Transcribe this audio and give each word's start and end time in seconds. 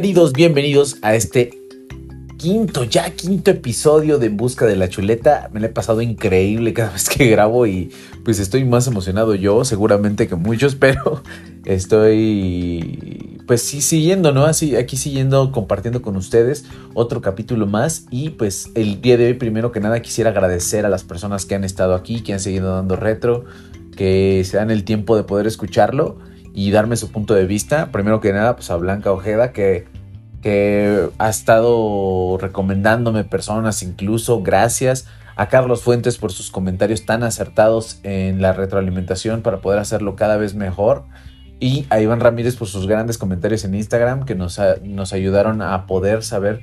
Bienvenidos, 0.00 0.32
bienvenidos 0.32 0.96
a 1.02 1.16
este 1.16 1.58
quinto, 2.36 2.84
ya 2.84 3.10
quinto 3.10 3.50
episodio 3.50 4.18
de 4.18 4.26
En 4.26 4.36
Busca 4.36 4.64
de 4.64 4.76
la 4.76 4.88
Chuleta. 4.88 5.50
Me 5.52 5.58
lo 5.58 5.66
he 5.66 5.70
pasado 5.70 6.02
increíble 6.02 6.72
cada 6.72 6.90
vez 6.92 7.08
que 7.08 7.28
grabo 7.28 7.66
y 7.66 7.90
pues 8.24 8.38
estoy 8.38 8.64
más 8.64 8.86
emocionado 8.86 9.34
yo, 9.34 9.64
seguramente 9.64 10.28
que 10.28 10.36
muchos, 10.36 10.74
pero 10.76 11.24
estoy 11.64 13.40
pues 13.48 13.62
sí 13.62 13.80
siguiendo, 13.80 14.30
¿no? 14.30 14.44
Así, 14.44 14.76
aquí 14.76 14.96
siguiendo, 14.96 15.50
compartiendo 15.50 16.00
con 16.00 16.14
ustedes 16.14 16.66
otro 16.94 17.20
capítulo 17.20 17.66
más 17.66 18.06
y 18.08 18.30
pues 18.30 18.70
el 18.76 19.00
día 19.00 19.16
de 19.16 19.26
hoy 19.26 19.34
primero 19.34 19.72
que 19.72 19.80
nada 19.80 20.00
quisiera 20.00 20.30
agradecer 20.30 20.86
a 20.86 20.90
las 20.90 21.02
personas 21.02 21.44
que 21.44 21.56
han 21.56 21.64
estado 21.64 21.96
aquí, 21.96 22.20
que 22.20 22.34
han 22.34 22.40
seguido 22.40 22.72
dando 22.72 22.94
retro, 22.94 23.46
que 23.96 24.44
se 24.44 24.58
dan 24.58 24.70
el 24.70 24.84
tiempo 24.84 25.16
de 25.16 25.24
poder 25.24 25.48
escucharlo 25.48 26.18
y 26.58 26.72
darme 26.72 26.96
su 26.96 27.12
punto 27.12 27.34
de 27.34 27.46
vista. 27.46 27.92
Primero 27.92 28.20
que 28.20 28.32
nada, 28.32 28.56
pues 28.56 28.68
a 28.72 28.76
Blanca 28.76 29.12
Ojeda, 29.12 29.52
que, 29.52 29.86
que 30.42 31.08
ha 31.18 31.28
estado 31.28 32.38
recomendándome 32.40 33.24
personas 33.24 33.82
incluso. 33.82 34.42
Gracias 34.42 35.06
a 35.36 35.48
Carlos 35.48 35.82
Fuentes 35.82 36.18
por 36.18 36.32
sus 36.32 36.50
comentarios 36.50 37.06
tan 37.06 37.22
acertados 37.22 38.00
en 38.02 38.42
la 38.42 38.52
retroalimentación 38.52 39.42
para 39.42 39.60
poder 39.60 39.78
hacerlo 39.78 40.16
cada 40.16 40.36
vez 40.36 40.54
mejor. 40.54 41.04
Y 41.60 41.86
a 41.90 42.00
Iván 42.00 42.20
Ramírez 42.20 42.56
por 42.56 42.68
sus 42.68 42.86
grandes 42.86 43.18
comentarios 43.18 43.64
en 43.64 43.74
Instagram 43.74 44.24
que 44.24 44.34
nos, 44.34 44.58
ayudaron 45.12 45.60
a 45.60 45.86
poder 45.86 46.22
saber 46.22 46.60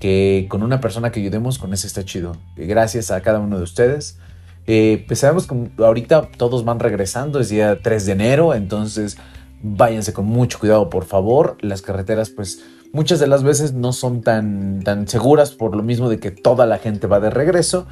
que 0.00 0.46
con 0.48 0.62
una 0.62 0.80
persona 0.80 1.10
que 1.10 1.20
ayudemos, 1.20 1.58
con 1.58 1.72
ese 1.74 1.86
está 1.86 2.04
chido. 2.04 2.36
Gracias 2.56 3.10
a 3.10 3.20
cada 3.20 3.40
uno 3.40 3.58
de 3.58 3.64
ustedes. 3.64 4.18
Eh, 4.66 5.04
pues 5.06 5.20
sabemos 5.20 5.46
que 5.46 5.70
ahorita 5.82 6.28
todos 6.36 6.64
van 6.64 6.78
regresando, 6.78 7.40
es 7.40 7.48
día 7.48 7.80
3 7.82 8.06
de 8.06 8.12
enero, 8.12 8.54
entonces 8.54 9.16
váyanse 9.62 10.12
con 10.12 10.26
mucho 10.26 10.58
cuidado, 10.58 10.90
por 10.90 11.04
favor. 11.04 11.56
Las 11.60 11.82
carreteras, 11.82 12.30
pues 12.30 12.62
muchas 12.92 13.20
de 13.20 13.26
las 13.26 13.42
veces 13.42 13.72
no 13.72 13.92
son 13.92 14.22
tan, 14.22 14.82
tan 14.82 15.08
seguras 15.08 15.52
por 15.52 15.76
lo 15.76 15.82
mismo 15.82 16.08
de 16.08 16.18
que 16.18 16.30
toda 16.30 16.66
la 16.66 16.78
gente 16.78 17.06
va 17.06 17.20
de 17.20 17.30
regreso. 17.30 17.86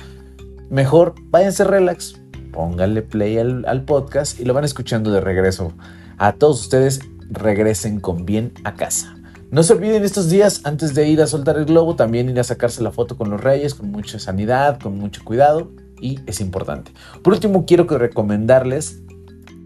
Mejor 0.70 1.14
váyanse 1.30 1.64
relax, 1.64 2.20
pónganle 2.52 3.02
play 3.02 3.38
al, 3.38 3.64
al 3.66 3.84
podcast 3.84 4.40
y 4.40 4.44
lo 4.44 4.54
van 4.54 4.64
escuchando 4.64 5.10
de 5.10 5.20
regreso. 5.20 5.72
A 6.18 6.32
todos 6.32 6.60
ustedes 6.60 7.00
regresen 7.30 8.00
con 8.00 8.24
bien 8.24 8.52
a 8.64 8.74
casa. 8.74 9.16
No 9.50 9.62
se 9.62 9.74
olviden 9.74 10.04
estos 10.04 10.28
días, 10.28 10.62
antes 10.64 10.94
de 10.94 11.08
ir 11.08 11.22
a 11.22 11.26
soltar 11.28 11.56
el 11.56 11.66
globo, 11.66 11.94
también 11.94 12.28
ir 12.28 12.40
a 12.40 12.44
sacarse 12.44 12.82
la 12.82 12.90
foto 12.90 13.16
con 13.16 13.30
los 13.30 13.40
reyes, 13.40 13.74
con 13.74 13.90
mucha 13.92 14.18
sanidad, 14.18 14.80
con 14.80 14.98
mucho 14.98 15.22
cuidado, 15.24 15.70
y 16.00 16.18
es 16.26 16.40
importante. 16.40 16.90
Por 17.22 17.32
último, 17.32 17.64
quiero 17.64 17.84
recomendarles 17.84 19.02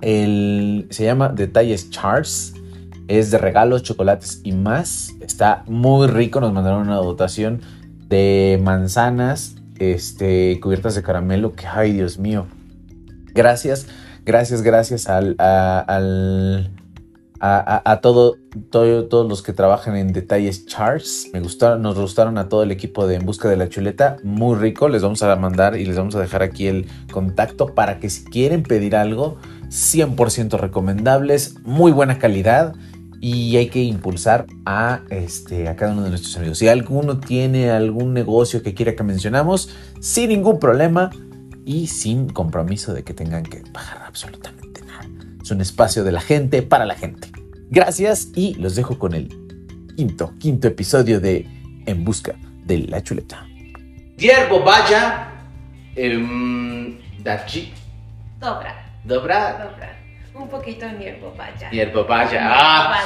el, 0.02 0.86
se 0.90 1.04
llama 1.04 1.30
Detalles 1.30 1.88
Charts. 1.90 2.54
Es 3.10 3.32
de 3.32 3.38
regalos, 3.38 3.82
chocolates 3.82 4.40
y 4.44 4.52
más. 4.52 5.16
Está 5.20 5.64
muy 5.66 6.06
rico. 6.06 6.40
Nos 6.40 6.52
mandaron 6.52 6.82
una 6.82 6.94
dotación 6.94 7.60
de 8.06 8.60
manzanas 8.62 9.56
este, 9.80 10.60
cubiertas 10.60 10.94
de 10.94 11.02
caramelo. 11.02 11.54
Que, 11.54 11.66
ay, 11.66 11.90
Dios 11.90 12.20
mío. 12.20 12.46
Gracias, 13.34 13.88
gracias, 14.24 14.62
gracias 14.62 15.08
al, 15.08 15.34
al 15.40 16.70
a, 17.40 17.82
a, 17.84 18.00
todo, 18.00 18.36
todo, 18.70 19.08
todos 19.08 19.28
los 19.28 19.42
que 19.42 19.52
trabajan 19.52 19.96
en 19.96 20.12
Detalles 20.12 20.66
Charts. 20.66 21.30
Me 21.32 21.40
gustaron, 21.40 21.82
nos 21.82 21.98
gustaron 21.98 22.38
a 22.38 22.48
todo 22.48 22.62
el 22.62 22.70
equipo 22.70 23.08
de 23.08 23.16
En 23.16 23.26
Busca 23.26 23.48
de 23.48 23.56
la 23.56 23.68
Chuleta. 23.68 24.18
Muy 24.22 24.56
rico. 24.56 24.88
Les 24.88 25.02
vamos 25.02 25.20
a 25.24 25.34
mandar 25.34 25.76
y 25.76 25.84
les 25.84 25.96
vamos 25.96 26.14
a 26.14 26.20
dejar 26.20 26.44
aquí 26.44 26.68
el 26.68 26.86
contacto 27.10 27.74
para 27.74 27.98
que 27.98 28.08
si 28.08 28.22
quieren 28.22 28.62
pedir 28.62 28.94
algo, 28.94 29.38
100% 29.68 30.60
recomendables, 30.60 31.56
muy 31.64 31.90
buena 31.90 32.20
calidad 32.20 32.76
y 33.20 33.56
hay 33.58 33.68
que 33.68 33.82
impulsar 33.82 34.46
a, 34.64 35.02
este, 35.10 35.68
a 35.68 35.76
cada 35.76 35.92
uno 35.92 36.02
de 36.02 36.10
nuestros 36.10 36.36
amigos. 36.36 36.58
Si 36.58 36.68
alguno 36.68 37.20
tiene 37.20 37.70
algún 37.70 38.14
negocio 38.14 38.62
que 38.62 38.72
quiera 38.72 38.96
que 38.96 39.02
mencionamos, 39.02 39.68
sin 40.00 40.30
ningún 40.30 40.58
problema 40.58 41.10
y 41.66 41.88
sin 41.88 42.30
compromiso 42.30 42.94
de 42.94 43.04
que 43.04 43.12
tengan 43.12 43.42
que 43.42 43.62
pagar 43.72 44.04
absolutamente 44.06 44.80
nada. 44.82 45.06
Es 45.42 45.50
un 45.50 45.60
espacio 45.60 46.02
de 46.02 46.12
la 46.12 46.20
gente 46.20 46.62
para 46.62 46.86
la 46.86 46.94
gente. 46.94 47.30
Gracias 47.68 48.28
y 48.34 48.54
los 48.54 48.74
dejo 48.74 48.98
con 48.98 49.14
el 49.14 49.28
quinto, 49.96 50.32
quinto 50.38 50.68
episodio 50.68 51.20
de 51.20 51.46
En 51.84 52.04
Busca 52.04 52.34
de 52.64 52.78
la 52.78 53.02
Chuleta. 53.02 53.46
Dierbo 54.16 54.62
vaya, 54.62 55.28
em, 55.94 56.98
dachi. 57.22 57.72
Dobra. 58.40 58.74
Dobra. 59.04 59.52
Dobra. 59.52 59.99
Un 60.32 60.48
poquito 60.48 60.86
hierbo 60.98 61.34
vaya. 61.36 61.70
Hierbo 61.70 62.04
vaya. 62.04 62.40
Ah. 62.42 63.02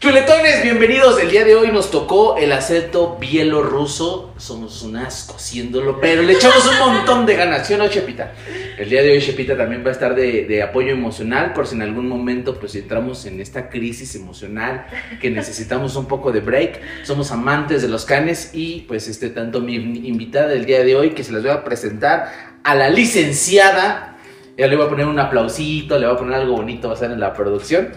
Chuletones, 0.00 0.64
bienvenidos. 0.64 1.20
El 1.20 1.30
día 1.30 1.44
de 1.44 1.54
hoy 1.54 1.70
nos 1.70 1.92
tocó 1.92 2.36
el 2.36 2.50
acento 2.50 3.16
bielorruso. 3.20 4.34
Somos 4.36 4.82
un 4.82 4.96
asco 4.96 5.36
haciéndolo, 5.36 6.00
pero 6.00 6.22
le 6.22 6.32
echamos 6.32 6.66
un 6.66 6.78
montón 6.78 7.24
de 7.24 7.36
ganas, 7.36 7.68
¿sí 7.68 7.74
o 7.74 7.78
no, 7.78 7.86
Chepita? 7.86 8.32
El 8.76 8.90
día 8.90 9.02
de 9.02 9.12
hoy 9.12 9.20
Chepita 9.20 9.56
también 9.56 9.84
va 9.84 9.90
a 9.90 9.92
estar 9.92 10.16
de, 10.16 10.44
de, 10.44 10.62
apoyo 10.62 10.90
emocional, 10.90 11.52
por 11.52 11.68
si 11.68 11.76
en 11.76 11.82
algún 11.82 12.08
momento 12.08 12.58
pues 12.58 12.74
entramos 12.74 13.24
en 13.26 13.40
esta 13.40 13.68
crisis 13.68 14.16
emocional 14.16 14.86
que 15.20 15.30
necesitamos 15.30 15.94
un 15.94 16.06
poco 16.06 16.32
de 16.32 16.40
break. 16.40 16.80
Somos 17.04 17.30
amantes 17.30 17.80
de 17.80 17.88
los 17.88 18.04
canes 18.04 18.50
y 18.52 18.80
pues 18.82 19.06
este 19.06 19.30
tanto 19.30 19.60
mi 19.60 19.76
invitada 19.76 20.48
del 20.48 20.66
día 20.66 20.82
de 20.82 20.96
hoy 20.96 21.10
que 21.10 21.22
se 21.22 21.32
les 21.32 21.42
voy 21.42 21.52
a 21.52 21.62
presentar 21.62 22.56
a 22.64 22.74
la 22.74 22.90
licenciada 22.90 24.15
ya 24.58 24.66
le 24.66 24.76
voy 24.76 24.86
a 24.86 24.88
poner 24.88 25.06
un 25.06 25.18
aplausito, 25.18 25.98
le 25.98 26.06
voy 26.06 26.14
a 26.14 26.18
poner 26.18 26.34
algo 26.34 26.56
bonito, 26.56 26.88
va 26.88 26.94
a 26.94 26.96
ser 26.96 27.10
en 27.10 27.20
la 27.20 27.34
producción. 27.34 27.88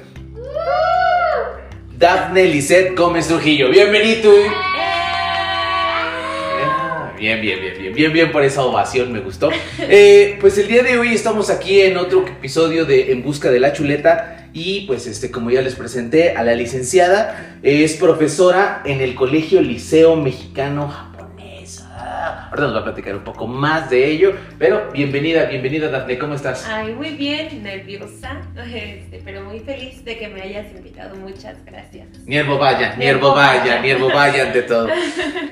Daphne 1.97 2.45
Lisette 2.45 2.95
Gómez 2.95 3.27
Trujillo. 3.27 3.69
Bienvenido. 3.69 4.31
Bien, 7.17 7.41
bien, 7.41 7.59
bien, 7.59 7.73
bien, 7.77 7.93
bien, 7.93 8.13
bien 8.13 8.31
por 8.31 8.43
esa 8.43 8.63
ovación, 8.63 9.11
me 9.11 9.19
gustó. 9.19 9.49
Eh, 9.91 10.37
pues 10.39 10.57
el 10.57 10.67
día 10.67 10.83
de 10.83 10.99
hoy 10.99 11.13
estamos 11.13 11.49
aquí 11.49 11.81
en 11.81 11.97
otro 11.97 12.25
episodio 12.27 12.85
de 12.85 13.11
En 13.11 13.23
Busca 13.23 13.49
de 13.49 13.59
la 13.59 13.73
Chuleta 13.73 14.49
y 14.53 14.81
pues 14.81 15.07
este, 15.07 15.31
como 15.31 15.49
ya 15.49 15.61
les 15.61 15.75
presenté, 15.75 16.35
a 16.35 16.43
la 16.43 16.53
licenciada 16.53 17.57
es 17.63 17.95
profesora 17.95 18.83
en 18.85 19.01
el 19.01 19.15
Colegio 19.15 19.61
Liceo 19.61 20.15
Mexicano 20.15 21.08
Ahora 22.49 22.63
nos 22.63 22.75
va 22.75 22.79
a 22.79 22.83
platicar 22.83 23.15
un 23.15 23.23
poco 23.23 23.47
más 23.47 23.89
de 23.89 24.05
ello. 24.09 24.33
Pero 24.57 24.89
bienvenida, 24.93 25.45
bienvenida 25.45 25.89
Dafne, 25.89 26.17
¿cómo 26.17 26.35
estás? 26.35 26.65
Ay, 26.67 26.93
muy 26.93 27.11
bien, 27.11 27.63
nerviosa, 27.63 28.41
este, 28.65 29.21
pero 29.23 29.43
muy 29.43 29.59
feliz 29.59 30.03
de 30.05 30.17
que 30.17 30.27
me 30.27 30.41
hayas 30.41 30.71
invitado. 30.75 31.15
Muchas 31.15 31.57
gracias. 31.65 32.07
Niervo 32.25 32.57
vaya, 32.57 32.95
Niervo 32.95 33.33
vaya, 33.33 33.81
Niervo 33.81 34.09
vaya 34.09 34.47
ante 34.47 34.61
todo. 34.63 34.87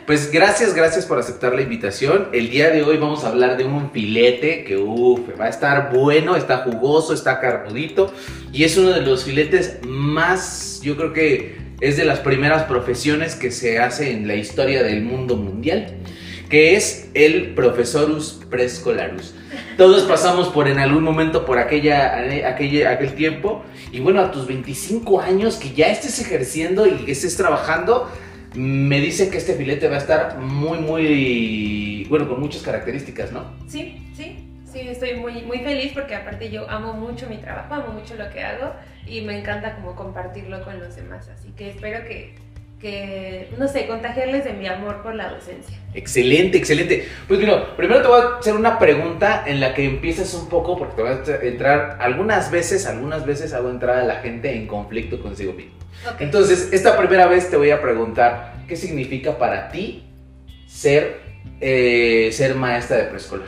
Pues 0.08 0.32
gracias, 0.32 0.74
gracias 0.74 1.06
por 1.06 1.20
aceptar 1.20 1.54
la 1.54 1.62
invitación. 1.62 2.30
El 2.32 2.50
día 2.50 2.70
de 2.70 2.82
hoy 2.82 2.96
vamos 2.96 3.26
a 3.26 3.28
hablar 3.28 3.58
de 3.58 3.66
un 3.66 3.92
filete 3.92 4.64
que 4.64 4.78
uff, 4.78 5.20
va 5.38 5.46
a 5.46 5.50
estar 5.50 5.92
bueno, 5.92 6.38
está 6.38 6.60
jugoso, 6.60 7.14
está 7.14 7.42
carnudito 7.42 8.14
y 8.54 8.64
es 8.64 8.78
uno 8.78 8.92
de 8.92 9.02
los 9.02 9.26
filetes 9.26 9.80
más, 9.86 10.80
yo 10.82 10.96
creo 10.96 11.12
que 11.12 11.58
es 11.82 11.98
de 11.98 12.06
las 12.06 12.20
primeras 12.20 12.64
profesiones 12.64 13.36
que 13.36 13.52
se 13.52 13.80
hace 13.80 14.12
en 14.12 14.28
la 14.28 14.36
historia 14.36 14.82
del 14.82 15.02
mundo 15.04 15.36
mundial 15.36 15.94
que 16.50 16.76
es 16.76 17.10
el 17.14 17.54
profesorus 17.54 18.40
preescolarus. 18.50 19.34
Todos 19.78 20.04
pasamos 20.04 20.50
por 20.50 20.68
en 20.68 20.80
algún 20.80 21.04
momento 21.04 21.46
por 21.46 21.60
aquella, 21.60 22.18
aquella, 22.50 22.92
aquel 22.92 23.14
tiempo 23.14 23.64
y 23.92 24.00
bueno, 24.00 24.22
a 24.22 24.32
tus 24.32 24.48
25 24.48 25.22
años 25.22 25.58
que 25.58 25.74
ya 25.74 25.88
estés 25.88 26.20
ejerciendo 26.20 26.88
y 26.88 26.92
que 27.06 27.12
estés 27.12 27.38
trabajando, 27.38 28.10
me 28.56 29.00
dicen 29.00 29.30
que 29.30 29.38
este 29.38 29.54
filete 29.54 29.88
va 29.88 29.96
a 29.96 30.00
estar 30.00 30.40
muy, 30.40 30.80
muy, 30.80 32.06
bueno, 32.10 32.28
con 32.28 32.40
muchas 32.40 32.62
características, 32.64 33.32
¿no? 33.32 33.46
Sí, 33.68 33.98
sí. 34.16 34.44
Sí, 34.66 34.82
estoy 34.82 35.16
muy, 35.16 35.44
muy 35.44 35.60
feliz 35.60 35.94
porque 35.94 36.14
aparte 36.14 36.50
yo 36.50 36.70
amo 36.70 36.94
mucho 36.94 37.28
mi 37.30 37.38
trabajo, 37.38 37.74
amo 37.74 37.94
mucho 37.94 38.16
lo 38.16 38.30
que 38.30 38.44
hago 38.44 38.74
y 39.06 39.22
me 39.22 39.40
encanta 39.40 39.76
como 39.76 39.96
compartirlo 39.96 40.62
con 40.64 40.80
los 40.80 40.96
demás. 40.96 41.30
Así 41.30 41.52
que 41.52 41.70
espero 41.70 42.06
que 42.06 42.36
que, 42.80 43.50
no 43.58 43.68
sé, 43.68 43.88
contagiarles 43.88 44.44
de 44.46 44.54
mi 44.54 44.68
amor 44.68 45.02
por 45.02 45.16
la 45.16 45.30
docencia. 45.30 45.78
Excelente, 45.94 46.58
excelente. 46.58 47.08
Pues 47.28 47.40
bueno, 47.40 47.76
primero 47.76 48.02
te 48.02 48.08
voy 48.08 48.22
a 48.22 48.38
hacer 48.40 48.54
una 48.54 48.78
pregunta 48.78 49.44
en 49.48 49.60
la 49.60 49.74
que 49.74 49.86
empieces 49.86 50.34
un 50.36 50.48
poco, 50.48 50.78
porque 50.78 50.96
te 50.96 51.02
voy 51.02 51.12
a 51.12 51.48
entrar, 51.48 51.98
algunas 52.00 52.52
veces, 52.52 52.86
algunas 52.86 53.26
veces 53.26 53.54
hago 53.54 53.70
entrar 53.72 53.98
a 53.98 54.04
la 54.04 54.18
gente 54.18 54.56
en 54.56 54.68
conflicto 54.68 55.20
consigo 55.22 55.54
mismo. 55.54 55.74
Okay. 56.14 56.26
Entonces, 56.26 56.70
esta 56.72 56.96
primera 56.98 57.26
vez 57.26 57.50
te 57.50 57.58
voy 57.58 57.72
a 57.72 57.82
preguntar, 57.82 58.54
¿qué 58.68 58.76
significa 58.76 59.40
para 59.40 59.70
ti 59.70 60.04
ser, 60.68 61.18
eh, 61.60 62.30
ser 62.32 62.54
maestra 62.54 62.98
de 62.98 63.04
preescolar? 63.06 63.48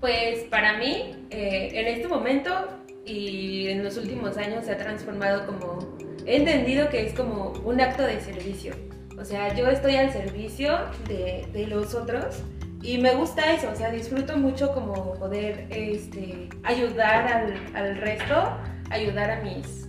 Pues 0.00 0.40
para 0.44 0.78
mí, 0.78 1.16
eh, 1.30 1.70
en 1.72 1.86
este 1.88 2.06
momento 2.06 2.68
y 3.04 3.68
en 3.68 3.82
los 3.82 3.96
últimos 3.96 4.36
años 4.36 4.64
se 4.64 4.72
ha 4.72 4.78
transformado 4.78 5.46
como 5.46 5.96
he 6.26 6.36
entendido 6.36 6.88
que 6.88 7.06
es 7.06 7.14
como 7.14 7.52
un 7.64 7.80
acto 7.80 8.02
de 8.02 8.20
servicio. 8.20 8.74
O 9.18 9.24
sea, 9.24 9.54
yo 9.54 9.68
estoy 9.68 9.96
al 9.96 10.12
servicio 10.12 10.76
de, 11.06 11.66
los 11.68 11.94
otros 11.94 12.36
y 12.82 12.98
me 12.98 13.14
gusta 13.14 13.52
eso, 13.52 13.70
o 13.72 13.74
sea, 13.74 13.90
disfruto 13.90 14.36
mucho 14.36 14.72
como 14.74 15.14
poder 15.14 15.66
este, 15.70 16.48
ayudar 16.62 17.26
al, 17.26 17.54
al, 17.74 17.96
resto, 17.96 18.34
ayudar 18.90 19.30
a 19.30 19.40
mis, 19.42 19.88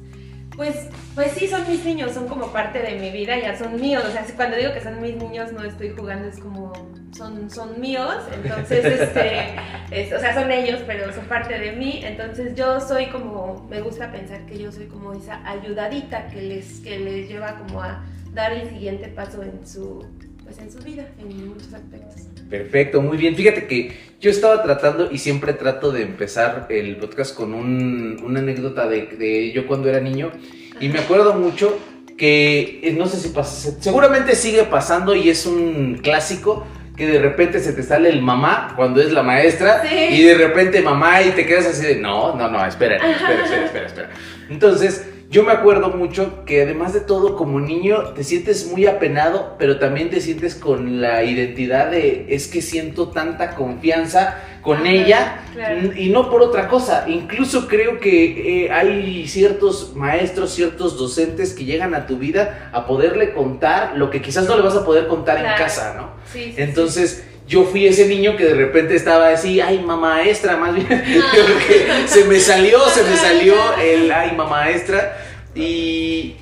Pues, 0.55 0.89
pues 1.15 1.31
sí, 1.31 1.47
son 1.47 1.67
mis 1.67 1.83
niños, 1.83 2.13
son 2.13 2.27
como 2.27 2.53
parte 2.53 2.79
de 2.79 2.97
mi 2.99 3.09
vida, 3.09 3.37
ya 3.37 3.57
son 3.57 3.79
míos. 3.81 4.03
O 4.07 4.11
sea, 4.11 4.25
cuando 4.35 4.55
digo 4.57 4.73
que 4.73 4.81
son 4.81 5.01
mis 5.01 5.15
niños, 5.15 5.51
no 5.51 5.63
estoy 5.63 5.89
jugando, 5.89 6.27
es 6.27 6.39
como 6.39 6.71
son, 7.15 7.49
son 7.49 7.79
míos. 7.79 8.15
Entonces, 8.33 8.85
este, 9.91 10.15
o 10.15 10.19
sea, 10.19 10.33
son 10.33 10.51
ellos, 10.51 10.81
pero 10.85 11.13
son 11.13 11.25
parte 11.25 11.57
de 11.57 11.71
mí. 11.73 12.01
Entonces, 12.03 12.55
yo 12.55 12.79
soy 12.81 13.07
como, 13.07 13.67
me 13.69 13.81
gusta 13.81 14.11
pensar 14.11 14.45
que 14.45 14.57
yo 14.57 14.71
soy 14.71 14.85
como 14.85 15.13
esa 15.13 15.47
ayudadita 15.49 16.27
que 16.27 16.41
les, 16.41 16.79
que 16.79 16.99
les 16.99 17.27
lleva 17.27 17.57
como 17.57 17.81
a 17.81 18.03
dar 18.33 18.51
el 18.53 18.69
siguiente 18.69 19.07
paso 19.07 19.41
en 19.43 19.65
su, 19.65 20.05
pues 20.43 20.57
en 20.59 20.71
su 20.71 20.79
vida, 20.79 21.07
en 21.19 21.49
muchos 21.49 21.73
aspectos. 21.73 22.23
Perfecto, 22.49 23.01
muy 23.01 23.17
bien. 23.17 23.35
Fíjate 23.35 23.65
que 23.65 23.91
yo 24.19 24.29
estaba 24.29 24.61
tratando 24.61 25.09
y 25.11 25.17
siempre 25.17 25.53
trato 25.53 25.91
de 25.91 26.03
empezar 26.03 26.67
el 26.69 26.97
podcast 26.97 27.35
con 27.35 27.53
un, 27.53 28.21
una 28.23 28.39
anécdota 28.39 28.87
de, 28.87 29.07
de, 29.07 29.51
yo 29.51 29.65
cuando 29.67 29.89
era 29.89 29.99
niño 29.99 30.31
y 30.79 30.89
me 30.89 30.99
acuerdo 30.99 31.33
mucho 31.33 31.79
que 32.17 32.81
eh, 32.83 32.93
no 32.97 33.07
sé 33.07 33.17
si 33.17 33.29
pasa, 33.29 33.71
seguramente 33.79 34.35
sigue 34.35 34.63
pasando 34.63 35.15
y 35.15 35.29
es 35.29 35.45
un 35.45 35.99
clásico 36.01 36.65
que 36.95 37.07
de 37.07 37.19
repente 37.19 37.59
se 37.59 37.73
te 37.73 37.83
sale 37.83 38.09
el 38.09 38.21
mamá 38.21 38.73
cuando 38.75 39.01
es 39.01 39.11
la 39.11 39.21
maestra 39.23 39.83
Sí. 39.87 39.95
y 40.11 40.23
de 40.23 40.35
repente 40.35 40.81
mamá 40.81 41.21
y 41.21 41.31
te 41.31 41.45
quedas 41.45 41.65
así 41.67 41.85
de 41.85 41.95
no, 41.95 42.35
no, 42.35 42.49
no, 42.49 42.65
espera, 42.65 42.95
espera, 42.95 43.43
espera, 43.43 43.65
espera, 43.65 43.85
espera. 43.87 44.09
Entonces, 44.49 45.05
yo 45.29 45.43
me 45.43 45.51
acuerdo 45.51 45.89
mucho 45.89 46.45
que 46.45 46.61
además 46.61 46.93
de 46.93 47.01
todo, 47.01 47.35
como 47.35 47.59
niño, 47.59 48.13
te 48.13 48.23
sientes 48.23 48.67
muy 48.67 48.85
apenado, 48.85 49.55
pero 49.57 49.79
también 49.79 50.09
te 50.09 50.21
sientes 50.21 50.55
con 50.55 51.01
la 51.01 51.23
identidad 51.23 51.89
de 51.89 52.27
es 52.29 52.47
que 52.47 52.61
siento 52.61 53.09
tanta 53.09 53.55
confianza 53.55 54.41
con 54.61 54.85
ella 54.85 55.41
claro. 55.53 55.91
y 55.95 56.09
no 56.09 56.29
por 56.29 56.41
otra 56.41 56.67
cosa. 56.67 57.05
Incluso 57.07 57.67
creo 57.67 57.99
que 57.99 58.65
eh, 58.65 58.71
hay 58.71 59.27
ciertos 59.27 59.95
maestros, 59.95 60.53
ciertos 60.53 60.97
docentes 60.97 61.53
que 61.53 61.65
llegan 61.65 61.95
a 61.95 62.07
tu 62.07 62.17
vida 62.17 62.69
a 62.71 62.85
poderle 62.85 63.33
contar 63.33 63.97
lo 63.97 64.09
que 64.09 64.21
quizás 64.21 64.47
no 64.47 64.55
le 64.55 64.61
vas 64.61 64.75
a 64.75 64.85
poder 64.85 65.07
contar 65.07 65.37
en 65.37 65.45
casa, 65.57 65.95
¿no? 65.97 66.11
Sí, 66.31 66.53
sí, 66.55 66.61
Entonces, 66.61 67.25
yo 67.47 67.63
fui 67.63 67.85
ese 67.85 68.07
niño 68.07 68.35
que 68.35 68.45
de 68.45 68.55
repente 68.55 68.95
estaba 68.95 69.29
así, 69.29 69.61
ay, 69.61 69.79
mamá 69.79 70.15
maestra, 70.15 70.57
más 70.57 70.73
bien, 70.73 70.87
porque 70.87 71.87
se 72.07 72.25
me 72.25 72.39
salió, 72.39 72.79
se 72.89 73.03
me 73.03 73.15
salió 73.15 73.55
el 73.81 74.11
ay, 74.11 74.31
mamá 74.31 74.61
maestra, 74.61 75.17
y, 75.53 76.35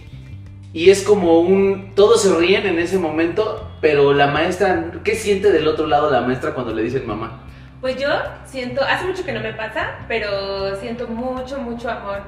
y 0.72 0.90
es 0.90 1.04
como 1.04 1.40
un, 1.40 1.94
todos 1.96 2.22
se 2.24 2.36
ríen 2.36 2.66
en 2.66 2.80
ese 2.80 2.98
momento, 2.98 3.70
pero 3.82 4.14
la 4.14 4.28
maestra, 4.28 4.92
¿qué 5.04 5.16
siente 5.16 5.52
del 5.52 5.68
otro 5.68 5.88
lado 5.88 6.10
la 6.10 6.22
maestra 6.22 6.54
cuando 6.54 6.74
le 6.74 6.84
dicen 6.84 7.06
mamá? 7.06 7.44
Pues 7.82 7.98
yo 7.98 8.08
siento, 8.46 8.82
hace 8.82 9.06
mucho 9.06 9.26
que 9.26 9.34
no 9.34 9.42
me 9.42 9.52
pasa, 9.52 10.06
pero 10.08 10.78
siento 10.78 11.06
mucho, 11.10 11.58
mucho 11.58 11.90
amor. 11.90 12.22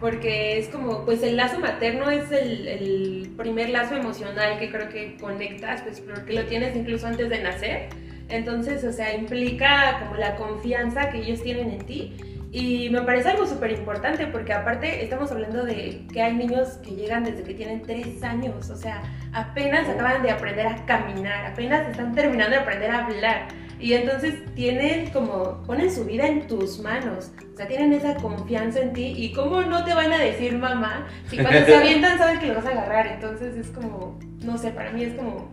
Porque 0.00 0.58
es 0.58 0.68
como, 0.68 1.04
pues 1.04 1.24
el 1.24 1.36
lazo 1.36 1.58
materno 1.58 2.08
es 2.08 2.30
el, 2.30 2.68
el 2.68 3.34
primer 3.36 3.70
lazo 3.70 3.96
emocional 3.96 4.60
que 4.60 4.70
creo 4.70 4.88
que 4.88 5.16
conectas, 5.20 5.82
pues 5.82 6.00
porque 6.00 6.34
lo 6.34 6.44
tienes 6.44 6.76
incluso 6.76 7.08
antes 7.08 7.28
de 7.28 7.40
nacer. 7.40 7.88
Entonces, 8.32 8.82
o 8.84 8.92
sea, 8.92 9.14
implica 9.14 9.98
como 10.00 10.16
la 10.16 10.36
confianza 10.36 11.10
que 11.10 11.18
ellos 11.18 11.42
tienen 11.42 11.70
en 11.70 11.84
ti. 11.84 12.16
Y 12.50 12.88
me 12.88 13.02
parece 13.02 13.30
algo 13.30 13.46
súper 13.46 13.72
importante 13.72 14.26
porque 14.26 14.54
aparte 14.54 15.04
estamos 15.04 15.30
hablando 15.30 15.64
de 15.64 16.06
que 16.12 16.22
hay 16.22 16.34
niños 16.34 16.78
que 16.82 16.92
llegan 16.92 17.24
desde 17.24 17.42
que 17.42 17.54
tienen 17.54 17.82
tres 17.82 18.22
años, 18.22 18.68
o 18.70 18.76
sea, 18.76 19.02
apenas 19.32 19.88
acaban 19.88 20.22
de 20.22 20.30
aprender 20.30 20.66
a 20.66 20.84
caminar, 20.84 21.46
apenas 21.46 21.88
están 21.88 22.14
terminando 22.14 22.56
de 22.56 22.62
aprender 22.62 22.90
a 22.90 23.06
hablar. 23.06 23.48
Y 23.78 23.94
entonces 23.94 24.34
tienen 24.54 25.10
como, 25.10 25.62
ponen 25.66 25.90
su 25.90 26.04
vida 26.04 26.26
en 26.26 26.46
tus 26.46 26.78
manos, 26.80 27.32
o 27.52 27.56
sea, 27.56 27.66
tienen 27.66 27.92
esa 27.92 28.14
confianza 28.16 28.80
en 28.80 28.92
ti. 28.94 29.14
Y 29.16 29.32
cómo 29.32 29.60
no 29.62 29.84
te 29.84 29.92
van 29.92 30.12
a 30.12 30.18
decir 30.18 30.56
mamá 30.56 31.06
si 31.28 31.36
cuando 31.36 31.64
se 31.66 31.74
avientan 31.76 32.16
saben 32.16 32.38
que 32.38 32.46
lo 32.46 32.54
vas 32.54 32.66
a 32.66 32.70
agarrar, 32.70 33.06
entonces 33.08 33.56
es 33.56 33.68
como, 33.68 34.18
no 34.42 34.56
sé, 34.56 34.70
para 34.70 34.92
mí 34.92 35.04
es 35.04 35.14
como 35.14 35.50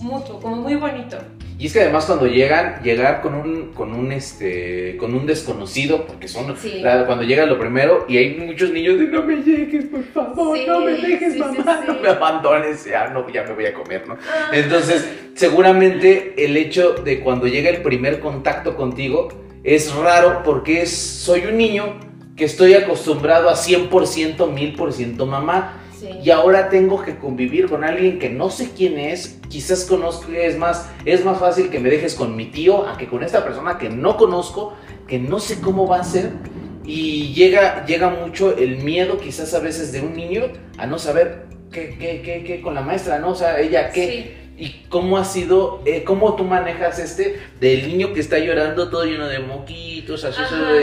mutuo, 0.00 0.40
como 0.40 0.56
muy 0.56 0.74
bonito. 0.76 1.16
Y 1.60 1.66
es 1.66 1.72
que 1.72 1.80
además 1.80 2.04
cuando 2.04 2.28
llegan, 2.28 2.80
llegar 2.84 3.20
con 3.20 3.34
un, 3.34 3.72
con 3.72 3.92
un, 3.92 4.12
este, 4.12 4.96
con 4.96 5.12
un 5.12 5.26
desconocido, 5.26 6.06
porque 6.06 6.28
son, 6.28 6.56
Sí. 6.56 6.78
la- 6.80 7.04
cuando 7.04 7.24
llega 7.24 7.46
lo 7.46 7.58
primero, 7.58 8.04
y 8.08 8.16
hay 8.16 8.36
muchos 8.36 8.70
niños 8.70 8.96
de 9.00 9.08
no 9.08 9.24
me 9.24 9.42
llegues, 9.42 9.86
por 9.86 10.04
favor, 10.04 10.56
Sí, 10.56 10.64
no 10.68 10.80
me 10.82 10.92
dejes, 10.92 11.32
sí, 11.32 11.38
mamá, 11.40 11.82
no 11.84 11.94
me 12.00 12.08
abandones, 12.10 12.84
ya, 12.84 13.08
no, 13.08 13.28
ya 13.28 13.42
me 13.42 13.54
voy 13.54 13.66
a 13.66 13.74
comer, 13.74 14.06
¿no? 14.06 14.16
Ah. 14.32 14.50
Entonces, 14.52 15.08
seguramente 15.34 16.34
el 16.44 16.56
hecho 16.56 16.92
de 16.92 17.18
cuando 17.20 17.48
llega 17.48 17.70
el 17.70 17.82
primer 17.82 18.20
contacto 18.20 18.76
contigo 18.76 19.28
es 19.64 19.92
raro 19.96 20.42
porque 20.44 20.82
es, 20.82 20.90
soy 20.96 21.40
un 21.46 21.56
niño 21.58 21.98
que 22.36 22.44
estoy 22.44 22.74
acostumbrado 22.74 23.48
a 23.50 23.56
100%, 23.56 24.46
1000% 24.46 25.26
mamá. 25.26 25.82
Sí. 25.98 26.08
Y 26.22 26.30
ahora 26.30 26.68
tengo 26.68 27.02
que 27.02 27.16
convivir 27.16 27.68
con 27.68 27.84
alguien 27.84 28.18
que 28.18 28.30
no 28.30 28.50
sé 28.50 28.70
quién 28.76 28.98
es, 28.98 29.40
quizás 29.48 29.84
conozco, 29.84 30.30
es 30.32 30.56
más, 30.56 30.88
es 31.04 31.24
más 31.24 31.38
fácil 31.38 31.70
que 31.70 31.80
me 31.80 31.90
dejes 31.90 32.14
con 32.14 32.36
mi 32.36 32.46
tío 32.46 32.86
a 32.86 32.96
que 32.96 33.06
con 33.06 33.22
esta 33.22 33.44
persona 33.44 33.78
que 33.78 33.88
no 33.90 34.16
conozco, 34.16 34.74
que 35.06 35.18
no 35.18 35.40
sé 35.40 35.60
cómo 35.60 35.86
va 35.86 36.00
a 36.00 36.04
ser. 36.04 36.30
Y 36.84 37.34
llega, 37.34 37.84
llega 37.84 38.08
mucho 38.08 38.56
el 38.56 38.78
miedo 38.78 39.18
quizás 39.18 39.52
a 39.54 39.60
veces 39.60 39.92
de 39.92 40.00
un 40.00 40.14
niño 40.14 40.44
a 40.78 40.86
no 40.86 40.98
saber 40.98 41.46
qué, 41.70 41.96
qué, 41.98 42.22
qué, 42.22 42.44
qué 42.44 42.60
con 42.62 42.74
la 42.74 42.80
maestra, 42.80 43.18
¿no? 43.18 43.30
O 43.30 43.34
sea, 43.34 43.60
ella 43.60 43.90
qué. 43.90 44.06
Sí. 44.06 44.44
¿Y 44.60 44.86
cómo 44.88 45.18
ha 45.18 45.24
sido, 45.24 45.82
eh, 45.84 46.02
cómo 46.02 46.34
tú 46.34 46.42
manejas 46.42 46.98
este 46.98 47.38
del 47.60 47.86
niño 47.86 48.12
que 48.12 48.18
está 48.18 48.40
llorando 48.40 48.90
todo 48.90 49.04
lleno 49.04 49.28
de 49.28 49.38
moquitos, 49.38 50.24
así, 50.24 50.40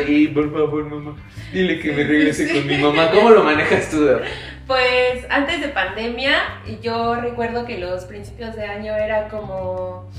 y 0.07 0.27
por 0.29 0.49
favor, 0.53 0.85
mamá, 0.85 1.17
dile 1.51 1.79
que 1.81 1.91
me 1.91 2.05
regrese 2.05 2.47
sí. 2.47 2.53
con 2.53 2.67
mi 2.67 2.77
mamá? 2.81 3.11
¿Cómo 3.11 3.31
lo 3.31 3.43
manejas 3.43 3.89
tú? 3.91 4.07
Pues 4.67 5.27
antes 5.29 5.61
de 5.61 5.67
pandemia, 5.69 6.61
yo 6.81 7.15
recuerdo 7.15 7.65
que 7.65 7.77
los 7.77 8.05
principios 8.05 8.55
de 8.55 8.65
año 8.65 8.95
era 8.95 9.27
como 9.27 10.09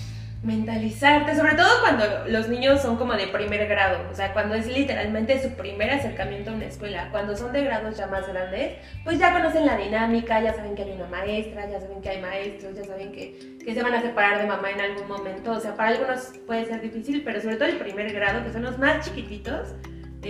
mentalizarte, 0.45 1.35
sobre 1.35 1.57
todo 1.57 1.69
cuando 1.81 2.05
los 2.29 2.49
niños 2.49 2.81
son 2.81 2.97
como 2.97 3.15
de 3.15 3.27
primer 3.27 3.67
grado, 3.67 3.99
o 4.09 4.15
sea, 4.15 4.33
cuando 4.33 4.55
es 4.55 4.69
literalmente 4.69 5.43
su 5.43 5.51
primer 5.57 5.91
acercamiento 5.91 6.51
a 6.51 6.55
una 6.55 6.67
escuela, 6.67 7.09
cuando 7.11 7.37
son 7.37 7.53
de 7.53 7.65
grados 7.65 7.97
ya 7.97 8.07
más 8.07 8.29
grandes, 8.29 8.77
pues 9.03 9.19
ya 9.19 9.33
conocen 9.33 9.67
la 9.67 9.77
dinámica, 9.77 10.41
ya 10.41 10.55
saben 10.55 10.77
que 10.77 10.85
hay 10.85 10.93
una 10.93 11.07
maestra, 11.07 11.69
ya 11.69 11.81
saben 11.81 12.01
que 12.01 12.11
hay 12.11 12.21
maestros, 12.21 12.77
ya 12.77 12.85
saben 12.85 13.11
que, 13.11 13.59
que 13.65 13.75
se 13.75 13.83
van 13.83 13.95
a 13.95 14.03
separar 14.03 14.39
de 14.39 14.47
mamá 14.47 14.71
en 14.71 14.81
algún 14.81 15.09
momento, 15.09 15.51
o 15.51 15.61
sea, 15.61 15.75
para 15.75 15.89
algunos 15.89 16.33
puede 16.47 16.67
ser 16.67 16.81
difícil, 16.81 17.23
pero 17.25 17.41
sobre 17.41 17.57
todo 17.57 17.69
el 17.69 17.79
primer 17.79 18.13
grado, 18.13 18.45
que 18.45 18.53
son 18.53 18.63
los 18.63 18.79
más 18.79 19.05
chiquititos, 19.05 19.75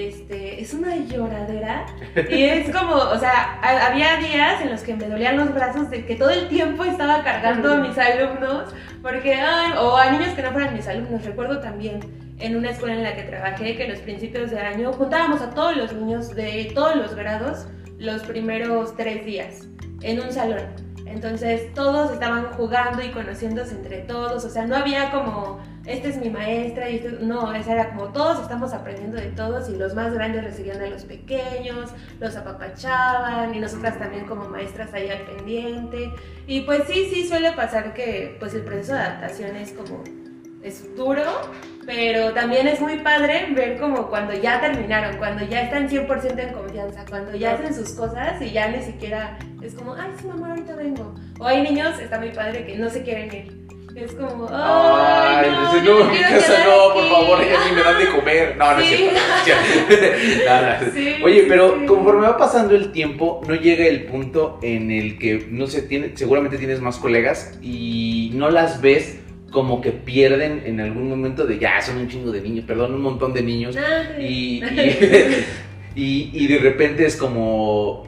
este, 0.02 0.60
es 0.60 0.72
una 0.75 0.96
lloradera 0.96 1.87
y 2.31 2.43
es 2.44 2.70
como, 2.75 2.94
o 2.94 3.19
sea, 3.19 3.58
ha- 3.62 3.87
había 3.87 4.16
días 4.16 4.60
en 4.62 4.70
los 4.70 4.82
que 4.82 4.94
me 4.94 5.08
dolían 5.08 5.36
los 5.36 5.53
brazos 5.55 5.91
de 5.91 6.05
que 6.05 6.15
todo 6.17 6.31
el 6.31 6.48
tiempo 6.48 6.84
estaba 6.84 7.22
cargando 7.24 7.72
a 7.72 7.76
mis 7.76 7.96
alumnos, 7.98 8.74
porque, 9.03 9.34
ay, 9.34 9.72
o 9.79 9.96
a 9.96 10.10
niños 10.10 10.31
que 10.34 10.43
no 10.43 10.53
fueran 10.53 10.74
mis 10.74 10.86
alumnos. 10.88 11.24
Recuerdo 11.24 11.60
también 11.60 12.00
en 12.38 12.56
una 12.56 12.70
escuela 12.70 12.94
en 12.96 13.03
la 13.03 13.15
que 13.15 13.22
trabajé 13.22 13.76
que 13.76 13.84
en 13.84 13.91
los 13.93 14.00
principios 14.00 14.50
de 14.50 14.60
año 14.60 14.93
juntábamos 14.93 15.41
a 15.43 15.50
todos 15.50 15.76
los 15.76 15.93
niños 15.93 16.34
de 16.34 16.70
todos 16.74 16.96
los 16.96 17.15
grados 17.15 17.67
los 17.98 18.22
primeros 18.24 18.94
tres 18.96 19.24
días 19.24 19.67
en 20.03 20.20
un 20.20 20.31
salón. 20.32 20.67
Entonces 21.06 21.72
todos 21.72 22.10
estaban 22.12 22.46
jugando 22.53 23.03
y 23.03 23.08
conociéndose 23.10 23.74
entre 23.76 23.98
todos, 24.00 24.44
o 24.44 24.50
sea, 24.50 24.67
no 24.67 24.76
había 24.76 25.10
como, 25.10 25.60
esta 25.86 26.08
es 26.08 26.16
mi 26.16 26.31
maestra, 26.31 26.90
y 26.90 26.96
este- 26.96 27.19
no, 27.20 27.52
esa 27.55 27.72
era 27.72 27.90
como 27.90 28.08
todos 28.12 28.40
estamos 28.43 28.72
aprendiendo 28.72 29.16
de 29.16 29.28
todos 29.28 29.69
y 29.69 29.76
los 29.76 29.94
más 29.94 30.12
grandes 30.12 30.44
recibían 30.44 30.81
a 30.82 30.86
los 30.88 31.05
pequeños, 31.05 31.90
los 32.20 32.36
apapachaban 32.36 33.55
y 33.55 33.60
nosotras 33.60 33.98
también 33.98 34.26
como 34.26 34.48
maestras 34.48 34.93
ahí 34.94 35.08
al 35.08 35.22
pendiente. 35.22 36.10
Y 36.46 36.62
pues 36.62 36.82
sí, 36.88 37.08
sí 37.12 37.26
suele 37.28 37.52
pasar 37.52 37.94
que 37.94 38.36
pues 38.38 38.55
el 38.55 38.62
proceso 38.62 38.94
de 38.94 39.00
adaptación 39.00 39.56
es 39.56 39.72
como, 39.72 40.02
es 40.62 40.96
duro, 40.96 41.22
pero 41.86 42.32
también 42.32 42.66
es 42.66 42.81
muy 42.81 42.98
padre 42.98 43.46
ver 43.55 43.78
como 43.78 44.08
cuando 44.08 44.34
ya 44.34 44.60
terminaron, 44.60 45.16
cuando 45.19 45.44
ya 45.44 45.62
están 45.62 45.88
100% 45.88 46.43
en 46.43 46.52
confianza, 46.52 47.05
cuando 47.08 47.36
ya 47.36 47.52
hacen 47.55 47.72
sus 47.72 47.90
cosas 47.93 48.43
y 48.43 48.50
ya 48.50 48.69
ni 48.69 48.82
siquiera 48.82 49.38
es 49.62 49.74
como, 49.74 49.94
ay, 49.94 50.10
sí, 50.20 50.26
mamá, 50.26 50.50
ahorita 50.50 50.74
vengo. 50.74 51.14
O 51.38 51.46
hay 51.46 51.62
niños, 51.62 51.98
está 52.00 52.19
muy 52.19 52.31
padre, 52.31 52.66
que 52.66 52.76
no 52.76 52.90
se 52.90 53.02
quieren 53.02 53.32
ir. 53.32 53.66
Es 53.96 54.12
como, 54.12 54.46
ay, 54.53 55.46
Ay, 55.46 55.81
no, 55.86 56.00
no, 56.00 56.10
mi 56.10 56.19
casa 56.19 56.65
no, 56.67 56.93
por 56.93 57.03
aquí". 57.03 57.10
favor, 57.15 57.38
ya 57.41 57.65
ni 57.70 57.74
me 57.76 57.82
dan 57.82 57.98
de 57.98 58.08
comer. 58.10 58.55
No, 58.58 58.74
no 58.74 58.79
es 58.81 58.88
Sí. 58.88 58.96
cierto. 58.96 59.20
no 59.20 59.36
es 59.36 59.44
cierto. 60.34 60.84
No. 60.86 60.93
Sí, 60.93 61.15
Oye, 61.24 61.44
pero 61.48 61.79
sí. 61.81 61.86
conforme 61.86 62.26
va 62.26 62.36
pasando 62.36 62.74
el 62.74 62.93
tiempo, 62.93 63.41
no 63.48 63.55
llega 63.55 63.86
el 63.86 64.05
punto 64.05 64.58
en 64.62 64.91
el 64.91 65.19
que, 65.19 65.46
no 65.50 65.67
sé, 65.67 65.81
tiene, 65.82 66.10
seguramente 66.15 66.58
tienes 66.58 66.81
más 66.82 66.98
colegas 66.98 67.58
y 67.62 68.32
no 68.34 68.50
las 68.50 68.82
ves 68.82 69.19
como 69.50 69.81
que 69.81 69.93
pierden 69.93 70.62
en 70.67 70.79
algún 70.81 71.08
momento 71.08 71.46
de 71.46 71.58
ya, 71.58 71.81
son 71.81 71.96
un 71.96 72.08
chingo 72.08 72.32
de 72.32 72.43
niños, 72.43 72.67
perdón, 72.67 72.93
un 72.94 73.00
montón 73.00 73.32
de 73.32 73.43
niños. 73.43 73.76
Y, 74.20 74.62
y, 74.62 74.62
y- 75.96 76.31
y 76.34 76.46
de 76.48 76.58
repente 76.58 77.06
es 77.06 77.17
como, 77.17 78.03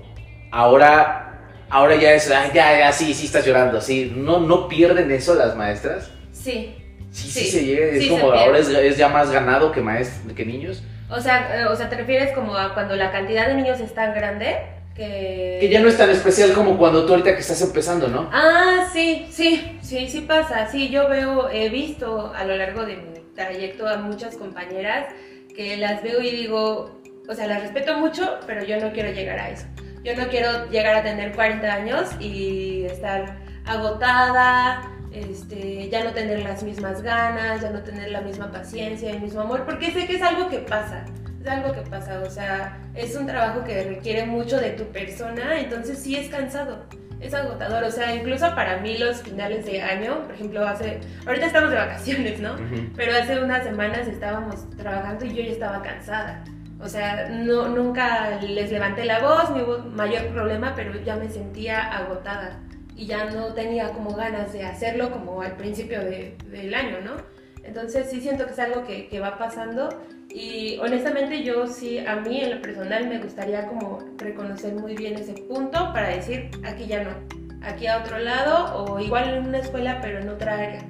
ahora, 0.50 1.27
ahora 1.70 1.96
ya 1.96 2.12
es, 2.12 2.30
"Ay, 2.30 2.50
ya, 2.54 2.78
ya, 2.78 2.92
sí, 2.92 3.12
sí 3.14 3.26
estás 3.26 3.44
llorando, 3.46 3.80
sí. 3.80 4.12
¿No, 4.14 4.40
no 4.40 4.68
pierden 4.68 5.10
eso 5.10 5.34
las 5.34 5.56
maestras? 5.56 6.10
Sí. 6.32 6.74
Sí, 7.10 7.30
sí, 7.30 7.40
Sí, 7.40 7.50
se 7.50 7.64
llega, 7.64 7.86
es 7.86 8.02
sí 8.02 8.08
como 8.10 8.32
ahora 8.32 8.58
es, 8.58 8.68
es 8.68 8.96
ya 8.96 9.08
más 9.08 9.30
ganado 9.30 9.72
que, 9.72 9.80
maest 9.80 10.26
que 10.36 10.44
niños. 10.44 10.82
O 11.10 11.20
sea, 11.20 11.60
eh, 11.62 11.64
o 11.64 11.74
sea, 11.74 11.88
te 11.88 11.96
refieres 11.96 12.32
como 12.34 12.54
a 12.54 12.74
cuando 12.74 12.94
la 12.96 13.10
cantidad 13.10 13.48
de 13.48 13.54
niños 13.54 13.80
es 13.80 13.94
tan 13.94 14.14
grande 14.14 14.56
que... 14.94 15.56
Que 15.60 15.68
ya 15.70 15.80
no 15.80 15.88
es 15.88 15.96
tan 15.96 16.10
especial 16.10 16.52
como 16.52 16.76
cuando 16.76 17.06
tú 17.06 17.12
ahorita 17.14 17.34
que 17.34 17.40
estás 17.40 17.62
empezando, 17.62 18.08
¿no? 18.08 18.28
Ah, 18.32 18.86
sí, 18.92 19.26
sí, 19.30 19.78
sí, 19.80 20.06
sí 20.08 20.20
pasa. 20.20 20.68
Sí, 20.70 20.90
yo 20.90 21.08
veo, 21.08 21.48
he 21.50 21.70
visto 21.70 22.32
a 22.36 22.44
lo 22.44 22.56
largo 22.56 22.84
de 22.84 22.96
mi 22.96 23.18
trayecto 23.34 23.88
a 23.88 23.96
muchas 23.96 24.36
compañeras 24.36 25.06
que 25.56 25.76
las 25.78 26.02
veo 26.02 26.20
y 26.20 26.30
digo, 26.30 27.00
o 27.26 27.34
sea, 27.34 27.46
las 27.46 27.62
respeto 27.62 27.96
mucho, 27.98 28.38
pero 28.46 28.62
yo 28.64 28.78
no 28.80 28.92
quiero 28.92 29.10
llegar 29.12 29.38
a 29.38 29.50
eso. 29.50 29.64
Yo 30.04 30.16
no 30.16 30.28
quiero 30.28 30.70
llegar 30.70 30.96
a 30.96 31.02
tener 31.02 31.32
40 31.32 31.72
años 31.72 32.08
y 32.20 32.84
estar 32.84 33.36
agotada, 33.66 34.90
este, 35.12 35.88
ya 35.88 36.04
no 36.04 36.12
tener 36.12 36.42
las 36.42 36.62
mismas 36.62 37.02
ganas, 37.02 37.62
ya 37.62 37.70
no 37.70 37.82
tener 37.82 38.10
la 38.10 38.20
misma 38.20 38.50
paciencia, 38.50 39.10
el 39.10 39.20
mismo 39.20 39.40
amor, 39.40 39.64
porque 39.64 39.90
sé 39.90 40.06
que 40.06 40.16
es 40.16 40.22
algo 40.22 40.48
que 40.48 40.58
pasa, 40.58 41.04
es 41.40 41.46
algo 41.46 41.72
que 41.72 41.82
pasa, 41.82 42.20
o 42.20 42.30
sea, 42.30 42.78
es 42.94 43.14
un 43.16 43.26
trabajo 43.26 43.64
que 43.64 43.84
requiere 43.84 44.26
mucho 44.26 44.58
de 44.58 44.70
tu 44.70 44.84
persona, 44.84 45.60
entonces 45.60 45.98
sí 45.98 46.16
es 46.16 46.28
cansado, 46.28 46.84
es 47.20 47.34
agotador, 47.34 47.84
o 47.84 47.90
sea, 47.90 48.14
incluso 48.14 48.54
para 48.54 48.78
mí 48.78 48.96
los 48.98 49.22
finales 49.22 49.66
de 49.66 49.82
año, 49.82 50.24
por 50.24 50.34
ejemplo, 50.34 50.66
hace, 50.66 51.00
ahorita 51.26 51.46
estamos 51.46 51.70
de 51.70 51.76
vacaciones, 51.76 52.40
¿no? 52.40 52.56
Pero 52.96 53.12
hace 53.16 53.40
unas 53.40 53.64
semanas 53.64 54.06
estábamos 54.06 54.68
trabajando 54.76 55.24
y 55.24 55.34
yo 55.34 55.42
ya 55.42 55.52
estaba 55.52 55.82
cansada. 55.82 56.44
O 56.80 56.88
sea, 56.88 57.28
no, 57.28 57.68
nunca 57.68 58.38
les 58.40 58.70
levanté 58.70 59.04
la 59.04 59.18
voz, 59.20 59.50
hubo 59.50 59.78
mayor 59.90 60.26
problema, 60.28 60.74
pero 60.76 60.94
ya 61.02 61.16
me 61.16 61.28
sentía 61.28 61.80
agotada 61.96 62.60
y 62.96 63.06
ya 63.06 63.26
no 63.30 63.52
tenía 63.54 63.90
como 63.90 64.14
ganas 64.14 64.52
de 64.52 64.64
hacerlo 64.64 65.10
como 65.10 65.42
al 65.42 65.56
principio 65.56 66.00
de- 66.04 66.36
del 66.50 66.72
año, 66.74 66.98
¿no? 67.04 67.12
Entonces 67.64 68.08
sí 68.10 68.20
siento 68.20 68.46
que 68.46 68.52
es 68.52 68.58
algo 68.60 68.84
que, 68.86 69.08
que 69.08 69.20
va 69.20 69.36
pasando 69.38 69.88
y 70.30 70.78
honestamente 70.78 71.42
yo 71.42 71.66
sí, 71.66 71.98
a 71.98 72.16
mí 72.16 72.40
en 72.42 72.56
lo 72.56 72.62
personal 72.62 73.08
me 73.08 73.18
gustaría 73.18 73.66
como 73.66 73.98
reconocer 74.16 74.74
muy 74.74 74.94
bien 74.94 75.14
ese 75.18 75.32
punto 75.32 75.92
para 75.92 76.08
decir, 76.08 76.48
aquí 76.64 76.86
ya 76.86 77.02
no, 77.04 77.10
aquí 77.62 77.86
a 77.88 77.98
otro 77.98 78.18
lado 78.18 78.84
o 78.84 79.00
igual 79.00 79.28
en 79.34 79.46
una 79.48 79.58
escuela 79.58 79.98
pero 80.00 80.20
en 80.20 80.28
otra 80.28 80.54
área. 80.54 80.82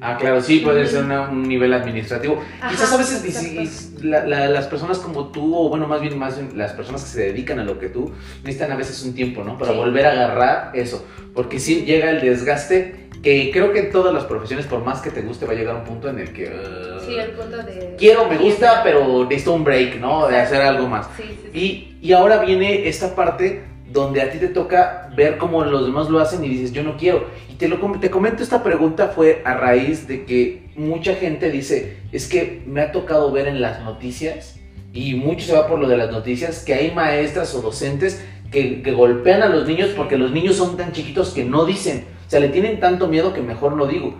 Ah, 0.00 0.16
claro, 0.18 0.40
sí, 0.42 0.58
puede 0.60 0.86
ser 0.86 1.04
una- 1.04 1.28
un 1.30 1.42
nivel 1.48 1.72
administrativo. 1.72 2.42
Ajá, 2.60 2.70
Quizás 2.70 2.92
a 2.92 2.96
veces 2.98 3.92
la- 4.02 4.24
la- 4.26 4.48
las 4.48 4.66
personas 4.66 4.98
como 4.98 5.28
tú, 5.28 5.56
o 5.56 5.68
bueno, 5.68 5.86
más 5.88 6.00
bien, 6.00 6.18
más 6.18 6.36
bien 6.36 6.56
las 6.58 6.72
personas 6.72 7.02
que 7.04 7.08
se 7.10 7.20
dedican 7.22 7.58
a 7.58 7.64
lo 7.64 7.78
que 7.78 7.88
tú, 7.88 8.12
necesitan 8.44 8.72
a 8.72 8.76
veces 8.76 9.02
un 9.04 9.14
tiempo, 9.14 9.42
¿no? 9.42 9.56
Para 9.58 9.72
Sí. 9.72 9.78
volver 9.78 10.06
a 10.06 10.12
agarrar 10.12 10.70
eso. 10.74 11.04
Porque 11.34 11.58
sí 11.58 11.84
llega 11.86 12.10
el 12.10 12.20
desgaste, 12.20 13.06
que 13.22 13.50
creo 13.50 13.72
que 13.72 13.80
en 13.80 13.90
todas 13.90 14.12
las 14.14 14.24
profesiones, 14.24 14.66
por 14.66 14.84
más 14.84 15.00
que 15.00 15.10
te 15.10 15.22
guste, 15.22 15.46
va 15.46 15.52
a 15.52 15.56
llegar 15.56 15.74
un 15.76 15.84
punto 15.84 16.08
en 16.10 16.18
el 16.18 16.32
que... 16.32 16.44
uh, 16.44 17.00
Sí, 17.04 17.16
el 17.16 17.30
punto 17.30 17.56
de... 17.62 17.94
Quiero, 17.98 18.28
me 18.28 18.36
gusta, 18.36 18.82
pero 18.84 19.24
necesito 19.24 19.54
un 19.54 19.64
break, 19.64 19.98
¿no? 19.98 20.28
De 20.28 20.36
hacer 20.38 20.60
algo 20.60 20.86
más. 20.88 21.08
Sí, 21.16 21.22
sí, 21.26 21.48
sí. 21.52 21.58
Y, 22.02 22.08
y 22.08 22.12
ahora 22.12 22.38
viene 22.44 22.86
esta 22.88 23.14
parte 23.14 23.64
donde 23.92 24.20
a 24.22 24.30
ti 24.30 24.38
te 24.38 24.48
toca 24.48 25.10
ver 25.16 25.38
cómo 25.38 25.64
los 25.64 25.86
demás 25.86 26.10
lo 26.10 26.18
hacen 26.18 26.44
y 26.44 26.48
dices, 26.48 26.72
yo 26.72 26.82
no 26.82 26.96
quiero. 26.96 27.26
Y 27.50 27.54
te, 27.54 27.68
lo, 27.68 27.78
te 27.98 28.10
comento, 28.10 28.42
esta 28.42 28.62
pregunta 28.62 29.08
fue 29.08 29.42
a 29.44 29.54
raíz 29.54 30.08
de 30.08 30.24
que 30.24 30.70
mucha 30.76 31.14
gente 31.14 31.50
dice, 31.50 31.98
es 32.12 32.28
que 32.28 32.62
me 32.66 32.80
ha 32.80 32.92
tocado 32.92 33.30
ver 33.32 33.48
en 33.48 33.60
las 33.60 33.82
noticias, 33.82 34.58
y 34.92 35.14
mucho 35.14 35.46
se 35.46 35.52
va 35.52 35.68
por 35.68 35.78
lo 35.78 35.88
de 35.88 35.96
las 35.96 36.10
noticias, 36.10 36.64
que 36.64 36.74
hay 36.74 36.90
maestras 36.90 37.54
o 37.54 37.60
docentes 37.60 38.24
que, 38.50 38.82
que 38.82 38.92
golpean 38.92 39.42
a 39.42 39.48
los 39.48 39.66
niños 39.66 39.90
porque 39.96 40.16
los 40.16 40.32
niños 40.32 40.56
son 40.56 40.76
tan 40.76 40.92
chiquitos 40.92 41.30
que 41.30 41.44
no 41.44 41.66
dicen. 41.66 42.06
O 42.26 42.30
sea, 42.30 42.40
le 42.40 42.48
tienen 42.48 42.80
tanto 42.80 43.06
miedo 43.06 43.32
que 43.32 43.42
mejor 43.42 43.76
no 43.76 43.86
digo. 43.86 44.14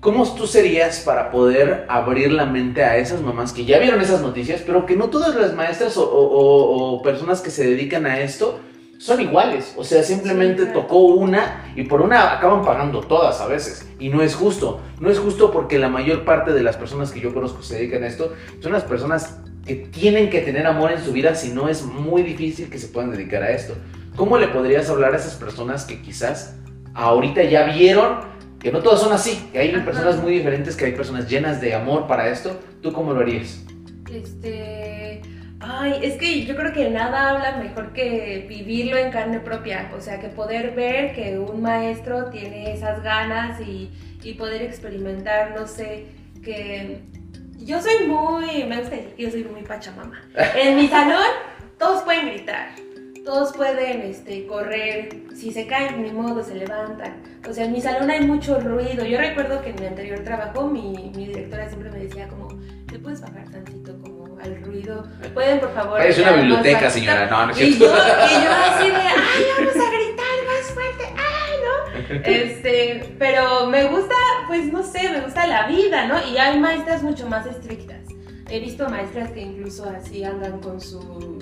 ¿Cómo 0.00 0.24
tú 0.34 0.46
serías 0.46 1.00
para 1.00 1.30
poder 1.30 1.86
abrir 1.88 2.30
la 2.32 2.44
mente 2.46 2.84
a 2.84 2.96
esas 2.98 3.22
mamás 3.22 3.52
que 3.52 3.64
ya 3.64 3.78
vieron 3.78 4.00
esas 4.00 4.20
noticias, 4.20 4.62
pero 4.64 4.86
que 4.86 4.94
no 4.96 5.08
todas 5.08 5.34
las 5.34 5.54
maestras 5.54 5.96
o, 5.96 6.04
o- 6.08 6.94
o- 6.96 7.02
personas 7.02 7.40
que 7.40 7.50
se 7.50 7.66
dedican 7.66 8.06
a 8.06 8.20
esto 8.20 8.60
son 8.98 9.20
iguales? 9.20 9.74
O 9.76 9.84
sea, 9.84 10.02
simplemente 10.02 10.62
Sí, 10.62 10.68
claro. 10.68 10.82
tocó 10.82 10.98
una 10.98 11.72
y 11.74 11.82
por 11.84 12.02
una 12.02 12.32
acaban 12.36 12.62
pagando 12.64 13.00
todas 13.00 13.40
a 13.40 13.46
veces. 13.46 13.88
Y 13.98 14.10
no 14.10 14.22
es 14.22 14.34
justo. 14.34 14.80
No 15.00 15.10
es 15.10 15.18
justo 15.18 15.50
porque 15.50 15.78
la 15.78 15.88
mayor 15.88 16.24
parte 16.24 16.52
de 16.52 16.62
las 16.62 16.76
personas 16.76 17.10
que 17.10 17.20
yo 17.20 17.32
conozco 17.34 17.58
que 17.60 17.66
se 17.66 17.74
dedican 17.76 18.02
a 18.04 18.06
esto 18.06 18.32
son 18.60 18.72
las 18.72 18.84
personas 18.84 19.38
que 19.66 19.74
tienen 19.74 20.30
que 20.30 20.40
tener 20.42 20.66
amor 20.66 20.92
en 20.92 21.02
su 21.02 21.10
vida, 21.12 21.34
si 21.34 21.48
no 21.50 21.68
es 21.68 21.82
muy 21.82 22.22
difícil 22.22 22.70
que 22.70 22.78
se 22.78 22.88
puedan 22.88 23.10
dedicar 23.10 23.42
a 23.42 23.50
esto. 23.50 23.74
¿Cómo 24.14 24.38
le 24.38 24.48
podrías 24.48 24.88
hablar 24.88 25.14
a 25.14 25.16
esas 25.16 25.34
personas 25.34 25.84
que 25.84 26.00
quizás 26.00 26.54
ahorita 26.94 27.42
ya 27.44 27.64
vieron 27.64 28.35
que 28.66 28.72
no 28.72 28.82
todas 28.82 29.00
son 29.00 29.12
así, 29.12 29.48
que 29.52 29.60
hay 29.60 29.72
Ajá. 29.72 29.84
personas 29.84 30.20
muy 30.20 30.32
diferentes, 30.32 30.74
que 30.74 30.86
hay 30.86 30.92
personas 30.92 31.28
llenas 31.28 31.60
de 31.60 31.72
amor 31.72 32.08
para 32.08 32.28
esto? 32.30 32.60
¿Tú 32.82 32.92
cómo 32.92 33.12
lo 33.12 33.20
harías? 33.20 33.64
Este. 34.12 35.22
Ay, 35.60 36.00
es 36.02 36.14
que 36.14 36.44
yo 36.44 36.56
creo 36.56 36.72
que 36.72 36.90
nada 36.90 37.30
habla 37.30 37.58
mejor 37.58 37.92
que 37.92 38.44
vivirlo 38.48 38.96
en 38.96 39.12
carne 39.12 39.38
propia. 39.38 39.92
O 39.96 40.00
sea, 40.00 40.18
que 40.18 40.26
poder 40.26 40.74
ver 40.74 41.14
que 41.14 41.38
un 41.38 41.62
maestro 41.62 42.24
tiene 42.30 42.72
esas 42.72 43.04
ganas 43.04 43.60
y, 43.60 43.88
y 44.24 44.34
poder 44.34 44.62
experimentar, 44.62 45.54
no 45.56 45.68
sé, 45.68 46.06
que. 46.42 47.02
Yo 47.58 47.80
soy 47.80 48.08
muy. 48.08 48.64
Me 48.64 48.80
gusta 48.80 48.96
decir 48.96 49.14
que 49.14 49.22
yo 49.22 49.30
soy 49.30 49.44
muy 49.44 49.62
pachamama. 49.62 50.20
En 50.56 50.74
mi 50.74 50.88
salón, 50.88 51.22
todos 51.78 52.02
pueden 52.02 52.26
gritar. 52.26 52.70
Todos 53.26 53.56
pueden 53.56 54.02
este, 54.02 54.46
correr, 54.46 55.08
si 55.34 55.50
se 55.50 55.66
caen, 55.66 56.00
ni 56.00 56.12
modo, 56.12 56.44
se 56.44 56.54
levantan. 56.54 57.24
O 57.50 57.52
sea, 57.52 57.64
en 57.64 57.72
mi 57.72 57.80
salón 57.80 58.08
hay 58.08 58.20
mucho 58.20 58.60
ruido. 58.60 59.04
Yo 59.04 59.18
recuerdo 59.18 59.60
que 59.62 59.70
en 59.70 59.80
mi 59.80 59.86
anterior 59.86 60.20
trabajo, 60.20 60.68
mi, 60.68 61.10
mi 61.12 61.26
directora 61.26 61.68
siempre 61.68 61.90
me 61.90 61.98
decía 61.98 62.28
como, 62.28 62.46
¿te 62.86 63.00
puedes 63.00 63.20
bajar 63.20 63.50
tantito 63.50 64.00
como 64.00 64.38
al 64.38 64.62
ruido? 64.62 65.08
¿Pueden, 65.34 65.58
por 65.58 65.74
favor? 65.74 65.98
Parece 65.98 66.22
una 66.22 66.30
más 66.30 66.40
biblioteca, 66.40 66.82
bajito?" 66.82 66.94
señora. 66.94 67.26
No, 67.26 67.46
no 67.46 67.52
es 67.52 67.60
Y 67.60 67.78
yo, 67.80 67.86
y 67.86 67.88
yo 67.88 67.88
así 67.90 68.90
de, 68.90 68.96
ay, 68.96 69.44
vamos 69.58 69.74
a 69.74 69.90
gritar 69.90 70.36
más 70.46 70.70
fuerte, 70.72 71.04
ay, 71.16 71.54
¿no? 71.66 72.20
Este, 72.30 73.16
pero 73.18 73.66
me 73.66 73.88
gusta, 73.88 74.14
pues 74.46 74.72
no 74.72 74.84
sé, 74.84 75.10
me 75.10 75.22
gusta 75.22 75.48
la 75.48 75.66
vida, 75.66 76.06
¿no? 76.06 76.24
Y 76.28 76.38
hay 76.38 76.60
maestras 76.60 77.02
mucho 77.02 77.28
más 77.28 77.44
estrictas. 77.44 78.06
He 78.48 78.60
visto 78.60 78.88
maestras 78.88 79.32
que 79.32 79.40
incluso 79.40 79.84
así 79.90 80.22
andan 80.22 80.60
con 80.60 80.80
su... 80.80 81.35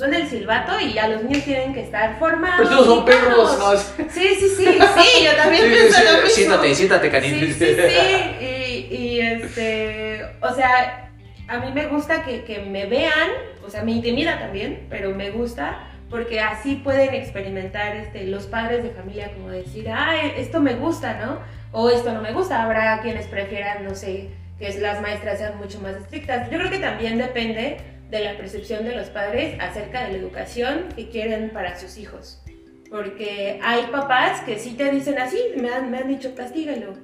Suena 0.00 0.16
el 0.16 0.26
silbato 0.26 0.80
y 0.80 0.96
a 0.96 1.08
los 1.08 1.24
niños 1.24 1.44
tienen 1.44 1.74
que 1.74 1.82
estar 1.82 2.18
formados. 2.18 2.66
Todos 2.70 2.86
son 2.86 3.04
perros. 3.04 3.58
¿no? 3.58 3.76
Sí, 4.10 4.28
sí, 4.34 4.48
sí, 4.56 4.64
sí, 4.64 5.24
yo 5.26 5.36
también 5.36 5.64
pienso 5.70 6.02
lo 6.02 6.22
mismo. 6.22 6.28
Siéntate, 6.30 6.74
siéntate, 6.74 7.06
Sí, 7.06 7.12
cariño. 7.12 7.46
sí, 7.46 7.52
sí. 7.52 7.66
Y, 8.90 8.96
y, 8.96 9.20
este, 9.20 10.24
o 10.40 10.54
sea, 10.54 11.10
a 11.48 11.58
mí 11.58 11.70
me 11.74 11.86
gusta 11.88 12.24
que, 12.24 12.44
que 12.44 12.60
me 12.60 12.86
vean, 12.86 13.28
o 13.62 13.68
sea, 13.68 13.82
me 13.82 13.92
intimida 13.92 14.38
también, 14.38 14.86
pero 14.88 15.14
me 15.14 15.32
gusta 15.32 15.86
porque 16.08 16.40
así 16.40 16.76
pueden 16.76 17.12
experimentar 17.12 17.94
este, 17.94 18.24
los 18.24 18.46
padres 18.46 18.82
de 18.82 18.92
familia, 18.92 19.30
como 19.34 19.50
decir, 19.50 19.90
ah, 19.90 20.16
esto 20.34 20.62
me 20.62 20.76
gusta, 20.76 21.20
¿no? 21.20 21.40
O 21.72 21.90
esto 21.90 22.10
no 22.14 22.22
me 22.22 22.32
gusta. 22.32 22.62
Habrá 22.62 23.02
quienes 23.02 23.26
prefieran, 23.26 23.84
no 23.84 23.94
sé, 23.94 24.30
que 24.58 24.72
las 24.80 25.02
maestras 25.02 25.36
sean 25.36 25.58
mucho 25.58 25.78
más 25.82 25.94
estrictas. 25.94 26.50
Yo 26.50 26.56
creo 26.56 26.70
que 26.70 26.78
también 26.78 27.18
depende 27.18 27.99
de 28.10 28.20
la 28.24 28.36
percepción 28.36 28.84
de 28.84 28.94
los 28.96 29.08
padres 29.08 29.56
acerca 29.60 30.04
de 30.04 30.12
la 30.12 30.18
educación 30.18 30.88
que 30.96 31.08
quieren 31.08 31.50
para 31.50 31.78
sus 31.78 31.96
hijos. 31.96 32.42
Porque 32.90 33.60
hay 33.62 33.84
papás 33.92 34.40
que 34.40 34.58
sí 34.58 34.74
te 34.74 34.90
dicen 34.90 35.18
así, 35.18 35.38
me 35.56 35.72
han, 35.72 35.90
me 35.90 35.98
han 35.98 36.08
dicho, 36.08 36.34
castígalo. 36.34 36.94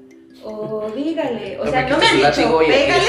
O 0.44 0.92
dígale, 0.94 1.58
o 1.58 1.64
No 1.64 1.70
sea, 1.70 1.84
me 1.84 1.90
no 1.90 1.98
me 1.98 2.06
han 2.06 2.16
dicho, 2.16 2.58
pégale. 2.58 3.04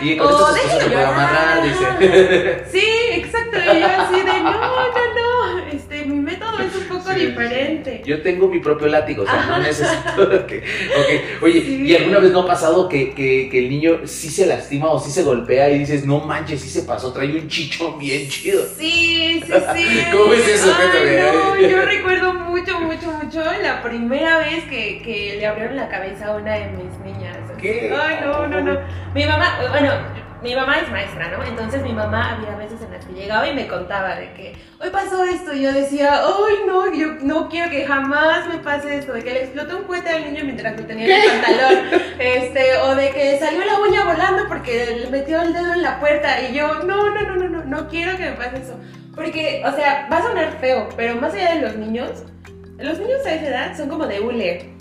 Y 0.00 0.16
con 0.16 0.28
o 0.28 0.30
esto 0.30 0.54
déjalo 0.54 1.06
amarrar, 1.08 1.64
llorar, 1.66 1.98
dice. 1.98 2.64
Sí, 2.70 2.86
exacto. 3.12 3.58
Y 3.58 3.80
yo 3.80 3.86
así 3.86 4.16
de, 4.20 4.40
no, 4.40 4.52
no, 4.52 5.14
no, 5.14 5.66
este, 5.72 6.04
mi 6.06 6.14
método 6.20 6.58
es 6.60 6.74
un 6.74 6.84
poco 6.84 7.03
Sí, 7.03 7.03
sí, 7.03 7.03
diferente. 7.14 8.02
Yo 8.04 8.22
tengo 8.22 8.48
mi 8.48 8.60
propio 8.60 8.88
látigo, 8.88 9.22
o 9.22 9.26
sea, 9.26 9.46
no 9.46 9.58
necesito 9.58 10.46
que... 10.46 10.62
Oye, 11.42 11.60
Sí. 11.64 11.82
¿y 11.86 11.96
alguna 11.96 12.18
vez 12.18 12.32
no 12.32 12.40
ha 12.42 12.46
pasado 12.46 12.88
que, 12.88 13.12
que, 13.14 13.48
que 13.50 13.58
el 13.58 13.68
niño 13.70 14.00
sí 14.06 14.28
se 14.28 14.46
lastima 14.46 14.90
o 14.90 14.98
sí 15.00 15.10
se 15.10 15.22
golpea 15.22 15.70
y 15.70 15.78
dices, 15.78 16.04
no 16.04 16.20
manches, 16.20 16.60
sí 16.60 16.68
se 16.68 16.82
pasó, 16.82 17.12
trae 17.12 17.30
un 17.32 17.48
chichón 17.48 17.98
bien 17.98 18.28
chido? 18.28 18.62
Sí, 18.78 19.42
sí, 19.46 19.52
sí. 19.74 20.02
¿Cómo 20.12 20.28
ves 20.30 20.48
eso? 20.48 20.74
Ay, 20.78 21.20
no, 21.32 21.68
yo 21.68 21.82
recuerdo 21.82 22.34
mucho, 22.34 22.80
mucho, 22.80 23.06
mucho 23.22 23.42
la 23.62 23.82
primera 23.82 24.38
vez 24.38 24.64
que, 24.64 25.00
que 25.02 25.36
le 25.38 25.46
abrieron 25.46 25.76
la 25.76 25.88
cabeza 25.88 26.26
a 26.26 26.36
una 26.36 26.52
de 26.54 26.66
mis 26.72 26.98
niñas. 27.04 27.36
¿Qué? 27.60 27.92
Ay, 27.98 28.16
no, 28.24 28.46
no, 28.46 28.60
no. 28.60 28.78
Mi 29.14 29.24
mamá, 29.24 29.58
bueno, 29.70 29.92
mi 30.44 30.54
mamá 30.54 30.78
es 30.78 30.90
maestra, 30.90 31.28
¿no? 31.28 31.42
Entonces 31.42 31.82
mi 31.82 31.94
mamá 31.94 32.34
había 32.34 32.54
veces 32.54 32.82
en 32.82 32.92
las 32.92 33.06
que 33.06 33.14
llegaba 33.14 33.48
y 33.48 33.54
me 33.54 33.66
contaba 33.66 34.14
de 34.16 34.30
que 34.34 34.54
hoy 34.78 34.90
pasó 34.90 35.24
esto 35.24 35.54
y 35.54 35.62
yo 35.62 35.72
decía, 35.72 36.20
ay, 36.22 36.56
no, 36.66 36.94
yo 36.94 37.14
no 37.22 37.48
quiero 37.48 37.70
que 37.70 37.86
jamás 37.86 38.46
me 38.46 38.58
pase 38.58 38.98
esto, 38.98 39.14
de 39.14 39.24
que 39.24 39.30
le 39.32 39.44
explotó 39.44 39.78
un 39.78 39.84
cohete 39.84 40.10
al 40.10 40.30
niño 40.30 40.44
mientras 40.44 40.78
lo 40.78 40.86
tenía 40.86 41.06
en 41.06 41.12
el 41.12 41.40
pantalón, 41.40 42.02
este, 42.18 42.76
o 42.76 42.94
de 42.94 43.10
que 43.10 43.38
salió 43.38 43.64
la 43.64 43.80
uña 43.80 44.04
volando 44.04 44.46
porque 44.46 45.00
le 45.00 45.08
metió 45.08 45.40
el 45.40 45.54
dedo 45.54 45.72
en 45.72 45.82
la 45.82 45.98
puerta 45.98 46.42
y 46.42 46.54
yo, 46.54 46.84
no, 46.84 47.08
no, 47.10 47.22
no, 47.22 47.36
no, 47.36 47.48
no, 47.48 47.64
no 47.64 47.88
quiero 47.88 48.14
que 48.18 48.30
me 48.30 48.32
pase 48.32 48.58
eso. 48.58 48.78
Porque, 49.14 49.62
o 49.64 49.72
sea, 49.74 50.08
va 50.12 50.18
a 50.18 50.22
sonar 50.22 50.58
feo, 50.60 50.90
pero 50.94 51.16
más 51.16 51.32
allá 51.32 51.54
de 51.54 51.62
los 51.62 51.76
niños, 51.76 52.24
los 52.76 52.98
niños 52.98 53.24
a 53.24 53.32
esa 53.32 53.46
edad 53.46 53.76
son 53.76 53.88
como 53.88 54.06
de 54.06 54.20
hule. 54.20 54.74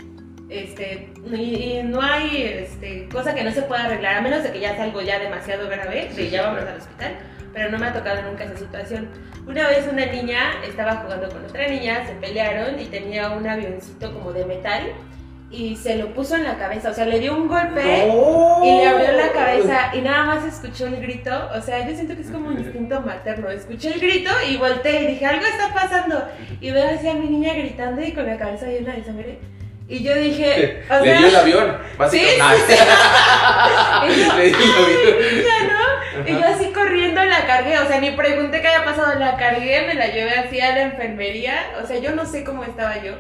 Este, 0.50 1.13
y, 1.32 1.36
y 1.80 1.84
no 1.84 2.02
hay 2.02 2.44
este, 2.44 3.08
cosa 3.10 3.34
que 3.34 3.44
no 3.44 3.52
se 3.52 3.62
pueda 3.64 3.86
arreglar, 3.86 4.18
a 4.18 4.22
menos 4.22 4.44
de 4.44 4.52
que 4.52 4.60
ya 4.60 4.76
sea 4.76 4.86
algo 4.86 5.02
ya 5.02 5.20
demasiado 5.20 5.68
grave, 5.70 6.10
de 6.16 6.30
ya 6.30 6.44
vamos 6.44 6.64
al 6.64 6.78
hospital. 6.78 7.18
pero 7.54 7.70
no 7.70 7.78
me 7.78 7.88
ha 7.88 7.94
tocado 7.94 8.22
nunca 8.24 8.44
esa 8.44 8.58
situación. 8.58 9.10
Una 9.48 9.68
vez 9.68 9.88
una 9.92 10.06
niña 10.06 10.40
estaba 10.68 10.96
jugando 10.98 11.30
con 11.30 11.46
otra 11.46 11.68
niña, 11.68 12.06
se 12.08 12.14
pelearon 12.14 12.80
y 12.80 12.86
tenía 12.86 13.30
un 13.30 13.48
avioncito 13.48 14.14
como 14.14 14.34
de 14.34 14.46
metal 14.46 14.84
y 15.52 15.76
se 15.76 15.98
lo 15.98 16.12
puso 16.16 16.36
en 16.36 16.46
la 16.46 16.58
cabeza, 16.58 16.90
o 16.90 16.94
sea, 16.94 17.06
le 17.06 17.20
dio 17.20 17.36
un 17.38 17.48
golpe 17.48 18.08
y 18.64 18.72
le 18.72 18.88
abrió 18.88 19.12
la 19.12 19.32
cabeza 19.32 19.92
y 19.94 20.02
nada 20.02 20.24
más 20.24 20.46
escuchó 20.46 20.88
el 20.88 21.00
grito, 21.00 21.32
o 21.56 21.62
sea, 21.62 21.88
yo 21.88 21.94
siento 21.94 22.16
que 22.16 22.24
es 22.24 22.32
como 22.32 22.48
un 22.48 22.58
instinto 22.58 23.00
materno, 23.02 23.50
escuché 23.50 23.94
el 23.94 24.00
grito 24.00 24.32
y 24.50 24.58
volteé 24.58 25.04
y 25.04 25.08
dije, 25.08 25.26
algo 25.28 25.46
está 25.46 25.72
pasando 25.72 26.28
y 26.60 26.72
veo 26.72 26.90
así 26.90 27.08
a 27.08 27.14
mi 27.14 27.28
niña 27.28 27.54
gritando 27.54 28.02
y 28.02 28.14
con 28.14 28.26
la 28.26 28.38
cabeza 28.38 28.66
llena 28.66 28.94
de 28.94 29.04
sangre. 29.04 29.40
Y 29.88 30.04
yo 30.04 30.16
dije, 30.16 30.84
o 30.90 31.04
le 31.04 31.18
dio 31.18 31.28
el 31.28 31.36
avión, 31.36 31.78
básicamente. 31.98 32.68
Sí, 32.68 32.74
sí, 32.74 34.28
le 34.38 34.50
dio 34.50 34.58
el 34.58 34.72
avión. 34.72 35.68
¿no? 35.68 36.30
Y 36.30 36.32
yo 36.40 36.48
así 36.48 36.72
corriendo 36.72 37.24
la 37.24 37.46
cargué, 37.46 37.78
o 37.80 37.88
sea, 37.88 38.00
ni 38.00 38.12
pregunté 38.12 38.62
qué 38.62 38.68
había 38.68 38.86
pasado, 38.86 39.20
la 39.20 39.36
cargué, 39.36 39.88
me 39.88 39.96
la 39.96 40.08
llevé 40.08 40.36
así 40.36 40.62
a 40.62 40.74
la 40.74 40.82
enfermería, 40.84 41.56
o 41.84 41.88
sea, 41.88 41.98
yo 41.98 42.16
no 42.16 42.26
sé 42.26 42.44
cómo 42.44 42.64
estaba 42.64 43.02
yo 43.02 43.14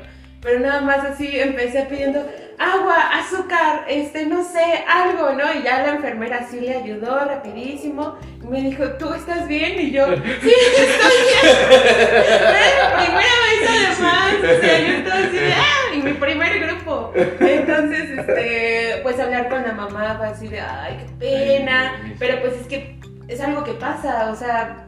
pero 0.43 0.59
nada 0.59 0.81
más 0.81 1.05
así 1.05 1.39
empecé 1.39 1.83
pidiendo 1.83 2.27
agua, 2.59 2.95
azúcar, 3.13 3.85
este, 3.87 4.25
no 4.25 4.43
sé, 4.43 4.83
algo, 4.87 5.31
¿no? 5.33 5.53
Y 5.53 5.63
ya 5.63 5.81
la 5.81 5.95
enfermera 5.95 6.45
sí 6.49 6.59
le 6.59 6.75
ayudó 6.75 7.19
rapidísimo. 7.25 8.17
Y 8.41 8.47
me 8.47 8.61
dijo, 8.61 8.83
¿tú 8.99 9.13
estás 9.13 9.47
bien? 9.47 9.79
Y 9.79 9.91
yo, 9.91 10.05
sí, 10.07 10.53
estoy 10.77 11.17
bien. 11.29 11.55
Era 11.79 12.97
primera 12.97 13.35
vez 13.45 13.69
además, 13.69 14.33
o 14.35 14.61
sea, 14.61 14.79
yo 14.79 14.93
estaba 14.97 15.19
así 15.19 15.37
de, 15.37 15.53
¡ah! 15.53 15.95
Y 15.95 16.01
mi 16.01 16.13
primer 16.13 16.59
grupo. 16.59 17.13
Entonces, 17.39 18.09
este, 18.09 18.99
pues 19.01 19.19
hablar 19.19 19.47
con 19.47 19.63
la 19.63 19.71
mamá 19.71 20.15
fue 20.17 20.27
así 20.27 20.47
de, 20.49 20.59
ay, 20.59 20.97
qué 20.97 21.25
pena. 21.25 22.15
Pero 22.19 22.41
pues 22.41 22.53
es 22.59 22.67
que 22.67 22.99
es 23.29 23.39
algo 23.39 23.63
que 23.63 23.73
pasa, 23.73 24.29
o 24.31 24.35
sea, 24.35 24.87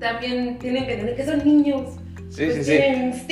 también 0.00 0.58
tienen 0.58 0.86
que 0.86 0.94
entender 0.94 1.16
que 1.16 1.24
son 1.24 1.44
niños. 1.44 1.99
Sí, 2.30 2.44
pues 2.44 2.64
sí, 2.64 2.64
sí. 2.64 2.78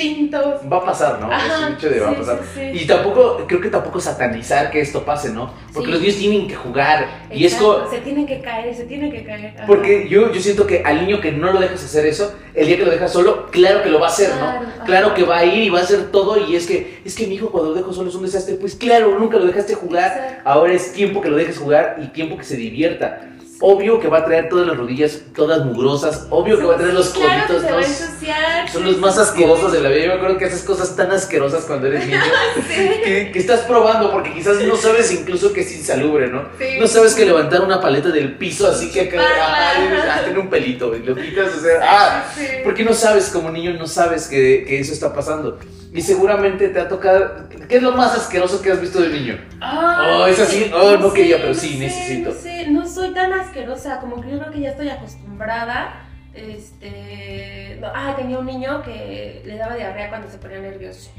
instintos. 0.03 0.61
Va 0.71 0.77
a 0.77 0.85
pasar, 0.85 1.19
¿no? 1.21 1.31
Ajá, 1.31 1.45
es 1.45 1.67
un 1.69 1.73
hecho 1.75 1.89
de 1.89 1.99
va 2.01 2.09
a 2.09 2.11
sí, 2.11 2.15
pasar. 2.19 2.39
sí, 2.53 2.59
sí. 2.73 2.83
Y 2.83 2.85
tampoco, 2.87 3.45
creo 3.47 3.61
que 3.61 3.69
tampoco 3.69 3.99
satanizar 4.01 4.69
que 4.71 4.81
esto 4.81 5.05
pase, 5.05 5.29
¿no? 5.31 5.53
Porque 5.73 5.89
los 5.89 6.01
niños 6.01 6.17
tienen 6.17 6.47
que 6.49 6.55
jugar. 6.55 7.07
Y 7.31 7.45
es 7.45 7.57
Se 7.89 7.99
tienen 7.99 8.27
que 8.27 8.41
caer, 8.41 8.75
se 8.75 8.83
tienen 8.83 9.09
que 9.11 9.23
caer. 9.23 9.53
ajá. 9.55 9.65
Porque 9.67 10.07
yo, 10.09 10.31
yo 10.33 10.41
siento 10.41 10.67
que 10.67 10.83
al 10.83 11.05
niño 11.05 11.21
que 11.21 11.31
no 11.31 11.53
lo 11.53 11.59
dejas 11.61 11.83
hacer 11.83 12.05
eso, 12.05 12.35
el 12.53 12.67
día 12.67 12.77
que 12.77 12.83
lo 12.85 12.91
dejas 12.91 13.11
solo, 13.13 13.47
claro 13.51 13.81
que 13.83 13.89
lo 13.89 13.99
va 14.01 14.07
a 14.07 14.09
hacer, 14.09 14.31
Claro, 14.31 14.61
¿no? 14.63 14.67
ajá. 14.67 14.83
Claro 14.85 15.13
que 15.13 15.23
va 15.23 15.37
a 15.37 15.45
ir 15.45 15.63
y 15.63 15.69
va 15.69 15.79
a 15.79 15.83
hacer 15.83 16.11
todo. 16.11 16.37
Y 16.45 16.55
es 16.57 16.67
que, 16.67 16.99
es 17.05 17.15
que 17.15 17.25
mi 17.25 17.35
hijo 17.35 17.51
cuando 17.51 17.69
lo 17.69 17.75
dejo 17.75 17.93
solo 17.93 18.09
es 18.09 18.15
un 18.15 18.23
desastre. 18.23 18.55
Pues 18.55 18.75
claro, 18.75 19.17
nunca 19.17 19.37
lo 19.37 19.45
dejaste 19.45 19.75
jugar. 19.75 20.11
Exacto. 20.11 20.49
Ahora 20.49 20.73
es 20.73 20.91
tiempo 20.91 21.21
que 21.21 21.29
lo 21.29 21.37
dejes 21.37 21.57
jugar 21.57 21.97
y 22.03 22.07
tiempo 22.07 22.37
que 22.37 22.43
se 22.43 22.57
divierta. 22.57 23.21
Obvio 23.61 23.99
que 23.99 24.07
va 24.07 24.19
a 24.19 24.25
traer 24.25 24.47
todas 24.47 24.65
las 24.65 24.77
rodillas 24.77 25.19
todas 25.35 25.65
mugrosas. 25.65 26.27
Obvio 26.29 26.57
que 26.57 26.63
va 26.65 26.75
a 26.75 26.77
traer 26.77 26.93
los 26.93 27.09
Claro 27.09 27.45
que 27.47 27.53
coditos 27.55 27.89
ensuciar. 27.89 28.69
Son 28.69 28.85
los 28.85 28.97
más 28.99 29.17
asquerosos 29.17 29.73
de 29.73 29.81
la 29.81 29.89
vida. 29.89 30.03
Yo 30.03 30.07
me 30.09 30.13
acuerdo 30.15 30.37
que 30.37 30.45
haces 30.45 30.63
cosas 30.63 30.95
tan 30.95 31.11
asquerosas 31.11 31.65
cuando 31.65 31.87
eres 31.87 32.05
niño 32.05 32.19
Sí. 32.69 32.89
que, 33.03 33.31
que 33.33 33.39
estás 33.39 33.61
probando 33.61 34.11
porque 34.11 34.33
quizás 34.33 34.61
no 34.61 34.75
sabes 34.77 35.11
incluso 35.11 35.51
que 35.51 35.61
es 35.61 35.75
insalubre, 35.75 36.27
¿no? 36.27 36.43
Sí. 36.57 36.77
No 36.79 36.87
sabes 36.87 37.13
que 37.15 37.25
levantar 37.25 37.61
una 37.61 37.81
paleta 37.81 38.09
del 38.09 38.37
piso 38.37 38.67
así 38.67 38.91
que 38.91 39.01
acá 39.01 39.21
ah, 39.21 40.21
tiene 40.23 40.39
un 40.39 40.49
pelito 40.49 40.95
y 40.95 41.03
lo 41.03 41.15
quitas, 41.15 41.55
o 41.57 41.59
sea, 41.59 41.79
ah, 41.83 42.25
Sí. 42.35 42.45
porque 42.63 42.85
no 42.85 42.93
sabes 42.93 43.29
como 43.29 43.51
niño 43.51 43.73
no 43.73 43.87
sabes 43.87 44.27
que, 44.27 44.63
que 44.65 44.79
eso 44.79 44.93
está 44.93 45.13
pasando. 45.13 45.59
Y 45.91 46.01
seguramente 46.03 46.67
te 46.69 46.79
ha 46.79 46.87
tocado. 46.87 47.49
¿Qué 47.67 47.77
es 47.77 47.81
lo 47.83 47.91
más 47.93 48.13
asqueroso 48.15 48.61
que 48.61 48.71
has 48.71 48.79
visto 48.79 49.01
de 49.01 49.09
niño? 49.09 49.39
Oh, 49.59 50.27
es 50.27 50.39
así. 50.39 50.71
Oh, 50.71 50.97
no 50.97 51.11
quería, 51.11 51.37
pero 51.41 51.53
sí, 51.55 51.77
necesito. 51.79 52.29
No 52.29 52.35
sé, 52.35 52.67
no 52.67 52.78
soy 53.09 53.13
tan 53.15 53.33
asquerosa, 53.33 53.99
como 53.99 54.21
que 54.21 54.31
yo 54.31 54.39
creo 54.39 54.51
que 54.51 54.59
ya 54.61 54.69
estoy 54.69 54.89
acostumbrada. 54.89 56.05
Este. 56.33 57.77
no, 57.81 57.87
ah, 57.93 58.13
tenía 58.15 58.37
un 58.37 58.45
niño 58.45 58.83
que 58.83 59.41
le 59.45 59.57
daba 59.57 59.75
diarrea 59.75 60.09
cuando 60.09 60.29
se 60.29 60.37
ponía 60.37 60.59
nervioso. 60.59 61.11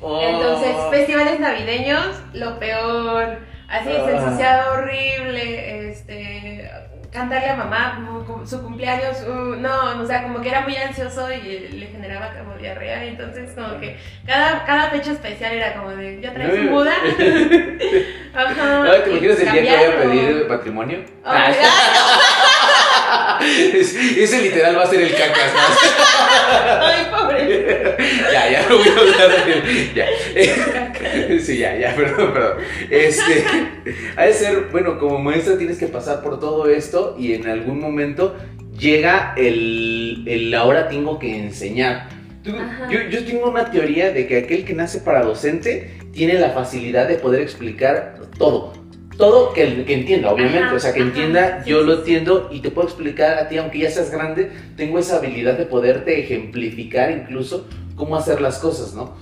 Oh. 0.00 0.20
Entonces, 0.20 0.74
festivales 0.90 1.38
navideños, 1.40 2.20
lo 2.32 2.58
peor. 2.58 3.38
Así, 3.68 3.90
Ah. 3.90 4.04
se 4.04 4.16
ensuciaba 4.16 4.72
horrible. 4.72 5.90
Este. 5.90 6.70
Cantarle 7.14 7.48
a 7.48 7.56
mamá 7.56 8.04
su 8.44 8.62
cumpleaños, 8.62 9.22
uh, 9.26 9.56
no, 9.56 10.02
o 10.02 10.06
sea, 10.06 10.24
como 10.24 10.40
que 10.40 10.48
era 10.48 10.62
muy 10.62 10.76
ansioso 10.76 11.30
y 11.30 11.68
le 11.68 11.86
generaba 11.86 12.32
como 12.36 12.56
diarrea. 12.56 13.04
Entonces, 13.04 13.52
como 13.54 13.78
que 13.78 13.96
cada, 14.26 14.64
cada 14.64 14.90
fecha 14.90 15.12
especial 15.12 15.52
era 15.52 15.74
como 15.74 15.90
de, 15.90 16.20
¿ya 16.20 16.34
traes 16.34 16.58
un 16.58 16.70
Buda? 16.70 16.92
Ajá. 18.34 19.04
¿Te 19.04 19.10
imaginas 19.10 19.40
el 19.40 19.52
día 19.52 19.62
que 19.62 19.76
voy 19.76 19.84
a 19.86 20.02
pedir 20.02 20.46
matrimonio? 20.48 21.04
Es- 23.74 23.94
ese 23.94 24.42
literal 24.42 24.76
va 24.78 24.82
a 24.82 24.86
ser 24.90 25.00
el 25.02 25.12
cacas, 25.12 25.52
¿no? 25.52 26.80
Ay, 26.86 27.06
pobre. 27.10 27.96
ya, 28.32 28.50
ya, 28.50 28.66
no 28.68 28.78
voy 28.78 28.88
a 28.88 29.00
hablar 29.00 29.46
de 29.46 29.90
ya. 29.94 30.06
Eh, 30.34 31.40
Sí, 31.40 31.58
ya, 31.58 31.76
ya, 31.76 31.94
perdón, 31.94 32.32
perdón. 32.32 32.56
Este, 32.90 33.44
ha 34.16 34.24
de 34.24 34.32
ser, 34.32 34.68
bueno, 34.72 34.98
como 34.98 35.18
maestra 35.18 35.56
tienes 35.58 35.78
que 35.78 35.86
pasar 35.86 36.22
por 36.22 36.40
todo 36.40 36.68
esto 36.68 37.14
y 37.18 37.34
en 37.34 37.46
algún 37.48 37.78
momento 37.80 38.36
llega 38.78 39.34
el, 39.36 40.24
el 40.26 40.54
ahora 40.54 40.88
tengo 40.88 41.18
que 41.18 41.36
enseñar. 41.38 42.08
Tú- 42.42 42.56
yo, 42.90 43.00
yo 43.10 43.24
tengo 43.24 43.48
una 43.50 43.70
teoría 43.70 44.10
de 44.12 44.26
que 44.26 44.38
aquel 44.38 44.64
que 44.64 44.74
nace 44.74 44.98
para 45.00 45.22
docente 45.22 45.98
tiene 46.12 46.34
la 46.34 46.50
facilidad 46.50 47.06
de 47.08 47.16
poder 47.16 47.40
explicar 47.42 48.16
todo. 48.38 48.72
Todo 49.16 49.52
que, 49.52 49.84
que 49.84 49.94
entienda, 49.94 50.32
obviamente. 50.32 50.64
Ajá, 50.64 50.74
o 50.74 50.80
sea, 50.80 50.92
que 50.92 51.00
ajá, 51.00 51.08
entienda, 51.08 51.62
sí, 51.64 51.70
yo 51.70 51.80
sí, 51.80 51.86
lo 51.86 51.94
entiendo 51.94 52.48
y 52.52 52.60
te 52.60 52.70
puedo 52.70 52.88
explicar 52.88 53.38
a 53.38 53.48
ti, 53.48 53.58
aunque 53.58 53.78
ya 53.78 53.90
seas 53.90 54.10
grande, 54.10 54.50
tengo 54.76 54.98
esa 54.98 55.16
habilidad 55.16 55.56
de 55.56 55.66
poderte 55.66 56.18
ejemplificar 56.20 57.10
incluso 57.10 57.66
cómo 57.94 58.16
hacer 58.16 58.40
las 58.40 58.58
cosas, 58.58 58.94
¿no? 58.94 59.16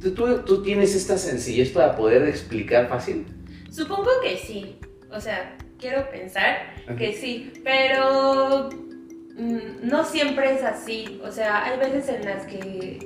¿Tú, 0.00 0.12
tú, 0.12 0.38
tú 0.44 0.62
tienes 0.62 0.94
esta 0.94 1.18
sencillez 1.18 1.70
para 1.70 1.96
poder 1.96 2.28
explicar 2.28 2.88
fácil? 2.88 3.26
Supongo 3.70 4.10
que 4.22 4.36
sí. 4.36 4.78
O 5.10 5.20
sea, 5.20 5.56
quiero 5.78 6.08
pensar 6.10 6.74
que 6.98 7.12
sí, 7.12 7.52
pero 7.64 8.68
mm, 9.36 9.88
no 9.88 10.04
siempre 10.04 10.54
es 10.54 10.62
así. 10.62 11.20
O 11.24 11.30
sea, 11.30 11.64
hay 11.64 11.78
veces 11.78 12.08
en 12.08 12.24
las 12.24 12.46
que 12.46 12.98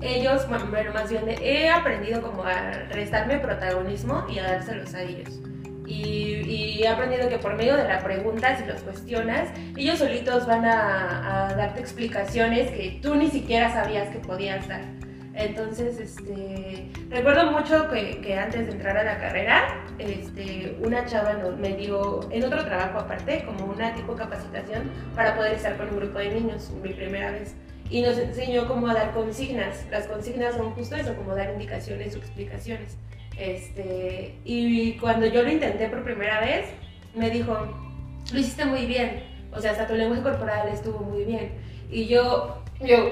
ellos, 0.00 0.48
bueno, 0.48 0.92
más 0.92 1.10
bien 1.10 1.24
he 1.28 1.68
aprendido 1.68 2.22
como 2.22 2.44
a 2.44 2.70
restarme 2.90 3.38
protagonismo 3.38 4.24
y 4.32 4.38
a 4.38 4.44
dárselos 4.44 4.94
a 4.94 5.02
ellos. 5.02 5.40
Y, 5.88 6.42
y 6.46 6.82
he 6.82 6.88
aprendido 6.88 7.28
que 7.30 7.38
por 7.38 7.56
medio 7.56 7.76
de 7.76 7.84
la 7.84 8.00
pregunta, 8.00 8.56
si 8.58 8.66
los 8.66 8.82
cuestionas, 8.82 9.48
ellos 9.76 9.98
solitos 9.98 10.46
van 10.46 10.66
a, 10.66 11.48
a 11.48 11.54
darte 11.54 11.80
explicaciones 11.80 12.70
que 12.70 12.98
tú 13.02 13.14
ni 13.14 13.30
siquiera 13.30 13.72
sabías 13.72 14.08
que 14.10 14.18
podías 14.18 14.68
dar. 14.68 14.82
Entonces, 15.38 16.00
este, 16.00 16.88
recuerdo 17.10 17.52
mucho 17.52 17.88
que, 17.88 18.20
que 18.20 18.36
antes 18.36 18.66
de 18.66 18.72
entrar 18.72 18.96
a 18.98 19.04
la 19.04 19.18
carrera, 19.18 19.84
este, 19.98 20.76
una 20.84 21.06
chava 21.06 21.34
nos, 21.34 21.56
me 21.56 21.76
dio, 21.76 22.28
en 22.32 22.42
otro 22.42 22.64
trabajo 22.64 22.98
aparte, 22.98 23.44
como 23.44 23.66
una 23.66 23.94
tipo 23.94 24.16
capacitación 24.16 24.90
para 25.14 25.36
poder 25.36 25.54
estar 25.54 25.76
con 25.76 25.90
un 25.90 25.96
grupo 25.96 26.18
de 26.18 26.32
niños, 26.32 26.72
mi 26.82 26.92
primera 26.92 27.30
vez. 27.30 27.54
Y 27.88 28.02
nos 28.02 28.18
enseñó 28.18 28.66
cómo 28.66 28.88
dar 28.88 29.12
consignas. 29.12 29.86
Las 29.92 30.08
consignas 30.08 30.56
son 30.56 30.72
justo 30.72 30.96
eso, 30.96 31.14
como 31.14 31.36
dar 31.36 31.52
indicaciones 31.52 32.16
o 32.16 32.18
explicaciones. 32.18 32.96
Este, 33.38 34.34
y 34.44 34.92
cuando 34.94 35.26
yo 35.26 35.42
lo 35.42 35.50
intenté 35.50 35.88
por 35.88 36.02
primera 36.04 36.40
vez, 36.40 36.66
me 37.14 37.30
dijo, 37.30 37.56
lo 38.32 38.38
hiciste 38.38 38.64
muy 38.64 38.86
bien. 38.86 39.22
O 39.54 39.60
sea, 39.60 39.72
hasta 39.72 39.86
tu 39.86 39.94
lenguaje 39.94 40.22
corporal 40.22 40.68
estuvo 40.72 40.98
muy 41.00 41.24
bien. 41.24 41.52
Y 41.90 42.06
yo, 42.06 42.62
yo, 42.84 43.10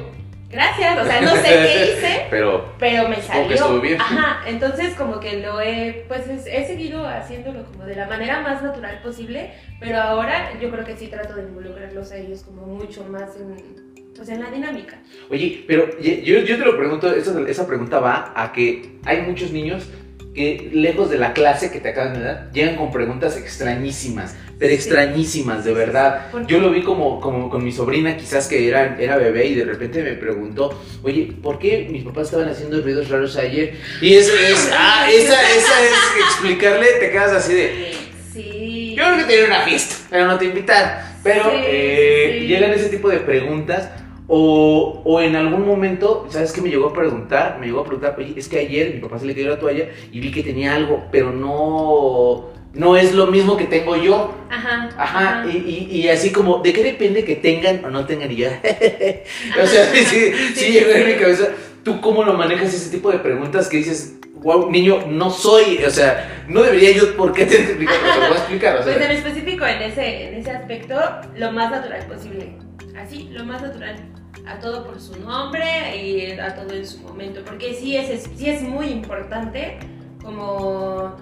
gracias, 0.51 0.99
o 0.99 1.05
sea, 1.05 1.21
no 1.23 1.31
sé 1.37 1.43
qué 1.49 1.85
hice, 1.99 2.27
Pero 2.29 2.73
pero 2.79 3.09
me 3.09 3.17
salió. 3.23 3.49
que 3.49 3.55
estuvo 3.55 3.81
bien. 3.81 4.01
Ajá, 4.01 4.41
entonces 4.47 4.95
como 4.95 5.19
que 5.21 5.41
lo 5.41 5.61
he, 5.61 6.05
pues 6.09 6.29
es- 6.29 6.47
he 6.47 6.67
seguido 6.67 7.07
haciéndolo 7.07 7.65
como 7.65 7.85
de 7.85 7.97
la 7.97 8.07
manera 8.07 8.41
más 8.43 8.62
natural 8.62 9.01
posible, 9.03 9.53
pero 9.81 9.99
ahora 10.01 10.53
yo 10.61 10.71
creo 10.71 10.85
que 10.85 10.97
sí 10.97 11.07
trato 11.09 11.35
de 11.35 11.43
involucrarlos 11.43 12.12
a 12.12 12.17
ellos 12.17 12.43
como 12.43 12.67
mucho 12.67 13.03
más 13.05 13.35
en, 13.37 13.95
pues 14.15 14.29
en 14.29 14.43
la 14.43 14.51
dinámica. 14.51 14.99
Oye, 15.31 15.65
pero 15.67 15.89
yo, 16.01 16.41
yo 16.41 16.59
te 16.59 16.65
lo 16.65 16.77
pregunto, 16.77 17.11
esa, 17.15 17.41
esa 17.49 17.67
pregunta 17.67 17.99
va 18.01 18.33
a 18.37 18.53
que 18.53 18.99
hay 19.07 19.23
muchos 19.23 19.51
niños 19.53 19.89
que 20.37 20.68
lejos 20.72 21.11
de 21.11 21.18
la 21.18 21.33
clase 21.33 21.72
que 21.72 21.81
te 21.81 21.88
acaban 21.88 22.14
de 22.14 22.20
dar, 22.20 22.51
llegan 22.53 22.77
con 22.77 22.92
preguntas 22.92 23.37
extrañísimas, 23.38 24.37
pero 24.59 24.68
Sí. 24.70 24.77
extrañísimas, 24.77 25.64
de 25.64 25.72
verdad. 25.72 26.31
¿Por 26.31 26.46
Yo 26.46 26.59
lo 26.61 26.70
vi 26.70 26.83
como, 26.83 27.20
como 27.20 27.51
con 27.51 27.64
mi 27.64 27.72
sobrina, 27.72 28.16
quizás 28.16 28.46
que 28.46 28.68
era, 28.68 28.96
era 29.01 29.16
bebé 29.16 29.46
y 29.46 29.55
de 29.55 29.64
repente 29.64 30.03
me 30.03 30.12
preguntó, 30.12 30.79
oye, 31.03 31.33
¿por 31.42 31.59
qué 31.59 31.88
mis 31.90 32.05
papás 32.05 32.27
estaban 32.27 32.49
haciendo 32.49 32.81
ruidos 32.83 33.09
raros 33.09 33.37
ayer? 33.37 33.75
Y 34.01 34.14
eso 34.14 34.33
es, 34.37 34.70
ah, 34.72 35.09
esa, 35.11 35.40
esa 35.42 35.83
es 35.85 35.92
explicarle, 36.29 36.87
te 37.01 37.11
quedas 37.11 37.33
así 37.33 37.55
de, 37.55 37.92
Sí. 38.33 38.94
yo 38.96 39.03
creo 39.05 39.16
que 39.16 39.25
tenía 39.25 39.46
una 39.46 39.62
fiesta, 39.62 39.94
pero 40.11 40.27
no 40.27 40.38
te 40.38 40.44
invitaron. 40.44 40.90
Pero 41.25 41.42
Sí, 41.44 41.57
eh, 41.66 42.44
llegan 42.46 42.72
ese 42.72 42.88
tipo 42.88 43.09
de 43.09 43.18
preguntas. 43.18 43.90
O, 44.29 45.03
o 45.05 45.21
en 45.21 45.37
algún 45.37 45.67
momento, 45.67 46.27
¿sabes 46.31 46.53
qué 46.53 46.61
me 46.61 46.69
llegó 46.69 46.89
a 46.89 46.93
preguntar? 46.93 47.59
Me 47.61 47.67
llegó 47.67 47.81
a 47.81 47.85
preguntar, 47.85 48.17
oye, 48.19 48.35
es 48.37 48.49
que 48.49 48.59
ayer 48.59 48.95
mi 48.95 49.01
papá 49.01 49.19
se 49.19 49.27
le 49.27 49.35
cayó 49.35 49.49
la 49.49 49.59
toalla 49.59 49.89
y 50.11 50.19
vi 50.19 50.33
que 50.33 50.43
tenía 50.43 50.75
algo, 50.75 51.05
pero 51.12 51.31
no, 51.33 52.51
no 52.75 52.97
es 52.97 53.15
lo 53.15 53.29
mismo 53.29 53.57
que 53.57 53.67
tengo 53.67 53.95
yo. 53.97 54.35
Ajá. 54.51 54.89
Ajá, 54.97 55.47
y, 55.47 55.57
y, 55.91 55.97
y 55.97 56.09
así 56.09 56.31
como, 56.31 56.59
¿de 56.59 56.73
qué 56.73 56.83
depende 56.83 57.25
que 57.25 57.37
tengan 57.37 57.85
o 57.85 57.91
no 57.91 58.05
tengan? 58.05 58.31
Y 58.33 58.37
yo, 58.37 58.49
o 59.62 59.67
sea, 59.67 59.85
sí, 59.93 60.05
sí, 60.05 60.33
sí 60.55 60.73
llegó 60.73 60.91
en 60.91 61.07
mi 61.07 61.15
cabeza. 61.15 61.49
¿Tú 61.85 62.01
cómo 62.01 62.25
lo 62.25 62.33
manejas 62.35 62.75
ese 62.75 62.91
tipo 62.91 63.12
de 63.12 63.19
preguntas 63.19 63.69
que 63.69 63.77
dices, 63.77 64.17
wow, 64.43 64.71
niño, 64.71 65.05
no 65.09 65.31
soy, 65.31 65.85
o 65.85 65.91
sea, 65.91 66.45
no 66.49 66.62
debería 66.62 66.91
yo, 66.93 67.17
¿por 67.17 67.33
qué 67.33 67.47
te 67.47 67.61
explicar? 67.61 67.97
Te 67.97 68.21
lo 68.21 68.29
voy 68.29 68.37
a 68.37 68.41
explicar, 68.41 68.77
o 68.77 68.83
sea. 68.83 68.93
Pues 68.93 69.07
en 69.07 69.12
específico 69.12 69.65
en 69.65 69.83
ese, 69.83 70.29
en 70.29 70.35
ese 70.35 70.51
aspecto, 70.51 70.97
lo 71.37 71.53
más 71.53 71.71
natural 71.71 72.05
posible. 72.07 72.57
Así, 72.97 73.29
lo 73.31 73.45
más 73.45 73.62
natural. 73.62 73.97
A 74.46 74.59
todo 74.61 74.85
por 74.87 75.01
su 75.01 75.18
nombre 75.20 75.96
y 75.96 76.31
a 76.38 76.55
todo 76.55 76.72
en 76.75 76.87
su 76.87 76.99
momento. 77.01 77.40
Porque 77.44 77.75
sí 77.75 77.96
es, 77.96 78.11
es- 78.11 78.31
sí 78.37 78.49
es 78.51 78.62
muy 78.62 78.87
importante 78.88 79.79
como... 80.22 81.14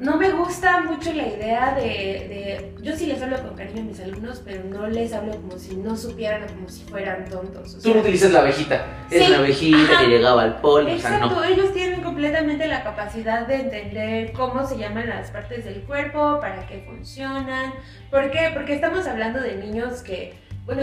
No 0.00 0.16
me 0.18 0.30
gusta 0.30 0.82
mucho 0.82 1.10
la 1.14 1.26
idea 1.26 1.74
de, 1.74 1.82
de- 1.82 2.74
Yo 2.82 2.94
sí 2.94 3.06
les 3.06 3.20
hablo 3.22 3.40
con 3.42 3.56
cariño 3.56 3.80
a 3.80 3.84
mis 3.84 3.98
alumnos, 4.00 4.42
pero 4.44 4.62
no 4.64 4.86
les 4.88 5.12
hablo 5.14 5.32
como 5.32 5.58
si 5.58 5.74
no 5.76 5.96
supieran 5.96 6.42
o 6.44 6.46
como 6.48 6.68
si 6.68 6.84
fueran 6.84 7.24
tontos. 7.30 7.74
o 7.76 7.80
Tú 7.80 7.88
no 7.88 7.92
sea, 7.94 8.02
utilizas 8.02 8.30
la 8.32 8.40
abejita. 8.40 8.86
Es 9.10 9.24
Sí, 9.24 9.30
la 9.30 9.38
abejita 9.38 9.78
ajá. 9.94 10.00
que 10.04 10.08
llegaba 10.08 10.42
al 10.42 10.58
o 10.62 10.84
sea, 10.84 10.94
Exacto, 10.94 11.30
no. 11.36 11.44
ellos 11.44 11.72
tienen 11.72 12.02
completamente 12.02 12.66
la 12.68 12.82
capacidad 12.84 13.46
de 13.46 13.54
entender 13.56 14.32
cómo 14.32 14.66
se 14.66 14.76
llaman 14.78 15.08
las 15.08 15.30
partes 15.30 15.64
del 15.64 15.80
cuerpo, 15.82 16.38
para 16.40 16.66
qué 16.66 16.84
funcionan. 16.86 17.72
¿Por 18.10 18.30
qué? 18.30 18.50
Porque 18.52 18.74
estamos 18.74 19.06
hablando 19.06 19.40
de 19.40 19.56
niños 19.56 20.02
que, 20.02 20.34
bueno, 20.66 20.82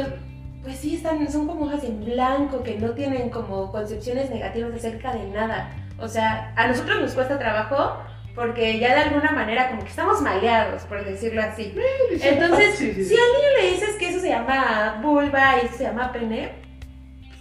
pues 0.65 0.77
sí, 0.79 0.95
están, 0.95 1.31
son 1.31 1.47
como 1.47 1.65
hojas 1.65 1.83
en 1.85 2.03
blanco, 2.03 2.61
que 2.63 2.75
no 2.77 2.91
tienen 2.91 3.29
como 3.29 3.71
concepciones 3.71 4.29
negativas 4.29 4.73
acerca 4.73 5.13
de 5.13 5.27
nada. 5.27 5.71
O 5.99 6.07
sea, 6.09 6.51
a 6.57 6.67
nosotros 6.67 6.99
nos 6.99 7.13
cuesta 7.13 7.39
trabajo 7.39 7.97
porque 8.35 8.79
ya 8.79 8.93
de 8.95 9.01
alguna 9.03 9.31
manera 9.31 9.69
como 9.69 9.83
que 9.83 9.89
estamos 9.89 10.21
maleados, 10.21 10.81
por 10.83 11.05
decirlo 11.05 11.41
así. 11.41 11.73
Entonces, 12.21 12.75
Sí, 12.75 12.91
sí, 12.91 13.03
sí. 13.03 13.05
si 13.05 13.13
al 13.15 13.19
niño 13.37 13.49
le 13.61 13.71
dices 13.71 13.95
que 13.97 14.09
eso 14.09 14.19
se 14.19 14.27
llama 14.29 14.99
vulva 15.01 15.55
y 15.61 15.67
eso 15.67 15.77
se 15.77 15.83
llama 15.83 16.11
pene, 16.11 16.51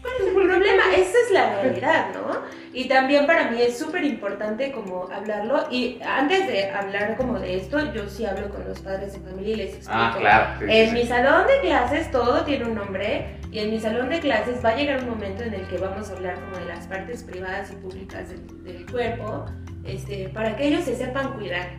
¿cuál 0.05 0.15
es 0.21 0.27
el 0.29 0.35
problema? 0.35 0.83
Esa 0.95 1.19
es 1.25 1.31
la 1.33 1.63
realidad, 1.63 2.07
¿no? 2.15 2.43
Y 2.75 2.89
también 2.89 3.27
para 3.27 3.51
mí 3.51 3.63
es 3.63 3.79
súper 3.79 4.05
importante 4.05 4.71
como 4.73 5.09
hablarlo. 5.11 5.67
Y 5.71 5.99
antes 6.05 6.47
de 6.47 6.71
hablar 6.71 7.17
como 7.17 7.39
de 7.39 7.57
esto, 7.57 7.93
yo 7.95 8.09
sí 8.09 8.27
hablo 8.27 8.51
con 8.51 8.65
los 8.69 8.81
padres 8.81 9.15
de 9.15 9.21
familia 9.21 9.53
y 9.55 9.57
les 9.57 9.75
explico. 9.77 9.93
Ah, 9.99 10.17
claro. 10.19 10.47
sí, 10.59 10.65
En 10.69 10.89
sí. 10.91 10.95
mi 10.95 11.07
salón 11.07 11.47
de 11.47 11.61
clases 11.61 12.11
todo 12.11 12.45
tiene 12.45 12.65
un 12.67 12.75
nombre 12.75 13.37
y 13.51 13.61
en 13.61 13.71
mi 13.71 13.81
salón 13.81 14.09
de 14.11 14.21
clases 14.21 14.63
va 14.65 14.71
a 14.71 14.77
llegar 14.77 15.03
un 15.05 15.11
momento 15.11 15.45
en 15.45 15.55
el 15.55 15.67
que 15.69 15.79
vamos 15.79 16.11
a 16.11 16.13
hablar 16.15 16.35
como 16.35 16.59
de 16.59 16.67
las 16.67 16.87
partes 16.87 17.23
privadas 17.23 17.71
y 17.73 17.77
públicas 17.77 18.29
del, 18.29 18.65
del 18.65 18.91
cuerpo, 18.91 19.47
este, 19.85 20.29
para 20.31 20.57
que 20.57 20.67
ellos 20.67 20.85
se 20.85 20.97
sepan 20.97 21.33
cuidar. 21.35 21.71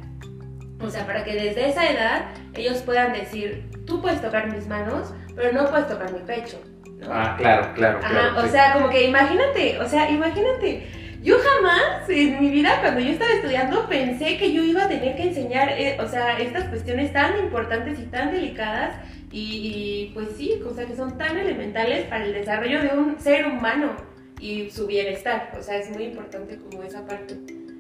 O 0.82 0.90
sea, 0.90 1.06
para 1.06 1.24
que 1.24 1.34
desde 1.34 1.70
esa 1.70 1.90
edad 1.90 2.26
ellos 2.54 2.80
puedan 2.80 3.14
decir, 3.14 3.70
tú 3.86 4.02
puedes 4.02 4.22
tocar 4.22 4.52
mis 4.52 4.68
manos, 4.68 5.14
pero 5.36 5.52
no 5.52 5.70
puedes 5.70 5.88
tocar 5.88 6.12
mi 6.14 6.20
pecho. 6.20 6.60
¿No? 7.00 7.08
Ah, 7.10 7.36
claro, 7.38 7.74
claro, 7.76 8.00
Ajá, 8.00 8.10
claro. 8.10 8.40
o 8.40 8.44
sí. 8.44 8.50
sea, 8.50 8.74
como 8.74 8.90
que 8.90 9.04
imagínate, 9.08 9.80
o 9.80 9.88
sea, 9.88 10.10
imagínate. 10.10 10.88
Yo 11.24 11.38
jamás 11.40 12.08
en 12.08 12.40
mi 12.40 12.50
vida, 12.52 12.78
cuando 12.82 13.00
yo 13.00 13.10
estaba 13.10 13.32
estudiando, 13.34 13.88
pensé 13.90 14.38
que 14.38 14.54
yo 14.54 14.64
iba 14.64 14.84
a 14.84 14.88
tener 14.88 15.16
que 15.16 15.24
enseñar, 15.24 15.70
eh, 15.70 15.98
o 16.00 16.08
sea, 16.08 16.38
estas 16.40 16.66
cuestiones 16.66 17.12
tan 17.14 17.40
importantes 17.40 17.98
y 18.00 18.04
tan 18.04 18.32
delicadas 18.32 18.96
y, 19.32 19.40
y, 19.42 20.12
pues 20.14 20.28
sí, 20.38 20.62
o 20.70 20.74
sea, 20.76 20.86
que 20.86 20.96
son 20.96 21.18
tan 21.18 21.36
elementales 21.38 22.06
para 22.06 22.26
el 22.26 22.34
desarrollo 22.34 22.80
de 22.80 22.90
un 22.90 23.20
ser 23.20 23.48
humano 23.48 23.94
y 24.40 24.70
su 24.70 24.86
bienestar. 24.86 25.52
O 25.60 25.64
sea, 25.64 25.78
es 25.78 25.90
muy 25.90 26.04
importante 26.04 26.58
como 26.60 26.84
esa 26.84 27.06
parte. 27.08 27.34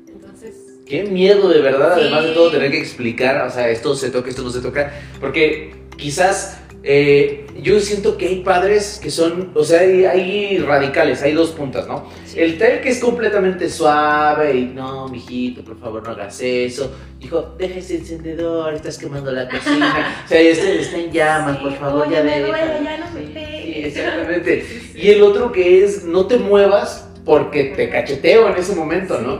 Entonces, 0.07 0.55
Qué 0.87 1.03
miedo, 1.03 1.47
de 1.49 1.61
verdad, 1.61 1.93
Sí. 1.95 2.01
además 2.01 2.23
de 2.25 2.31
todo, 2.31 2.49
tener 2.51 2.71
que 2.71 2.79
explicar, 2.79 3.45
o 3.45 3.49
sea, 3.51 3.69
esto 3.69 3.93
se 3.95 4.09
toca, 4.09 4.29
esto 4.29 4.41
no 4.41 4.49
se 4.49 4.61
toca, 4.61 4.91
porque 5.19 5.75
quizás 5.97 6.59
eh, 6.87 7.47
yo 7.63 7.79
siento 7.79 8.15
que 8.15 8.27
hay 8.27 8.41
padres 8.41 8.99
que 9.01 9.09
son, 9.09 9.49
o 9.55 9.63
sea, 9.63 9.79
hay, 9.79 10.05
hay 10.05 10.57
radicales, 10.59 11.23
hay 11.23 11.33
dos 11.33 11.49
puntas, 11.49 11.87
¿no? 11.87 12.07
sí. 12.27 12.39
El 12.39 12.59
tal 12.59 12.79
que 12.81 12.89
es 12.89 12.99
completamente 12.99 13.71
suave 13.71 14.55
y 14.55 14.65
no, 14.65 15.07
mijito, 15.07 15.63
por 15.63 15.79
favor, 15.79 16.03
no 16.03 16.11
hagas 16.11 16.39
eso. 16.41 16.93
Hijo, 17.19 17.55
deja 17.57 17.79
ese 17.79 17.97
encendedor, 17.97 18.75
estás 18.75 18.99
quemando 18.99 19.31
la 19.31 19.49
cocina. 19.49 20.15
o 20.25 20.27
sea, 20.27 20.39
este 20.39 20.79
está 20.81 20.97
en 20.99 21.11
llamas, 21.11 21.57
Sí, 21.57 21.63
por 21.63 21.73
favor, 21.73 22.09
ya 22.11 22.21
me 22.21 22.39
deja. 22.39 22.47
duele, 22.47 22.83
ya 22.83 22.97
no 22.99 23.11
me 23.11 23.25
Sí, 23.25 23.73
exactamente. 23.83 24.65
Y 24.95 25.09
el 25.09 25.23
otro 25.23 25.51
que 25.51 25.83
es 25.83 26.03
no 26.03 26.27
te 26.27 26.37
muevas 26.37 27.09
porque 27.25 27.73
te 27.75 27.89
cacheteo 27.89 28.47
en 28.47 28.57
ese 28.57 28.75
momento, 28.75 29.19
¿no? 29.21 29.39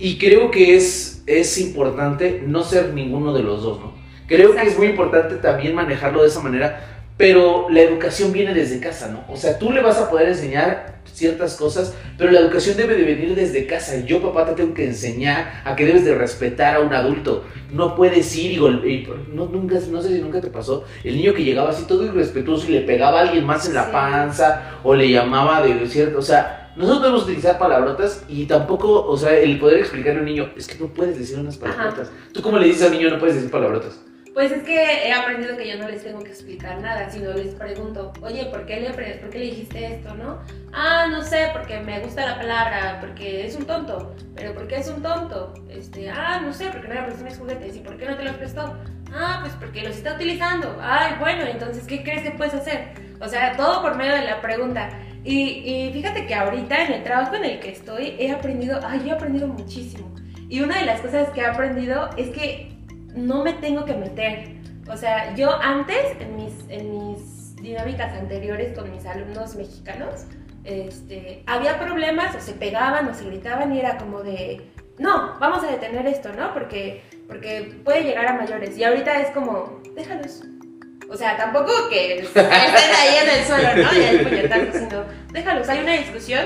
Y 0.00 0.18
creo 0.18 0.50
que 0.50 0.74
es, 0.74 1.22
es 1.26 1.56
importante 1.58 2.42
no 2.44 2.64
ser 2.64 2.92
ninguno 2.94 3.32
de 3.32 3.44
los 3.44 3.62
dos, 3.62 3.78
¿no? 3.78 3.93
Creo 4.26 4.50
que 4.52 4.56
es 4.56 4.62
Exacto. 4.62 4.78
muy 4.80 4.88
importante 4.88 5.34
también 5.36 5.74
manejarlo 5.74 6.22
de 6.22 6.28
esa 6.28 6.40
manera, 6.40 6.80
pero 7.16 7.68
la 7.70 7.80
educación 7.80 8.32
viene 8.32 8.54
desde 8.54 8.80
casa, 8.80 9.08
¿no? 9.08 9.24
O 9.32 9.36
sea, 9.36 9.58
tú 9.58 9.70
le 9.70 9.80
vas 9.82 9.98
a 9.98 10.10
poder 10.10 10.28
enseñar 10.28 10.94
ciertas 11.12 11.54
cosas, 11.56 11.94
pero 12.18 12.32
la 12.32 12.40
educación 12.40 12.76
debe 12.76 12.96
de 12.96 13.04
venir 13.04 13.36
desde 13.36 13.66
casa. 13.66 14.00
Yo, 14.04 14.20
papá, 14.20 14.46
te 14.46 14.54
tengo 14.54 14.74
que 14.74 14.84
enseñar 14.86 15.62
a 15.64 15.76
que 15.76 15.84
debes 15.86 16.04
de 16.04 16.14
respetar 16.16 16.74
a 16.74 16.80
un 16.80 16.92
adulto. 16.92 17.44
No 17.70 17.94
puedes 17.94 18.34
ir 18.34 18.52
y, 18.52 18.56
y- 18.56 19.08
no, 19.32 19.46
nunca, 19.46 19.76
no 19.90 20.02
sé 20.02 20.08
si 20.08 20.20
nunca 20.20 20.40
te 20.40 20.48
pasó, 20.48 20.84
el 21.04 21.16
niño 21.16 21.32
que 21.34 21.44
llegaba 21.44 21.70
así 21.70 21.84
todo 21.86 22.04
irrespetuoso 22.04 22.66
y 22.68 22.72
le 22.72 22.80
pegaba 22.80 23.20
a 23.20 23.22
alguien 23.22 23.44
más 23.44 23.68
en 23.68 23.74
la 23.74 23.84
Sí. 23.84 23.90
panza 23.92 24.62
o 24.82 24.92
le 24.94 25.08
llamaba 25.08 25.62
de 25.62 25.86
cierto, 25.86 26.18
o 26.18 26.22
sea, 26.22 26.72
nosotros 26.74 27.02
debemos 27.02 27.22
utilizar 27.24 27.58
palabrotas 27.60 28.24
y 28.28 28.46
tampoco, 28.46 29.06
o 29.06 29.16
sea, 29.16 29.36
el 29.38 29.56
poder 29.60 29.78
explicarle 29.78 30.18
a 30.18 30.22
un 30.22 30.26
niño, 30.28 30.50
es 30.56 30.66
que 30.66 30.76
no 30.82 30.88
puedes 30.88 31.16
decir 31.16 31.38
unas 31.38 31.56
palabrotas. 31.58 32.10
¿Tú 32.32 32.42
cómo 32.42 32.58
le 32.58 32.66
dices 32.66 32.82
al 32.82 32.90
niño 32.90 33.10
no 33.10 33.20
puedes 33.20 33.36
decir 33.36 33.50
palabrotas? 33.52 34.00
Pues 34.34 34.50
es 34.50 34.64
que 34.64 35.06
he 35.06 35.12
aprendido 35.12 35.56
que 35.56 35.68
yo 35.68 35.78
no 35.78 35.88
les 35.88 36.02
tengo 36.02 36.18
que 36.18 36.30
explicar 36.30 36.80
nada, 36.80 37.08
sino 37.08 37.32
les 37.34 37.54
pregunto, 37.54 38.12
oye, 38.20 38.46
¿por 38.46 38.66
qué 38.66 38.80
le, 38.80 38.90
por 38.90 39.30
qué 39.30 39.38
le 39.38 39.44
dijiste 39.44 39.94
esto, 39.94 40.12
no? 40.16 40.40
Ah, 40.72 41.06
no 41.08 41.22
sé, 41.22 41.50
porque 41.52 41.78
me 41.78 42.00
gusta 42.00 42.26
la 42.26 42.36
palabra, 42.36 42.98
porque 43.00 43.46
es 43.46 43.54
un 43.54 43.64
tonto. 43.64 44.12
¿Pero 44.34 44.52
por 44.52 44.66
qué 44.66 44.78
es 44.78 44.88
un 44.88 45.00
tonto? 45.00 45.54
Este, 45.68 46.10
ah, 46.10 46.40
no 46.42 46.52
sé, 46.52 46.68
porque 46.70 46.88
no 46.88 46.94
me 46.96 47.02
prestó 47.02 47.24
mis 47.24 47.38
juguetes. 47.38 47.76
¿Y 47.76 47.78
por 47.78 47.96
qué 47.96 48.06
no 48.06 48.16
te 48.16 48.24
los 48.24 48.34
prestó? 48.34 48.76
Ah, 49.14 49.38
pues 49.40 49.52
porque 49.54 49.82
los 49.84 49.96
está 49.96 50.14
utilizando. 50.14 50.80
Ay, 50.82 51.12
bueno, 51.20 51.44
entonces, 51.44 51.86
¿qué 51.86 52.02
crees 52.02 52.22
que 52.22 52.32
puedes 52.32 52.54
hacer? 52.54 52.88
O 53.20 53.28
sea, 53.28 53.56
todo 53.56 53.82
por 53.82 53.94
medio 53.94 54.14
de 54.14 54.24
la 54.24 54.40
pregunta. 54.40 54.90
Y, 55.22 55.38
y 55.38 55.92
fíjate 55.92 56.26
que 56.26 56.34
ahorita 56.34 56.86
en 56.86 56.92
el 56.94 57.04
trabajo 57.04 57.36
en 57.36 57.44
el 57.44 57.60
que 57.60 57.70
estoy 57.70 58.16
he 58.18 58.32
aprendido, 58.32 58.80
ay, 58.84 58.98
yo 59.04 59.10
he 59.10 59.12
aprendido 59.12 59.46
muchísimo. 59.46 60.12
Y 60.48 60.60
una 60.60 60.80
de 60.80 60.86
las 60.86 61.00
cosas 61.00 61.30
que 61.30 61.40
he 61.40 61.46
aprendido 61.46 62.10
es 62.16 62.30
que 62.30 62.73
no 63.14 63.42
me 63.42 63.52
tengo 63.54 63.84
que 63.84 63.94
meter. 63.94 64.56
O 64.90 64.96
sea, 64.96 65.34
yo 65.34 65.50
antes, 65.60 66.20
en 66.20 66.36
mis, 66.36 66.52
en 66.68 67.10
mis 67.10 67.56
dinámicas 67.56 68.12
anteriores 68.14 68.76
con 68.76 68.90
mis 68.90 69.06
alumnos 69.06 69.54
mexicanos, 69.54 70.26
este, 70.64 71.42
había 71.46 71.78
problemas 71.78 72.34
o 72.34 72.40
se 72.40 72.52
pegaban 72.52 73.08
o 73.08 73.14
se 73.14 73.24
gritaban 73.24 73.74
y 73.74 73.80
era 73.80 73.96
como 73.98 74.22
de, 74.22 74.70
no, 74.98 75.38
vamos 75.38 75.64
a 75.64 75.70
detener 75.70 76.06
esto, 76.06 76.32
¿no? 76.32 76.52
Porque, 76.52 77.02
porque 77.26 77.80
puede 77.84 78.04
llegar 78.04 78.26
a 78.26 78.34
mayores. 78.34 78.76
Y 78.76 78.84
ahorita 78.84 79.20
es 79.20 79.30
como, 79.30 79.80
déjalos. 79.94 80.42
O 81.10 81.16
sea, 81.16 81.36
tampoco 81.36 81.70
que 81.90 82.20
estén 82.20 82.46
ahí 82.46 83.16
en 83.22 83.38
el 83.38 83.44
suelo, 83.44 83.68
¿no? 83.76 83.98
Y 83.98 84.02
el 84.02 84.22
puñetazo, 84.22 84.78
sino, 84.78 85.04
déjalos. 85.32 85.68
Hay 85.68 85.80
una 85.80 85.92
discusión, 85.92 86.44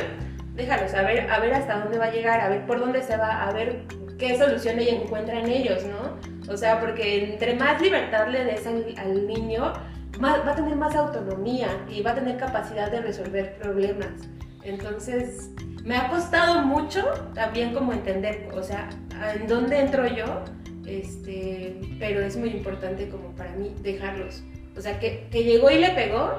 déjalos, 0.54 0.92
a 0.94 1.02
ver, 1.02 1.30
a 1.30 1.38
ver 1.38 1.54
hasta 1.54 1.78
dónde 1.78 1.98
va 1.98 2.06
a 2.06 2.10
llegar, 2.10 2.40
a 2.40 2.48
ver 2.48 2.66
por 2.66 2.80
dónde 2.80 3.02
se 3.02 3.16
va, 3.16 3.48
a 3.48 3.52
ver 3.52 3.82
qué 4.18 4.36
solución 4.36 4.78
ella 4.78 4.94
encuentra 5.02 5.40
en 5.40 5.48
ellos, 5.50 5.84
¿no? 5.84 6.52
O 6.52 6.56
sea, 6.56 6.80
porque 6.80 7.32
entre 7.32 7.54
más 7.54 7.80
libertad 7.80 8.28
le 8.28 8.44
des 8.44 8.66
al, 8.66 8.94
al 8.96 9.26
niño, 9.26 9.72
más- 10.18 10.46
va 10.46 10.52
a 10.52 10.56
tener 10.56 10.74
más 10.76 10.94
autonomía 10.96 11.68
y 11.88 12.02
va 12.02 12.12
a 12.12 12.14
tener 12.14 12.36
capacidad 12.36 12.90
de 12.90 13.00
resolver 13.00 13.56
problemas. 13.58 14.10
Entonces, 14.64 15.50
me 15.84 15.96
ha 15.96 16.08
costado 16.10 16.62
mucho 16.62 17.04
también 17.34 17.72
como 17.72 17.92
entender, 17.92 18.48
o 18.54 18.62
sea, 18.62 18.88
en 19.34 19.46
dónde 19.46 19.78
entro 19.78 20.06
yo, 20.06 20.42
este, 20.86 21.78
pero 21.98 22.20
es 22.20 22.36
muy 22.36 22.50
importante 22.50 23.08
como 23.08 23.30
para 23.36 23.52
mí 23.52 23.74
dejarlos. 23.82 24.42
O 24.76 24.80
sea, 24.80 24.98
que, 24.98 25.26
que 25.30 25.44
llegó 25.44 25.70
y 25.70 25.78
le 25.78 25.90
pegó, 25.90 26.32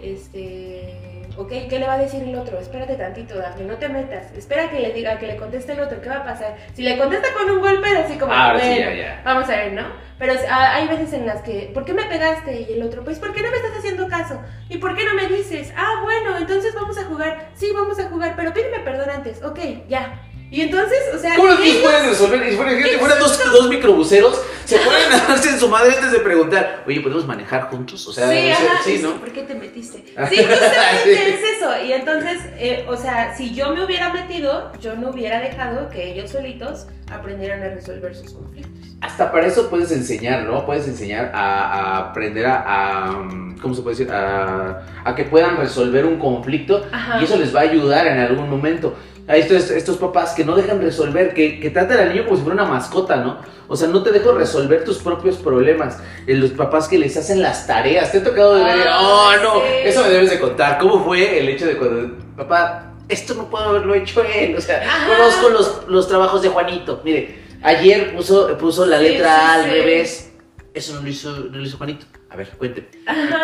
este, 0.00 1.15
ok, 1.36 1.48
¿qué 1.68 1.78
le 1.78 1.86
va 1.86 1.94
a 1.94 1.98
decir 1.98 2.22
el 2.22 2.34
otro? 2.34 2.58
Espérate 2.58 2.94
tantito, 2.94 3.36
Dafne, 3.36 3.64
no 3.64 3.76
te 3.76 3.88
metas. 3.88 4.32
Espera 4.32 4.70
que 4.70 4.80
le 4.80 4.92
diga, 4.92 5.18
que 5.18 5.26
le 5.26 5.36
conteste 5.36 5.72
el 5.72 5.80
otro, 5.80 6.00
¿qué 6.00 6.08
va 6.08 6.16
a 6.16 6.24
pasar? 6.24 6.56
Si 6.74 6.82
le 6.82 6.98
contesta 6.98 7.28
con 7.32 7.50
un 7.50 7.60
golpe, 7.60 7.88
así 7.96 8.18
como, 8.18 8.32
Ahora 8.32 8.60
sí, 8.60 8.68
bueno, 8.68 8.90
ya, 8.90 8.96
ya. 8.96 9.22
vamos 9.24 9.48
a 9.48 9.56
ver, 9.56 9.72
¿no? 9.72 9.84
Pero 10.18 10.32
ah, 10.50 10.74
hay 10.74 10.88
veces 10.88 11.12
en 11.12 11.26
las 11.26 11.42
que, 11.42 11.70
¿por 11.74 11.84
qué 11.84 11.92
me 11.92 12.04
pegaste? 12.04 12.62
Y 12.62 12.72
el 12.74 12.82
otro, 12.82 13.04
pues, 13.04 13.18
¿por 13.18 13.32
qué 13.32 13.42
no 13.42 13.50
me 13.50 13.56
estás 13.56 13.76
haciendo 13.78 14.08
caso? 14.08 14.40
¿Y 14.68 14.78
por 14.78 14.96
qué 14.96 15.04
no 15.04 15.14
me 15.14 15.26
dices? 15.26 15.72
Ah, 15.76 16.00
bueno, 16.02 16.36
entonces 16.38 16.74
vamos 16.74 16.96
a 16.98 17.04
jugar. 17.04 17.50
Sí, 17.54 17.70
vamos 17.74 17.98
a 17.98 18.08
jugar, 18.08 18.34
pero 18.36 18.52
pídeme 18.52 18.80
perdón 18.80 19.10
antes. 19.10 19.42
Ok, 19.42 19.58
ya. 19.88 20.22
Y 20.50 20.60
entonces, 20.60 20.98
o 21.14 21.18
sea. 21.18 21.34
¿Cómo 21.36 21.48
los 21.48 21.58
niños 21.60 21.76
ellos- 21.76 21.90
pueden 21.90 22.08
resolver? 22.08 22.46
Y 22.46 22.50
si 22.50 22.56
fueran, 22.56 22.82
si 22.82 22.96
fueran 22.98 23.18
dos, 23.18 23.52
dos 23.52 23.68
microbuseros, 23.68 24.40
se 24.64 24.78
ponen 24.78 25.12
a 25.12 25.26
darse 25.28 25.50
en 25.50 25.58
su 25.58 25.68
madre 25.68 25.94
antes 25.94 26.12
de 26.12 26.20
preguntar, 26.20 26.84
oye, 26.86 27.00
¿podemos 27.00 27.26
manejar 27.26 27.62
juntos? 27.70 28.06
O 28.06 28.12
sea, 28.12 28.30
sí, 28.30 28.50
ajá, 28.50 28.80
sí, 28.84 29.00
¿no? 29.02 29.12
¿por 29.14 29.30
qué 29.32 29.42
te 29.42 29.54
metiste? 29.54 30.04
Ah, 30.16 30.26
Sí, 30.28 30.36
justamente 30.38 31.02
sí. 31.04 31.10
es 31.12 31.40
eso. 31.56 31.70
Y 31.84 31.92
entonces, 31.92 32.38
eh, 32.58 32.84
o 32.88 32.96
sea, 32.96 33.34
si 33.36 33.54
yo 33.54 33.74
me 33.74 33.84
hubiera 33.84 34.12
metido, 34.12 34.72
yo 34.80 34.94
no 34.96 35.10
hubiera 35.10 35.40
dejado 35.40 35.88
que 35.90 36.12
ellos 36.12 36.30
solitos 36.30 36.86
aprendieran 37.10 37.62
a 37.62 37.68
resolver 37.68 38.14
sus 38.14 38.32
conflictos. 38.32 38.72
Hasta 39.02 39.30
para 39.30 39.46
eso 39.46 39.68
puedes 39.68 39.90
enseñar, 39.92 40.44
¿no? 40.44 40.64
Puedes 40.64 40.86
enseñar 40.88 41.30
a, 41.34 41.64
a 41.64 41.98
aprender 41.98 42.46
a, 42.46 42.64
a, 42.66 43.28
¿cómo 43.60 43.74
se 43.74 43.82
puede 43.82 43.96
decir? 43.96 44.10
A, 44.12 44.86
a 45.04 45.14
que 45.14 45.24
puedan 45.24 45.58
resolver 45.58 46.06
un 46.06 46.18
conflicto 46.18 46.86
Ajá. 46.90 47.20
y 47.20 47.24
eso 47.24 47.36
les 47.36 47.54
va 47.54 47.60
a 47.60 47.64
ayudar 47.64 48.06
en 48.06 48.18
algún 48.20 48.48
momento. 48.48 48.96
A 49.28 49.36
estos, 49.36 49.70
estos 49.70 49.96
papás 49.96 50.34
que 50.34 50.44
no 50.44 50.54
dejan 50.54 50.80
resolver, 50.80 51.34
que, 51.34 51.58
que 51.58 51.70
tratan 51.70 51.98
al 51.98 52.08
niño 52.10 52.24
como 52.26 52.36
si 52.36 52.42
fuera 52.44 52.62
una 52.62 52.70
mascota, 52.72 53.16
¿no? 53.16 53.38
O 53.68 53.74
sea, 53.76 53.88
no 53.88 54.02
te 54.04 54.12
dejo 54.12 54.30
resolver 54.32 54.84
tus 54.84 54.98
propios 54.98 55.36
problemas. 55.36 55.98
Eh, 56.28 56.34
Los 56.36 56.52
papás 56.52 56.86
que 56.86 56.96
les 56.98 57.16
hacen 57.16 57.42
las 57.42 57.66
tareas. 57.66 58.12
Te 58.12 58.18
ha 58.18 58.22
tocado 58.24 58.54
de 58.54 58.62
ver, 58.62 58.86
Ah, 58.88 59.00
oh, 59.00 59.42
no, 59.42 59.54
sí. 59.56 59.66
eso 59.84 60.02
me 60.04 60.10
debes 60.10 60.30
de 60.30 60.38
contar. 60.38 60.78
¿Cómo 60.78 61.04
fue 61.04 61.40
el 61.40 61.48
hecho 61.48 61.66
de 61.66 61.76
cuando, 61.76 62.16
papá, 62.36 62.92
esto 63.08 63.34
no 63.34 63.50
puedo 63.50 63.64
haberlo 63.64 63.94
hecho 63.96 64.22
él? 64.22 64.54
O 64.56 64.60
sea, 64.60 64.80
Ajá. 64.86 65.08
conozco 65.16 65.48
los, 65.48 65.80
los 65.88 66.06
trabajos 66.06 66.42
de 66.42 66.48
Juanito. 66.50 67.00
Mire, 67.04 67.40
ayer 67.62 68.14
puso, 68.14 68.56
puso 68.58 68.86
la 68.86 68.98
letra 69.00 69.34
sí, 69.34 69.40
A 69.42 69.54
al 69.54 69.70
revés. 69.70 70.30
Eso 70.72 70.94
no 70.94 71.02
lo 71.02 71.08
hizo, 71.08 71.30
no 71.30 71.58
lo 71.58 71.62
hizo 71.64 71.76
Juanito. 71.78 72.06
A 72.36 72.40
ver, 72.40 72.50
cuénteme. 72.58 72.88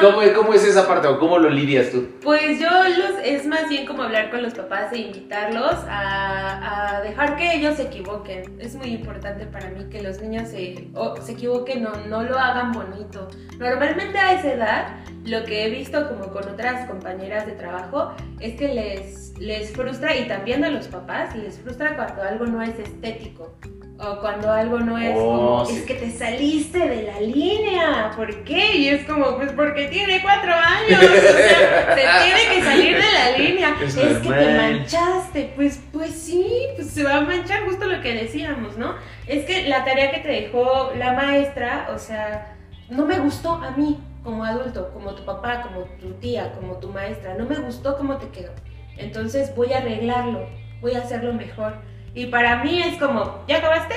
¿Cómo, 0.03 0.19
¿Cómo 0.37 0.53
es 0.53 0.65
esa 0.65 0.87
parte 0.87 1.09
o 1.09 1.19
cómo 1.19 1.39
lo 1.39 1.49
lidias 1.49 1.91
tú? 1.91 2.11
Pues 2.21 2.61
yo 2.61 2.69
los, 2.69 3.19
es 3.25 3.47
más 3.47 3.67
bien 3.71 3.87
como 3.87 4.03
hablar 4.03 4.31
con 4.31 4.43
los 4.43 4.53
papás 4.53 4.93
e 4.93 4.99
invitarlos 4.99 5.77
a, 5.89 6.99
a 6.99 7.01
dejar 7.01 7.37
que 7.37 7.55
ellos 7.55 7.77
se 7.77 7.85
equivoquen. 7.85 8.61
Es 8.61 8.75
muy 8.75 8.89
importante 8.89 9.47
para 9.47 9.71
mí 9.71 9.87
que 9.89 10.03
los 10.03 10.21
niños 10.21 10.51
se, 10.51 10.91
se 11.23 11.33
equivoquen 11.33 11.87
o 11.87 11.93
no 12.07 12.23
lo 12.23 12.39
hagan 12.39 12.73
bonito. 12.73 13.31
Normalmente 13.59 14.19
a 14.19 14.35
esa 14.35 14.53
edad, 14.53 14.89
lo 15.25 15.43
que 15.45 15.65
he 15.65 15.71
visto 15.71 16.07
como 16.11 16.31
con 16.31 16.47
otras 16.51 16.87
compañeras 16.87 17.47
de 17.47 17.53
trabajo 17.53 18.13
es 18.41 18.59
que 18.59 18.75
les, 18.75 19.39
les 19.39 19.73
frustra, 19.73 20.15
y 20.19 20.29
también 20.29 20.67
a 20.67 20.69
los 20.69 20.89
papás, 20.89 21.35
les 21.35 21.59
frustra 21.59 21.97
cuando 21.97 22.25
algo 22.25 22.45
no 22.45 22.61
es 22.61 22.79
estético. 22.79 23.57
O 23.99 24.19
cuando 24.21 24.51
algo 24.51 24.81
no 24.81 24.99
es 24.99 25.15
Oh, 25.17 25.59
como, 25.61 25.65
sí. 25.67 25.77
es 25.77 25.83
que 25.83 25.95
te 25.95 26.11
saliste 26.11 26.79
de 26.89 27.03
la 27.05 27.21
línea, 27.21 28.11
¿por 28.17 28.43
qué? 28.43 28.77
Y 28.77 28.89
es 28.89 29.05
como, 29.05 29.37
pues 29.37 29.53
porque 29.53 29.87
tiene 29.89 30.21
cuatro 30.23 30.51
años, 30.53 31.01
o 31.05 31.07
sea, 31.15 31.95
se 31.95 32.25
tiene 32.25 32.55
que 32.57 32.63
salir 32.65 32.97
de 32.97 33.03
la 33.13 33.39
línea. 33.39 33.77
Es 33.81 33.97
Es, 33.97 34.19
que 34.19 34.29
te 34.33 34.57
manchaste, 34.57 35.53
pues, 35.55 35.81
pues 35.93 36.11
sí, 36.11 36.47
pues 36.75 36.89
se 36.91 37.05
va 37.05 37.19
a 37.19 37.21
manchar 37.21 37.65
justo 37.65 37.85
lo 37.85 38.01
que 38.01 38.13
decíamos, 38.15 38.77
¿no? 38.77 38.97
Es 39.29 39.45
que 39.45 39.69
la 39.69 39.85
tarea 39.85 40.11
que 40.11 40.19
te 40.21 40.29
dejó 40.29 40.93
la 40.97 41.13
maestra, 41.13 41.89
o 41.95 41.99
sea, 41.99 42.57
no 42.89 43.07
me 43.07 43.21
gustó 43.21 43.53
a 43.53 43.71
mí 43.73 44.01
como 44.25 44.45
adulto, 44.45 44.91
como 44.93 45.15
tu 45.15 45.25
papá, 45.25 45.63
como 45.63 45.85
tu 46.01 46.15
tía, 46.15 46.53
como 46.55 46.79
tu 46.79 46.89
maestra, 46.89 47.35
no 47.35 47.45
me 47.45 47.57
gustó 47.57 47.97
cómo 47.97 48.17
te 48.17 48.29
quedó. 48.31 48.53
Entonces 48.97 49.55
voy 49.55 49.73
a 49.73 49.79
arreglarlo, 49.79 50.49
voy 50.81 50.95
a 50.95 50.99
hacerlo 51.01 51.33
mejor. 51.35 51.75
Y 52.15 52.27
para 52.27 52.63
mí 52.63 52.83
es 52.83 52.99
como, 52.99 53.45
¿ya 53.49 53.59
acabaste? 53.59 53.95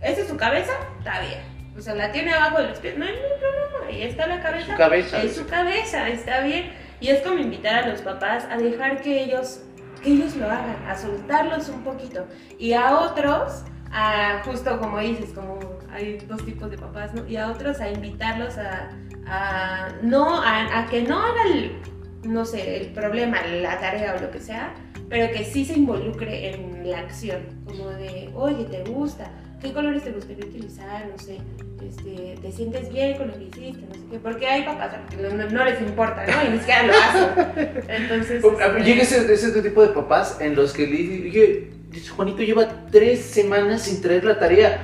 ¿Esa 0.00 0.20
es 0.20 0.28
su 0.28 0.36
cabeza? 0.36 0.72
Está 0.98 1.20
bien. 1.20 1.54
O 1.76 1.80
sea, 1.80 1.94
la 1.94 2.12
tiene 2.12 2.32
abajo 2.32 2.58
de 2.58 2.68
los 2.68 2.78
pies. 2.78 2.96
No 2.96 3.04
hay 3.04 3.12
ningún 3.12 3.38
problema. 3.40 3.86
Ahí 3.88 4.02
está 4.02 4.26
la 4.26 4.40
cabeza. 4.40 4.72
Su 4.72 4.76
cabeza. 4.76 5.22
Es 5.22 5.36
su 5.36 5.46
cabeza, 5.46 6.08
está 6.08 6.40
bien. 6.40 6.72
Y 7.00 7.08
es 7.08 7.20
como 7.22 7.38
invitar 7.38 7.84
a 7.84 7.88
los 7.88 8.00
papás 8.02 8.46
a 8.50 8.56
dejar 8.56 9.00
que 9.00 9.24
ellos, 9.24 9.60
que 10.02 10.10
ellos 10.10 10.36
lo 10.36 10.46
hagan, 10.46 10.76
a 10.86 10.96
soltarlos 10.96 11.68
un 11.68 11.82
poquito. 11.82 12.26
Y 12.58 12.72
a 12.72 12.98
otros, 12.98 13.64
a 13.90 14.42
justo 14.44 14.78
como 14.78 15.00
dices, 15.00 15.32
como 15.34 15.58
hay 15.92 16.18
dos 16.18 16.44
tipos 16.44 16.70
de 16.70 16.78
papás, 16.78 17.12
¿no? 17.14 17.26
Y 17.26 17.36
a 17.36 17.48
otros 17.48 17.80
a 17.80 17.90
invitarlos 17.90 18.56
a, 18.58 18.90
a 19.26 19.88
no, 20.02 20.40
a, 20.40 20.80
a 20.80 20.86
que 20.86 21.02
no 21.02 21.20
hagan, 21.20 21.46
el, 21.52 21.82
no 22.24 22.44
sé, 22.44 22.80
el 22.80 22.92
problema, 22.92 23.42
la 23.42 23.78
tarea 23.80 24.14
o 24.16 24.20
lo 24.20 24.30
que 24.30 24.40
sea, 24.40 24.72
pero 25.14 25.32
que 25.32 25.44
sí 25.44 25.64
se 25.64 25.74
involucre 25.74 26.50
en 26.50 26.90
la 26.90 26.98
acción, 26.98 27.42
como 27.64 27.88
de, 27.90 28.30
oye, 28.34 28.64
¿te 28.64 28.82
gusta? 28.82 29.30
¿Qué 29.62 29.72
colores 29.72 30.02
te 30.02 30.10
gustaría 30.10 30.44
utilizar? 30.44 31.06
No 31.06 31.16
sé, 31.22 31.38
este, 31.86 32.34
¿te 32.42 32.50
sientes 32.50 32.92
bien 32.92 33.16
con 33.16 33.28
lo 33.28 33.34
que 33.34 33.44
hiciste? 33.44 33.80
No 33.86 33.94
sé 33.94 34.00
qué, 34.10 34.18
porque 34.18 34.44
hay 34.48 34.64
papás 34.64 34.92
a 34.92 34.98
los 35.02 35.08
que 35.10 35.16
no, 35.18 35.48
no- 35.50 35.64
les 35.64 35.80
importa, 35.80 36.26
¿no? 36.26 36.32
Y 36.48 36.52
ni 36.54 36.58
siquiera 36.58 36.82
lo 36.82 36.92
hacen. 36.94 37.82
Entonces... 37.88 38.42
este, 38.44 38.82
Llega 38.82 39.02
ese, 39.04 39.32
ese 39.32 39.62
tipo 39.62 39.82
de 39.82 39.88
papás 39.90 40.38
en 40.40 40.56
los 40.56 40.72
que 40.72 40.84
le 40.84 40.96
dije, 40.96 41.70
dice, 41.92 42.10
Juanito 42.10 42.42
lleva 42.42 42.84
tres 42.90 43.20
semanas 43.20 43.82
sin 43.82 44.02
traer 44.02 44.24
la 44.24 44.36
tarea. 44.40 44.82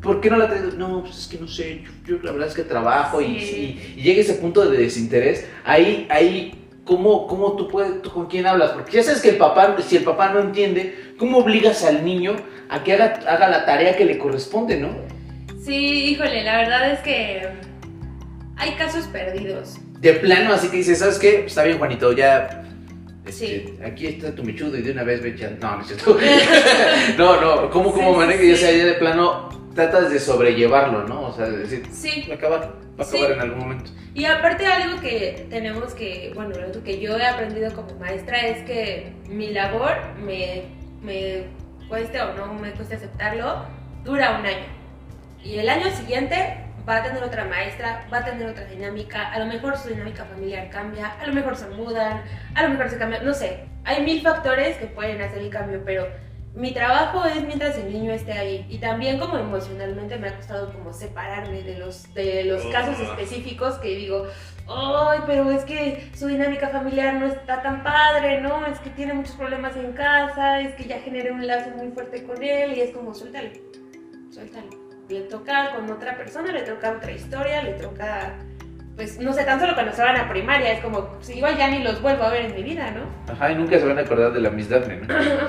¿Por 0.00 0.20
qué 0.20 0.30
no 0.30 0.36
la 0.36 0.46
traes? 0.46 0.74
No, 0.74 1.00
pues 1.02 1.18
es 1.18 1.26
que 1.26 1.38
no 1.38 1.48
sé, 1.48 1.82
yo, 2.06 2.16
yo 2.18 2.22
la 2.22 2.30
verdad 2.30 2.46
es 2.46 2.54
que 2.54 2.62
trabajo 2.62 3.20
y, 3.20 3.40
Sí. 3.40 3.80
y- 3.96 4.00
y 4.00 4.02
llega 4.04 4.20
ese 4.20 4.34
punto 4.34 4.64
de 4.70 4.78
desinterés. 4.78 5.44
Ahí, 5.64 6.06
ahí, 6.08 6.54
¿cómo, 6.84 7.26
cómo 7.26 7.56
tú 7.56 7.68
puedes, 7.68 8.02
tú 8.02 8.10
con 8.10 8.26
quién 8.26 8.46
hablas? 8.46 8.70
Porque 8.72 8.92
ya 8.92 9.02
sabes 9.02 9.20
que 9.22 9.30
el 9.30 9.36
papá, 9.36 9.76
si 9.86 9.96
el 9.96 10.04
papá 10.04 10.30
no 10.30 10.40
entiende, 10.40 11.14
¿cómo 11.18 11.38
obligas 11.38 11.84
al 11.84 12.04
niño 12.04 12.36
a 12.68 12.82
que 12.82 12.92
haga, 12.94 13.20
haga 13.26 13.48
la 13.48 13.64
tarea 13.64 13.96
que 13.96 14.04
le 14.04 14.18
corresponde, 14.18 14.76
no? 14.78 14.90
Sí, 15.64 16.10
híjole, 16.10 16.42
la 16.42 16.56
verdad 16.58 16.90
es 16.92 17.00
que 17.00 17.48
hay 18.56 18.72
casos 18.72 19.06
perdidos. 19.06 19.76
De 20.00 20.14
plano, 20.14 20.52
así 20.54 20.68
que 20.68 20.78
dices, 20.78 20.98
¿sabes 20.98 21.18
qué? 21.18 21.44
Está 21.46 21.62
bien, 21.62 21.78
Juanito, 21.78 22.12
ya. 22.12 22.64
este, 23.24 23.32
Sí. 23.32 23.74
Aquí 23.84 24.06
está 24.08 24.34
tu 24.34 24.42
michudo 24.42 24.76
y 24.76 24.82
de 24.82 24.90
una 24.90 25.04
vez 25.04 25.22
ve 25.22 25.36
ya- 25.38 25.50
No, 25.60 25.76
no 25.76 25.82
es 25.82 25.86
cierto. 25.86 26.18
no, 27.18 27.40
no, 27.40 27.70
¿cómo, 27.70 27.92
cómo 27.92 28.12
Sí, 28.14 28.18
maneja? 28.18 28.40
sí, 28.40 28.46
Y, 28.48 28.52
o 28.52 28.56
sea, 28.56 28.72
ya 28.72 28.84
de 28.84 28.92
plano 28.94 29.48
tratas 29.74 30.10
de 30.10 30.18
sobrellevarlo, 30.18 31.04
¿no? 31.04 31.22
O 31.28 31.32
sea, 31.32 31.46
de 31.46 31.58
decir, 31.58 31.86
Sí, 31.90 32.24
va 32.28 32.34
a 32.34 32.36
acabar, 32.36 32.60
va 32.98 33.02
a 33.02 33.06
Sí. 33.06 33.16
acabar 33.18 33.32
en 33.36 33.40
algún 33.40 33.58
momento. 33.58 33.90
Y 34.14 34.24
aparte 34.26 34.66
algo 34.66 35.00
que 35.00 35.46
tenemos 35.50 35.94
que, 35.94 36.32
bueno, 36.34 36.54
algo 36.56 36.82
que 36.82 37.00
yo 37.00 37.16
he 37.16 37.26
aprendido 37.26 37.72
como 37.72 37.94
maestra 37.98 38.38
es 38.40 38.64
que 38.64 39.12
mi 39.28 39.50
labor, 39.52 39.92
me, 40.22 40.64
me 41.02 41.44
cueste 41.88 42.20
o 42.20 42.34
no 42.34 42.52
me 42.54 42.72
cueste 42.72 42.96
aceptarlo, 42.96 43.64
dura 44.04 44.38
un 44.38 44.46
año. 44.46 44.66
Y 45.42 45.58
el 45.58 45.68
año 45.68 45.90
siguiente 45.90 46.58
va 46.88 46.96
a 46.96 47.02
tener 47.02 47.22
otra 47.22 47.44
maestra, 47.44 48.06
va 48.12 48.18
a 48.18 48.24
tener 48.24 48.46
otra 48.48 48.64
dinámica, 48.66 49.32
a 49.32 49.38
lo 49.38 49.46
mejor 49.46 49.76
su 49.78 49.88
dinámica 49.88 50.24
familiar 50.24 50.68
cambia, 50.70 51.12
a 51.20 51.26
lo 51.26 51.32
mejor 51.32 51.56
se 51.56 51.68
mudan, 51.68 52.22
a 52.54 52.62
lo 52.64 52.68
mejor 52.70 52.90
se 52.90 52.98
cambia, 52.98 53.22
no 53.22 53.32
sé. 53.32 53.64
Hay 53.84 54.02
mil 54.04 54.20
factores 54.20 54.76
que 54.76 54.86
pueden 54.86 55.20
hacer 55.22 55.38
el 55.38 55.50
cambio, 55.50 55.80
pero 55.84 56.06
mi 56.54 56.72
trabajo 56.72 57.24
es 57.24 57.42
mientras 57.46 57.78
el 57.78 57.92
niño 57.92 58.12
esté 58.12 58.32
ahí. 58.32 58.66
Y 58.68 58.78
también 58.78 59.18
como 59.18 59.38
emocionalmente 59.38 60.18
me 60.18 60.28
ha 60.28 60.36
costado 60.36 60.72
como 60.72 60.92
separarme 60.92 61.62
de 61.62 61.78
los, 61.78 62.12
de 62.14 62.44
los 62.44 62.62
casos 62.66 63.00
específicos 63.00 63.76
que 63.76 63.88
digo, 63.88 64.26
ay, 64.68 65.20
pero 65.26 65.50
es 65.50 65.64
que 65.64 66.10
su 66.14 66.26
dinámica 66.26 66.68
familiar 66.68 67.14
no 67.14 67.26
está 67.26 67.62
tan 67.62 67.82
padre, 67.82 68.40
¿no? 68.40 68.66
Es 68.66 68.78
que 68.80 68.90
tiene 68.90 69.14
muchos 69.14 69.34
problemas 69.36 69.76
en 69.76 69.92
casa, 69.92 70.60
es 70.60 70.74
que 70.74 70.84
ya 70.84 71.00
generé 71.00 71.32
un 71.32 71.46
lazo 71.46 71.70
muy 71.70 71.88
fuerte 71.88 72.24
con 72.24 72.42
él 72.42 72.76
y 72.76 72.80
es 72.80 72.90
como, 72.94 73.14
suéltalo, 73.14 73.50
suéltalo. 74.30 74.82
Le 75.08 75.22
toca 75.22 75.74
con 75.74 75.90
otra 75.90 76.16
persona, 76.16 76.52
le 76.52 76.62
toca 76.62 76.92
otra 76.92 77.12
historia, 77.12 77.62
le 77.62 77.72
toca, 77.72 78.38
pues, 78.96 79.18
no 79.18 79.32
sé, 79.32 79.44
tan 79.44 79.58
solo 79.58 79.74
cuando 79.74 79.92
se 79.92 80.02
van 80.02 80.16
a 80.16 80.28
primaria, 80.28 80.72
es 80.72 80.80
como, 80.80 81.06
pues, 81.06 81.30
igual 81.30 81.56
ya 81.56 81.68
ni 81.68 81.82
los 81.82 82.02
vuelvo 82.02 82.24
a 82.24 82.30
ver 82.30 82.46
en 82.46 82.54
mi 82.54 82.62
vida, 82.62 82.90
¿no? 82.90 83.32
Ajá, 83.32 83.50
y 83.50 83.54
nunca 83.54 83.78
se 83.78 83.86
van 83.86 83.98
a 83.98 84.02
acordar 84.02 84.32
de 84.32 84.40
la 84.40 84.50
Miss 84.50 84.68
Daphne, 84.68 84.96
¿no? 84.96 85.14
Ajá, 85.14 85.48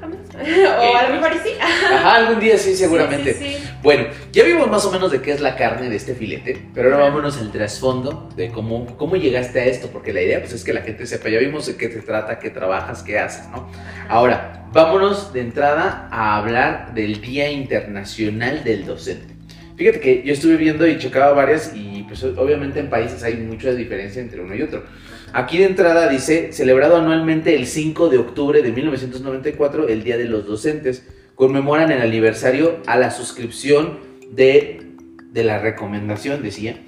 jamás. 0.00 0.18
o 0.34 0.96
a 0.96 1.08
lo 1.08 1.14
mejor 1.14 1.32
sí. 1.42 1.50
Ajá, 1.60 2.16
algún 2.16 2.40
día 2.40 2.58
sí, 2.58 2.74
seguramente. 2.74 3.32
Sí, 3.34 3.44
sí, 3.44 3.54
sí. 3.54 3.70
Bueno, 3.82 4.06
ya 4.32 4.44
vimos 4.44 4.68
más 4.68 4.84
o 4.84 4.90
menos 4.90 5.10
de 5.10 5.22
qué 5.22 5.32
es 5.32 5.40
la 5.40 5.56
carne 5.56 5.88
de 5.88 5.96
este 5.96 6.14
filete, 6.14 6.60
pero 6.74 6.92
ahora 6.92 7.04
vámonos 7.04 7.38
al 7.38 7.50
trasfondo 7.50 8.28
de 8.36 8.50
cómo, 8.50 8.96
cómo 8.96 9.16
llegaste 9.16 9.60
a 9.60 9.64
esto, 9.64 9.88
porque 9.88 10.12
la 10.12 10.20
idea 10.20 10.40
pues, 10.40 10.52
es 10.52 10.62
que 10.64 10.74
la 10.74 10.82
gente 10.82 11.06
sepa, 11.06 11.30
ya 11.30 11.38
vimos 11.38 11.66
de 11.66 11.76
qué 11.76 11.88
te 11.88 12.00
trata, 12.00 12.38
qué 12.38 12.50
trabajas, 12.50 13.02
qué 13.02 13.18
haces, 13.18 13.48
¿no? 13.48 13.70
Ahora, 14.08 14.66
vámonos 14.72 15.32
de 15.32 15.40
entrada 15.40 16.08
a 16.10 16.36
hablar 16.36 16.92
del 16.94 17.20
Día 17.20 17.50
Internacional 17.50 18.62
del 18.62 18.84
Docente. 18.84 19.33
Fíjate 19.76 20.00
que 20.00 20.22
yo 20.24 20.32
estuve 20.32 20.56
viendo 20.56 20.86
y 20.86 20.98
checaba 20.98 21.32
varias 21.32 21.72
y 21.74 22.04
pues 22.04 22.22
obviamente 22.22 22.78
en 22.78 22.88
países 22.88 23.22
hay 23.24 23.36
mucha 23.36 23.74
diferencia 23.74 24.22
entre 24.22 24.40
uno 24.40 24.54
y 24.54 24.62
otro. 24.62 24.84
Aquí 25.32 25.58
de 25.58 25.64
entrada 25.64 26.08
dice, 26.08 26.52
celebrado 26.52 26.96
anualmente 26.96 27.56
el 27.56 27.66
5 27.66 28.08
de 28.08 28.18
octubre 28.18 28.62
de 28.62 28.70
1994, 28.70 29.88
el 29.88 30.04
Día 30.04 30.16
de 30.16 30.26
los 30.26 30.46
Docentes, 30.46 31.04
conmemoran 31.34 31.90
el 31.90 32.02
aniversario 32.02 32.78
a 32.86 32.96
la 32.96 33.10
suscripción 33.10 33.98
de, 34.30 34.92
de 35.32 35.42
la 35.42 35.58
recomendación, 35.58 36.40
decía, 36.40 36.78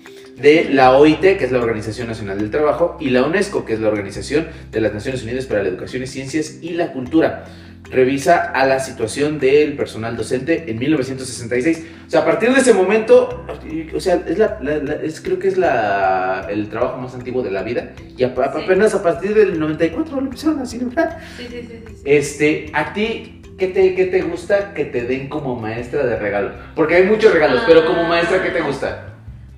de 0.40 0.68
la 0.70 0.92
OIT, 0.96 1.20
que 1.20 1.44
es 1.44 1.52
la 1.52 1.58
Organización 1.58 2.08
Nacional 2.08 2.38
del 2.38 2.50
Trabajo, 2.50 2.96
y 3.00 3.10
la 3.10 3.22
UNESCO, 3.24 3.64
que 3.64 3.72
es 3.74 3.80
la 3.80 3.88
Organización 3.88 4.46
de 4.70 4.80
las 4.80 4.92
Naciones 4.92 5.22
Unidas 5.22 5.46
para 5.46 5.62
la 5.62 5.68
Educación 5.68 6.02
y 6.02 6.06
Ciencias 6.06 6.58
y 6.62 6.70
la 6.74 6.92
Cultura. 6.92 7.44
Revisa 7.88 8.36
a 8.50 8.66
la 8.66 8.80
situación 8.80 9.38
del 9.38 9.74
personal 9.76 10.16
docente 10.16 10.64
en 10.68 10.76
1966. 10.78 11.84
O 12.08 12.10
sea, 12.10 12.20
a 12.22 12.24
partir 12.24 12.52
de 12.52 12.60
ese 12.60 12.72
momento, 12.74 13.46
o 13.94 14.00
sea, 14.00 14.24
es 14.26 14.38
la, 14.38 14.58
la- 14.60 14.78
la- 14.78 14.94
es, 14.94 15.20
creo 15.20 15.38
que 15.38 15.46
es 15.46 15.56
la, 15.56 16.48
el 16.50 16.68
trabajo 16.68 16.98
más 16.98 17.14
antiguo 17.14 17.42
de 17.44 17.52
la 17.52 17.62
vida. 17.62 17.92
Y 18.16 18.24
a- 18.24 18.34
Sí. 18.34 18.40
apenas 18.64 18.92
a 18.96 19.02
partir 19.04 19.34
del 19.34 19.58
94 19.60 20.16
lo 20.16 20.22
empezaron 20.22 20.58
a 20.58 20.66
celebrar. 20.66 21.20
Sí, 21.36 21.46
sí, 21.48 21.60
sí, 21.62 21.78
sí. 21.86 22.02
Este, 22.04 22.70
a 22.72 22.92
ti, 22.92 23.40
¿qué 23.56 23.68
te, 23.68 23.94
¿qué 23.94 24.06
te 24.06 24.20
gusta 24.22 24.74
que 24.74 24.84
te 24.86 25.02
den 25.04 25.28
como 25.28 25.54
maestra 25.54 26.04
de 26.04 26.16
regalo? 26.16 26.50
Porque 26.74 26.96
hay 26.96 27.04
muchos 27.04 27.32
regalos, 27.32 27.62
pero 27.68 27.86
como 27.86 28.02
maestra, 28.02 28.42
¿qué 28.42 28.50
te 28.50 28.62
gusta? 28.62 29.12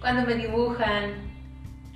Cuando 0.09 0.25
me 0.25 0.37
dibujan 0.37 1.28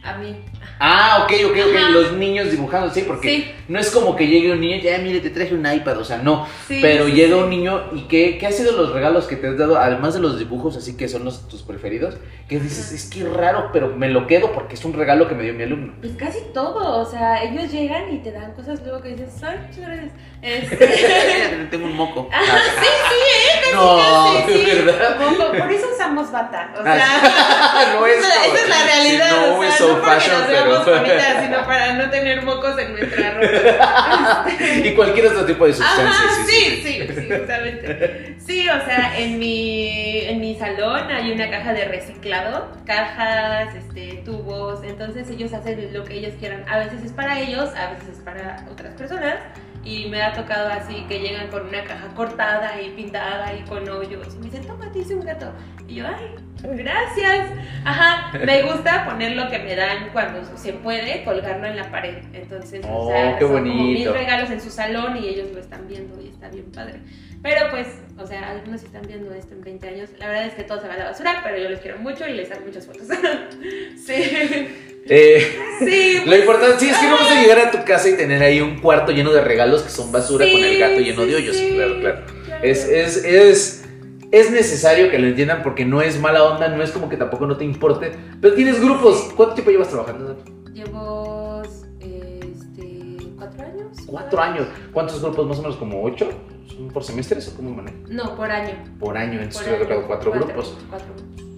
a 0.05 0.15
mí. 0.19 0.37
Ah, 0.81 1.21
ok, 1.25 1.33
ok, 1.47 1.57
ok. 1.71 1.77
Ajá. 1.77 1.91
Los 1.91 2.12
niños 2.15 2.51
dibujando, 2.51 2.93
sí, 2.93 3.05
porque 3.07 3.29
Sí. 3.29 3.55
no 3.69 3.79
es 3.79 3.91
como 3.91 4.17
que 4.17 4.27
llegue 4.27 4.51
un 4.51 4.61
niño, 4.61 4.77
ya 4.83 4.99
mire, 4.99 5.21
te 5.21 5.31
traje 5.31 5.55
un 5.55 5.65
iPad, 5.65 5.99
o 5.99 6.05
sea, 6.05 6.19
no. 6.19 6.47
Sí, 6.67 6.81
Pero 6.83 7.07
sí, 7.07 7.12
llega 7.12 7.37
un 7.37 7.51
niño 7.51 7.85
y 7.95 8.03
¿qué, 8.09 8.37
¿qué 8.37 8.47
ha 8.49 8.53
sido 8.53 8.73
los 8.73 8.93
regalos 8.93 9.27
que 9.27 9.37
te 9.37 9.47
has 9.47 9.57
dado? 9.57 9.79
Además 9.79 10.15
de 10.15 10.21
los 10.21 10.38
dibujos, 10.41 10.77
así 10.77 10.97
que 10.97 11.09
son 11.09 11.25
los, 11.25 11.47
tus 11.49 11.62
preferidos, 11.62 12.17
que 12.49 12.59
dices, 12.59 12.91
es 12.91 13.09
que 13.09 13.23
raro, 13.25 13.71
pero 13.73 13.88
me 13.97 14.09
lo 14.09 14.27
quedo 14.27 14.53
porque 14.53 14.75
es 14.75 14.85
un 14.85 14.93
regalo 14.93 15.29
que 15.29 15.37
me 15.37 15.45
dio 15.45 15.55
mi 15.55 15.62
alumno. 15.62 15.93
Pues 16.01 16.15
casi 16.17 16.41
todo, 16.53 16.99
o 17.01 17.05
sea, 17.09 17.43
ellos 17.45 17.71
llegan 17.71 18.12
y 18.12 18.19
te 18.19 18.33
dan 18.33 18.53
cosas 18.55 18.81
luego 18.83 19.01
que 19.03 19.11
dices, 19.11 19.41
ay, 19.43 19.59
muchas 19.69 19.87
gracias. 19.87 20.12
Este, 20.43 21.67
Tengo 21.71 21.87
un 21.87 21.97
moco. 21.97 22.29
Ajá, 22.33 22.59
sí, 22.81 22.87
sí, 23.09 23.15
eh, 23.15 23.61
casi, 23.62 23.75
No, 23.77 23.97
casi, 23.97 24.53
sí. 24.59 24.65
¿de 24.65 24.75
verdad? 24.83 25.17
Por 25.17 25.71
eso 25.73 25.87
usamos 25.95 26.33
bata, 26.33 26.75
o 26.79 26.83
sea, 26.83 26.99
Ah, 27.23 27.95
no 28.01 28.07
es 28.07 28.19
esa, 28.19 28.47
es 28.47 28.69
la 28.69 28.83
realidad, 28.85 29.47
no 29.49 29.59
o 29.59 29.61
sea, 29.61 29.69
es 29.69 29.75
so 29.77 29.91
no 29.94 30.00
porque 30.00 30.14
fashion, 30.14 30.38
nos 30.40 30.48
veamos 30.48 30.78
pero- 30.85 30.96
bonitas, 31.02 31.44
sino 31.44 31.66
para 31.66 31.92
no 31.94 32.11
tener 32.11 32.42
mocos 32.42 32.78
en 32.78 32.92
nuestra 32.92 33.31
ropa. 33.35 34.46
y 34.85 34.90
cualquier 34.94 35.26
otro 35.28 35.44
tipo 35.44 35.66
de 35.66 35.72
sustancia. 35.74 36.05
Ajá, 36.09 36.44
sí, 36.46 36.83
sí, 36.83 36.83
sí, 36.83 37.14
sí, 37.14 37.28
justamente. 37.31 38.37
Sí, 38.38 38.68
o 38.68 38.85
sea, 38.85 39.18
en 39.18 39.38
mi, 39.38 40.20
en 40.20 40.40
mi 40.40 40.55
salón 40.57 41.11
hay 41.11 41.33
una 41.33 41.50
caja 41.50 41.72
de 41.72 41.85
reciclado, 41.87 42.70
cajas, 42.85 43.74
este, 43.74 44.22
tubos, 44.24 44.83
entonces 44.85 45.28
ellos 45.31 45.52
hacen 45.52 45.92
lo 45.92 46.05
que 46.05 46.14
ellos 46.14 46.35
quieran. 46.38 46.64
A 46.68 46.78
veces 46.78 47.02
es 47.05 47.12
para 47.12 47.38
ellos, 47.40 47.70
a 47.76 47.90
veces 47.92 48.09
es 48.12 48.18
para 48.24 48.64
otras 48.70 48.94
personas. 48.94 49.37
Y 49.85 50.07
me 50.09 50.23
ha 50.23 50.33
tocado 50.33 50.68
así 50.68 51.05
que 51.09 51.18
llegan 51.18 51.49
con 51.49 51.66
una 51.66 51.83
caja 51.85 52.09
cortada 52.14 52.81
y 52.81 52.90
pintada 52.90 53.53
y 53.55 53.62
con 53.62 53.88
hoyos. 53.88 54.35
Y 54.35 54.38
me 54.38 54.45
dicen, 54.45 54.64
toma, 54.66 54.90
te 54.92 55.01
hice 55.01 55.14
un 55.16 55.25
gato. 55.25 55.53
Y 55.88 55.97
yo, 55.97 56.07
ay, 56.07 56.37
gracias. 56.77 57.51
Ajá, 57.85 58.38
me 58.38 58.62
gusta 58.62 59.05
poner 59.05 59.33
lo 59.37 59.51
que 59.51 59.59
me 59.59 59.75
dan 59.75 60.11
cuando 60.12 60.57
se 60.57 60.73
puede, 60.75 61.25
colgarlo 61.25 61.66
en 61.66 61.77
la 61.77 61.90
pared. 61.90 62.18
Entonces, 62.33 62.85
Oh, 62.88 63.07
o 63.07 63.11
sea, 63.11 63.37
qué 63.38 63.45
son 63.45 63.53
como 63.55 63.64
mis 63.64 63.75
bonito. 63.77 64.12
regalos 64.12 64.51
en 64.51 64.61
su 64.61 64.71
salón 64.71 65.16
y 65.16 65.27
ellos 65.29 65.49
lo 65.53 65.59
están 65.59 65.88
viendo 65.88 66.21
y 66.23 66.29
está 66.29 66.49
bien 66.49 66.71
padre. 66.73 67.01
Pero 67.42 67.70
pues, 67.70 67.88
o 68.18 68.26
sea, 68.26 68.50
algunos 68.50 68.83
están 68.85 69.02
viendo 69.07 69.33
esto 69.35 69.55
en 69.55 69.62
20 69.62 69.88
años. 69.88 70.11
La 70.18 70.28
verdad 70.28 70.46
es 70.46 70.55
que 70.55 70.62
todo 70.62 70.81
se 70.81 70.87
va 70.88 70.94
a 70.94 70.98
la 70.98 71.05
basura, 71.07 71.40
pero 71.42 71.59
yo 71.61 71.68
les 71.68 71.81
quiero 71.81 71.98
mucho 71.98 72.26
y 72.28 72.35
les 72.35 72.50
hago 72.52 72.64
muchas 72.64 72.87
fotos. 72.87 73.02
sí. 74.07 74.68
Eh, 75.09 75.59
Sí. 75.81 76.22
lo 76.24 76.37
importante, 76.37 76.78
sí, 76.78 76.88
es 76.88 76.96
que 76.96 77.09
no 77.09 77.16
vas 77.16 77.31
a 77.33 77.40
llegar 77.42 77.59
a 77.59 77.70
tu 77.72 77.85
casa 77.85 78.09
y 78.09 78.16
tener 78.16 78.40
ahí 78.40 78.61
un 78.61 78.78
cuarto 78.81 79.11
lleno 79.11 79.33
de 79.33 79.40
regalos 79.40 79.83
que 79.83 79.90
son 79.90 80.12
basura 80.12 80.44
Sí, 80.46 80.52
con 80.52 80.62
el 80.62 80.78
gato 80.78 81.00
lleno 81.00 81.22
sí, 81.24 81.28
de 81.31 81.35
hoyos. 81.37 81.57
claro. 81.57 82.00
claro. 82.00 82.20
Es, 82.62 82.85
es, 82.87 83.16
es, 83.24 83.85
es 84.31 84.50
necesario 84.52 85.11
que 85.11 85.18
lo 85.18 85.26
entiendan 85.26 85.64
porque 85.64 85.85
no 85.85 86.00
es 86.02 86.20
mala 86.20 86.44
onda, 86.44 86.68
no 86.68 86.81
es 86.85 86.92
como 86.92 87.09
que 87.09 87.16
tampoco 87.16 87.46
no 87.48 87.57
te 87.57 87.64
importe. 87.64 88.12
Pero 88.40 88.55
tienes 88.55 88.81
grupos. 88.81 89.33
¿Cuánto 89.35 89.55
tiempo 89.57 89.72
llevas 89.72 89.88
trabajando? 89.88 90.37
Llevo 90.72 91.62
este, 91.98 93.16
cuatro 93.37 93.64
años. 93.66 93.88
Cuatro 94.07 94.40
años. 94.40 94.66
¿Cuántos 94.92 95.20
grupos? 95.20 95.48
Más 95.48 95.59
o 95.59 95.62
menos 95.62 95.76
como 95.76 96.05
ocho. 96.05 96.31
¿Son 96.68 96.88
por 96.88 97.05
semestres 97.05 97.48
o 97.48 97.57
cómo 97.57 97.70
manejas? 97.70 98.01
No, 98.09 98.35
por 98.37 98.51
año. 98.51 98.75
Por 98.98 99.16
año, 99.16 99.40
entonces 99.40 99.62
Por 99.62 99.72
ha 99.72 99.77
año. 99.77 99.83
tocado 99.85 100.07
cuatro 100.07 100.33
grupos. 100.33 100.79
Cuatro. 100.88 101.09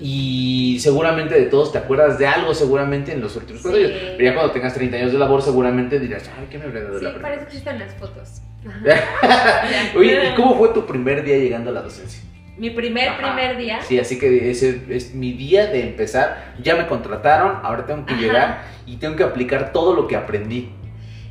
Y 0.00 0.78
seguramente 0.80 1.34
de 1.34 1.46
todos 1.46 1.72
te 1.72 1.78
acuerdas 1.78 2.18
de 2.18 2.26
algo, 2.26 2.52
seguramente 2.52 3.12
en 3.12 3.20
los 3.20 3.36
últimos 3.36 3.62
cuatro 3.62 3.78
Sí. 3.80 3.86
años. 3.86 3.98
Pero 4.16 4.24
ya 4.24 4.34
cuando 4.34 4.52
tengas 4.52 4.74
30 4.74 4.96
años 4.96 5.12
de 5.12 5.18
labor, 5.18 5.40
seguramente 5.40 5.98
dirás, 6.00 6.28
ay, 6.38 6.46
¿qué 6.50 6.58
me 6.58 6.64
habré 6.64 6.82
dado 6.82 6.98
Sí, 6.98 7.04
la 7.04 7.10
para 7.12 7.22
primera? 7.22 7.34
eso 7.36 7.44
existen 7.46 7.78
las 7.78 7.94
fotos. 7.94 8.42
Oye, 9.96 10.30
¿y 10.30 10.34
cómo 10.34 10.56
fue 10.58 10.68
tu 10.70 10.84
primer 10.86 11.22
día 11.24 11.36
llegando 11.38 11.70
a 11.70 11.74
la 11.74 11.82
docencia? 11.82 12.22
Mi 12.56 12.70
primer, 12.70 13.08
Ajá. 13.08 13.18
primer 13.34 13.56
día. 13.56 13.80
Sí, 13.82 13.98
así 13.98 14.18
que 14.18 14.50
ese 14.50 14.80
es 14.90 15.14
mi 15.14 15.32
día 15.32 15.66
de 15.66 15.82
empezar. 15.88 16.54
Ya 16.62 16.76
me 16.76 16.86
contrataron, 16.86 17.58
ahora 17.62 17.84
tengo 17.86 18.06
que 18.06 18.12
Ajá. 18.14 18.22
llegar 18.22 18.62
y 18.86 18.96
tengo 18.96 19.16
que 19.16 19.24
aplicar 19.24 19.72
todo 19.72 19.94
lo 19.94 20.06
que 20.06 20.16
aprendí. 20.16 20.70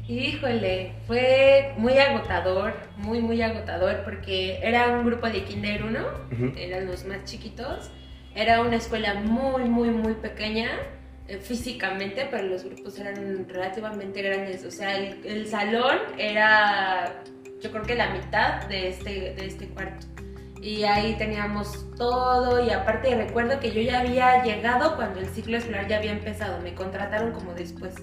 Híjole, 0.07 0.93
fue 1.07 1.73
muy 1.77 1.97
agotador, 1.97 2.73
muy, 2.97 3.21
muy 3.21 3.41
agotador, 3.41 4.03
porque 4.03 4.59
era 4.61 4.89
un 4.89 5.05
grupo 5.05 5.29
de 5.29 5.43
Kinder 5.43 5.83
1, 5.83 5.99
Ujú. 6.31 6.51
eran 6.57 6.87
los 6.87 7.05
más 7.05 7.23
chiquitos. 7.23 7.89
Era 8.35 8.61
una 8.61 8.75
escuela 8.75 9.13
muy, 9.13 9.63
muy, 9.63 9.89
muy 9.91 10.13
pequeña 10.15 10.71
eh, 11.27 11.37
físicamente, 11.37 12.27
pero 12.29 12.43
los 12.47 12.65
grupos 12.65 12.99
eran 12.99 13.47
relativamente 13.47 14.21
grandes. 14.21 14.65
O 14.65 14.71
sea, 14.71 14.97
el, 14.97 15.25
el 15.25 15.47
salón 15.47 15.97
era, 16.17 17.23
yo 17.61 17.71
creo 17.71 17.83
que 17.83 17.95
la 17.95 18.09
mitad 18.09 18.67
de 18.67 18.89
este, 18.89 19.35
de 19.35 19.45
este 19.45 19.67
cuarto. 19.69 20.05
Y 20.61 20.83
ahí 20.83 21.15
teníamos 21.17 21.85
todo 21.97 22.65
y 22.65 22.71
aparte 22.71 23.13
recuerdo 23.15 23.59
que 23.59 23.71
yo 23.71 23.81
ya 23.81 23.99
había 23.99 24.43
llegado 24.43 24.95
cuando 24.95 25.19
el 25.19 25.27
ciclo 25.27 25.57
escolar 25.57 25.87
ya 25.87 25.97
había 25.97 26.11
empezado, 26.11 26.59
me 26.61 26.73
contrataron 26.73 27.31
como 27.33 27.53
después. 27.53 27.95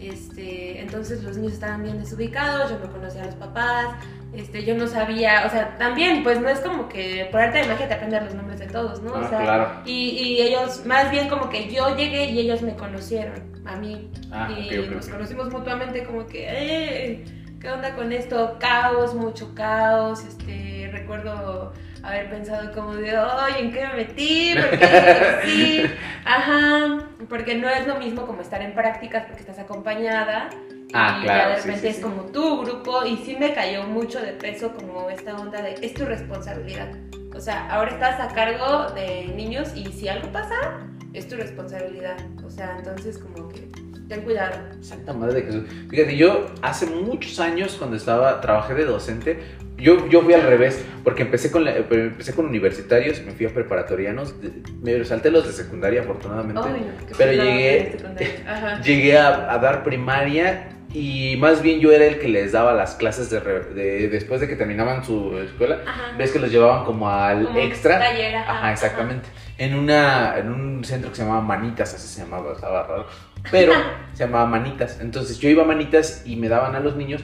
Este, 0.00 0.80
entonces 0.80 1.22
los 1.22 1.36
niños 1.36 1.52
estaban 1.52 1.82
bien 1.82 1.98
desubicados, 1.98 2.70
yo 2.70 2.78
no 2.78 2.90
conocía 2.90 3.22
a 3.22 3.26
los 3.26 3.34
papás, 3.34 3.88
este, 4.32 4.64
yo 4.64 4.74
no 4.74 4.86
sabía, 4.86 5.44
o 5.46 5.50
sea, 5.50 5.76
también, 5.76 6.22
pues 6.22 6.40
no 6.40 6.48
es 6.48 6.60
como 6.60 6.88
que 6.88 7.28
por 7.30 7.40
arte 7.40 7.58
de 7.58 7.66
magia 7.68 7.86
te 7.88 7.94
aprendes 7.94 8.22
los 8.24 8.34
nombres 8.34 8.60
de 8.60 8.66
todos, 8.66 9.02
¿no? 9.02 9.12
O 9.12 9.16
Ah, 9.16 9.28
sea, 9.28 9.38
claro. 9.42 9.82
y, 9.84 10.08
y 10.10 10.40
ellos, 10.40 10.86
más 10.86 11.10
bien 11.10 11.28
como 11.28 11.50
que 11.50 11.68
yo 11.70 11.94
llegué 11.96 12.26
y 12.30 12.38
ellos 12.40 12.62
me 12.62 12.74
conocieron, 12.76 13.42
a 13.66 13.76
mí, 13.76 14.10
Ah, 14.32 14.48
y 14.50 14.88
nos 14.88 15.08
conocimos 15.08 15.50
mutuamente 15.52 16.04
como 16.04 16.26
que, 16.26 16.46
"Eh, 16.48 17.24
¿qué 17.60 17.70
onda 17.70 17.94
con 17.94 18.12
esto? 18.12 18.56
Caos, 18.58 19.14
mucho 19.14 19.54
caos, 19.54 20.24
este, 20.24 20.88
recuerdo 20.92 21.72
haber 22.02 22.30
pensado 22.30 22.72
como 22.72 22.94
de, 22.94 23.14
ay, 23.14 23.54
¿en 23.58 23.72
qué 23.72 23.86
me 23.86 23.94
metí? 23.94 24.54
Porque 24.54 25.36
sí, 25.44 25.84
ajá, 26.24 27.04
porque 27.28 27.54
no 27.56 27.68
es 27.68 27.86
lo 27.86 27.96
mismo 27.96 28.26
como 28.26 28.40
estar 28.40 28.62
en 28.62 28.74
prácticas 28.74 29.24
porque 29.26 29.42
estás 29.42 29.58
acompañada. 29.58 30.48
Ah, 30.92 31.18
y 31.20 31.24
claro, 31.24 31.50
ya 31.50 31.56
de 31.56 31.62
sí, 31.62 31.68
repente 31.68 31.80
sí, 31.80 31.88
es 31.88 31.96
sí. 31.96 32.02
como 32.02 32.22
tu 32.24 32.62
grupo 32.62 33.04
y 33.04 33.16
sí 33.18 33.36
me 33.38 33.52
cayó 33.52 33.84
mucho 33.84 34.20
de 34.20 34.32
peso 34.32 34.72
como 34.72 35.08
esta 35.10 35.36
onda 35.36 35.62
de 35.62 35.74
es 35.82 35.94
tu 35.94 36.04
responsabilidad. 36.04 36.88
O 37.36 37.40
sea, 37.40 37.70
ahora 37.70 37.92
estás 37.92 38.18
a 38.18 38.34
cargo 38.34 38.90
de 38.92 39.26
niños 39.36 39.72
y 39.76 39.92
si 39.92 40.08
algo 40.08 40.32
pasa, 40.32 40.80
es 41.12 41.28
tu 41.28 41.36
responsabilidad. 41.36 42.16
O 42.44 42.50
sea, 42.50 42.74
entonces 42.78 43.18
como 43.18 43.48
que 43.50 43.69
ten 44.10 44.20
cuidado. 44.22 44.52
Santa 44.80 45.12
Madre 45.14 45.40
de 45.40 45.42
Jesús. 45.46 45.62
Fíjate, 45.88 46.16
yo 46.16 46.46
hace 46.60 46.86
muchos 46.86 47.40
años 47.40 47.76
cuando 47.78 47.96
estaba, 47.96 48.40
trabajé 48.42 48.74
de 48.74 48.84
docente, 48.84 49.38
yo, 49.78 50.06
yo 50.08 50.20
fui 50.20 50.34
al 50.34 50.42
revés, 50.42 50.84
porque 51.04 51.22
empecé 51.22 51.50
con, 51.50 51.64
la- 51.64 51.74
empecé 51.76 52.34
con 52.34 52.44
universitarios, 52.44 53.22
me 53.24 53.32
fui 53.32 53.46
a 53.46 53.54
preparatorianos, 53.54 54.34
me 54.82 55.02
salté 55.06 55.30
los 55.30 55.46
de 55.46 55.52
secundaria 55.54 56.02
afortunadamente. 56.02 56.60
Ay, 56.62 56.86
Pero 57.16 57.32
llegué-. 57.42 57.96
Llegué 58.84 59.16
a, 59.16 59.52
a 59.54 59.58
dar 59.58 59.82
primaria 59.82 60.68
y 60.92 61.36
más 61.36 61.62
bien 61.62 61.78
yo 61.80 61.92
era 61.92 62.04
el 62.06 62.18
que 62.18 62.28
les 62.28 62.52
daba 62.52 62.72
las 62.72 62.94
clases 62.96 63.30
de, 63.30 63.38
re- 63.40 63.64
de- 63.74 64.08
después 64.08 64.40
de 64.40 64.48
que 64.48 64.56
terminaban 64.56 65.04
su 65.04 65.38
escuela. 65.38 65.80
Ajá. 65.86 66.16
Ves 66.18 66.32
que 66.32 66.38
los 66.40 66.50
llevaban 66.50 66.84
como 66.84 67.08
al 67.08 67.44
Como 67.46 67.58
extra. 67.60 67.98
taller, 67.98 68.34
ajá, 68.36 68.58
Ajá, 68.58 68.72
exactamente. 68.72 69.28
En, 69.58 69.74
una, 69.74 70.36
en 70.38 70.50
un 70.50 70.84
centro 70.84 71.10
que 71.10 71.16
se 71.16 71.22
llamaba 71.22 71.42
Manitas, 71.42 71.94
así 71.94 72.08
se 72.08 72.22
llamaba, 72.22 72.52
estaba 72.54 72.82
raro. 72.86 73.06
Pero 73.50 73.72
se 74.14 74.24
llamaba 74.24 74.46
Manitas. 74.46 74.98
Entonces 75.00 75.38
yo 75.38 75.48
iba 75.48 75.62
a 75.62 75.66
Manitas 75.66 76.22
y 76.26 76.36
me 76.36 76.48
daban 76.48 76.74
a 76.74 76.80
los 76.80 76.96
niños. 76.96 77.22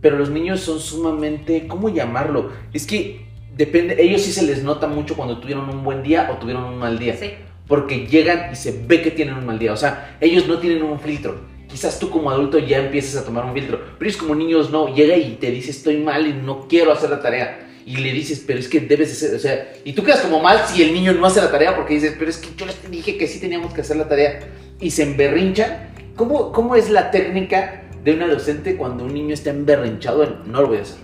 Pero 0.00 0.16
los 0.16 0.30
niños 0.30 0.60
son 0.60 0.80
sumamente, 0.80 1.66
¿cómo 1.68 1.88
llamarlo? 1.90 2.50
Es 2.72 2.86
que 2.86 3.26
depende, 3.54 3.96
ellos 4.02 4.22
sí 4.22 4.32
se 4.32 4.42
les 4.44 4.62
nota 4.64 4.86
mucho 4.88 5.14
cuando 5.16 5.38
tuvieron 5.38 5.68
un 5.68 5.84
buen 5.84 6.02
día 6.02 6.30
o 6.32 6.38
tuvieron 6.38 6.64
un 6.64 6.78
mal 6.78 6.98
día. 6.98 7.14
Sí. 7.16 7.30
Porque 7.68 8.06
llegan 8.06 8.50
y 8.52 8.56
se 8.56 8.82
ve 8.86 9.02
que 9.02 9.10
tienen 9.10 9.34
un 9.34 9.44
mal 9.46 9.58
día. 9.58 9.72
O 9.72 9.76
sea, 9.76 10.16
ellos 10.20 10.48
no 10.48 10.58
tienen 10.58 10.82
un 10.82 10.98
filtro. 10.98 11.52
Quizás 11.72 11.98
tú 11.98 12.10
como 12.10 12.30
adulto 12.30 12.58
ya 12.58 12.76
empieces 12.76 13.16
a 13.16 13.24
tomar 13.24 13.46
un 13.46 13.54
filtro. 13.54 13.80
Pero 13.98 14.10
ellos 14.10 14.20
como 14.20 14.34
niños 14.34 14.70
no. 14.70 14.94
Llega 14.94 15.16
y 15.16 15.36
te 15.36 15.50
dice 15.50 15.70
estoy 15.70 15.96
mal 15.96 16.26
y 16.26 16.34
no 16.34 16.68
quiero 16.68 16.92
hacer 16.92 17.08
la 17.08 17.22
tarea. 17.22 17.66
Y 17.86 17.96
le 17.96 18.12
dices, 18.12 18.44
pero 18.46 18.58
es 18.60 18.68
que 18.68 18.80
debes 18.80 19.08
de 19.08 19.14
hacer, 19.14 19.36
o 19.36 19.38
sea, 19.40 19.72
y 19.84 19.94
tú 19.94 20.04
quedas 20.04 20.20
como 20.20 20.40
mal 20.40 20.60
si 20.68 20.82
el 20.82 20.92
niño 20.92 21.14
no 21.14 21.26
hace 21.26 21.40
la 21.40 21.50
tarea 21.50 21.74
porque 21.74 21.94
dices, 21.94 22.14
pero 22.16 22.30
es 22.30 22.36
que 22.36 22.50
yo 22.56 22.66
les 22.66 22.90
dije 22.90 23.16
que 23.16 23.26
sí 23.26 23.40
teníamos 23.40 23.72
que 23.72 23.80
hacer 23.80 23.96
la 23.96 24.06
tarea 24.06 24.40
y 24.78 24.90
se 24.90 25.02
emberrinchan. 25.02 25.88
¿Cómo, 26.14 26.52
cómo 26.52 26.76
es 26.76 26.90
la 26.90 27.10
técnica 27.10 27.84
de 28.04 28.12
una 28.12 28.28
docente 28.28 28.76
cuando 28.76 29.04
un 29.04 29.14
niño 29.14 29.32
está 29.32 29.48
emberrinchado? 29.48 30.24
en, 30.24 30.52
No 30.52 30.60
lo 30.60 30.68
voy 30.68 30.76
a 30.76 30.82
hacer. 30.82 30.98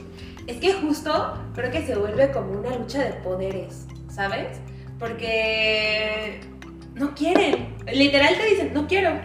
Es 0.46 0.58
que 0.58 0.74
justo 0.74 1.34
creo 1.54 1.70
que 1.70 1.86
se 1.86 1.96
vuelve 1.96 2.30
como 2.30 2.52
una 2.52 2.76
lucha 2.76 3.02
de 3.02 3.12
poderes, 3.22 3.86
¿sabes? 4.14 4.58
Porque 4.98 6.40
no 6.94 7.14
quieren. 7.14 7.74
Literal 7.92 8.36
te 8.36 8.46
dicen, 8.50 8.74
no 8.74 8.86
quiero. 8.86 9.18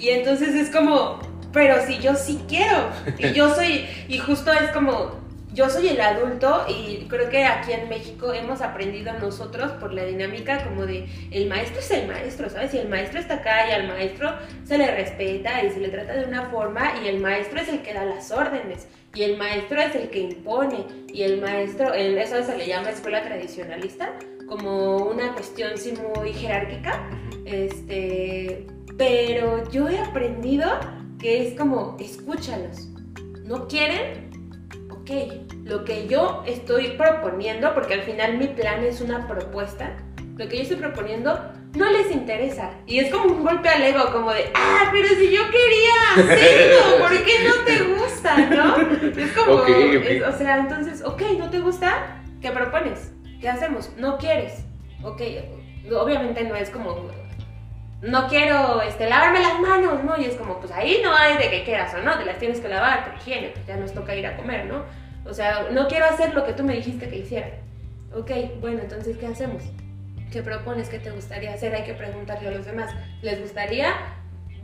Y 0.00 0.08
entonces 0.08 0.54
es 0.54 0.70
como, 0.70 1.20
pero 1.52 1.84
si 1.86 1.98
yo 1.98 2.14
sí 2.14 2.40
quiero. 2.48 2.88
Y 3.18 3.32
yo 3.32 3.54
soy, 3.54 3.86
y 4.08 4.18
justo 4.18 4.52
es 4.52 4.70
como, 4.70 5.20
yo 5.52 5.68
soy 5.68 5.88
el 5.88 6.00
adulto 6.00 6.64
y 6.68 7.06
creo 7.08 7.28
que 7.28 7.44
aquí 7.44 7.72
en 7.72 7.88
México 7.88 8.32
hemos 8.32 8.60
aprendido 8.60 9.12
nosotros 9.14 9.72
por 9.72 9.92
la 9.92 10.04
dinámica 10.04 10.64
como 10.64 10.86
de 10.86 11.08
el 11.32 11.48
maestro 11.48 11.80
es 11.80 11.90
el 11.90 12.06
maestro, 12.06 12.48
¿sabes? 12.48 12.72
Y 12.72 12.78
el 12.78 12.88
maestro 12.88 13.18
está 13.18 13.34
acá 13.34 13.68
y 13.68 13.72
al 13.72 13.88
maestro 13.88 14.32
se 14.64 14.78
le 14.78 14.88
respeta 14.90 15.64
y 15.64 15.70
se 15.70 15.80
le 15.80 15.88
trata 15.88 16.14
de 16.14 16.24
una 16.24 16.48
forma 16.50 16.92
y 17.04 17.08
el 17.08 17.20
maestro 17.20 17.60
es 17.60 17.68
el 17.68 17.82
que 17.82 17.92
da 17.92 18.04
las 18.04 18.30
órdenes 18.30 18.86
y 19.14 19.24
el 19.24 19.38
maestro 19.38 19.80
es 19.80 19.94
el 19.96 20.08
que 20.10 20.20
impone 20.20 20.86
y 21.12 21.22
el 21.22 21.40
maestro, 21.40 21.92
eso 21.94 22.44
se 22.44 22.56
le 22.56 22.68
llama 22.68 22.90
escuela 22.90 23.22
tradicionalista, 23.22 24.12
como 24.46 24.98
una 24.98 25.32
cuestión 25.32 25.76
sí 25.76 25.94
muy 26.16 26.32
jerárquica, 26.32 27.00
este, 27.44 28.66
pero 29.00 29.66
yo 29.70 29.88
he 29.88 29.98
aprendido 29.98 30.68
que 31.18 31.48
es 31.48 31.58
como 31.58 31.96
escúchalos, 31.98 32.90
no 33.46 33.66
quieren 33.66 34.28
lo 35.64 35.84
que 35.84 36.06
yo 36.06 36.42
estoy 36.46 36.88
proponiendo, 36.98 37.72
porque 37.72 37.94
al 37.94 38.02
final 38.02 38.36
mi 38.36 38.48
plan 38.48 38.84
es 38.84 39.00
una 39.00 39.26
propuesta, 39.26 39.96
lo 40.36 40.46
que 40.48 40.56
yo 40.56 40.62
estoy 40.64 40.76
proponiendo 40.76 41.40
no 41.74 41.90
les 41.90 42.10
interesa. 42.10 42.72
Y 42.86 42.98
es 42.98 43.10
como 43.10 43.32
un 43.32 43.42
golpe 43.42 43.70
al 43.70 43.82
ego, 43.82 44.12
como 44.12 44.32
de, 44.32 44.50
ah, 44.54 44.90
pero 44.92 45.08
si 45.08 45.30
yo 45.30 45.42
quería 45.50 46.34
hacerlo, 46.34 46.98
¿por 46.98 47.24
qué 47.24 47.32
no 47.48 47.64
te 47.64 47.82
gusta? 47.84 48.36
¿No? 48.36 48.76
Es 49.18 49.32
como, 49.32 49.54
o 49.54 50.38
sea, 50.38 50.58
entonces, 50.58 51.02
ok, 51.02 51.22
¿no 51.38 51.48
te 51.48 51.60
gusta? 51.60 52.22
¿Qué 52.42 52.50
propones? 52.50 53.12
¿Qué 53.40 53.48
hacemos? 53.48 53.90
No 53.96 54.18
quieres. 54.18 54.64
Ok, 55.02 55.22
obviamente 55.90 56.44
no 56.44 56.54
es 56.54 56.68
como, 56.68 57.10
no 58.02 58.28
quiero 58.28 58.80
este, 58.82 59.08
lavarme 59.08 59.40
las 59.40 59.60
manos, 59.60 60.02
¿no? 60.04 60.16
Y 60.18 60.24
es 60.24 60.36
como, 60.36 60.58
pues 60.58 60.72
ahí 60.72 61.00
no 61.02 61.14
hay 61.14 61.36
de 61.36 61.50
que 61.50 61.64
quieras 61.64 61.94
o 61.94 61.98
no, 61.98 62.18
te 62.18 62.24
las 62.24 62.38
tienes 62.38 62.60
que 62.60 62.68
lavar, 62.68 63.04
por 63.04 63.14
higiene, 63.20 63.48
pues 63.48 63.66
ya 63.66 63.76
nos 63.76 63.92
toca 63.92 64.14
ir 64.14 64.26
a 64.26 64.36
comer, 64.36 64.66
¿no? 64.66 64.84
O 65.24 65.34
sea, 65.34 65.66
no 65.70 65.86
quiero 65.86 66.06
hacer 66.06 66.34
lo 66.34 66.44
que 66.44 66.54
tú 66.54 66.64
me 66.64 66.74
dijiste 66.74 67.08
que 67.08 67.18
hiciera. 67.18 67.50
Ok, 68.14 68.30
bueno, 68.60 68.80
entonces, 68.80 69.16
¿qué 69.18 69.26
hacemos? 69.26 69.62
¿Qué 70.32 70.42
propones? 70.42 70.88
¿Qué 70.88 70.98
te 70.98 71.10
gustaría 71.10 71.52
hacer? 71.52 71.74
Hay 71.74 71.84
que 71.84 71.94
preguntarle 71.94 72.48
a 72.48 72.52
los 72.52 72.64
demás. 72.64 72.90
¿Les 73.20 73.40
gustaría? 73.40 73.92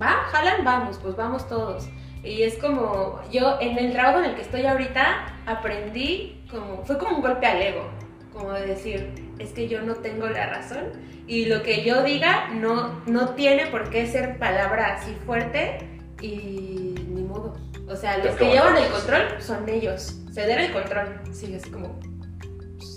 ¿Va? 0.00 0.24
¿Jalan? 0.30 0.64
Vamos, 0.64 0.98
pues 1.02 1.14
vamos 1.16 1.48
todos. 1.48 1.88
Y 2.22 2.42
es 2.42 2.56
como, 2.58 3.20
yo 3.30 3.58
en 3.60 3.78
el 3.78 3.92
trabajo 3.92 4.18
en 4.18 4.30
el 4.30 4.34
que 4.34 4.42
estoy 4.42 4.66
ahorita 4.66 5.34
aprendí 5.46 6.42
como, 6.50 6.84
fue 6.84 6.98
como 6.98 7.16
un 7.16 7.22
golpe 7.22 7.46
al 7.46 7.60
ego, 7.60 7.88
como 8.36 8.52
de 8.52 8.66
decir, 8.66 9.08
es 9.38 9.50
que 9.50 9.68
yo 9.68 9.82
no 9.82 9.94
tengo 9.96 10.28
la 10.28 10.46
razón 10.46 10.92
y 11.26 11.46
lo 11.46 11.62
que 11.62 11.84
yo 11.84 12.02
diga 12.02 12.50
no, 12.50 13.02
no 13.06 13.30
tiene 13.30 13.66
por 13.66 13.90
qué 13.90 14.06
ser 14.06 14.38
palabra 14.38 14.94
así 14.94 15.16
fuerte 15.24 15.78
y 16.20 16.94
ni 17.08 17.22
modo. 17.22 17.56
O 17.88 17.96
sea, 17.96 18.18
los 18.18 18.34
que 18.36 18.50
llevan 18.50 18.76
el 18.76 18.90
control 18.90 19.40
son 19.40 19.68
ellos 19.68 20.20
ceder 20.32 20.60
el 20.60 20.72
control. 20.72 21.20
Sí, 21.32 21.54
es 21.54 21.66
como 21.66 21.98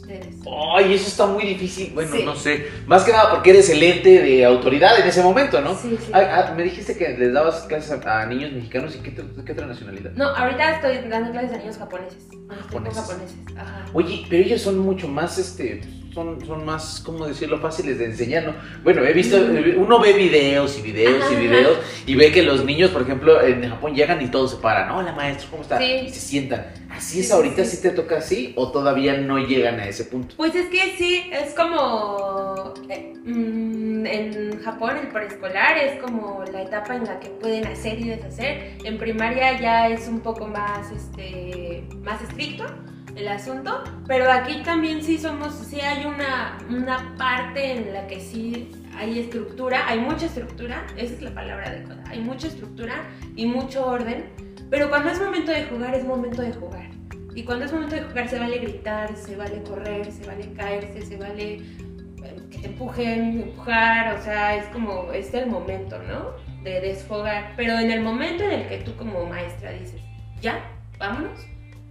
ustedes. 0.09 0.35
Ay, 0.75 0.93
eso 0.93 1.07
está 1.07 1.25
muy 1.25 1.45
difícil. 1.45 1.91
Bueno, 1.93 2.15
no 2.25 2.35
sé. 2.35 2.67
Más 2.87 3.03
que 3.03 3.11
nada 3.11 3.29
porque 3.29 3.51
eres 3.51 3.69
el 3.69 3.81
ente 3.81 4.21
de 4.21 4.45
autoridad 4.45 4.99
en 4.99 5.07
ese 5.07 5.21
momento, 5.21 5.61
¿no? 5.61 5.75
Sí, 5.75 5.97
sí. 5.99 6.11
Ah, 6.13 6.53
me 6.55 6.63
dijiste 6.63 6.97
que 6.97 7.09
les 7.17 7.33
dabas 7.33 7.61
clases 7.63 7.91
a, 8.05 8.25
niños 8.25 8.51
mexicanos 8.51 8.95
y 8.95 8.99
qué, 8.99 9.13
qué, 9.13 9.51
otra 9.51 9.67
nacionalidad. 9.67 10.11
No, 10.11 10.27
ahorita 10.29 10.75
estoy 10.75 11.09
dando 11.09 11.31
clases 11.31 11.53
a 11.53 11.57
niños 11.57 11.77
japoneses. 11.77 12.27
Japoneses. 12.49 12.99
japoneses. 12.99 13.37
Ajá. 13.55 13.85
Oye, 13.93 14.25
pero 14.29 14.43
ellos 14.43 14.61
son 14.61 14.79
mucho 14.79 15.07
más, 15.07 15.37
este, 15.37 15.81
son, 16.13 16.45
son 16.45 16.65
más, 16.65 17.01
¿cómo 17.05 17.27
decirlo?, 17.27 17.59
fáciles 17.59 17.99
de 17.99 18.05
enseñar, 18.05 18.45
¿no? 18.45 18.55
Bueno, 18.83 19.03
he 19.03 19.13
visto, 19.13 19.37
uno 19.77 19.99
ve 19.99 20.13
videos 20.13 20.77
y 20.79 20.81
videos 20.81 21.31
y 21.31 21.35
videos 21.35 21.77
y 22.05 22.15
ve 22.15 22.31
que 22.31 22.43
los 22.43 22.65
niños, 22.65 22.91
por 22.91 23.03
ejemplo, 23.03 23.41
en 23.41 23.67
Japón 23.69 23.93
llegan 23.93 24.21
y 24.21 24.27
todos 24.27 24.51
se 24.51 24.57
paran. 24.57 24.91
Hola, 24.91 25.13
maestro, 25.13 25.49
¿cómo 25.51 25.63
está? 25.63 25.83
Y 25.83 26.09
se 26.09 26.19
sientan. 26.19 26.67
¿Así 26.89 27.19
es 27.21 27.31
ahorita? 27.31 27.63
¿Sí 27.65 27.81
te 27.81 27.91
toca 27.91 28.17
así 28.17 28.53
o 28.55 28.71
todavía 28.71 29.17
no 29.17 29.37
llegan 29.39 29.79
a 29.79 29.87
ese 29.87 30.05
punto? 30.05 30.35
Pues 30.37 30.55
es 30.55 30.67
que 30.67 30.95
sí, 30.97 31.29
es 31.31 31.53
como... 31.53 32.73
Eh, 32.89 33.13
mm, 33.23 34.05
en 34.05 34.59
Japón 34.61 34.97
el 34.97 35.07
preescolar 35.09 35.77
es 35.77 36.01
como 36.01 36.43
la 36.51 36.63
etapa 36.63 36.95
en 36.95 37.05
la 37.05 37.19
que 37.19 37.29
pueden 37.29 37.65
hacer 37.67 37.99
y 37.99 38.09
deshacer. 38.09 38.77
En 38.83 38.97
primaria 38.97 39.59
ya 39.59 39.89
es 39.89 40.07
un 40.07 40.19
poco 40.21 40.47
más, 40.47 40.91
este, 40.91 41.83
más 42.03 42.21
estricto 42.21 42.65
el 43.15 43.27
asunto, 43.27 43.83
pero 44.07 44.31
aquí 44.31 44.61
también 44.63 45.03
sí 45.03 45.17
somos, 45.17 45.53
sí 45.53 45.79
hay 45.81 46.05
una, 46.05 46.57
una 46.69 47.15
parte 47.17 47.73
en 47.73 47.93
la 47.93 48.07
que 48.07 48.19
sí 48.19 48.71
hay 48.97 49.19
estructura, 49.19 49.87
hay 49.87 49.99
mucha 49.99 50.25
estructura, 50.25 50.85
esa 50.97 51.13
es 51.13 51.21
la 51.21 51.33
palabra 51.33 51.67
adecuada, 51.67 52.03
hay 52.07 52.19
mucha 52.19 52.47
estructura 52.47 53.07
y 53.35 53.45
mucho 53.45 53.85
orden, 53.85 54.25
pero 54.69 54.89
cuando 54.89 55.09
es 55.09 55.19
momento 55.19 55.51
de 55.51 55.65
jugar 55.65 55.95
es 55.95 56.05
momento 56.05 56.41
de 56.41 56.53
jugar. 56.53 56.89
Y 57.35 57.43
cuando 57.43 57.65
es 57.65 57.71
momento 57.71 57.95
de 57.95 58.01
jugar 58.01 58.27
se 58.27 58.39
vale 58.39 58.57
gritar, 58.57 59.15
se 59.15 59.35
vale 59.35 59.61
correr, 59.63 60.11
se 60.11 60.25
vale 60.25 60.51
caerse, 60.53 61.01
se 61.03 61.15
vale 61.15 61.53
eh, 61.53 62.41
que 62.51 62.57
te 62.57 62.67
empujen, 62.67 63.41
empujar, 63.43 64.15
o 64.15 64.21
sea, 64.21 64.55
es 64.55 64.65
como, 64.67 65.11
es 65.13 65.33
el 65.33 65.47
momento, 65.47 65.97
¿no? 66.03 66.31
De 66.63 66.81
desfogar. 66.81 67.53
Pero 67.55 67.79
en 67.79 67.91
el 67.91 68.01
momento 68.01 68.43
en 68.43 68.51
el 68.51 68.67
que 68.67 68.79
tú 68.79 68.95
como 68.95 69.25
maestra 69.25 69.71
dices, 69.71 70.01
ya, 70.41 70.59
vámonos, 70.97 71.39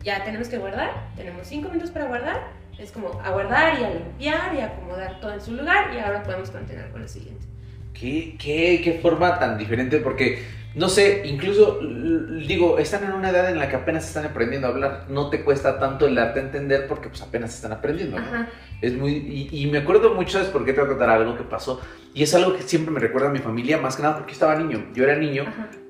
ya 0.02 0.24
tenemos 0.24 0.48
que 0.48 0.58
guardar, 0.58 0.90
tenemos 1.16 1.46
cinco 1.46 1.68
minutos 1.68 1.90
para 1.90 2.06
guardar, 2.06 2.50
es 2.78 2.92
como 2.92 3.20
a 3.22 3.30
guardar 3.30 3.80
y 3.80 3.84
a 3.84 3.90
limpiar 3.90 4.54
y 4.54 4.60
a 4.60 4.66
acomodar 4.66 5.20
todo 5.20 5.34
en 5.34 5.40
su 5.40 5.52
lugar 5.52 5.92
y 5.94 5.98
ahora 5.98 6.22
podemos 6.22 6.50
continuar 6.50 6.90
con 6.90 7.02
lo 7.02 7.08
siguiente. 7.08 7.46
¿Qué, 7.92 8.36
qué, 8.38 8.80
qué 8.82 9.00
forma 9.02 9.38
tan 9.40 9.58
diferente? 9.58 9.98
Porque, 9.98 10.44
no 10.76 10.88
sé, 10.88 11.22
incluso, 11.24 11.80
digo, 12.46 12.78
están 12.78 13.02
en 13.02 13.12
una 13.12 13.30
edad 13.30 13.50
en 13.50 13.58
la 13.58 13.68
que 13.68 13.74
apenas 13.74 14.06
están 14.06 14.24
aprendiendo 14.24 14.68
a 14.68 14.70
hablar. 14.70 15.06
No 15.08 15.30
te 15.30 15.42
cuesta 15.42 15.80
tanto 15.80 16.06
el 16.06 16.14
darte 16.14 16.38
a 16.38 16.42
entender 16.44 16.86
porque 16.86 17.08
pues 17.08 17.20
apenas 17.22 17.52
están 17.52 17.72
aprendiendo, 17.72 18.20
¿no? 18.20 18.46
Es 18.80 18.94
muy... 18.94 19.48
Y, 19.50 19.66
me 19.66 19.78
acuerdo 19.78 20.14
mucho, 20.14 20.34
¿sabes 20.34 20.48
por 20.48 20.64
qué 20.64 20.72
te 20.72 20.80
voy 20.80 20.86
a 20.86 20.90
contar 20.90 21.10
algo 21.10 21.36
que 21.36 21.42
pasó? 21.42 21.80
Y 22.14 22.22
es 22.22 22.32
algo 22.36 22.56
que 22.56 22.62
siempre 22.62 22.92
me 22.92 23.00
recuerda 23.00 23.30
a 23.30 23.32
mi 23.32 23.40
familia, 23.40 23.78
más 23.78 23.96
que 23.96 24.02
nada 24.02 24.16
porque 24.18 24.32
estaba 24.32 24.54
niño. 24.54 24.86
Yo 24.94 25.02
era 25.02 25.16
niño 25.16 25.44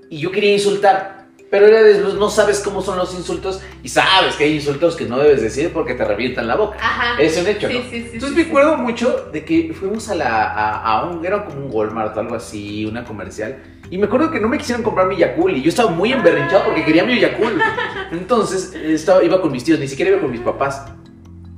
y 0.08 0.18
yo 0.18 0.32
quería 0.32 0.54
insultar 0.54 1.27
pero 1.50 1.66
eres, 1.66 2.14
no 2.14 2.28
sabes 2.28 2.60
cómo 2.60 2.82
son 2.82 2.98
los 2.98 3.14
insultos 3.14 3.62
y 3.82 3.88
sabes 3.88 4.36
que 4.36 4.44
hay 4.44 4.54
insultos 4.56 4.96
que 4.96 5.06
no 5.06 5.18
debes 5.18 5.40
decir 5.40 5.72
porque 5.72 5.94
te 5.94 6.04
revientan 6.04 6.46
la 6.46 6.56
boca. 6.56 6.76
Ajá. 6.80 7.20
Es 7.20 7.38
un 7.38 7.46
hecho, 7.46 7.68
¿no? 7.68 7.78
Entonces 7.90 8.36
me 8.36 8.42
acuerdo 8.42 8.76
mucho 8.76 9.30
de 9.32 9.44
que 9.44 9.72
fuimos 9.72 10.08
a 10.10 10.14
la 10.14 10.78
a, 10.78 11.04
un 11.08 11.24
era 11.24 11.44
como 11.44 11.66
un 11.66 11.72
Walmart 11.72 12.16
o 12.16 12.20
algo 12.20 12.34
así, 12.34 12.84
una 12.84 13.04
comercial. 13.04 13.56
Y 13.90 13.96
me 13.96 14.06
acuerdo 14.06 14.30
que 14.30 14.40
no 14.40 14.48
me 14.48 14.58
quisieron 14.58 14.82
comprar 14.82 15.06
mi 15.06 15.16
Yakul 15.16 15.56
y 15.56 15.62
yo 15.62 15.70
estaba 15.70 15.90
muy 15.90 16.12
emberrinchado 16.12 16.64
porque 16.66 16.84
quería 16.84 17.04
mi 17.04 17.18
Yakul. 17.18 17.58
Entonces 18.12 18.74
estaba, 18.74 19.24
iba 19.24 19.40
con 19.40 19.50
mis 19.50 19.64
tíos, 19.64 19.78
ni 19.78 19.88
siquiera 19.88 20.10
iba 20.10 20.20
con 20.20 20.30
mis 20.30 20.40
papás. 20.40 20.84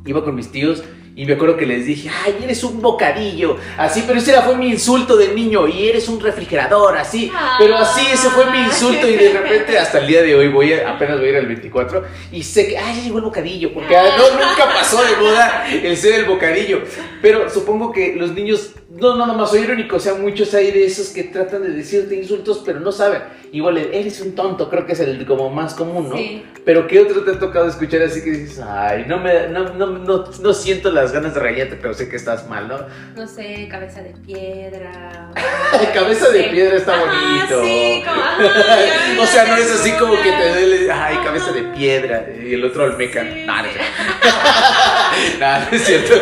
Iba 0.07 0.25
con 0.25 0.35
mis 0.35 0.51
tíos 0.51 0.85
y 1.17 1.27
me 1.27 1.35
acuerdo 1.35 1.57
que 1.57 1.67
les 1.67 1.87
dije, 1.87 2.09
ay, 2.25 2.37
eres 2.43 2.63
un 2.63 2.81
bocadillo. 2.81 3.57
Así, 3.77 4.05
pero 4.07 4.19
ese 4.19 4.33
fue 4.43 4.57
mi 4.57 4.69
insulto 4.69 5.17
de 5.17 5.35
niño. 5.35 5.67
Y 5.67 5.89
eres 5.89 6.09
un 6.09 6.21
refrigerador, 6.21 6.97
así. 6.97 7.31
Pero 7.59 7.77
así, 7.77 8.07
ese 8.13 8.31
fue 8.31 8.51
mi 8.51 8.61
insulto. 8.61 9.09
Y 9.09 9.17
de 9.17 9.33
repente, 9.33 9.77
hasta 9.77 9.99
el 9.99 10.07
día 10.07 10.23
de 10.23 10.35
hoy, 10.35 10.49
voy 10.49 10.73
apenas 10.73 11.19
voy 11.19 11.29
a 11.29 11.31
ir 11.31 11.37
al 11.37 11.47
24. 11.47 12.05
Y 12.33 12.43
sé 12.43 12.69
que, 12.69 12.79
ay, 12.79 12.97
ya 12.97 13.03
llegó 13.03 13.19
el 13.19 13.25
bocadillo. 13.25 13.73
Porque 13.75 13.97
ah, 13.97 14.17
no, 14.17 14.31
nunca 14.31 14.67
pasó 14.67 15.03
de 15.03 15.17
moda 15.17 15.67
el 15.69 15.97
ser 15.97 16.21
el 16.21 16.27
bocadillo. 16.27 16.83
Pero 17.21 17.51
supongo 17.51 17.93
que 17.93 18.15
los 18.15 18.33
niños, 18.33 18.71
no, 18.89 19.17
no, 19.17 19.27
más 19.35 19.51
soy 19.51 19.63
irónico. 19.63 19.97
O 19.97 20.01
sea, 20.01 20.15
muchos 20.15 20.55
hay 20.55 20.71
de 20.71 20.87
esos 20.87 21.09
que 21.09 21.25
tratan 21.25 21.63
de 21.63 21.71
decirte 21.71 22.15
insultos, 22.15 22.63
pero 22.65 22.79
no 22.79 22.93
saben. 22.93 23.23
Igual, 23.53 23.79
eres 23.79 24.21
un 24.21 24.37
tonto, 24.37 24.71
creo 24.71 24.87
que 24.87 24.93
es 24.93 25.01
el 25.01 25.27
como 25.27 25.51
más 25.51 25.75
común, 25.75 26.09
¿no? 26.09 26.17
Sí. 26.17 26.45
Pero 26.65 26.87
¿qué 26.87 27.01
otro 27.01 27.25
te 27.25 27.33
ha 27.33 27.39
tocado 27.39 27.67
escuchar 27.67 28.03
así 28.03 28.23
que 28.23 28.31
dices, 28.31 28.61
ay, 28.61 29.07
no, 29.09 29.19
me, 29.19 29.49
no, 29.49 29.75
no, 29.75 29.87
no, 29.87 30.25
no 30.41 30.55
siento 30.55 30.93
las 30.93 31.11
ganas 31.11 31.35
de 31.35 31.41
reírte, 31.41 31.77
pero 31.81 31.93
sé 31.95 32.09
que 32.09 32.15
estás 32.15 32.49
mal, 32.49 32.69
¿no? 32.69 32.79
No 33.17 33.27
sé, 33.27 33.67
cabeza 33.69 34.03
de 34.03 34.11
piedra. 34.25 35.33
cabeza 35.95 36.29
de 36.29 36.45
piedra 36.45 36.77
está 36.77 36.97
bonito. 36.97 37.65
Sí, 37.65 38.05
como, 38.05 39.23
o 39.23 39.27
sea, 39.27 39.47
no 39.47 39.57
es 39.57 39.73
así 39.73 39.93
como 39.93 40.15
que 40.15 40.31
te 40.31 40.49
duele, 40.51 40.93
ay, 40.93 41.17
cabeza 41.25 41.51
de 41.53 41.63
piedra, 41.63 42.27
y 42.41 42.55
el 42.55 42.65
otro 42.65 42.85
almeca. 42.85 43.23
Sí. 43.23 43.45
No, 43.47 43.57
no, 43.57 43.63
no, 45.41 45.77
es 45.77 45.85
cierto, 45.85 46.15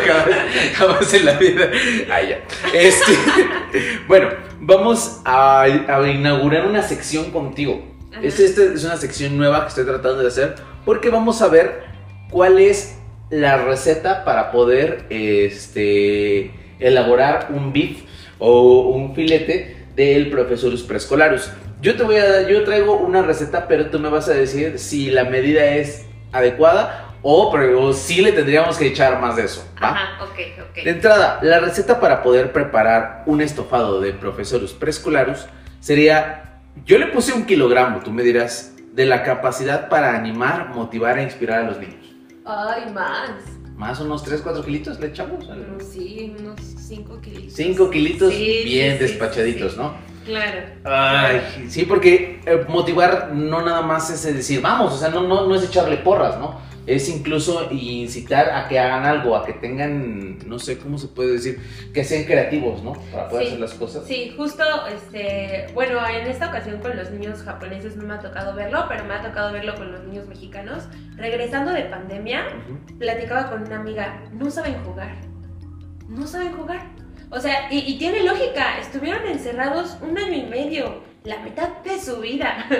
jamás, 0.75 1.13
en 1.13 1.25
la 1.25 1.33
vida. 1.33 1.69
Ay, 2.09 2.29
ya. 2.29 2.39
Este, 2.73 3.11
bueno, 4.07 4.29
vamos 4.59 5.21
a, 5.25 5.61
a 5.61 6.09
inaugurar 6.09 6.65
una 6.65 6.83
sección 6.83 7.31
contigo. 7.31 7.83
Esta 8.21 8.43
es 8.43 8.83
una 8.83 8.97
sección 8.97 9.37
nueva 9.37 9.61
que 9.61 9.69
estoy 9.69 9.85
tratando 9.85 10.17
de 10.21 10.27
hacer 10.27 10.55
porque 10.83 11.09
vamos 11.09 11.41
a 11.41 11.47
ver 11.47 11.83
cuál 12.31 12.59
es 12.59 12.97
la 13.29 13.57
receta 13.57 14.25
para 14.25 14.51
poder 14.51 15.05
este, 15.09 16.51
elaborar 16.79 17.49
un 17.51 17.71
beef 17.71 18.01
o 18.39 18.89
un 18.89 19.13
filete 19.13 19.85
del 19.95 20.29
Profesorus 20.29 20.83
preescolarus. 20.83 21.51
Yo 21.81 21.95
te 21.95 22.03
voy 22.03 22.15
a 22.15 22.47
yo 22.47 22.63
traigo 22.63 22.97
una 22.97 23.21
receta, 23.21 23.67
pero 23.67 23.89
tú 23.89 23.99
me 23.99 24.09
vas 24.09 24.27
a 24.27 24.33
decir 24.33 24.79
si 24.79 25.11
la 25.11 25.25
medida 25.25 25.63
es 25.75 26.05
adecuada 26.31 27.08
o, 27.21 27.51
pero, 27.51 27.93
si 27.93 28.21
le 28.21 28.31
tendríamos 28.31 28.77
que 28.77 28.87
echar 28.87 29.19
más 29.19 29.35
de 29.35 29.43
eso. 29.45 29.65
Ajá, 29.79 30.23
ok, 30.23 30.39
ok. 30.69 30.83
De 30.83 30.89
entrada, 30.91 31.39
la 31.41 31.59
receta 31.59 31.99
para 31.99 32.23
poder 32.23 32.51
preparar 32.53 33.23
un 33.25 33.41
estofado 33.41 33.99
de 33.99 34.13
Profesorus 34.13 34.73
preescolarus 34.73 35.45
sería, 35.79 36.61
yo 36.85 36.97
le 36.97 37.07
puse 37.07 37.33
un 37.33 37.45
kilogramo, 37.45 37.99
tú 37.99 38.11
me 38.11 38.23
dirás, 38.23 38.73
de 38.93 39.05
la 39.05 39.23
capacidad 39.23 39.89
para 39.89 40.15
animar, 40.15 40.69
motivar 40.69 41.17
e 41.19 41.23
inspirar 41.23 41.59
a 41.59 41.63
los 41.63 41.79
niños. 41.79 42.05
Ay, 42.45 42.91
más. 42.93 43.31
Más 43.75 43.99
unos 44.01 44.23
3, 44.23 44.41
4 44.41 44.63
kilitos 44.63 44.99
le 44.99 45.07
echamos. 45.07 45.47
Mm, 45.47 45.79
Sí, 45.79 46.35
unos 46.37 46.59
5 46.59 47.21
kilitos. 47.21 47.53
5 47.53 47.89
kilitos 47.89 48.33
Sí, 48.33 48.61
bien 48.65 48.97
sí, 48.97 48.97
sí, 48.97 49.03
despachaditos, 49.03 49.71
sí. 49.73 49.77
¿no? 49.77 49.93
Claro. 50.25 50.67
Ay, 50.83 51.67
sí, 51.69 51.85
porque 51.85 52.41
eh, 52.45 52.65
motivar 52.67 53.31
no 53.33 53.61
nada 53.61 53.81
más 53.81 54.09
es 54.09 54.23
decir, 54.35 54.61
vamos, 54.61 54.93
o 54.93 54.97
sea, 54.97 55.09
no, 55.09 55.21
no, 55.23 55.47
no 55.47 55.55
es 55.55 55.63
echarle 55.63 55.97
porras, 55.97 56.37
¿no? 56.37 56.59
Es 56.89 57.07
incluso 57.07 57.67
incitar 57.71 58.49
a 58.49 58.67
que 58.67 58.79
hagan 58.79 59.05
algo, 59.05 59.35
a 59.35 59.45
que 59.45 59.53
tengan, 59.53 60.39
no 60.47 60.57
sé 60.57 60.77
cómo 60.79 60.97
se 60.97 61.07
puede 61.07 61.33
decir, 61.33 61.59
que 61.93 62.03
sean 62.03 62.23
creativos, 62.23 62.81
¿no? 62.83 62.93
Para 63.11 63.29
poder 63.29 63.43
Sí. 63.43 63.47
hacer 63.49 63.59
las 63.59 63.73
cosas. 63.75 64.05
Sí, 64.07 64.33
justo, 64.35 64.63
este, 64.87 65.67
bueno, 65.75 65.99
en 66.07 66.25
esta 66.27 66.49
ocasión 66.49 66.79
con 66.79 66.97
los 66.97 67.11
niños 67.11 67.43
japoneses 67.43 67.95
no 67.95 68.05
me 68.05 68.15
ha 68.15 68.19
tocado 68.19 68.55
verlo, 68.55 68.85
pero 68.89 69.03
me 69.05 69.13
ha 69.13 69.21
tocado 69.21 69.53
verlo 69.53 69.75
con 69.75 69.91
los 69.91 70.03
niños 70.05 70.27
mexicanos. 70.27 70.85
Regresando 71.15 71.71
de 71.73 71.83
pandemia, 71.83 72.43
platicaba 72.97 73.49
con 73.49 73.63
una 73.63 73.75
amiga, 73.79 74.23
no 74.33 74.49
saben 74.49 74.75
jugar, 74.83 75.15
no 76.07 76.25
saben 76.25 76.53
jugar. 76.53 76.81
O 77.29 77.39
sea, 77.39 77.71
y, 77.71 77.79
y 77.79 77.99
tiene 77.99 78.23
lógica, 78.23 78.79
estuvieron 78.79 79.27
encerrados 79.27 79.97
un 80.01 80.17
año 80.17 80.33
y 80.35 80.49
medio, 80.49 81.03
la 81.23 81.37
mitad 81.39 81.69
de 81.83 81.99
su 81.99 82.17
vida. 82.17 82.65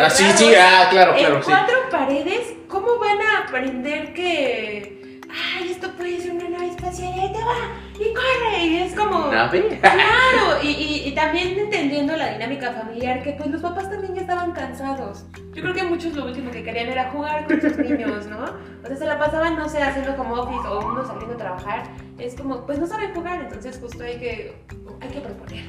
Ah, 0.00 0.08
sí, 0.08 0.24
sí, 0.36 0.54
ah, 0.58 0.86
claro, 0.90 1.14
claro, 1.14 1.36
en 1.36 1.42
sí. 1.42 1.50
cuatro 1.50 1.74
paredes, 1.90 2.54
¿cómo 2.66 2.98
van 2.98 3.20
a 3.20 3.40
aprender 3.46 4.14
que, 4.14 5.20
ay, 5.28 5.70
esto 5.70 5.90
puede 5.92 6.18
ser 6.18 6.32
una 6.32 6.48
nave 6.48 6.68
espacial 6.70 7.14
y 7.14 7.20
ahí 7.20 7.30
te 7.32 7.38
va, 7.40 7.54
y 7.94 8.14
corre? 8.14 8.64
Y 8.64 8.76
es 8.78 8.94
como... 8.94 9.26
¿Nave? 9.30 9.78
Claro, 9.82 10.62
y, 10.62 10.68
y- 10.68 11.08
y 11.08 11.12
también 11.14 11.58
entendiendo 11.58 12.16
la 12.16 12.32
dinámica 12.32 12.72
familiar, 12.72 13.22
que 13.22 13.32
pues 13.32 13.50
los 13.50 13.60
papás 13.60 13.90
también 13.90 14.14
ya 14.14 14.22
estaban 14.22 14.52
cansados. 14.52 15.26
Yo 15.52 15.60
creo 15.60 15.74
que 15.74 15.82
muchos 15.82 16.14
lo 16.14 16.24
último 16.24 16.50
que 16.50 16.62
querían 16.64 16.88
era 16.88 17.10
jugar 17.10 17.44
con 17.46 17.60
sus 17.60 17.76
niños, 17.76 18.24
¿no? 18.28 18.44
O 18.82 18.86
sea, 18.86 18.96
se 18.96 19.04
la 19.04 19.18
pasaban, 19.18 19.56
no 19.56 19.68
sé, 19.68 19.82
haciendo 19.82 20.16
como 20.16 20.36
office 20.36 20.66
o 20.68 20.86
uno 20.88 21.06
saliendo 21.06 21.34
a 21.34 21.36
trabajar. 21.36 21.82
Es 22.18 22.34
como, 22.34 22.64
pues 22.64 22.78
no 22.78 22.86
saben 22.86 23.12
jugar, 23.14 23.42
entonces 23.42 23.78
justo 23.78 24.02
hay 24.02 24.16
que, 24.18 24.56
hay 25.02 25.08
que 25.10 25.20
proponer. 25.20 25.64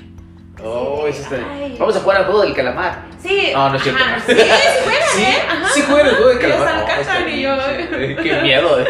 Oh. 0.64 1.06
Vamos 1.80 1.96
a 1.96 2.00
jugar 2.00 2.18
al 2.18 2.26
juego 2.26 2.42
del 2.42 2.54
calamar. 2.54 3.06
Sí. 3.22 3.52
No, 3.54 3.70
no 3.70 3.76
es 3.78 3.84
cierto. 3.84 4.02
ajá, 4.04 4.20
Sí, 4.26 4.34
sí 4.34 4.42
juegan, 4.84 5.08
Sí, 5.16 5.22
¿eh? 5.24 5.38
Ajá. 5.50 5.70
sí 5.74 5.82
juegan 5.82 6.08
el 6.08 6.16
juego 6.16 6.30
de 6.30 6.34
Los 6.36 6.44
calamar. 6.64 7.30
Y 7.30 7.42
yo- 7.42 7.58
sí. 7.58 8.16
Qué 8.24 8.42
miedo. 8.42 8.80
eh. 8.80 8.86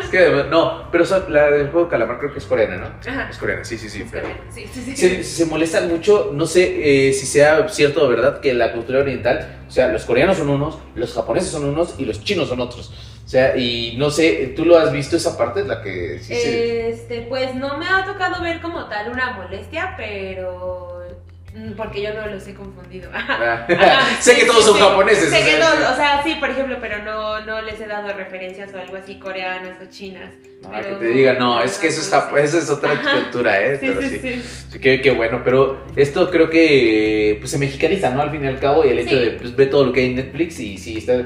Es 0.00 0.08
que, 0.08 0.44
no, 0.50 0.90
pero 0.90 1.04
son- 1.06 1.32
la 1.32 1.50
del 1.50 1.68
juego 1.70 1.86
de 1.86 1.90
calamar 1.90 2.18
creo 2.18 2.32
que 2.32 2.38
es 2.38 2.44
coreana, 2.44 2.76
¿no? 2.76 3.10
Ajá. 3.10 3.28
Es 3.30 3.38
coreana, 3.38 3.64
sí, 3.64 3.78
sí, 3.78 3.88
sí. 3.88 4.04
pero- 4.10 4.28
Sí, 4.50 4.66
sí, 4.72 4.82
sí. 4.82 4.96
se, 4.96 5.22
se 5.24 5.46
molestan 5.46 5.88
mucho, 5.88 6.30
no 6.32 6.46
sé 6.46 7.08
eh, 7.08 7.12
si 7.12 7.26
sea 7.26 7.66
cierto 7.68 8.04
o 8.04 8.08
verdad 8.08 8.40
que 8.40 8.52
la 8.54 8.72
cultura 8.72 9.00
oriental, 9.00 9.60
o 9.66 9.70
sea, 9.70 9.88
los 9.88 10.04
coreanos 10.04 10.36
son 10.38 10.50
unos, 10.50 10.78
los 10.94 11.12
japoneses 11.14 11.50
son 11.50 11.64
unos 11.64 11.94
y 11.98 12.04
los 12.04 12.22
chinos 12.24 12.48
son 12.48 12.60
otros. 12.60 12.92
O 13.24 13.30
sea, 13.30 13.54
y 13.58 13.96
no 13.98 14.10
sé, 14.10 14.54
¿tú 14.56 14.64
lo 14.64 14.78
has 14.78 14.90
visto 14.90 15.16
esa 15.16 15.36
parte? 15.36 15.62
La 15.64 15.82
que 15.82 16.18
sí. 16.22 16.32
Este, 16.34 17.22
pues 17.28 17.54
no 17.54 17.76
me 17.76 17.86
ha 17.86 18.02
tocado 18.06 18.42
ver 18.42 18.62
como 18.62 18.86
tal 18.86 19.10
una 19.10 19.32
molestia, 19.32 19.92
pero 19.98 20.97
porque 21.76 22.02
yo 22.02 22.14
no 22.14 22.26
los 22.26 22.46
he 22.46 22.54
confundido. 22.54 23.10
Ah, 23.18 23.66
sé 24.20 24.36
que 24.36 24.44
todos 24.44 24.64
sí, 24.64 24.70
son 24.70 24.78
japoneses. 24.80 25.30
Sé 25.30 25.42
o 25.42 25.44
que 25.44 25.56
todos, 25.56 25.92
o 25.92 25.96
sea, 25.96 26.22
sí, 26.24 26.36
por 26.40 26.50
ejemplo, 26.50 26.76
pero 26.80 27.02
no, 27.04 27.40
no 27.44 27.62
les 27.62 27.80
he 27.80 27.86
dado 27.86 28.12
referencias 28.12 28.72
o 28.74 28.78
algo 28.78 28.96
así 28.96 29.18
coreanas 29.18 29.76
o 29.82 29.90
chinas. 29.90 30.30
no, 30.62 30.70
pero- 30.70 30.98
que 30.98 31.06
te 31.06 31.12
diga, 31.12 31.34
no, 31.34 31.62
es 31.62 31.78
que 31.78 31.88
eso 31.88 32.00
es, 32.00 32.12
jap- 32.12 32.36
eso 32.38 32.58
es 32.58 32.68
otra 32.70 32.92
Ajá. 32.92 33.12
cultura, 33.14 33.60
¿eh? 33.60 33.78
Sí, 33.78 33.86
Pero 33.88 34.02
sí, 34.02 34.18
sí. 34.20 34.42
sí. 34.70 34.78
Qué, 34.80 35.00
qué 35.00 35.10
bueno, 35.12 35.42
pero 35.44 35.84
esto 35.96 36.30
creo 36.30 36.50
que 36.50 37.36
pues, 37.38 37.50
se 37.50 37.58
mexicaniza, 37.58 38.10
¿no? 38.10 38.22
Al 38.22 38.30
fin 38.30 38.44
y 38.44 38.48
al 38.48 38.58
cabo, 38.58 38.84
y 38.84 38.88
el 38.90 38.98
hecho 39.00 39.16
de 39.18 39.30
pues, 39.32 39.54
ver 39.54 39.70
todo 39.70 39.84
lo 39.86 39.92
que 39.92 40.00
hay 40.00 40.06
en 40.06 40.16
Netflix 40.16 40.58
y 40.60 40.78
sí, 40.78 40.98
está... 40.98 41.24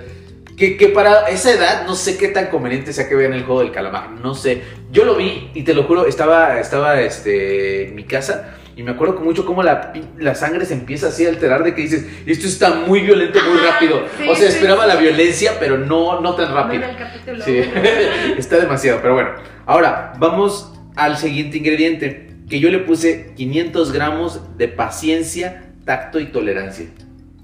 Que, 0.56 0.76
que 0.76 0.88
para 0.88 1.28
esa 1.30 1.50
edad 1.50 1.86
no 1.86 1.94
sé 1.94 2.18
qué 2.18 2.28
tan 2.28 2.46
conveniente 2.48 2.92
sea 2.92 3.08
que 3.08 3.14
vean 3.14 3.32
el 3.32 3.42
juego 3.44 3.62
del 3.62 3.72
calamar, 3.72 4.10
no 4.10 4.34
sé. 4.34 4.62
Yo 4.90 5.04
lo 5.04 5.14
vi 5.16 5.50
y 5.54 5.62
te 5.62 5.72
lo 5.72 5.84
juro, 5.84 6.06
estaba, 6.06 6.60
estaba 6.60 7.00
este, 7.00 7.88
en 7.88 7.94
mi 7.94 8.04
casa 8.04 8.58
y 8.74 8.82
me 8.82 8.92
acuerdo 8.92 9.16
con 9.16 9.24
mucho 9.24 9.44
cómo 9.44 9.62
la, 9.62 9.92
la 10.18 10.34
sangre 10.34 10.64
se 10.64 10.74
empieza 10.74 11.08
así 11.08 11.26
a 11.26 11.28
alterar 11.28 11.62
de 11.62 11.74
que 11.74 11.82
dices, 11.82 12.06
esto 12.24 12.46
está 12.46 12.74
muy 12.86 13.00
violento, 13.00 13.38
muy 13.46 13.58
rápido. 13.58 14.04
sí, 14.18 14.28
o 14.28 14.34
sea, 14.34 14.50
sí, 14.50 14.56
esperaba 14.56 14.84
sí. 14.84 14.88
la 14.88 14.96
violencia, 14.96 15.52
pero 15.60 15.76
no, 15.76 16.20
no 16.20 16.34
tan 16.34 16.54
rápido. 16.54 16.84
Bueno, 17.26 17.42
el 17.46 18.38
está 18.38 18.58
demasiado, 18.58 19.00
pero 19.02 19.14
bueno. 19.14 19.30
Ahora, 19.66 20.14
vamos 20.18 20.72
al 20.96 21.18
siguiente 21.18 21.58
ingrediente, 21.58 22.34
que 22.48 22.60
yo 22.60 22.70
le 22.70 22.78
puse 22.78 23.32
500 23.36 23.92
gramos 23.92 24.40
de 24.56 24.68
paciencia, 24.68 25.74
tacto 25.84 26.18
y 26.18 26.26
tolerancia. 26.26 26.86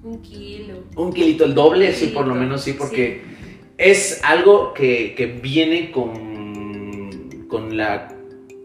Un 0.02 0.22
kilo. 0.22 0.84
Un 0.96 1.12
kilito, 1.12 1.44
el 1.44 1.54
doble, 1.54 1.88
Un 1.88 1.94
sí, 1.94 2.06
por 2.06 2.26
lo 2.26 2.32
kilito, 2.32 2.46
menos 2.46 2.62
sí, 2.62 2.72
porque 2.72 3.22
es 3.76 4.20
algo 4.24 4.72
que, 4.72 5.14
que 5.14 5.26
viene 5.26 5.90
con, 5.90 7.46
con 7.48 7.76
la, 7.76 8.08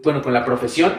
bueno, 0.02 0.22
con 0.22 0.34
la 0.34 0.46
profesión, 0.46 0.94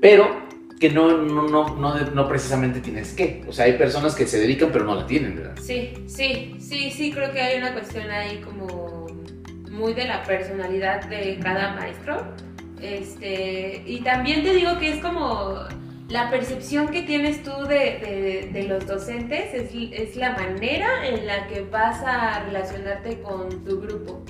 pero 0.00 0.45
que 0.80 0.90
no, 0.90 1.16
no, 1.18 1.48
no, 1.76 1.98
no, 2.00 2.28
precisamente 2.28 2.80
tienes 2.80 3.12
que. 3.14 3.44
O 3.48 3.52
sea, 3.52 3.64
hay 3.66 3.74
personas 3.74 4.14
que 4.14 4.26
se 4.26 4.38
dedican, 4.38 4.70
pero 4.72 4.84
no 4.84 4.94
la 4.94 5.06
tienen, 5.06 5.36
¿verdad? 5.36 5.56
Sí, 5.60 5.94
sí, 6.06 6.56
sí, 6.58 6.90
sí, 6.90 7.12
creo 7.12 7.32
que 7.32 7.40
hay 7.40 7.58
una 7.58 7.72
cuestión 7.72 8.10
ahí 8.10 8.38
como 8.38 9.06
muy 9.70 9.94
de 9.94 10.04
la 10.06 10.22
personalidad 10.24 11.04
de 11.08 11.38
cada 11.42 11.74
maestro. 11.74 12.22
Este, 12.80 13.82
y 13.86 14.00
también 14.00 14.42
te 14.42 14.52
digo 14.54 14.78
que 14.78 14.90
es 14.94 15.00
como 15.02 15.60
la 16.08 16.30
percepción 16.30 16.88
que 16.88 17.02
tienes 17.02 17.42
tú 17.42 17.50
de, 17.66 17.74
de- 17.74 18.50
de 18.52 18.62
los 18.68 18.86
docentes, 18.86 19.54
es, 19.54 19.70
es 19.92 20.16
la 20.16 20.32
manera 20.32 21.08
en 21.08 21.26
la 21.26 21.46
que 21.48 21.62
vas 21.62 22.00
a 22.04 22.44
relacionarte 22.44 23.20
con 23.22 23.64
tu 23.64 23.80
grupo. 23.80 24.24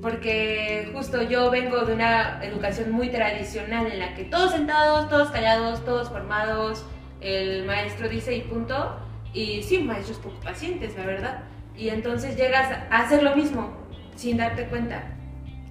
Porque 0.00 0.90
justo 0.94 1.22
yo 1.22 1.50
vengo 1.50 1.84
de 1.84 1.92
una 1.94 2.42
educación 2.42 2.90
muy 2.90 3.10
tradicional 3.10 3.86
en 3.86 3.98
la 3.98 4.14
que 4.14 4.24
todos 4.24 4.52
sentados, 4.52 5.08
todos 5.08 5.30
callados, 5.30 5.84
todos 5.84 6.08
formados, 6.08 6.86
el 7.20 7.64
maestro 7.66 8.08
dice 8.08 8.34
y 8.34 8.40
punto. 8.42 8.96
Y 9.32 9.62
sí, 9.62 9.78
maestros 9.78 10.18
poco 10.18 10.40
pacientes, 10.40 10.96
la 10.96 11.04
verdad. 11.04 11.42
Y 11.76 11.88
entonces 11.88 12.36
llegas 12.36 12.70
a 12.90 12.98
hacer 12.98 13.22
lo 13.22 13.36
mismo 13.36 13.70
sin 14.16 14.36
darte 14.36 14.64
cuenta, 14.66 15.02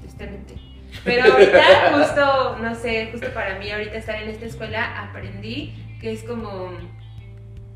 tristemente. 0.01 0.55
Pero 1.03 1.31
ahorita, 1.31 1.63
justo, 1.93 2.57
no 2.61 2.75
sé, 2.75 3.09
justo 3.11 3.27
para 3.33 3.59
mí, 3.59 3.69
ahorita 3.71 3.97
estar 3.97 4.15
en 4.15 4.29
esta 4.29 4.45
escuela, 4.45 4.99
aprendí 4.99 5.73
que 5.99 6.13
es 6.13 6.23
como. 6.23 6.71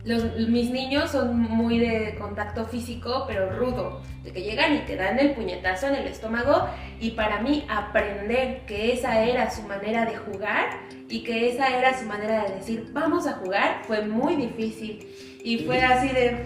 Los, 0.05 0.35
mis 0.49 0.69
niños 0.69 1.11
son 1.11 1.39
muy 1.39 1.79
de 1.79 2.15
contacto 2.19 2.65
físico, 2.65 3.23
pero 3.25 3.49
rudo, 3.57 4.01
de 4.23 4.33
que 4.33 4.41
llegan 4.41 4.75
y 4.75 4.79
te 4.79 4.97
dan 4.97 5.17
el 5.17 5.31
puñetazo 5.31 5.87
en 5.87 5.95
el 5.95 6.07
estómago. 6.07 6.67
Y 6.99 7.11
para 7.11 7.39
mí, 7.41 7.65
aprender 7.69 8.65
que 8.65 8.91
esa 8.93 9.21
era 9.21 9.49
su 9.49 9.63
manera 9.63 10.05
de 10.05 10.17
jugar 10.17 10.79
y 11.07 11.23
que 11.23 11.49
esa 11.49 11.69
era 11.77 11.97
su 11.97 12.05
manera 12.05 12.43
de 12.43 12.55
decir, 12.55 12.89
vamos 12.91 13.27
a 13.27 13.33
jugar, 13.33 13.81
fue 13.87 14.01
muy 14.05 14.35
difícil. 14.35 15.07
Y 15.43 15.59
fue 15.59 15.81
así 15.81 16.09
de. 16.09 16.45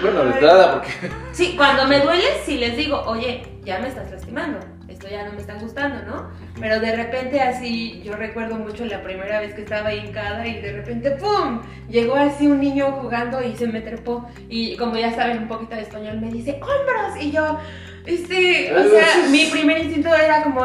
Bueno, 0.00 0.24
de 0.24 0.30
entrada, 0.32 0.74
porque... 0.74 0.90
Sí, 1.32 1.54
cuando 1.56 1.86
me 1.86 2.00
duele, 2.00 2.24
sí 2.44 2.56
les 2.56 2.76
digo, 2.76 3.02
oye, 3.06 3.42
ya 3.64 3.78
me 3.78 3.88
estás 3.88 4.10
lastimando, 4.10 4.58
esto 5.04 5.14
ya 5.14 5.24
no 5.26 5.32
me 5.34 5.40
está 5.40 5.54
gustando, 5.54 6.02
¿no? 6.06 6.30
Pero 6.58 6.80
de 6.80 6.96
repente 6.96 7.40
así, 7.40 8.02
yo 8.04 8.16
recuerdo 8.16 8.56
mucho 8.56 8.84
la 8.86 9.02
primera 9.02 9.40
vez 9.40 9.54
que 9.54 9.62
estaba 9.62 9.92
hincada 9.94 10.46
y 10.46 10.60
de 10.60 10.72
repente, 10.72 11.10
¡pum! 11.12 11.60
Llegó 11.88 12.14
así 12.16 12.46
un 12.46 12.60
niño 12.60 12.92
jugando 12.92 13.42
y 13.42 13.54
se 13.56 13.66
me 13.66 13.80
trepó. 13.80 14.26
Y 14.48 14.76
como 14.76 14.96
ya 14.96 15.12
saben 15.14 15.38
un 15.38 15.48
poquito 15.48 15.74
de 15.76 15.82
español, 15.82 16.20
me 16.20 16.30
dice, 16.30 16.52
¡hombros! 16.54 17.22
Y 17.22 17.30
yo, 17.32 17.58
este, 18.06 18.74
o 18.74 18.88
sea, 18.88 19.28
mi 19.30 19.46
primer 19.46 19.78
instinto 19.84 20.14
era 20.14 20.42
como, 20.42 20.62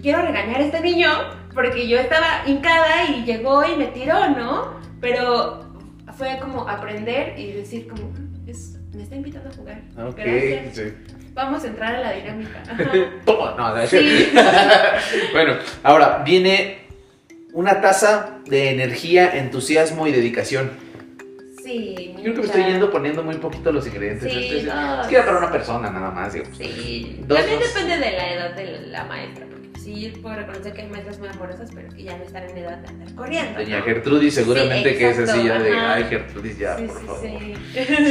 quiero 0.00 0.22
regañar 0.22 0.60
a 0.60 0.64
este 0.64 0.80
niño 0.80 1.08
porque 1.54 1.88
yo 1.88 1.98
estaba 1.98 2.42
hincada 2.46 3.04
y 3.10 3.24
llegó 3.24 3.64
y 3.66 3.76
me 3.76 3.86
tiró, 3.86 4.28
¿no? 4.30 4.80
Pero 5.00 5.60
fue 6.16 6.38
como 6.40 6.68
aprender 6.68 7.38
y 7.38 7.52
decir 7.52 7.88
como, 7.88 8.04
"Mm, 8.10 8.48
es, 8.48 8.78
me 8.94 9.02
está 9.02 9.16
invitando 9.16 9.48
a 9.48 9.52
jugar. 9.52 9.82
Ok, 9.98 10.16
Gracias. 10.16 10.76
sí. 10.76 11.11
Vamos 11.34 11.64
a 11.64 11.66
entrar 11.66 11.94
a 11.96 12.00
la 12.00 12.12
dinámica. 12.12 12.62
Toma, 13.24 13.54
no, 13.56 13.74
no, 13.76 13.86
Sí. 13.86 14.32
bueno, 15.32 15.54
ahora 15.82 16.22
viene 16.24 16.78
una 17.52 17.80
taza 17.80 18.38
de 18.46 18.70
energía, 18.70 19.36
entusiasmo 19.36 20.06
y 20.06 20.12
dedicación. 20.12 20.70
Sí, 21.64 22.14
Creo 22.20 22.34
que 22.34 22.40
me 22.40 22.46
estoy 22.46 22.64
yendo 22.64 22.90
poniendo 22.90 23.22
muy 23.22 23.36
poquito 23.36 23.70
los 23.72 23.86
ingredientes. 23.86 24.30
Sí, 24.32 24.38
Este 24.44 24.58
es- 24.58 24.64
no. 24.64 25.02
es 25.02 25.06
que 25.06 25.14
era 25.16 25.24
para 25.24 25.38
una 25.38 25.50
persona 25.52 25.90
nada 25.90 26.10
más, 26.10 26.32
digo. 26.32 26.46
Sí, 26.56 27.18
Dos, 27.26 27.38
también 27.38 27.60
dos. 27.60 27.68
depende 27.74 27.98
de 27.98 28.12
la 28.16 28.32
edad 28.34 28.50
de 28.54 28.80
la 28.88 29.04
maestra, 29.04 29.46
sí 29.82 30.12
puedo 30.22 30.36
reconocer 30.36 30.72
que 30.72 30.82
hay 30.82 30.88
maestras 30.88 31.18
muy 31.18 31.28
amorosas, 31.28 31.70
pero 31.74 31.88
que 31.94 32.02
ya 32.04 32.16
no 32.16 32.24
están 32.24 32.44
en 32.48 32.58
edad 32.58 32.78
de 32.78 32.88
andar 32.88 33.14
corriendo. 33.14 33.58
Doña 33.58 33.78
¿no? 33.78 33.84
Gertrudis 33.84 34.34
seguramente 34.34 34.92
Sí, 34.92 34.98
que 34.98 35.10
es 35.10 35.18
así 35.18 35.44
ya 35.44 35.58
de, 35.58 35.72
ay 35.72 36.04
Gertrudis 36.04 36.58
ya, 36.58 36.76
sí, 36.78 36.84
por 36.84 37.00
sí, 37.00 37.06
favor. 37.06 37.20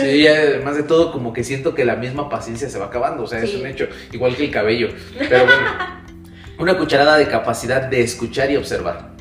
sí. 0.01 0.27
Además 0.27 0.75
de 0.77 0.83
todo, 0.83 1.11
como 1.11 1.33
que 1.33 1.43
siento 1.43 1.73
que 1.73 1.85
la 1.85 1.95
misma 1.95 2.29
paciencia 2.29 2.69
se 2.69 2.77
va 2.79 2.87
acabando, 2.87 3.23
o 3.23 3.27
sea, 3.27 3.39
es 3.39 3.55
un 3.55 3.65
hecho, 3.65 3.87
igual 4.11 4.35
que 4.35 4.45
el 4.45 4.51
cabello. 4.51 4.89
Pero 5.17 5.45
bueno, 5.45 5.61
una 6.59 6.77
cucharada 6.77 7.17
de 7.17 7.27
capacidad 7.27 7.81
de 7.81 8.01
escuchar 8.01 8.51
y 8.51 8.57
observar. 8.57 9.11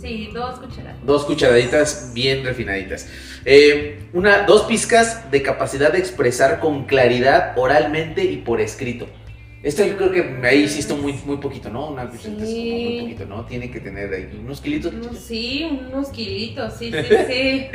Sí, 0.00 0.30
dos 0.32 0.58
cucharadas. 0.60 1.04
Dos 1.04 1.24
cucharaditas 1.24 2.12
bien 2.14 2.44
refinaditas. 2.44 3.08
Eh, 3.44 4.08
una, 4.12 4.42
dos 4.42 4.62
pizcas 4.62 5.30
de 5.30 5.42
capacidad 5.42 5.92
de 5.92 5.98
expresar 5.98 6.60
con 6.60 6.84
claridad 6.84 7.54
oralmente 7.56 8.22
y 8.24 8.36
por 8.38 8.60
escrito. 8.60 9.08
Esta 9.66 9.84
yo 9.84 9.96
creo 9.96 10.12
que 10.12 10.46
ahí 10.46 10.68
sí 10.68 10.78
está 10.78 10.94
muy, 10.94 11.12
muy 11.24 11.38
poquito, 11.38 11.68
¿no? 11.70 11.88
Una 11.90 12.08
Sí. 12.12 12.18
es 12.18 12.28
como 12.28 12.38
muy 12.38 13.00
poquito, 13.00 13.26
¿no? 13.26 13.44
Tiene 13.46 13.68
que 13.68 13.80
tener 13.80 14.14
ahí 14.14 14.38
unos 14.40 14.60
kilitos. 14.60 14.94
Sí, 15.18 15.64
unos 15.88 16.10
kilitos, 16.10 16.74
sí, 16.74 16.92
sí, 16.92 16.98
sí. 17.28 17.66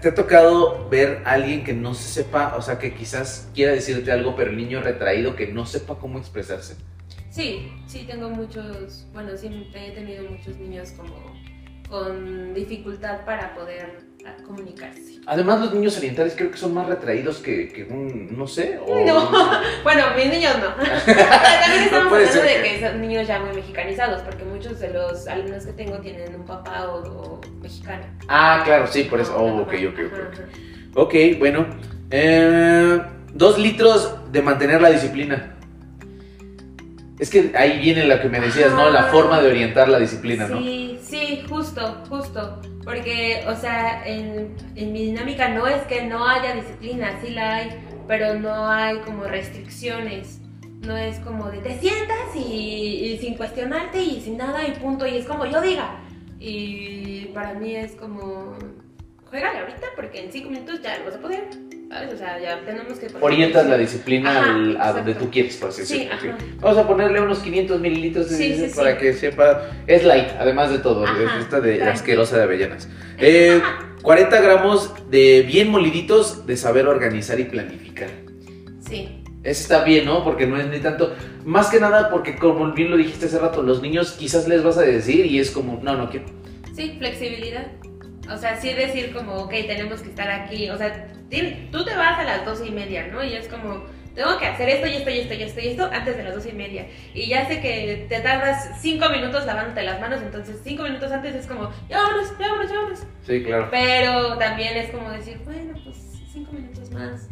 ¿Te 0.00 0.08
ha 0.08 0.14
tocado 0.14 0.88
ver 0.88 1.20
a 1.26 1.32
alguien 1.32 1.62
que 1.62 1.74
no 1.74 1.92
se 1.92 2.08
sepa, 2.22 2.56
o 2.56 2.62
sea, 2.62 2.78
que 2.78 2.94
quizás 2.94 3.50
quiera 3.54 3.72
decirte 3.72 4.10
algo, 4.10 4.34
pero 4.34 4.50
el 4.50 4.56
niño 4.56 4.80
retraído 4.80 5.36
que 5.36 5.48
no 5.48 5.66
sepa 5.66 5.98
cómo 5.98 6.18
expresarse? 6.18 6.76
Sí, 7.28 7.70
sí, 7.86 8.04
tengo 8.06 8.30
muchos, 8.30 9.06
bueno, 9.12 9.36
siempre 9.36 9.88
he 9.88 9.90
tenido 9.90 10.24
muchos 10.24 10.56
niños 10.56 10.92
como 10.92 11.14
con 11.90 12.54
dificultad 12.54 13.26
para 13.26 13.54
poder 13.54 14.04
ah, 14.26 14.36
comunicarse. 14.46 15.20
Además, 15.26 15.60
los 15.60 15.72
niños 15.74 15.96
orientales 15.98 16.34
creo 16.36 16.50
que 16.50 16.56
son 16.56 16.74
más 16.74 16.86
retraídos 16.88 17.38
que, 17.38 17.68
que 17.68 17.84
un, 17.84 18.36
no 18.36 18.46
sé, 18.46 18.78
o... 18.84 19.04
No, 19.06 19.30
bueno, 19.84 20.04
mis 20.16 20.26
niños 20.26 20.54
no. 20.58 20.68
También 20.74 21.82
estamos 21.84 22.12
hablando 22.12 22.42
de 22.42 22.48
que- 22.48 22.62
que 22.62 22.80
son 22.88 23.00
niños 23.00 23.26
ya 23.28 23.38
muy 23.38 23.54
mexicanizados, 23.54 24.22
porque 24.22 24.44
muchos 24.44 24.80
de 24.80 24.90
los 24.90 25.26
alumnos 25.28 25.66
que 25.66 25.72
tengo 25.72 25.98
tienen 25.98 26.34
un 26.34 26.44
papá 26.46 26.88
o, 26.88 27.02
o 27.04 27.40
mexicano. 27.62 28.04
Ah, 28.28 28.62
claro, 28.64 28.86
sí, 28.86 29.04
por 29.04 29.20
eso. 29.20 29.32
Ajá, 29.32 29.42
Oh, 29.42 29.60
ok, 29.62 29.72
ok, 29.74 29.74
ok. 29.88 29.98
ok. 30.12 30.32
ajá. 30.32 30.42
Ok, 30.94 31.14
bueno. 31.38 31.66
Eh, 32.10 33.00
dos 33.32 33.58
litros 33.58 34.16
de 34.32 34.42
mantener 34.42 34.80
la 34.82 34.90
disciplina. 34.90 35.54
Es 37.18 37.28
que 37.28 37.52
ahí 37.54 37.78
viene 37.78 38.04
lo 38.06 38.18
que 38.20 38.28
me 38.30 38.40
decías, 38.40 38.72
¿no? 38.72 38.88
La 38.90 39.00
Ah. 39.02 39.10
forma 39.12 39.40
de 39.42 39.48
orientar 39.50 39.88
la 39.90 39.98
disciplina, 39.98 40.48
¿no? 40.48 40.58
Sí, 40.58 40.98
sí, 41.02 41.44
justo, 41.48 42.02
justo. 42.08 42.60
Porque, 42.90 43.44
o 43.46 43.54
sea, 43.54 44.04
en, 44.04 44.56
en 44.74 44.92
mi 44.92 45.04
dinámica 45.04 45.48
no 45.48 45.68
es 45.68 45.80
que 45.82 46.02
no 46.02 46.26
haya 46.26 46.56
disciplina, 46.56 47.20
sí 47.22 47.30
la 47.30 47.54
hay, 47.54 47.70
pero 48.08 48.34
no 48.34 48.68
hay 48.68 48.98
como 48.98 49.22
restricciones. 49.24 50.40
No 50.80 50.96
es 50.96 51.20
como 51.20 51.48
de 51.52 51.58
te 51.58 51.78
sientas 51.78 52.34
y, 52.34 53.16
sin 53.20 53.36
cuestionarte 53.36 54.02
y 54.02 54.20
sin 54.20 54.36
nada 54.38 54.66
y 54.66 54.72
punto. 54.72 55.06
Y 55.06 55.18
es 55.18 55.26
como 55.26 55.46
yo 55.46 55.60
diga. 55.60 56.00
Y 56.40 57.26
para 57.26 57.54
mí 57.54 57.76
es 57.76 57.92
como, 57.92 58.56
juégale 59.26 59.60
ahorita 59.60 59.86
porque 59.94 60.24
en 60.24 60.32
cinco 60.32 60.50
minutos 60.50 60.82
ya 60.82 60.98
no 60.98 61.04
vas 61.04 61.14
a 61.14 61.20
poder. 61.20 61.48
¿Sabes? 61.90 62.14
O 62.14 62.16
sea, 62.16 62.38
ya 62.40 62.60
tenemos 62.64 62.98
que... 63.00 63.08
Orientas 63.20 63.66
la 63.66 63.76
disciplina 63.76 64.30
Ajá, 64.30 64.54
al- 64.54 64.80
a 64.80 64.92
donde 64.92 65.14
tú 65.14 65.28
quieres, 65.28 65.56
por 65.56 65.70
así 65.70 65.84
Sí, 65.84 66.04
decirlo. 66.08 66.34
ok. 66.34 66.40
Vamos 66.60 66.78
a 66.78 66.86
ponerle 66.86 67.20
unos 67.20 67.40
500 67.40 67.80
mililitros 67.80 68.30
de 68.30 68.36
Sí, 68.36 68.54
sí, 68.54 68.72
para 68.76 68.92
sí. 68.92 68.98
que 68.98 69.12
sepa. 69.14 69.62
Es 69.88 70.04
light, 70.04 70.28
además 70.38 70.70
de 70.70 70.78
todo. 70.78 71.04
Ajá, 71.04 71.20
es 71.36 71.42
esta 71.42 71.60
de 71.60 71.78
tranqui. 71.78 71.92
asquerosa 71.92 72.36
de 72.36 72.42
avellanas. 72.44 72.88
Eh, 73.18 73.60
40 74.02 74.40
gramos 74.40 74.94
de 75.10 75.42
bien 75.42 75.68
moliditos 75.68 76.46
de 76.46 76.56
saber 76.56 76.86
organizar 76.86 77.40
y 77.40 77.44
planificar. 77.44 78.08
Sí, 78.88 79.16
Ese 79.42 79.62
está 79.62 79.82
bien, 79.82 80.04
¿no? 80.06 80.22
Porque 80.22 80.46
no 80.46 80.56
es 80.58 80.68
ni 80.68 80.78
tanto. 80.78 81.12
Más 81.44 81.70
que 81.70 81.80
nada 81.80 82.08
porque, 82.10 82.36
como 82.36 82.72
bien 82.72 82.90
lo 82.92 82.96
dijiste 82.98 83.26
hace 83.26 83.38
rato, 83.40 83.62
los 83.62 83.82
niños 83.82 84.12
quizás 84.12 84.46
les 84.46 84.62
vas 84.62 84.78
a 84.78 84.82
decir 84.82 85.26
y 85.26 85.40
es 85.40 85.50
como, 85.50 85.80
no, 85.82 85.96
no 85.96 86.08
quiero. 86.08 86.26
Sí, 86.76 86.94
flexibilidad. 86.98 87.66
O 88.32 88.36
sea, 88.36 88.56
sí 88.56 88.72
decir 88.72 89.12
como, 89.12 89.34
ok, 89.34 89.50
tenemos 89.66 90.02
que 90.02 90.08
estar 90.10 90.30
aquí. 90.30 90.70
O 90.70 90.76
sea, 90.78 91.06
tú 91.72 91.84
te 91.84 91.94
vas 91.96 92.18
a 92.18 92.24
las 92.24 92.44
doce 92.44 92.66
y 92.66 92.70
media, 92.70 93.06
¿no? 93.08 93.22
Y 93.24 93.34
es 93.34 93.48
como, 93.48 93.84
tengo 94.14 94.38
que 94.38 94.46
hacer 94.46 94.68
esto 94.68 94.86
y 94.86 94.94
esto 94.94 95.10
y 95.10 95.18
esto 95.20 95.34
y 95.34 95.42
esto 95.42 95.60
y 95.60 95.68
esto 95.68 95.90
antes 95.92 96.16
de 96.16 96.22
las 96.24 96.34
doce 96.34 96.50
y 96.50 96.52
media. 96.52 96.86
Y 97.14 97.28
ya 97.28 97.46
sé 97.46 97.60
que 97.60 98.06
te 98.08 98.20
tardas 98.20 98.80
cinco 98.80 99.08
minutos 99.10 99.46
lavándote 99.46 99.82
las 99.82 100.00
manos, 100.00 100.20
entonces 100.22 100.60
cinco 100.64 100.82
minutos 100.84 101.10
antes 101.12 101.34
es 101.34 101.46
como, 101.46 101.70
ya 101.88 101.98
vámonos, 102.02 102.30
ya 102.38 102.48
vámonos, 102.48 102.70
ya 102.70 102.76
vámonos. 102.76 103.06
Sí, 103.26 103.42
claro. 103.42 103.68
Pero 103.70 104.36
también 104.38 104.76
es 104.76 104.90
como 104.90 105.10
decir, 105.10 105.38
bueno, 105.44 105.74
pues 105.84 105.96
cinco 106.32 106.52
minutos 106.52 106.90
más. 106.90 107.28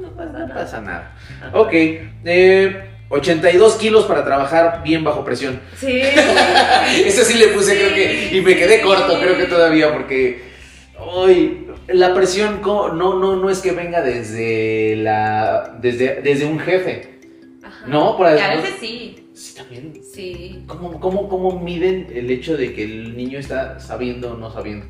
No 0.00 0.08
pasa 0.12 0.32
No 0.32 0.38
nada. 0.38 0.54
pasa 0.54 0.80
nada. 0.80 1.16
Ok. 1.52 1.72
eh, 1.72 2.90
82 3.10 3.74
kilos 3.76 4.04
para 4.06 4.24
trabajar 4.24 4.82
bien 4.84 5.04
bajo 5.04 5.24
presión. 5.24 5.60
Sí. 5.76 6.00
Ese 7.04 7.24
sí 7.24 7.38
le 7.38 7.48
puse, 7.48 7.72
Sí, 7.72 7.76
creo 7.78 7.94
que. 7.94 8.36
Y 8.36 8.40
me 8.40 8.56
quedé 8.56 8.78
sí. 8.78 8.82
corto, 8.84 9.18
creo 9.20 9.36
que 9.36 9.44
todavía, 9.44 9.92
porque. 9.92 10.42
Hoy. 10.98 11.66
La 11.88 12.14
presión 12.14 12.60
no, 12.62 12.94
no, 12.94 13.34
no 13.36 13.50
es 13.50 13.58
que 13.58 13.72
venga 13.72 14.00
desde 14.00 14.94
la. 14.96 15.76
desde, 15.80 16.22
desde 16.22 16.44
un 16.46 16.60
jefe. 16.60 17.18
Ajá. 17.64 17.86
No, 17.88 18.16
por 18.16 18.30
Y 18.30 18.34
eso- 18.34 18.44
a 18.44 18.54
veces 18.56 18.74
sí. 18.80 19.16
Sí, 19.34 19.54
también. 19.56 19.92
Sí. 20.12 20.64
¿Cómo, 20.66 21.00
cómo, 21.00 21.28
¿Cómo 21.28 21.58
miden 21.60 22.08
el 22.14 22.30
hecho 22.30 22.56
de 22.56 22.74
que 22.74 22.84
el 22.84 23.16
niño 23.16 23.38
está 23.38 23.80
sabiendo 23.80 24.32
o 24.34 24.36
no 24.36 24.52
sabiendo? 24.52 24.86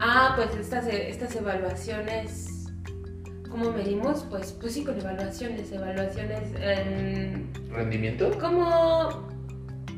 Ah, 0.00 0.32
pues 0.36 0.48
estas, 0.60 0.86
estas 0.88 1.36
evaluaciones, 1.36 2.45
¿cómo 3.58 3.72
medimos? 3.72 4.24
Pues, 4.28 4.52
pues 4.52 4.74
sí, 4.74 4.84
con 4.84 4.98
evaluaciones, 4.98 5.72
evaluaciones, 5.72 6.42
en- 6.60 7.50
¿Rendimiento? 7.70 8.30
como, 8.38 9.28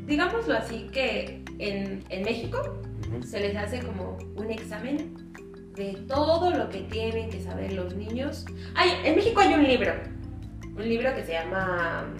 digámoslo 0.05 0.55
así, 0.55 0.87
que 0.91 1.43
en, 1.59 2.03
en 2.09 2.23
México 2.23 2.81
se 3.25 3.39
les 3.41 3.55
hace 3.57 3.79
como 3.81 4.17
un 4.35 4.49
examen 4.51 5.15
de 5.75 5.93
todo 6.07 6.51
lo 6.51 6.69
que 6.69 6.79
tienen 6.83 7.29
que 7.29 7.41
saber 7.41 7.73
los 7.73 7.95
niños. 7.95 8.45
Hay, 8.75 8.91
en 9.03 9.15
México 9.15 9.41
hay 9.41 9.53
un 9.53 9.63
libro, 9.63 9.93
un 10.75 10.87
libro 10.87 11.13
que 11.15 11.23
se 11.23 11.33
llama 11.33 12.13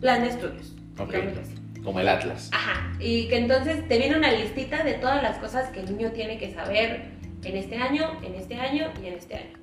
Plan 0.00 0.22
de 0.22 0.30
Estudios, 0.30 0.74
Ok. 0.98 1.10
digámoslo 1.12 1.40
así. 1.42 1.54
Como 1.84 1.98
el 2.00 2.08
Atlas. 2.08 2.48
Ajá, 2.52 2.92
y 3.00 3.26
que 3.28 3.38
entonces 3.38 3.86
te 3.88 3.98
viene 3.98 4.16
una 4.16 4.30
listita 4.30 4.84
de 4.84 4.94
todas 4.94 5.20
las 5.22 5.38
cosas 5.38 5.68
que 5.70 5.80
el 5.80 5.96
niño 5.96 6.12
tiene 6.12 6.38
que 6.38 6.52
saber 6.54 7.10
en 7.42 7.56
este 7.56 7.76
año, 7.76 8.04
en 8.22 8.34
este 8.36 8.54
año 8.54 8.86
y 9.02 9.06
en 9.06 9.14
este 9.14 9.34
año. 9.34 9.61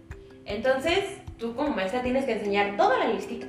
Entonces, 0.49 0.99
tú 1.37 1.55
como 1.55 1.69
maestra 1.69 2.01
tienes 2.01 2.25
que 2.25 2.33
enseñar 2.33 2.75
toda 2.75 2.97
la 2.99 3.13
listita. 3.13 3.47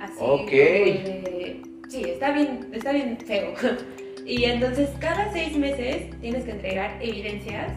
Así. 0.00 0.16
Ok. 0.20 0.50
de- 0.50 1.62
sí, 1.88 2.02
está 2.04 2.32
bien, 2.32 2.68
está 2.72 2.92
bien 2.92 3.16
feo. 3.26 3.54
Y 4.26 4.44
entonces 4.44 4.90
cada 5.00 5.32
seis 5.32 5.56
meses 5.56 6.10
tienes 6.20 6.44
que 6.44 6.50
entregar 6.50 6.98
evidencias 7.00 7.72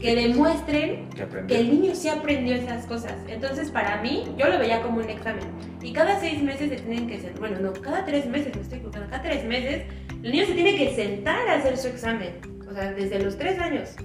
que 0.00 0.14
demuestren 0.14 1.08
Que 1.10 1.26
que 1.48 1.58
el 1.58 1.70
niño 1.70 1.92
sí 1.92 2.08
aprendió 2.08 2.54
esas 2.54 2.86
cosas. 2.86 3.14
Entonces, 3.26 3.72
para 3.72 4.00
mí, 4.00 4.22
yo 4.38 4.46
lo 4.46 4.60
veía 4.60 4.80
como 4.80 4.98
un 4.98 5.10
examen. 5.10 5.42
Y 5.82 5.92
cada 5.92 6.20
seis 6.20 6.40
meses 6.40 6.70
se 6.70 6.76
tienen 6.76 7.08
que 7.08 7.18
sentar, 7.18 7.40
bueno, 7.40 7.58
no, 7.58 7.72
cada 7.72 8.04
tres 8.04 8.26
meses, 8.26 8.54
me 8.54 8.62
estoy 8.62 8.78
equivocando, 8.78 9.10
cada 9.10 9.22
tres 9.24 9.44
meses, 9.44 9.82
el 10.22 10.30
niño 10.30 10.46
se 10.46 10.52
tiene 10.54 10.76
que 10.76 10.94
sentar 10.94 11.48
a 11.48 11.54
hacer 11.54 11.76
su 11.76 11.88
examen. 11.88 12.30
O 12.70 12.72
sea, 12.72 12.92
desde 12.92 13.18
los 13.18 13.36
tres 13.36 13.58
años. 13.58 13.96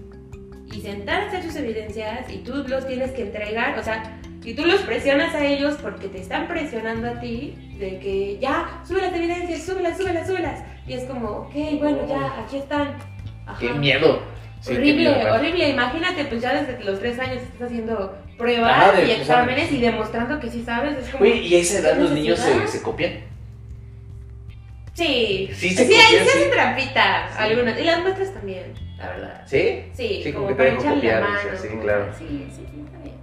Y 0.73 0.81
sentar 0.81 1.21
a 1.21 1.27
hacer 1.27 1.43
sus 1.43 1.55
evidencias 1.55 2.29
y 2.31 2.37
tú 2.39 2.63
los 2.67 2.87
tienes 2.87 3.11
que 3.11 3.23
entregar, 3.23 3.77
o 3.77 3.83
sea, 3.83 4.19
y 4.43 4.53
tú 4.55 4.65
los 4.65 4.81
presionas 4.81 5.33
a 5.35 5.45
ellos 5.45 5.75
porque 5.81 6.07
te 6.07 6.19
están 6.19 6.47
presionando 6.47 7.07
a 7.07 7.19
ti 7.19 7.55
de 7.79 7.99
que 7.99 8.37
ya, 8.41 8.81
sube 8.85 9.01
las 9.01 9.13
evidencias, 9.13 9.63
súbelas, 9.63 9.97
súbelas, 9.97 10.27
súbelas. 10.27 10.63
Y 10.87 10.93
es 10.93 11.03
como, 11.05 11.29
ok, 11.29 11.53
bueno, 11.79 11.99
ya, 12.07 12.43
aquí 12.43 12.57
están. 12.57 12.95
Ajá. 13.45 13.59
¡Qué 13.59 13.73
miedo! 13.73 14.21
Sí, 14.59 14.71
qué 14.71 14.77
horrible, 14.77 15.31
horrible. 15.31 15.69
Imagínate, 15.69 16.25
pues 16.25 16.41
ya 16.41 16.53
desde 16.53 16.83
los 16.83 16.99
tres 16.99 17.19
años 17.19 17.41
estás 17.41 17.67
haciendo 17.67 18.17
pruebas 18.37 18.93
y 19.05 19.11
exámenes. 19.11 19.71
y 19.71 19.79
demostrando 19.79 20.39
que 20.39 20.49
sí 20.49 20.63
sabes. 20.63 20.97
Es 20.97 21.09
como, 21.09 21.23
Oye, 21.23 21.35
¿y 21.37 21.55
a 21.55 21.59
esa 21.59 21.79
edad 21.79 21.93
¿qué 21.93 21.99
los 21.99 22.11
niños 22.11 22.39
se 22.67 22.81
copian? 22.81 23.32
Sí, 24.93 25.49
Sí, 25.55 25.69
sí, 25.69 25.75
se 25.75 25.87
sí, 25.87 25.93
ahí 25.95 26.17
se 26.17 26.23
sí. 26.23 26.29
hacen 26.37 26.51
trampita 26.51 27.29
Sí. 27.31 27.35
algunas. 27.39 27.79
Y 27.79 27.83
las 27.83 28.01
muestras 28.01 28.33
también, 28.33 28.73
la 28.97 29.07
verdad. 29.09 29.41
¿Sí? 29.47 29.85
Sí, 29.93 30.21
Sí, 30.23 30.31
como 30.33 30.45
como, 30.45 30.47
que 30.49 30.55
para 30.63 30.69
echarle 30.79 31.07
la 31.07 31.19
mano. 31.21 31.39
sí, 31.61 31.67
como- 31.67 31.81
claro. 31.81 32.13
Sí, 32.17 32.47
sí, 32.55 32.61
está 32.85 32.99
bien. 32.99 33.15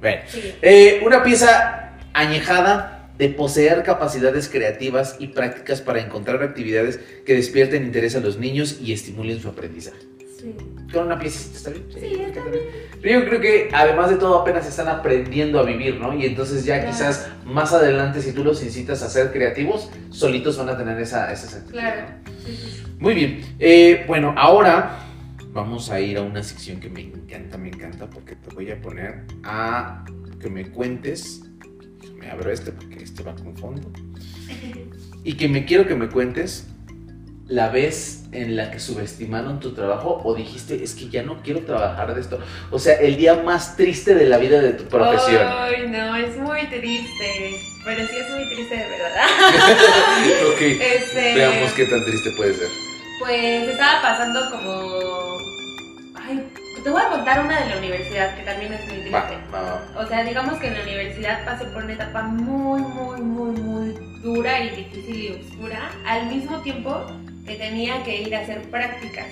Bueno. 0.00 0.20
Eh, 0.62 1.00
una 1.04 1.22
pieza 1.22 1.92
añejada 2.12 3.08
de 3.16 3.30
poseer 3.30 3.82
capacidades 3.82 4.48
creativas 4.50 5.16
y 5.18 5.28
prácticas 5.28 5.80
para 5.80 6.00
encontrar 6.00 6.42
actividades 6.42 7.00
que 7.24 7.32
despierten 7.34 7.82
interés 7.84 8.14
a 8.14 8.20
los 8.20 8.36
niños 8.38 8.78
y 8.82 8.92
estimulen 8.92 9.40
su 9.40 9.48
aprendizaje. 9.48 9.96
Sí. 10.38 10.54
Con 10.92 11.06
una 11.06 11.18
piecita 11.18 11.56
está 11.56 11.70
bien. 11.70 11.86
Sí, 11.92 12.20
está 12.20 12.42
Pero 13.00 13.20
yo 13.20 13.26
creo 13.26 13.40
que 13.40 13.70
además 13.72 14.10
de 14.10 14.16
todo 14.16 14.40
apenas 14.40 14.66
están 14.66 14.88
aprendiendo 14.88 15.58
a 15.58 15.62
vivir, 15.64 15.98
¿no? 15.98 16.14
Y 16.14 16.26
entonces 16.26 16.64
ya 16.64 16.76
Claro. 16.80 16.92
quizás 16.92 17.28
más 17.44 17.72
adelante 17.72 18.20
si 18.20 18.32
tú 18.32 18.44
los 18.44 18.62
incitas 18.62 19.02
a 19.02 19.08
ser 19.08 19.32
creativos, 19.32 19.90
solitos 20.10 20.58
van 20.58 20.68
a 20.68 20.76
tener 20.76 20.98
esa, 21.00 21.30
actitudes. 21.30 21.64
Claro. 21.70 22.02
Sí, 22.44 22.56
sí. 22.56 22.82
Muy 22.98 23.14
bien. 23.14 23.40
Eh, 23.58 24.04
bueno, 24.06 24.34
ahora 24.36 24.98
vamos 25.52 25.90
a 25.90 26.00
ir 26.00 26.18
a 26.18 26.22
una 26.22 26.42
sección 26.42 26.80
que 26.80 26.90
me 26.90 27.00
encanta, 27.00 27.56
me 27.56 27.68
encanta, 27.68 28.08
porque 28.08 28.36
te 28.36 28.54
voy 28.54 28.70
a 28.70 28.80
poner 28.80 29.24
a 29.42 30.04
que 30.40 30.50
me 30.50 30.70
cuentes. 30.70 31.42
Me 32.18 32.30
abro 32.30 32.50
este 32.50 32.72
porque 32.72 33.02
este 33.02 33.22
va 33.22 33.34
con 33.34 33.56
fondo. 33.56 33.90
Y 35.24 35.34
que 35.34 35.48
me 35.48 35.64
quiero 35.64 35.88
que 35.88 35.96
me 35.96 36.08
cuentes 36.08 36.68
la 37.48 37.68
vez 37.68 38.24
en 38.32 38.56
la 38.56 38.70
que 38.72 38.80
subestimaron 38.80 39.60
tu 39.60 39.72
trabajo 39.72 40.20
o 40.24 40.34
dijiste, 40.34 40.82
es 40.82 40.94
que 40.94 41.08
ya 41.08 41.22
no 41.22 41.42
quiero 41.42 41.60
trabajar 41.60 42.14
de 42.14 42.20
esto. 42.20 42.40
O 42.70 42.78
sea, 42.78 42.94
el 42.94 43.16
día 43.16 43.34
más 43.34 43.76
triste 43.76 44.14
de 44.14 44.26
la 44.26 44.38
vida 44.38 44.60
de 44.60 44.72
tu 44.72 44.84
profesión. 44.84 45.46
Ay, 45.48 45.86
no, 45.88 46.16
es 46.16 46.36
muy 46.36 46.66
triste. 46.66 47.60
Pero 47.84 48.06
sí 48.08 48.16
es 48.16 48.30
muy 48.34 48.48
triste 48.52 48.74
de 48.76 48.88
verdad. 48.88 49.26
ok. 50.52 50.60
Este- 50.60 51.34
Veamos 51.34 51.72
qué 51.72 51.84
tan 51.86 52.04
triste 52.04 52.30
puede 52.36 52.52
ser. 52.54 52.68
Pues 53.20 53.68
estaba 53.68 54.02
pasando 54.02 54.50
como. 54.50 55.38
Ay, 56.16 56.42
te 56.82 56.90
voy 56.90 57.00
a 57.00 57.08
contar 57.10 57.44
una 57.44 57.60
de 57.62 57.70
la 57.70 57.78
universidad 57.78 58.36
que 58.36 58.42
también 58.42 58.72
es 58.72 58.80
muy 58.92 59.08
Va, 59.10 59.28
triste. 59.28 59.44
va, 59.54 59.62
va. 59.62 60.00
O 60.04 60.06
sea, 60.08 60.24
digamos 60.24 60.58
que 60.58 60.66
en 60.66 60.74
la 60.74 60.82
universidad 60.82 61.44
pasé 61.44 61.64
por 61.66 61.84
una 61.84 61.92
etapa 61.92 62.22
muy, 62.22 62.80
muy, 62.82 63.20
muy, 63.20 63.52
muy 63.60 63.94
dura 64.22 64.60
y 64.64 64.70
difícil 64.70 65.16
y 65.16 65.28
oscura, 65.40 65.90
al 66.04 66.26
mismo 66.26 66.58
tiempo 66.62 67.06
que 67.46 67.54
tenía 67.56 68.02
que 68.02 68.22
ir 68.22 68.34
a 68.34 68.40
hacer 68.40 68.62
prácticas. 68.70 69.26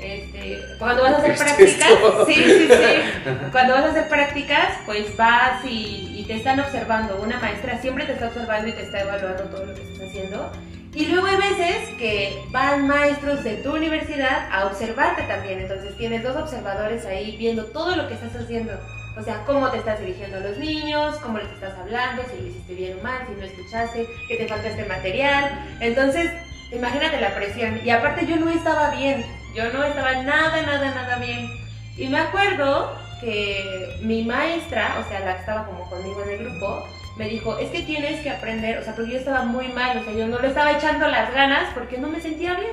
Este, 0.00 0.60
cuando 0.78 1.02
vas 1.02 1.14
a 1.14 1.16
hacer 1.18 1.36
prácticas, 1.36 1.88
sí, 2.26 2.34
sí, 2.34 2.68
sí. 2.68 3.30
Cuando 3.52 3.74
vas 3.74 3.84
a 3.84 3.90
hacer 3.90 4.08
prácticas, 4.08 4.78
pues 4.86 5.16
vas 5.16 5.64
y, 5.64 6.20
y 6.20 6.24
te 6.24 6.36
están 6.36 6.60
observando. 6.60 7.20
Una 7.20 7.40
maestra 7.40 7.80
siempre 7.80 8.04
te 8.04 8.12
está 8.12 8.28
observando 8.28 8.68
y 8.68 8.72
te 8.72 8.82
está 8.82 9.00
evaluando 9.00 9.44
todo 9.44 9.66
lo 9.66 9.74
que 9.74 9.82
estás 9.82 10.08
haciendo. 10.08 10.52
Y 10.94 11.06
luego 11.06 11.26
hay 11.26 11.36
veces 11.36 11.88
que 11.98 12.42
van 12.50 12.86
maestros 12.86 13.44
de 13.44 13.56
tu 13.56 13.74
universidad 13.74 14.48
a 14.50 14.66
observarte 14.66 15.22
también. 15.24 15.60
Entonces 15.60 15.96
tienes 15.96 16.22
dos 16.22 16.36
observadores 16.36 17.04
ahí 17.04 17.36
viendo 17.36 17.64
todo 17.66 17.96
lo 17.96 18.08
que 18.08 18.14
estás 18.14 18.34
haciendo. 18.36 18.72
O 19.16 19.22
sea, 19.22 19.44
cómo 19.44 19.68
te 19.70 19.78
estás 19.78 20.00
dirigiendo 20.00 20.36
a 20.36 20.40
los 20.40 20.58
niños, 20.58 21.16
cómo 21.16 21.38
les 21.38 21.50
estás 21.50 21.76
hablando, 21.76 22.22
si 22.30 22.40
lo 22.40 22.48
hiciste 22.48 22.74
bien 22.74 22.98
o 23.00 23.02
mal, 23.02 23.26
si 23.26 23.34
no 23.34 23.46
escuchaste, 23.46 24.06
que 24.28 24.36
te 24.36 24.46
falta 24.46 24.68
este 24.68 24.84
material. 24.84 25.64
Entonces, 25.80 26.30
imagínate 26.72 27.20
la 27.20 27.34
presión. 27.34 27.80
Y 27.84 27.90
aparte 27.90 28.26
yo 28.26 28.36
no 28.36 28.50
estaba 28.50 28.90
bien. 28.90 29.24
Yo 29.54 29.72
no 29.72 29.82
estaba 29.84 30.22
nada, 30.22 30.62
nada, 30.62 30.90
nada 30.90 31.16
bien. 31.16 31.50
Y 31.96 32.08
me 32.08 32.18
acuerdo 32.18 32.96
que 33.20 33.98
mi 34.02 34.24
maestra, 34.24 34.96
o 35.04 35.08
sea, 35.08 35.20
la 35.20 35.34
que 35.34 35.40
estaba 35.40 35.66
como 35.66 35.88
conmigo 35.88 36.22
en 36.22 36.30
el 36.30 36.38
grupo, 36.38 36.84
me 37.16 37.28
dijo, 37.28 37.58
es 37.58 37.70
que 37.70 37.82
tienes 37.82 38.20
que 38.20 38.30
aprender, 38.30 38.78
o 38.78 38.84
sea, 38.84 38.94
porque 38.94 39.12
yo 39.12 39.18
estaba 39.18 39.42
muy 39.42 39.68
mal, 39.68 39.98
o 39.98 40.04
sea, 40.04 40.12
yo 40.12 40.28
no 40.28 40.38
le 40.38 40.48
estaba 40.48 40.72
echando 40.72 41.08
las 41.08 41.34
ganas 41.34 41.74
porque 41.74 41.98
no 41.98 42.08
me 42.08 42.20
sentía 42.20 42.54
bien. 42.54 42.72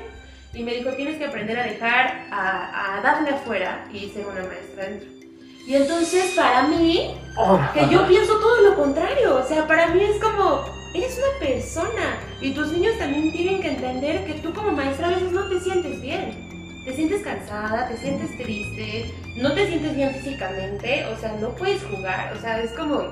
Y 0.53 0.63
me 0.63 0.73
dijo, 0.73 0.91
tienes 0.91 1.17
que 1.17 1.25
aprender 1.25 1.59
a 1.59 1.63
dejar 1.63 2.27
a, 2.31 2.97
a 2.97 3.01
Dafne 3.01 3.31
afuera 3.31 3.85
y 3.91 4.09
ser 4.09 4.25
una 4.25 4.43
maestra 4.43 4.85
dentro. 4.85 5.15
Y 5.67 5.75
entonces 5.75 6.33
para 6.35 6.63
mí, 6.63 7.15
que 7.73 7.89
yo 7.89 8.07
pienso 8.07 8.39
todo 8.39 8.61
lo 8.61 8.75
contrario, 8.75 9.37
o 9.37 9.43
sea, 9.43 9.67
para 9.67 9.87
mí 9.87 10.03
es 10.03 10.21
como, 10.21 10.63
eres 10.95 11.17
una 11.17 11.39
persona 11.39 12.19
y 12.41 12.51
tus 12.51 12.71
niños 12.71 12.97
también 12.97 13.31
tienen 13.31 13.61
que 13.61 13.69
entender 13.69 14.25
que 14.25 14.33
tú 14.35 14.53
como 14.53 14.71
maestra 14.71 15.07
a 15.07 15.11
veces 15.11 15.31
no 15.31 15.47
te 15.47 15.59
sientes 15.59 16.01
bien. 16.01 16.45
Te 16.85 16.95
sientes 16.95 17.23
cansada, 17.23 17.87
te 17.87 17.97
sientes 17.97 18.37
triste, 18.37 19.11
no 19.37 19.53
te 19.53 19.67
sientes 19.67 19.95
bien 19.95 20.13
físicamente, 20.13 21.05
o 21.07 21.17
sea, 21.17 21.35
no 21.41 21.49
puedes 21.55 21.83
jugar, 21.83 22.31
o 22.37 22.39
sea, 22.39 22.61
es 22.61 22.71
como, 22.73 23.11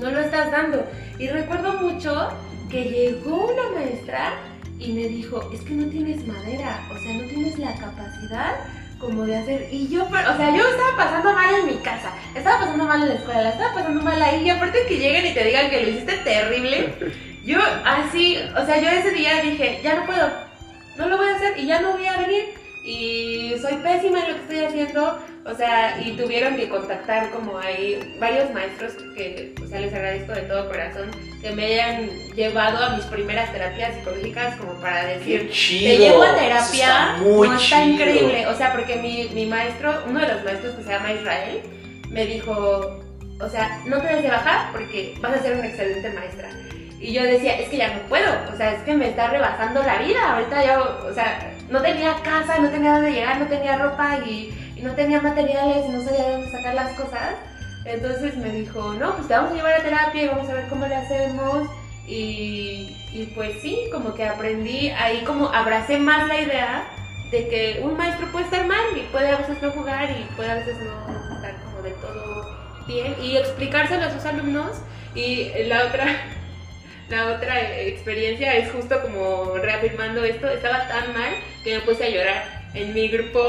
no 0.00 0.10
lo 0.10 0.18
estás 0.18 0.50
dando. 0.50 0.84
Y 1.16 1.28
recuerdo 1.28 1.74
mucho 1.74 2.30
que 2.68 2.84
llegó 2.84 3.46
una 3.46 3.70
maestra 3.70 4.32
y 4.80 4.92
me 4.92 5.06
dijo, 5.06 5.48
es 5.52 5.60
que 5.60 5.74
no 5.74 5.88
tienes 5.88 6.26
madera, 6.26 6.80
o 6.90 6.98
sea, 6.98 7.14
no 7.14 7.28
tienes 7.28 7.58
la 7.60 7.74
capacidad 7.76 8.56
como 9.00 9.24
de 9.24 9.36
hacer. 9.36 9.68
Y 9.72 9.88
yo, 9.88 10.06
pero, 10.10 10.32
o 10.32 10.36
sea, 10.36 10.54
yo 10.54 10.62
estaba 10.68 10.96
pasando 10.96 11.32
mal 11.32 11.54
en 11.54 11.66
mi 11.66 11.76
casa, 11.78 12.12
estaba 12.34 12.60
pasando 12.60 12.84
mal 12.84 13.02
en 13.02 13.08
la 13.08 13.14
escuela, 13.14 13.48
estaba 13.48 13.74
pasando 13.74 14.02
mal 14.02 14.22
ahí. 14.22 14.44
Y 14.44 14.50
aparte 14.50 14.86
que 14.86 14.98
lleguen 14.98 15.26
y 15.26 15.34
te 15.34 15.44
digan 15.44 15.70
que 15.70 15.82
lo 15.82 15.88
hiciste 15.88 16.18
terrible, 16.18 16.94
yo 17.44 17.58
así, 17.84 18.38
o 18.56 18.64
sea, 18.66 18.78
yo 18.78 18.88
ese 18.88 19.12
día 19.12 19.40
dije, 19.42 19.80
ya 19.82 19.96
no 19.96 20.06
puedo, 20.06 20.30
no 20.96 21.08
lo 21.08 21.16
voy 21.16 21.28
a 21.28 21.36
hacer 21.36 21.58
y 21.58 21.66
ya 21.66 21.80
no 21.80 21.92
voy 21.92 22.06
a 22.06 22.18
venir. 22.18 22.59
Y 22.90 23.54
soy 23.62 23.74
pésima 23.74 24.18
en 24.18 24.32
lo 24.32 24.34
que 24.34 24.40
estoy 24.40 24.64
haciendo, 24.64 25.18
o 25.46 25.54
sea, 25.54 25.96
y 26.04 26.10
tuvieron 26.16 26.56
que 26.56 26.68
contactar 26.68 27.30
como 27.30 27.56
hay 27.56 28.16
varios 28.18 28.52
maestros 28.52 28.94
que, 29.14 29.54
o 29.62 29.68
sea, 29.68 29.78
les 29.78 29.94
agradezco 29.94 30.32
de 30.32 30.40
todo 30.42 30.66
corazón 30.66 31.08
que 31.40 31.52
me 31.52 31.66
hayan 31.66 32.10
llevado 32.34 32.84
a 32.84 32.96
mis 32.96 33.04
primeras 33.04 33.52
terapias 33.52 33.94
psicológicas 33.94 34.56
como 34.56 34.72
para 34.80 35.04
decir, 35.04 35.50
te 35.50 35.98
llevo 35.98 36.24
a 36.24 36.34
terapia, 36.34 36.64
está 36.64 37.16
muy 37.18 37.48
no 37.48 37.54
está 37.54 37.76
chido. 37.76 37.94
increíble. 37.94 38.46
O 38.48 38.56
sea, 38.56 38.72
porque 38.72 38.96
mi, 38.96 39.28
mi 39.34 39.46
maestro, 39.46 40.02
uno 40.08 40.18
de 40.18 40.26
los 40.26 40.42
maestros 40.42 40.74
que 40.74 40.82
se 40.82 40.90
llama 40.90 41.12
Israel, 41.12 41.60
me 42.08 42.26
dijo, 42.26 43.04
o 43.40 43.48
sea, 43.48 43.80
no 43.86 44.00
te 44.02 44.08
des 44.14 44.22
de 44.24 44.30
bajar 44.30 44.72
porque 44.72 45.14
vas 45.20 45.36
a 45.36 45.42
ser 45.42 45.56
una 45.56 45.68
excelente 45.68 46.10
maestra. 46.10 46.48
Y 46.98 47.12
yo 47.12 47.22
decía, 47.22 47.56
es 47.56 47.68
que 47.68 47.76
ya 47.76 47.94
no 47.94 48.00
puedo, 48.08 48.32
o 48.52 48.56
sea, 48.56 48.72
es 48.74 48.82
que 48.82 48.94
me 48.94 49.10
está 49.10 49.28
rebasando 49.28 49.80
la 49.80 49.98
vida. 49.98 50.34
Ahorita 50.34 50.66
yo, 50.66 51.06
o 51.08 51.14
sea, 51.14 51.54
no 51.70 51.80
tenía 51.80 52.14
casa, 52.22 52.58
no 52.58 52.68
tenía 52.68 52.94
dónde 52.94 53.12
llegar, 53.12 53.38
no 53.38 53.46
tenía 53.46 53.78
ropa 53.78 54.18
y, 54.26 54.54
no 54.82 54.92
tenía 54.94 55.20
materiales, 55.20 55.88
no 55.90 56.02
sabía 56.02 56.24
de 56.24 56.32
dónde 56.32 56.50
sacar 56.50 56.74
las 56.74 56.92
cosas. 56.92 57.34
Entonces 57.84 58.36
me 58.36 58.50
dijo, 58.50 58.94
no, 58.94 59.14
pues 59.14 59.28
te 59.28 59.34
vamos 59.34 59.52
a 59.52 59.54
llevar 59.54 59.74
a 59.74 59.82
terapia 59.82 60.22
y 60.22 60.28
vamos 60.28 60.48
a 60.48 60.54
ver 60.54 60.68
cómo 60.68 60.86
le 60.86 60.94
hacemos. 60.94 61.68
Y, 62.06 62.96
y 63.12 63.32
pues 63.34 63.60
sí, 63.60 63.88
como 63.92 64.14
que 64.14 64.26
aprendí, 64.26 64.88
ahí 64.90 65.22
como 65.24 65.48
abracé 65.48 65.98
más 65.98 66.26
la 66.28 66.40
idea 66.40 66.84
de 67.30 67.48
que 67.48 67.80
un 67.84 67.96
maestro 67.96 68.26
puede 68.32 68.46
estar 68.46 68.66
mal 68.66 68.84
y 68.96 69.02
puede 69.12 69.28
a 69.28 69.36
veces 69.36 69.62
no 69.62 69.70
jugar 69.70 70.10
y 70.10 70.24
puede 70.34 70.50
a 70.50 70.54
veces 70.54 70.76
no 70.78 71.34
estar 71.34 71.54
como 71.62 71.82
de 71.82 71.90
todo 71.90 72.58
bien 72.86 73.14
y 73.22 73.36
explicárselo 73.36 74.06
a 74.06 74.10
sus 74.10 74.24
alumnos. 74.24 74.82
Y 75.14 75.50
la 75.66 75.86
otra, 75.86 76.06
la 77.10 77.32
otra 77.34 77.80
experiencia 77.80 78.56
es 78.56 78.70
justo 78.70 79.00
como 79.02 79.54
reafirmando 79.56 80.24
esto, 80.24 80.48
estaba 80.48 80.86
tan 80.88 81.12
mal 81.12 81.34
que 81.64 81.74
me 81.74 81.80
puse 81.80 82.04
a 82.04 82.08
llorar 82.08 82.60
en 82.72 82.94
mi 82.94 83.08
grupo. 83.08 83.40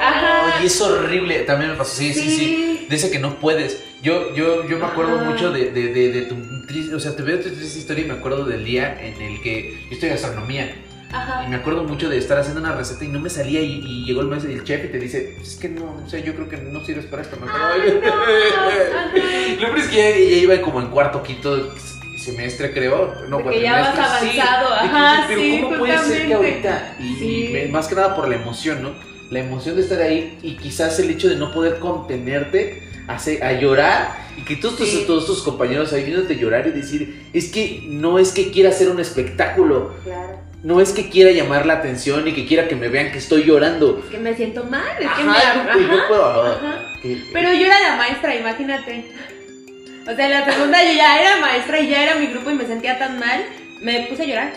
Ajá. 0.00 0.56
Ay, 0.58 0.66
es 0.66 0.80
horrible. 0.80 1.40
También 1.40 1.72
me 1.72 1.76
pasó. 1.76 1.96
Sí, 1.96 2.14
sí, 2.14 2.30
sí. 2.30 2.36
Sí. 2.38 2.86
Ese 2.90 3.10
que 3.10 3.18
no 3.18 3.34
puedes. 3.36 3.82
Yo, 4.02 4.32
yo, 4.34 4.66
yo 4.68 4.78
me 4.78 4.86
acuerdo 4.86 5.16
Ajá. 5.16 5.30
mucho 5.30 5.50
de, 5.50 5.72
de, 5.72 5.92
de, 5.92 6.12
de 6.12 6.22
tu 6.22 6.36
triste. 6.66 6.94
O 6.94 7.00
sea, 7.00 7.16
te 7.16 7.22
veo 7.22 7.38
tu 7.40 7.50
triste 7.50 7.78
historia 7.78 8.04
y 8.04 8.08
me 8.08 8.14
acuerdo 8.14 8.44
del 8.44 8.64
día 8.64 8.96
en 9.02 9.20
el 9.20 9.42
que 9.42 9.72
yo 9.88 9.94
estoy 9.94 10.10
en 10.10 10.14
gastronomía. 10.14 10.72
Ajá. 11.10 11.44
Y 11.44 11.48
me 11.48 11.56
acuerdo 11.56 11.84
mucho 11.84 12.08
de 12.08 12.18
estar 12.18 12.38
haciendo 12.38 12.60
una 12.60 12.76
receta 12.76 13.04
y 13.04 13.08
no 13.08 13.18
me 13.18 13.30
salía. 13.30 13.60
Y, 13.62 13.80
y 13.84 14.04
llegó 14.04 14.20
el 14.20 14.28
maestro 14.28 14.52
y 14.52 14.54
el 14.54 14.62
chef 14.62 14.84
y 14.84 14.88
te 14.88 14.98
dice: 15.00 15.36
Es 15.42 15.56
que 15.56 15.68
no, 15.68 16.02
o 16.06 16.08
sea, 16.08 16.20
yo 16.20 16.34
creo 16.34 16.48
que 16.48 16.58
no 16.58 16.84
sirves 16.84 17.06
para 17.06 17.22
esto. 17.22 17.36
Mejor. 17.36 17.60
Ay, 17.60 18.00
no. 18.00 19.60
Lo 19.60 19.66
peor 19.66 19.78
es 19.78 19.88
que 19.88 19.96
ya, 19.96 20.10
ya 20.10 20.36
iba 20.36 20.60
como 20.60 20.80
en 20.80 20.88
cuarto, 20.88 21.22
quinto 21.22 21.74
semestre, 22.18 22.72
creo. 22.72 23.14
No, 23.28 23.42
Porque 23.42 23.60
ya 23.62 23.72
vas 23.80 23.94
sí. 24.20 24.38
avanzado, 24.38 24.74
De 24.74 24.88
que 24.88 25.24
pero 25.28 25.40
sí, 25.40 25.60
¿cómo 25.62 25.78
puede 25.78 25.98
ser 25.98 26.26
que 26.26 26.34
ahorita? 26.34 26.96
Y, 27.00 27.14
Sí. 27.16 27.56
y 27.66 27.68
más 27.70 27.88
que 27.88 27.94
nada 27.94 28.14
por 28.16 28.28
la 28.28 28.36
emoción, 28.36 28.82
¿no? 28.82 28.94
La 29.30 29.40
emoción 29.40 29.76
de 29.76 29.82
estar 29.82 30.00
ahí 30.00 30.38
y 30.42 30.56
quizás 30.56 30.98
el 31.00 31.10
hecho 31.10 31.28
de 31.28 31.36
no 31.36 31.52
poder 31.52 31.78
contenerte 31.78 32.82
hace 33.08 33.42
a 33.42 33.52
llorar 33.52 34.16
y 34.36 34.42
que 34.42 34.56
todos, 34.56 34.76
tus, 34.76 34.88
Sí. 34.88 35.04
todos 35.06 35.26
tus 35.26 35.42
compañeros 35.42 35.92
ahí 35.92 36.04
viéndote 36.04 36.36
llorar 36.36 36.66
y 36.66 36.70
decir, 36.70 37.26
es 37.32 37.50
que 37.50 37.82
no 37.88 38.18
es 38.18 38.32
que 38.32 38.50
quiera 38.50 38.70
hacer 38.70 38.88
un 38.88 39.00
espectáculo, 39.00 39.94
Claro. 40.04 40.38
no 40.62 40.80
es 40.80 40.92
que 40.92 41.08
quiera 41.10 41.30
llamar 41.30 41.66
la 41.66 41.74
atención 41.74 42.26
y 42.28 42.32
que 42.32 42.46
quiera 42.46 42.68
que 42.68 42.76
me 42.76 42.88
vean 42.88 43.10
que 43.12 43.18
estoy 43.18 43.44
llorando. 43.44 44.00
Es 44.04 44.10
que 44.10 44.18
me 44.18 44.34
siento 44.34 44.64
mal, 44.64 44.92
es 44.98 45.08
que 45.10 45.22
Ajá, 45.22 45.74
me 45.74 45.82
yo- 45.82 46.08
puedo- 46.08 46.42
ajá. 46.52 46.78
que- 47.02 47.22
Pero 47.32 47.52
yo 47.52 47.66
era 47.66 47.80
la 47.80 47.96
maestra, 47.96 48.34
imagínate. 48.34 49.10
O 50.08 50.16
sea, 50.16 50.26
la 50.26 50.42
segunda 50.50 50.82
yo 50.82 50.92
ya 50.92 51.20
era 51.20 51.36
maestra 51.36 51.80
y 51.80 51.90
ya 51.90 52.02
era 52.02 52.14
mi 52.14 52.28
grupo 52.28 52.48
y 52.48 52.54
me 52.54 52.66
sentía 52.66 52.98
tan 52.98 53.18
mal, 53.18 53.44
me 53.82 54.06
puse 54.08 54.22
a 54.22 54.26
llorar. 54.26 54.52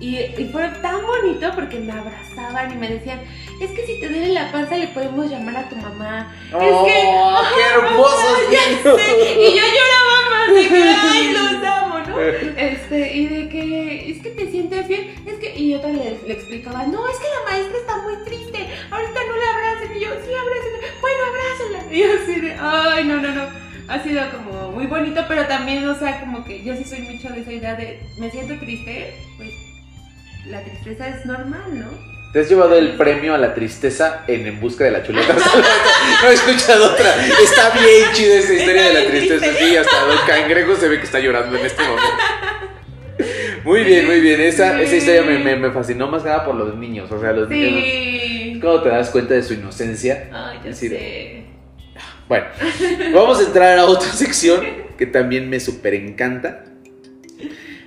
Y, 0.00 0.18
y 0.18 0.50
fue 0.52 0.68
tan 0.82 1.00
bonito 1.06 1.50
porque 1.54 1.78
me 1.78 1.92
abrazaban 1.92 2.72
y 2.72 2.74
me 2.76 2.90
decían, 2.90 3.20
es 3.58 3.70
que 3.70 3.86
si 3.86 4.00
te 4.00 4.08
duele 4.10 4.34
la 4.34 4.52
panza 4.52 4.76
le 4.76 4.88
podemos 4.88 5.30
llamar 5.30 5.56
a 5.56 5.68
tu 5.70 5.76
mamá. 5.76 6.36
¡Oh, 6.52 6.60
es 6.60 6.92
que, 6.92 7.54
qué 7.54 7.62
hermosos 7.74 8.38
sé. 8.82 9.40
Y 9.40 9.56
yo 9.56 9.62
lloraba 9.62 10.30
más 10.30 10.54
de 10.54 10.68
que, 10.68 10.82
ay, 10.82 11.32
los 11.32 11.64
amo, 11.64 11.98
¿no? 12.00 12.20
Este, 12.58 13.16
y 13.16 13.26
de 13.28 13.48
que, 13.48 14.10
es 14.10 14.22
que 14.22 14.30
te 14.30 14.50
sientes 14.50 14.88
bien, 14.88 15.14
es 15.24 15.34
que, 15.36 15.58
y 15.58 15.74
otra 15.74 15.88
le, 15.88 16.18
le 16.26 16.34
explicaba, 16.34 16.84
no, 16.84 17.08
es 17.08 17.16
que 17.16 17.28
la 17.28 17.50
maestra 17.50 17.78
está 17.78 17.96
muy 18.02 18.16
triste, 18.26 18.68
ahorita 18.90 19.20
no 19.26 19.36
la 19.36 19.50
abracen, 19.54 19.96
y 19.96 20.00
yo, 20.00 20.10
sí, 20.22 20.34
abracen, 20.34 21.00
bueno, 21.00 21.18
abrácenla. 21.28 21.94
Y 21.94 21.98
yo 22.00 22.08
así 22.22 22.40
de, 22.40 22.56
ay, 22.60 23.04
no, 23.04 23.16
no, 23.16 23.32
no, 23.32 23.62
ha 23.88 24.02
sido 24.02 24.22
como 24.30 24.72
muy 24.72 24.86
bonito, 24.86 25.24
pero 25.28 25.46
también, 25.46 25.86
o 25.88 25.94
sea, 25.98 26.20
como 26.20 26.44
que 26.44 26.62
yo 26.64 26.74
sí 26.76 26.84
soy 26.84 27.00
mucho 27.00 27.28
de 27.30 27.40
esa 27.40 27.52
idea 27.52 27.74
de, 27.74 28.00
me 28.18 28.30
siento 28.30 28.54
triste, 28.58 29.14
pues, 29.36 29.50
la 30.46 30.62
tristeza 30.62 31.08
es 31.08 31.24
normal, 31.26 31.62
¿no? 31.78 32.12
Te 32.32 32.40
has 32.40 32.48
llevado 32.48 32.76
el 32.78 32.92
premio 32.96 33.34
a 33.34 33.38
la 33.38 33.52
tristeza 33.54 34.22
en 34.26 34.46
En 34.46 34.58
Busca 34.58 34.84
de 34.84 34.90
la 34.92 35.02
Chuleta. 35.02 35.34
no 36.22 36.28
he 36.30 36.32
escuchado 36.32 36.92
otra. 36.94 37.14
Está 37.26 37.70
bien 37.78 38.08
chida 38.14 38.36
esa 38.36 38.54
historia 38.54 38.82
de 38.84 38.94
la 38.94 39.06
tristeza. 39.10 39.44
triste. 39.46 39.64
Sí, 39.68 39.76
hasta 39.76 40.04
Don 40.06 40.16
Cangrejo 40.26 40.74
se 40.76 40.88
ve 40.88 40.98
que 40.98 41.04
está 41.04 41.20
llorando 41.20 41.58
en 41.58 41.66
este 41.66 41.82
momento. 41.82 42.08
Muy 43.64 43.84
bien, 43.84 44.06
muy 44.06 44.20
bien. 44.20 44.40
Esa, 44.40 44.80
esa 44.80 44.96
historia 44.96 45.22
me, 45.22 45.38
me- 45.40 45.56
me 45.56 45.70
fascinó 45.72 46.08
más 46.08 46.22
que 46.22 46.30
nada 46.30 46.44
por 46.46 46.54
los 46.54 46.74
niños. 46.74 47.12
O 47.12 47.20
sea, 47.20 47.32
los 47.32 47.50
niños. 47.50 47.84
Sí. 47.84 48.58
Cuando 48.62 48.82
te 48.82 48.88
das 48.88 49.10
cuenta 49.10 49.34
de 49.34 49.42
su 49.42 49.52
inocencia. 49.54 50.30
Ay, 50.32 50.58
ya 50.64 50.72
Sí. 50.72 50.88
sé. 50.88 51.44
Bueno, 52.32 52.46
vamos 53.12 53.40
a 53.40 53.42
entrar 53.42 53.78
a 53.78 53.84
otra 53.84 54.08
sección 54.14 54.62
que 54.96 55.04
también 55.04 55.50
me 55.50 55.60
súper 55.60 55.92
encanta. 55.92 56.64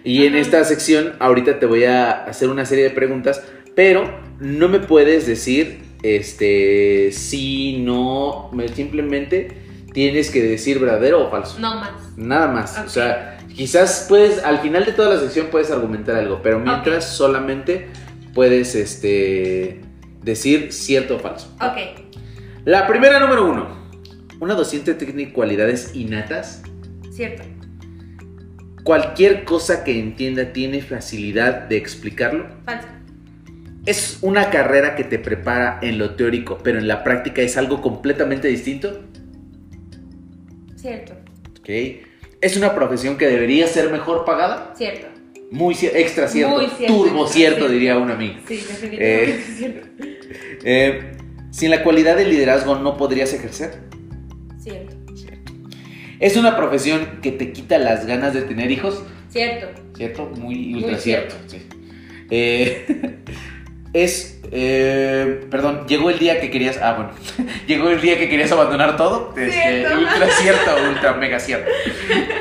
Y 0.04 0.28
en 0.28 0.36
esta 0.36 0.64
sección, 0.66 1.14
ahorita 1.18 1.58
te 1.58 1.66
voy 1.66 1.86
a 1.86 2.12
hacer 2.26 2.50
una 2.50 2.64
serie 2.68 2.84
de 2.84 2.90
preguntas, 2.92 3.42
pero 3.76 4.20
no 4.40 4.68
me 4.70 4.78
puedes 4.80 5.26
decir, 5.26 5.80
este, 6.04 7.10
sí, 7.12 7.78
no, 7.84 8.52
me- 8.54 8.68
simplemente 8.68 9.48
tienes 9.94 10.30
que 10.30 10.44
decir 10.44 10.78
verdadero 10.78 11.26
o 11.26 11.32
falso. 11.32 11.58
No 11.58 11.74
más. 11.80 12.16
Nada 12.16 12.48
más. 12.48 12.78
O 12.86 12.90
sea, 12.90 13.40
quizás 13.56 14.06
puedes, 14.08 14.44
al 14.44 14.60
final 14.60 14.86
de 14.86 14.92
toda 14.92 15.16
la 15.16 15.20
sección 15.20 15.48
puedes 15.48 15.72
argumentar 15.72 16.18
algo, 16.18 16.42
pero 16.44 16.60
mientras 16.60 17.10
solamente 17.18 17.88
puedes, 18.36 18.76
este, 18.76 19.82
decir 20.22 20.72
cierto 20.72 21.16
o 21.16 21.20
falso. 21.20 21.52
Ok. 21.60 22.04
La 22.66 22.86
primera 22.86 23.20
número 23.20 23.48
uno. 23.50 23.85
Una 24.40 24.54
docente 24.54 24.94
tiene 24.96 25.32
cualidades 25.32 25.92
innatas. 25.96 26.62
Cierto. 27.12 27.44
Cualquier 28.84 29.46
cosa 29.46 29.84
que 29.84 29.98
entienda 30.00 30.54
tiene 30.54 30.82
facilidad 30.82 31.62
de 31.68 31.78
explicarlo. 31.78 32.48
Falso. 32.66 32.88
Es 33.86 34.20
una 34.22 34.50
carrera 34.50 34.96
que 34.96 35.04
te 35.04 35.20
prepara 35.20 35.80
en 35.82 35.98
lo 35.98 36.16
teórico, 36.16 36.60
pero 36.64 36.80
en 36.80 36.88
la 36.88 37.04
práctica 37.04 37.42
es 37.42 37.56
algo 37.58 37.82
completamente 37.82 38.48
distinto. 38.48 39.02
Cierto. 40.76 41.14
Ok. 41.60 41.70
Es 42.42 42.58
una 42.58 42.76
profesión 42.76 43.18
que 43.18 43.28
debería 43.28 43.68
ser 43.68 43.92
mejor 43.92 44.26
pagada. 44.26 44.74
Cierto. 44.76 45.08
Muy 45.52 45.76
extra 45.94 46.28
cierto. 46.28 46.56
Muy 46.58 46.68
cierto, 46.68 46.94
Turbo 46.96 47.28
cierto, 47.28 47.56
cierto. 47.58 47.70
diría 47.74 47.98
un 47.98 48.12
amigo. 48.12 48.36
Sí, 48.48 48.56
definitivamente 48.56 49.32
Eh. 49.32 49.44
cierto. 49.58 49.88
Eh, 50.64 51.12
sin 51.52 51.70
la 51.72 51.84
cualidad 51.84 52.18
de 52.18 52.26
liderazgo 52.26 52.76
no 52.76 52.98
podrías 52.98 53.32
ejercer. 53.34 53.80
Cierto. 54.66 54.96
Es 56.20 56.38
una 56.38 56.56
profesión 56.58 57.20
que 57.22 57.32
te 57.32 57.52
quita 57.52 57.78
las 57.78 58.06
ganas 58.06 58.34
de 58.34 58.42
tener 58.42 58.72
hijos. 58.72 59.04
Cierto. 59.30 59.68
¿Cierto? 59.96 60.26
Muy 60.38 60.56
Muy 60.56 60.84
ultra 60.84 60.98
cierto. 60.98 61.36
sí. 61.48 61.62
Eh, 62.32 62.86
es. 63.94 64.40
eh, 64.52 65.42
perdón, 65.52 65.86
llegó 65.88 66.10
el 66.10 66.18
día 66.20 66.40
que 66.42 66.50
querías. 66.50 66.80
Ah, 66.82 66.94
bueno. 66.94 67.12
llegó 67.68 67.90
el 67.90 68.02
día 68.02 68.18
que 68.18 68.28
querías 68.30 68.52
abandonar 68.52 68.98
todo. 68.98 69.34
Este, 69.38 69.52
Cierto. 69.52 70.00
ultra 70.00 70.28
cierto, 70.42 70.72
ultra 70.90 71.14
mega 71.14 71.40
cierto. 71.40 71.70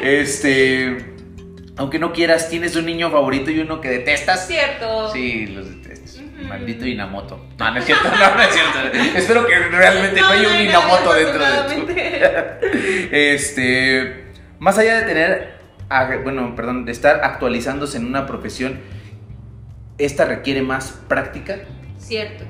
Este. 0.02 1.12
Aunque 1.76 1.98
no 1.98 2.12
quieras, 2.12 2.48
tienes 2.48 2.76
un 2.76 2.86
niño 2.86 3.10
favorito 3.10 3.50
y 3.50 3.58
uno 3.58 3.80
que 3.80 3.88
detestas. 3.90 4.46
Cierto. 4.46 5.12
Sí, 5.12 5.46
los 5.48 5.66
detestas. 5.68 5.83
Maldito 6.48 6.86
Inamoto. 6.86 7.46
No, 7.58 7.70
no 7.70 7.78
es 7.78 7.84
cierto, 7.86 8.08
no, 8.08 8.34
no 8.34 8.42
es 8.42 8.48
cierto. 8.52 9.18
Espero 9.18 9.46
que 9.46 9.58
realmente 9.58 10.20
no, 10.20 10.26
No, 10.26 10.32
haya 10.40 10.48
un 10.48 10.60
Inamoto 10.60 11.12
dentro 11.14 11.32
de 11.44 11.50
tu. 11.50 11.54
afortunadamente. 11.60 13.08
Este, 13.34 14.24
más 14.58 14.76
allá 14.78 15.00
de 15.00 15.02
tener, 15.06 15.54
bueno, 16.22 16.54
perdón, 16.56 16.84
de 16.84 16.92
estar 16.92 17.20
actualizándose 17.22 17.96
en 17.98 18.06
una 18.06 18.26
profesión, 18.26 18.80
esta 19.98 20.24
requiere 20.24 20.62
más 20.62 20.92
práctica. 21.08 21.58
Cierto. 21.98 22.44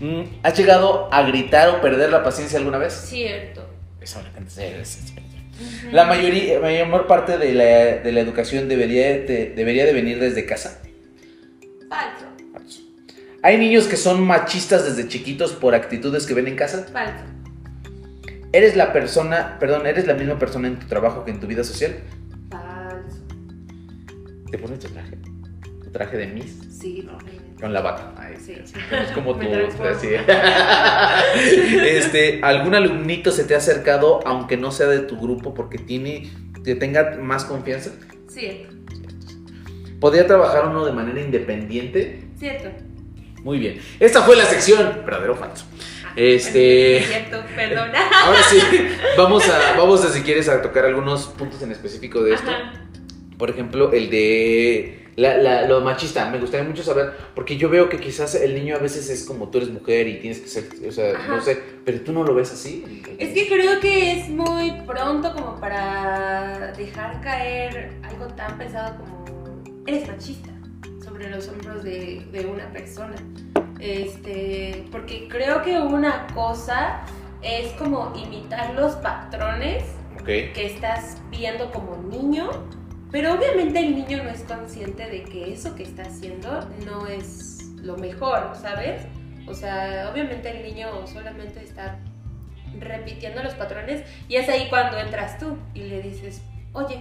Mm, 0.00 0.22
¿Has 0.42 0.56
llegado 0.56 1.08
a 1.12 1.22
gritar 1.22 1.70
o 1.70 1.80
perder 1.80 2.10
la 2.10 2.22
paciencia 2.22 2.58
alguna 2.58 2.78
vez? 2.78 2.92
Cierto. 2.92 3.68
Eso 4.00 4.20
se- 4.46 4.76
Ujú. 5.60 5.88
La 5.90 6.04
mayoría, 6.04 6.60
mayor 6.60 7.06
parte 7.08 7.36
de 7.36 7.52
la, 7.52 7.64
de 8.02 8.12
la 8.12 8.20
educación 8.20 8.68
debería 8.68 9.06
de, 9.08 9.52
debería 9.56 9.84
de 9.86 9.92
venir 9.92 10.20
desde 10.20 10.46
casa. 10.46 10.80
Falso. 11.88 12.17
Hay 13.42 13.56
niños 13.58 13.86
que 13.86 13.96
son 13.96 14.26
machistas 14.26 14.84
desde 14.84 15.08
chiquitos 15.08 15.52
por 15.52 15.74
actitudes 15.74 16.26
que 16.26 16.34
ven 16.34 16.48
en 16.48 16.56
casa. 16.56 16.86
Falso. 16.92 17.24
¿Eres 18.52 18.76
la 18.76 18.92
persona, 18.92 19.56
perdón, 19.60 19.86
eres 19.86 20.06
la 20.06 20.14
misma 20.14 20.38
persona 20.38 20.68
en 20.68 20.78
tu 20.78 20.86
trabajo 20.86 21.24
que 21.24 21.30
en 21.30 21.38
tu 21.40 21.46
vida 21.46 21.62
social? 21.62 21.96
Falso. 22.50 23.18
¿Te 24.50 24.58
pones 24.58 24.78
tu 24.80 24.88
traje? 24.88 25.16
¿Tu 25.84 25.90
traje 25.90 26.16
de 26.16 26.26
Miss? 26.28 26.58
Sí, 26.70 27.02
totalmente. 27.02 27.38
Con 27.60 27.72
la 27.72 27.80
bata. 27.80 28.14
Ay, 28.16 28.34
Sí. 28.44 28.52
Es 28.52 29.10
como 29.12 29.36
transformo. 29.38 29.92
así. 29.92 30.08
este, 31.86 32.40
¿Algún 32.42 32.74
alumnito 32.74 33.30
se 33.30 33.44
te 33.44 33.54
ha 33.54 33.58
acercado, 33.58 34.20
aunque 34.26 34.56
no 34.56 34.70
sea 34.72 34.86
de 34.88 35.00
tu 35.00 35.18
grupo, 35.18 35.54
porque 35.54 35.78
tiene, 35.78 36.30
te 36.64 36.74
tenga 36.74 37.18
más 37.20 37.44
confianza? 37.44 37.90
Cierto. 38.28 38.74
¿Podría 40.00 40.26
trabajar 40.26 40.68
uno 40.68 40.84
de 40.86 40.92
manera 40.92 41.20
independiente? 41.20 42.24
Cierto. 42.38 42.68
Muy 43.48 43.58
bien. 43.58 43.80
Esta 43.98 44.20
fue 44.24 44.36
la 44.36 44.44
sección, 44.44 45.00
verdadero 45.06 45.32
o 45.32 45.36
falso. 45.36 45.64
Ah, 46.04 46.12
Este- 46.16 47.02
Cierto, 47.08 47.42
perdona. 47.56 47.98
Ahora 48.26 48.42
sí, 48.42 48.58
vamos 49.16 49.48
a, 49.48 49.74
vamos 49.74 50.04
a 50.04 50.12
si 50.12 50.20
quieres 50.20 50.50
a 50.50 50.60
tocar 50.60 50.84
algunos 50.84 51.28
puntos 51.28 51.62
en 51.62 51.72
específico 51.72 52.22
de 52.22 52.34
esto. 52.34 52.50
Ajá. 52.50 52.74
Por 53.38 53.48
ejemplo, 53.48 53.90
el 53.94 54.10
de 54.10 55.06
la- 55.16 55.38
la- 55.38 55.62
lo 55.66 55.80
machista. 55.80 56.28
Me 56.28 56.38
gustaría 56.38 56.68
mucho 56.68 56.82
saber, 56.82 57.14
porque 57.34 57.56
yo 57.56 57.70
veo 57.70 57.88
que 57.88 57.98
quizás 57.98 58.34
el 58.34 58.54
niño 58.54 58.76
a 58.76 58.80
veces 58.80 59.08
es 59.08 59.24
como 59.24 59.48
tú 59.48 59.56
eres 59.56 59.70
mujer 59.70 60.06
y 60.08 60.18
tienes 60.20 60.40
que 60.40 60.48
ser, 60.48 60.64
o 60.86 60.92
sea, 60.92 61.16
Ajá. 61.16 61.36
no 61.36 61.40
sé, 61.40 61.58
pero 61.86 62.02
tú 62.02 62.12
no 62.12 62.24
lo 62.24 62.34
ves 62.34 62.52
así. 62.52 63.02
Es 63.16 63.30
que 63.32 63.48
creo 63.48 63.80
que 63.80 64.12
es 64.20 64.28
muy 64.28 64.72
pronto 64.86 65.32
como 65.32 65.58
para 65.58 66.72
dejar 66.76 67.22
caer 67.22 67.92
algo 68.02 68.26
tan 68.26 68.58
pesado 68.58 68.98
como 68.98 69.24
eres 69.86 70.06
machista 70.06 70.50
sobre 71.18 71.30
los 71.30 71.48
hombros 71.48 71.82
de, 71.82 72.24
de 72.30 72.46
una 72.46 72.70
persona. 72.70 73.16
Este, 73.80 74.84
porque 74.92 75.26
creo 75.28 75.62
que 75.62 75.76
una 75.80 76.28
cosa 76.28 77.00
es 77.42 77.72
como 77.72 78.12
imitar 78.14 78.74
los 78.74 78.94
patrones 78.96 79.82
Ok. 80.20 80.26
que 80.26 80.66
estás 80.66 81.20
viendo 81.30 81.72
como 81.72 81.96
niño, 81.96 82.50
pero 83.10 83.34
obviamente 83.34 83.80
el 83.80 83.96
niño 83.96 84.22
no 84.22 84.30
es 84.30 84.42
consciente 84.42 85.08
de 85.08 85.24
que 85.24 85.52
eso 85.52 85.74
que 85.74 85.82
está 85.82 86.02
haciendo 86.02 86.68
no 86.86 87.08
es 87.08 87.68
lo 87.82 87.96
mejor, 87.96 88.52
¿sabes? 88.54 89.02
O 89.48 89.54
sea, 89.54 90.10
obviamente 90.12 90.50
el 90.50 90.62
niño 90.62 91.04
solamente 91.08 91.62
está 91.64 91.98
repitiendo 92.78 93.42
los 93.42 93.54
patrones 93.54 94.04
y 94.28 94.36
es 94.36 94.48
ahí 94.48 94.68
cuando 94.68 94.98
entras 94.98 95.36
tú 95.38 95.56
y 95.74 95.80
le 95.80 96.00
dices, 96.00 96.42
oye, 96.72 97.00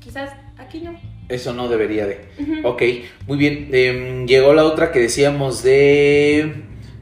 quizás 0.00 0.32
aquí 0.58 0.80
no. 0.82 0.98
Eso 1.28 1.52
no 1.54 1.68
debería 1.68 2.06
de. 2.06 2.24
Ujú. 2.38 2.68
Ok, 2.68 2.82
muy 3.26 3.38
bien. 3.38 3.68
Em, 3.72 4.26
llegó 4.26 4.54
la 4.54 4.64
otra 4.64 4.92
que 4.92 5.00
decíamos 5.00 5.62
de 5.62 6.54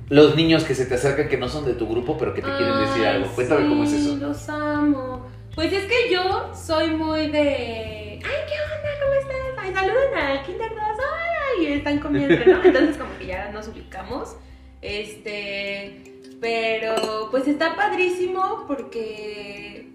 los 0.08 0.34
niños 0.36 0.64
que 0.64 0.74
se 0.74 0.86
te 0.86 0.94
acercan 0.94 1.28
que 1.28 1.36
no 1.36 1.48
son 1.48 1.64
de 1.66 1.74
tu 1.74 1.86
grupo, 1.88 2.16
pero 2.16 2.32
que 2.34 2.40
te 2.40 2.48
quieren 2.48 2.80
decir 2.80 3.04
algo. 3.04 3.26
Cuéntame 3.34 3.68
cómo 3.68 3.84
es 3.84 3.92
eso. 3.92 4.16
Los 4.16 4.48
amo. 4.48 5.26
Pues 5.54 5.72
es 5.72 5.84
que 5.84 6.12
yo 6.12 6.52
soy 6.54 6.90
muy 6.90 7.28
de. 7.28 8.20
Ay, 8.24 8.40
¿qué 8.48 8.56
onda? 8.60 8.90
¿Cómo 9.02 9.14
estás? 9.14 9.58
Ay, 9.58 9.74
saluden 9.74 10.14
al 10.14 10.42
Kinder 10.42 10.70
2. 10.70 10.78
Ay, 10.80 11.66
y 11.66 11.72
están 11.74 11.98
comiendo, 11.98 12.34
¿no? 12.46 12.64
Entonces, 12.64 12.96
como 12.96 13.18
que 13.18 13.26
ya 13.26 13.50
nos 13.52 13.68
ubicamos. 13.68 14.36
Este. 14.82 16.02
Pero, 16.40 17.28
pues 17.30 17.46
está 17.46 17.76
padrísimo 17.76 18.64
porque. 18.66 19.88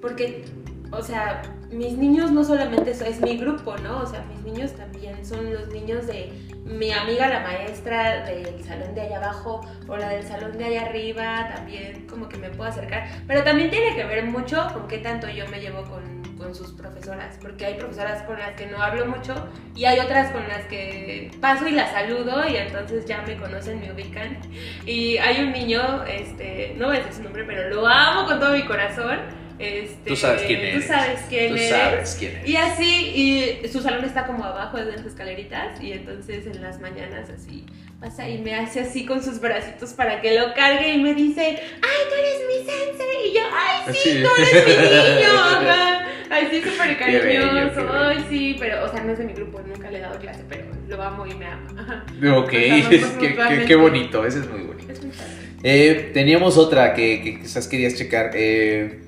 Porque, 0.00 0.44
o 0.92 1.02
sea, 1.02 1.42
mis 1.70 1.92
niños 1.98 2.30
no 2.30 2.44
solamente 2.44 2.90
es 2.90 3.20
mi 3.20 3.36
grupo, 3.36 3.76
¿no? 3.78 4.02
O 4.02 4.06
sea, 4.06 4.24
mis 4.24 4.40
niños 4.52 4.72
también 4.72 5.24
son 5.24 5.52
los 5.52 5.68
niños 5.68 6.06
de 6.06 6.32
mi 6.64 6.92
amiga 6.92 7.28
la 7.28 7.40
maestra 7.40 8.24
del 8.26 8.62
salón 8.64 8.94
de 8.94 9.00
allá 9.02 9.16
abajo 9.16 9.60
o 9.86 9.96
la 9.96 10.10
del 10.10 10.22
salón 10.22 10.56
de 10.56 10.64
allá 10.64 10.82
arriba, 10.82 11.50
también 11.54 12.06
como 12.06 12.28
que 12.28 12.36
me 12.36 12.50
puedo 12.50 12.70
acercar. 12.70 13.08
Pero 13.26 13.42
también 13.42 13.70
tiene 13.70 13.94
que 13.94 14.04
ver 14.04 14.24
mucho 14.24 14.66
con 14.72 14.88
qué 14.88 14.98
tanto 14.98 15.28
yo 15.28 15.46
me 15.48 15.60
llevo 15.60 15.82
con, 15.84 16.22
con 16.36 16.54
sus 16.54 16.72
profesoras, 16.72 17.38
porque 17.40 17.66
hay 17.66 17.74
profesoras 17.74 18.22
con 18.22 18.38
las 18.38 18.54
que 18.54 18.66
no 18.66 18.82
hablo 18.82 19.06
mucho 19.06 19.34
y 19.74 19.84
hay 19.84 19.98
otras 20.00 20.30
con 20.30 20.46
las 20.48 20.64
que 20.66 21.30
paso 21.40 21.66
y 21.66 21.72
las 21.72 21.90
saludo 21.90 22.46
y 22.48 22.56
entonces 22.56 23.06
ya 23.06 23.22
me 23.22 23.36
conocen, 23.36 23.80
me 23.80 23.92
ubican. 23.92 24.38
Y 24.86 25.16
hay 25.18 25.42
un 25.42 25.52
niño, 25.52 26.04
este, 26.04 26.74
no 26.76 26.86
voy 26.86 26.96
a 26.96 26.98
decir 27.00 27.14
su 27.14 27.22
nombre, 27.22 27.44
pero 27.44 27.68
lo 27.68 27.86
amo 27.86 28.26
con 28.26 28.40
todo 28.40 28.52
mi 28.52 28.64
corazón. 28.64 29.47
Este, 29.58 30.08
Tú 30.10 30.16
sabes 30.16 30.42
quién 30.42 30.60
eres. 30.60 30.74
Tú 30.86 30.92
sabes 30.92 31.20
quién 31.28 31.48
Tú 31.50 31.54
eres. 31.56 31.68
sabes 31.68 32.16
quién 32.18 32.36
es. 32.36 32.48
Y 32.48 32.56
así, 32.56 33.60
y 33.64 33.68
su 33.68 33.80
salón 33.80 34.04
está 34.04 34.26
como 34.26 34.44
abajo 34.44 34.76
de 34.78 34.92
las 34.92 35.04
escaleritas 35.04 35.80
y 35.82 35.92
entonces 35.92 36.46
en 36.46 36.62
las 36.62 36.80
mañanas 36.80 37.28
así 37.30 37.64
pasa 38.00 38.28
y 38.28 38.38
me 38.38 38.54
hace 38.54 38.78
así 38.80 39.04
con 39.04 39.20
sus 39.24 39.40
bracitos 39.40 39.92
para 39.94 40.20
que 40.20 40.38
lo 40.38 40.54
cargue 40.54 40.94
y 40.94 40.98
me 40.98 41.14
dice, 41.14 41.40
ay, 41.42 41.98
tú 42.08 42.14
eres 42.14 42.40
mi 42.46 42.70
sensei. 42.70 43.30
Y 43.30 43.34
yo, 43.34 43.40
ay, 43.52 43.94
sí, 43.94 44.22
tú 44.22 44.28
eres 44.40 44.66
mi 44.66 44.72
niño. 45.16 45.32
Ajá. 45.40 46.04
Ay, 46.30 46.48
sí, 46.50 46.62
súper 46.62 46.96
cariñoso. 46.98 47.88
Ay, 47.92 48.24
sí, 48.28 48.56
pero, 48.60 48.84
o 48.84 48.88
sea, 48.92 49.02
no 49.02 49.12
es 49.12 49.18
de 49.18 49.24
mi 49.24 49.32
grupo, 49.32 49.60
nunca 49.66 49.90
le 49.90 49.98
he 49.98 50.00
dado 50.02 50.18
clase, 50.20 50.44
pero 50.48 50.66
lo 50.86 51.02
amo 51.02 51.26
y 51.26 51.34
me 51.34 51.46
ama. 51.46 52.04
Ok, 52.36 52.50
qué, 52.50 53.74
bonito, 53.76 54.24
eso 54.24 54.40
es 54.40 54.48
muy 54.48 54.60
bonito. 54.62 54.92
Es 54.92 55.02
muy. 55.02 55.12
Eh, 55.64 56.10
teníamos 56.14 56.56
otra 56.56 56.94
que, 56.94 57.20
que 57.22 57.40
quizás 57.40 57.66
querías 57.66 57.94
checar. 57.96 58.30
eh, 58.34 59.00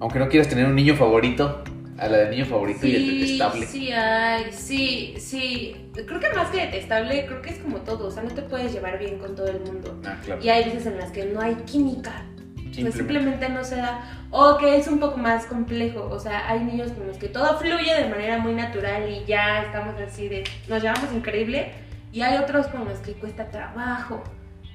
aunque 0.00 0.18
no 0.18 0.28
quieras 0.28 0.48
tener 0.48 0.66
un 0.66 0.74
niño 0.74 0.96
favorito, 0.96 1.62
a 2.00 2.08
la 2.08 2.16
del 2.16 2.30
niño 2.30 2.46
favorito 2.46 2.86
y 2.86 2.96
el 2.96 3.06
detestable. 3.06 3.66
Sí, 3.66 3.92
ay, 3.92 4.46
sí, 4.50 5.14
sí. 5.18 5.76
Creo 5.92 6.18
que 6.18 6.30
más 6.34 6.48
que 6.48 6.62
detestable, 6.62 7.26
creo 7.26 7.42
que 7.42 7.50
es 7.50 7.58
como 7.58 7.78
todo. 7.78 8.08
O 8.08 8.10
sea, 8.10 8.22
no 8.22 8.30
te 8.30 8.40
puedes 8.40 8.72
llevar 8.72 8.98
bien 8.98 9.18
con 9.18 9.36
todo 9.36 9.48
el 9.48 9.60
mundo. 9.60 10.00
Ah, 10.06 10.16
claro. 10.24 10.42
Y 10.42 10.48
hay 10.48 10.64
veces 10.64 10.86
en 10.86 10.96
las 10.96 11.10
que 11.10 11.26
no 11.26 11.40
hay 11.40 11.54
química. 11.66 12.24
Simplemente. 12.56 12.98
simplemente 12.98 13.48
no 13.50 13.64
se 13.64 13.76
da. 13.76 14.26
O 14.30 14.56
que 14.56 14.78
es 14.78 14.88
un 14.88 14.98
poco 14.98 15.18
más 15.18 15.44
complejo. 15.44 16.08
O 16.10 16.18
sea, 16.18 16.48
hay 16.48 16.60
niños 16.60 16.92
con 16.92 17.06
los 17.06 17.18
que 17.18 17.28
todo 17.28 17.58
fluye 17.58 17.94
de 17.94 18.08
manera 18.08 18.38
muy 18.38 18.54
natural 18.54 19.06
y 19.10 19.26
ya 19.26 19.64
estamos 19.64 19.94
así 20.00 20.28
de. 20.28 20.44
Nos 20.68 20.82
llevamos 20.82 21.12
increíble. 21.14 21.72
Y 22.12 22.22
hay 22.22 22.38
otros 22.38 22.66
con 22.68 22.86
los 22.86 22.98
que 23.00 23.12
cuesta 23.12 23.50
trabajo. 23.50 24.24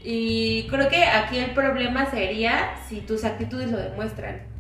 Y 0.03 0.67
creo 0.67 0.87
que 0.89 1.03
aquí 1.05 1.39
el 1.39 1.51
problema 1.55 2.05
sería 2.11 2.75
si 2.87 3.01
tus 3.01 3.25
actitudes 3.25 3.71
lo 3.71 3.79
demuestran. 3.79 4.54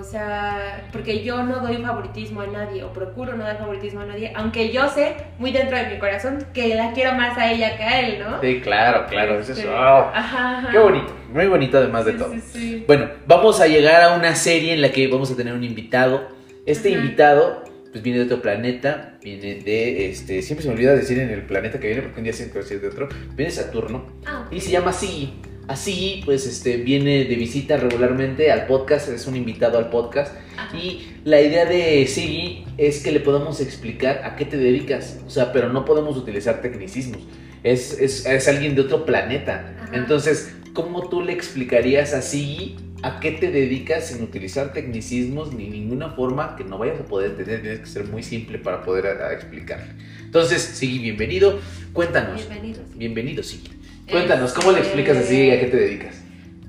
O 0.00 0.04
sea, 0.04 0.88
porque 0.92 1.22
yo 1.22 1.42
no 1.42 1.60
doy 1.60 1.76
favoritismo 1.78 2.40
a 2.40 2.46
nadie 2.46 2.82
o 2.82 2.92
procuro 2.92 3.36
no 3.36 3.44
dar 3.44 3.58
favoritismo 3.58 4.00
a 4.00 4.06
nadie, 4.06 4.32
aunque 4.34 4.72
yo 4.72 4.88
sé 4.88 5.14
muy 5.38 5.52
dentro 5.52 5.76
de 5.76 5.86
mi 5.88 5.98
corazón 5.98 6.44
que 6.54 6.74
la 6.74 6.92
quiero 6.92 7.12
más 7.12 7.36
a 7.38 7.52
ella 7.52 7.76
que 7.76 7.82
a 7.82 8.00
él, 8.00 8.18
¿no? 8.18 8.40
Sí, 8.40 8.60
claro, 8.60 9.06
claro. 9.08 9.38
Eso 9.38 9.52
es, 9.52 9.58
Este, 9.58 9.70
oh, 9.70 10.10
ajá, 10.14 10.58
ajá. 10.58 10.68
Qué 10.72 10.78
bonito, 10.78 11.12
muy 11.32 11.46
bonito 11.46 11.78
además 11.78 12.04
de 12.04 12.12
todo. 12.14 12.32
sí, 12.32 12.40
sí. 12.40 12.84
Bueno, 12.86 13.08
vamos 13.26 13.60
a 13.60 13.66
llegar 13.66 14.02
a 14.02 14.14
una 14.14 14.34
serie 14.34 14.72
en 14.74 14.80
la 14.82 14.90
que 14.90 15.06
vamos 15.08 15.30
a 15.30 15.36
tener 15.36 15.52
un 15.54 15.64
invitado. 15.64 16.28
Este 16.66 16.94
Ajá. 16.94 17.02
invitado, 17.04 17.64
pues 17.90 18.02
viene 18.02 18.18
de 18.20 18.24
otro 18.26 18.40
planeta, 18.40 19.18
viene 19.22 19.56
de, 19.56 20.08
este, 20.10 20.40
siempre 20.42 20.62
se 20.62 20.68
me 20.68 20.74
olvida 20.74 20.94
decir 20.94 21.18
en 21.18 21.28
el 21.30 21.42
planeta 21.42 21.78
que 21.80 21.88
viene, 21.88 22.02
porque 22.02 22.18
un 22.20 22.24
día 22.24 22.32
siempre 22.32 22.60
decir 22.62 22.80
de 22.80 22.88
otro, 22.88 23.08
viene 23.34 23.50
de 23.50 23.50
Saturno, 23.50 24.06
Ah, 24.26 24.46
y 24.50 24.60
se 24.60 24.70
llama 24.70 24.92
Siggy. 24.92 25.32
Así, 25.72 26.20
pues, 26.24 26.46
este, 26.46 26.76
viene 26.76 27.24
de 27.24 27.34
visita 27.36 27.76
regularmente 27.78 28.50
al 28.52 28.66
podcast, 28.66 29.08
es 29.08 29.26
un 29.26 29.36
invitado 29.36 29.78
al 29.78 29.88
podcast, 29.88 30.34
ajá. 30.58 30.76
y 30.76 31.08
la 31.24 31.40
idea 31.40 31.64
de 31.64 32.06
Siggy 32.06 32.64
es 32.76 33.02
que 33.02 33.10
le 33.10 33.20
podamos 33.20 33.60
explicar 33.60 34.20
a 34.24 34.36
qué 34.36 34.44
te 34.44 34.58
dedicas, 34.58 35.20
o 35.26 35.30
sea, 35.30 35.50
pero 35.52 35.72
no 35.72 35.84
podemos 35.84 36.16
utilizar 36.16 36.60
tecnicismos. 36.60 37.22
Es, 37.62 37.98
es, 37.98 38.26
es 38.26 38.48
alguien 38.48 38.74
de 38.74 38.82
otro 38.82 39.06
planeta. 39.06 39.74
Ajá. 39.80 39.96
Entonces, 39.96 40.52
¿cómo 40.74 41.08
tú 41.08 41.22
le 41.22 41.32
explicarías 41.32 42.12
a 42.12 42.20
Siggy 42.20 42.76
a 43.02 43.18
qué 43.20 43.30
te 43.32 43.50
dedicas 43.50 44.08
sin 44.08 44.22
utilizar 44.22 44.72
tecnicismos 44.72 45.54
ni 45.54 45.68
ninguna 45.68 46.10
forma 46.10 46.54
que 46.56 46.64
no 46.64 46.76
vayas 46.76 47.00
a 47.00 47.04
poder 47.04 47.30
entender? 47.30 47.62
Tienes 47.62 47.80
que 47.80 47.86
ser 47.86 48.04
muy 48.08 48.22
simple 48.22 48.58
para 48.58 48.82
poder 48.82 49.06
a- 49.06 49.28
a 49.28 49.32
explicarle. 49.32 49.92
Entonces, 50.24 50.60
Siggy, 50.62 50.98
bienvenido. 50.98 51.60
Cuéntanos. 51.92 52.46
Bienvenidos. 52.48 52.84
Bienvenido, 52.96 53.42
Siggy. 53.42 53.70
Cuéntanos, 54.10 54.52
¿cómo 54.52 54.72
le 54.72 54.80
explicas 54.80 55.16
a 55.16 55.22
Siggy 55.22 55.50
a 55.52 55.60
qué 55.60 55.66
te 55.66 55.76
dedicas? 55.76 56.22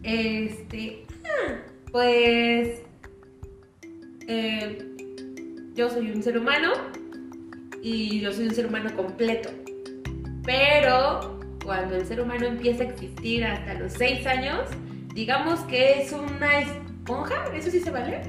Este, 0.03 1.05
ah, 1.25 1.55
pues, 1.91 2.81
eh, 4.27 4.77
yo 5.73 5.89
soy 5.89 6.11
un 6.11 6.21
ser 6.21 6.37
humano 6.37 6.71
y 7.81 8.19
yo 8.21 8.31
soy 8.31 8.47
un 8.47 8.55
ser 8.55 8.67
humano 8.67 8.95
completo. 8.95 9.49
Pero 10.45 11.39
cuando 11.63 11.95
el 11.95 12.05
ser 12.05 12.21
humano 12.21 12.45
empieza 12.45 12.83
a 12.83 12.87
existir 12.87 13.43
hasta 13.45 13.73
los 13.75 13.93
6 13.93 14.25
años, 14.27 14.59
digamos 15.13 15.61
que 15.61 16.01
es 16.01 16.11
una 16.11 16.59
esponja, 16.59 17.45
¿eso 17.55 17.71
sí 17.71 17.79
se 17.79 17.91
vale? 17.91 18.21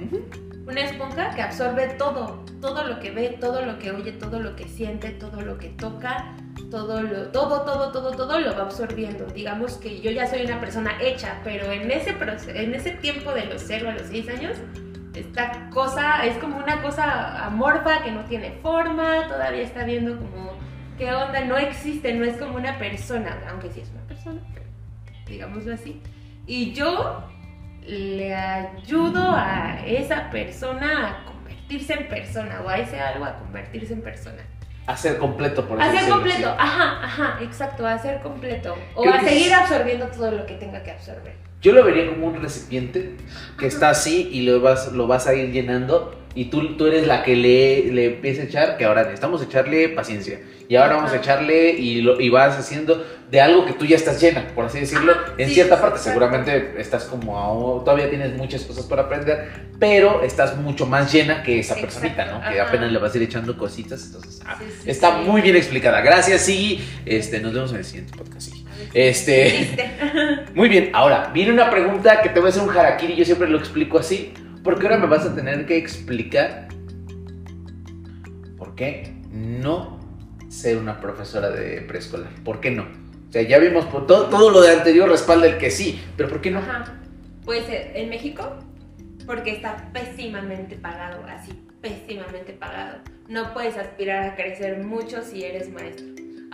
Una 0.67 0.81
esponja 0.81 1.31
que 1.35 1.43
absorbe 1.43 1.89
todo, 1.99 2.45
todo 2.61 2.85
lo 2.85 3.01
que 3.01 3.11
ve, 3.11 3.37
todo 3.41 3.65
lo 3.65 3.79
que 3.79 3.91
oye, 3.91 4.13
todo 4.13 4.41
lo 4.41 4.57
que 4.57 4.67
siente, 4.67 5.11
todo 5.11 5.43
lo 5.43 5.59
que 5.59 5.69
toca, 5.69 6.37
todo, 6.75 7.03
lo, 7.03 7.29
todo, 7.29 7.63
todo, 7.63 7.93
todo, 7.93 8.11
todo 8.17 8.41
lo 8.41 8.57
va 8.57 8.63
absorbiendo. 8.63 9.27
Digamos 9.27 9.75
que 9.75 10.01
yo 10.01 10.11
ya 10.11 10.27
soy 10.27 10.45
una 10.45 10.59
persona 10.59 10.99
hecha, 11.01 11.41
pero 11.45 11.71
en 11.71 11.89
ese, 11.89 12.17
en 12.49 12.75
ese 12.75 12.91
tiempo 12.91 13.33
de 13.33 13.45
los 13.45 13.63
0 13.63 13.91
a 13.91 13.93
los 13.93 14.09
6 14.09 14.29
años, 14.29 14.57
esta 15.15 15.71
cosa 15.71 16.27
es 16.27 16.37
como 16.39 16.57
una 16.57 16.83
cosa 16.83 17.47
amorfa 17.47 18.03
que 18.03 18.11
no 18.11 18.25
tiene 18.25 18.51
forma, 18.61 19.29
todavía 19.29 19.63
está 19.63 19.85
viendo 19.85 20.19
como 20.19 20.55
qué 20.99 21.13
onda, 21.13 21.45
no 21.45 21.57
existe, 21.57 22.13
no 22.13 22.25
es 22.25 22.37
como 22.39 22.57
una 22.57 22.77
persona, 22.77 23.39
aunque 23.49 23.71
sí 23.71 23.81
es 23.81 23.91
una 23.91 24.03
persona, 24.09 24.41
digámoslo 25.29 25.75
así. 25.75 26.03
Y 26.45 26.73
yo 26.73 27.23
le 27.87 28.35
ayudo 28.35 29.23
a 29.31 29.79
esa 29.87 30.29
persona 30.31 31.09
a 31.09 31.25
convertirse 31.25 31.93
en 31.93 32.09
persona 32.09 32.63
o 32.63 32.69
a 32.69 32.79
ese 32.79 32.99
algo 32.99 33.27
a 33.27 33.39
convertirse 33.39 33.93
en 33.93 34.03
persona. 34.03 34.43
A 34.87 34.97
ser 34.97 35.17
completo, 35.19 35.67
por 35.67 35.79
decirlo, 35.79 36.15
completo, 36.17 36.49
ajá, 36.59 37.05
ajá, 37.05 37.39
exacto, 37.43 37.87
a 37.87 37.99
ser 37.99 38.21
completo. 38.21 38.75
O 38.95 39.03
Creo 39.03 39.15
a 39.15 39.21
seguir 39.21 39.47
es- 39.47 39.53
absorbiendo 39.55 40.07
todo 40.09 40.31
lo 40.31 40.45
que 40.47 40.55
tenga 40.55 40.83
que 40.83 40.91
absorber. 40.91 41.33
Yo 41.63 41.73
lo 41.73 41.83
vería 41.83 42.07
como 42.09 42.27
un 42.27 42.43
recipiente 42.43 43.17
que 43.59 43.67
está 43.67 43.89
así 43.91 44.29
y 44.31 44.43
lo 44.43 44.61
vas, 44.61 44.93
lo 44.93 45.07
vas 45.07 45.27
a 45.27 45.35
ir 45.35 45.51
llenando 45.53 46.15
y 46.35 46.47
tú, 46.47 46.77
tú 46.77 46.87
eres 46.87 47.07
la 47.07 47.23
que 47.23 47.37
le, 47.37 47.93
le 47.93 48.07
empieza 48.07 48.43
a 48.43 48.45
echar, 48.47 48.77
que 48.77 48.85
ahora 48.85 49.03
necesitamos 49.03 49.43
echarle 49.43 49.89
paciencia. 49.91 50.41
Y 50.69 50.77
ahora 50.77 50.97
vamos 50.97 51.13
a 51.13 51.17
echarle 51.17 51.73
y, 51.73 52.01
lo, 52.01 52.19
y 52.19 52.31
vas 52.31 52.59
haciendo 52.59 53.05
de 53.31 53.41
algo 53.41 53.67
que 53.67 53.75
tú 53.75 53.85
ya 53.85 53.97
estás 53.97 54.19
llena, 54.21 54.47
por 54.55 54.65
así 54.65 54.81
decirlo. 54.81 55.13
Ajá, 55.13 55.35
en 55.37 55.49
sí, 55.49 55.55
cierta 55.55 55.75
parte 55.81 55.99
exacto. 55.99 56.09
seguramente 56.21 56.75
estás 56.81 57.05
como, 57.05 57.83
todavía 57.85 58.09
tienes 58.09 58.33
muchas 58.35 58.63
cosas 58.63 58.85
por 58.87 58.99
aprender, 58.99 59.51
pero 59.79 60.23
estás 60.23 60.57
mucho 60.57 60.87
más 60.87 61.13
llena 61.13 61.43
que 61.43 61.59
esa 61.61 61.75
Exacto, 61.75 62.01
personita, 62.01 62.25
¿no? 62.27 62.41
Que 62.51 62.61
ajá. 62.61 62.69
apenas 62.71 62.91
le 62.91 62.99
vas 62.99 63.13
a 63.13 63.17
ir 63.19 63.25
echando 63.25 63.57
cositas. 63.59 64.07
Entonces, 64.07 64.41
ah, 64.47 64.57
Sí, 64.59 64.65
sí, 64.85 64.91
está 64.91 65.19
sí. 65.19 65.29
muy 65.29 65.43
bien 65.43 65.57
explicada. 65.57 66.01
Gracias, 66.01 66.41
sí. 66.41 66.83
Este, 67.05 67.41
nos 67.41 67.53
vemos 67.53 67.71
en 67.73 67.79
el 67.79 67.85
siguiente 67.85 68.17
podcast, 68.17 68.51
sí. 68.51 68.65
A 68.67 68.75
ver 68.79 68.89
si 68.89 68.99
Este-. 68.99 69.77
Muy 70.55 70.69
bien, 70.69 70.91
ahora 70.95 71.31
viene 71.35 71.53
una 71.53 71.71
pregunta 71.71 72.23
que 72.23 72.31
te 72.31 72.41
voy 72.41 72.49
a 72.49 72.51
hacer 72.51 72.63
un 72.63 72.71
harakiri, 72.77 73.15
yo 73.17 73.25
siempre 73.25 73.49
lo 73.49 73.59
explico 73.59 73.99
así, 73.99 74.33
porque 74.65 74.87
ahora 74.87 74.99
me 74.99 75.07
vas 75.07 75.27
a 75.27 75.35
tener 75.35 75.67
que 75.67 75.77
explicar 75.77 76.69
por 78.57 78.75
qué 78.75 79.15
no 79.31 80.01
ser 80.49 80.79
una 80.79 81.01
profesora 81.01 81.51
de 81.51 81.83
preescolar. 81.83 82.31
¿Por 82.43 82.61
qué 82.61 82.71
no? 82.71 82.85
O 83.29 83.33
sea, 83.33 83.43
ya 83.43 83.59
vimos 83.59 83.89
todo, 83.91 84.29
todo 84.29 84.51
lo 84.51 84.63
de 84.63 84.73
anterior 84.73 85.09
respalda 85.09 85.47
el 85.47 85.59
que 85.59 85.71
sí, 85.71 86.01
pero 86.17 86.29
¿por 86.29 86.41
qué 86.41 86.51
no? 86.51 86.61
Ajá. 86.61 86.99
Puede 87.45 87.65
ser 87.67 87.93
en 87.95 88.09
México 88.09 88.59
porque 89.27 89.53
está 89.53 89.91
pésimamente 89.93 90.77
pagado, 90.77 91.23
así, 91.29 91.53
pésimamente 91.81 92.53
pagado. 92.55 92.99
No 93.29 93.53
puedes 93.53 93.77
aspirar 93.77 94.31
a 94.31 94.35
crecer 94.35 94.83
mucho 94.83 95.23
si 95.23 95.45
eres 95.45 95.71
maestro. 95.71 96.07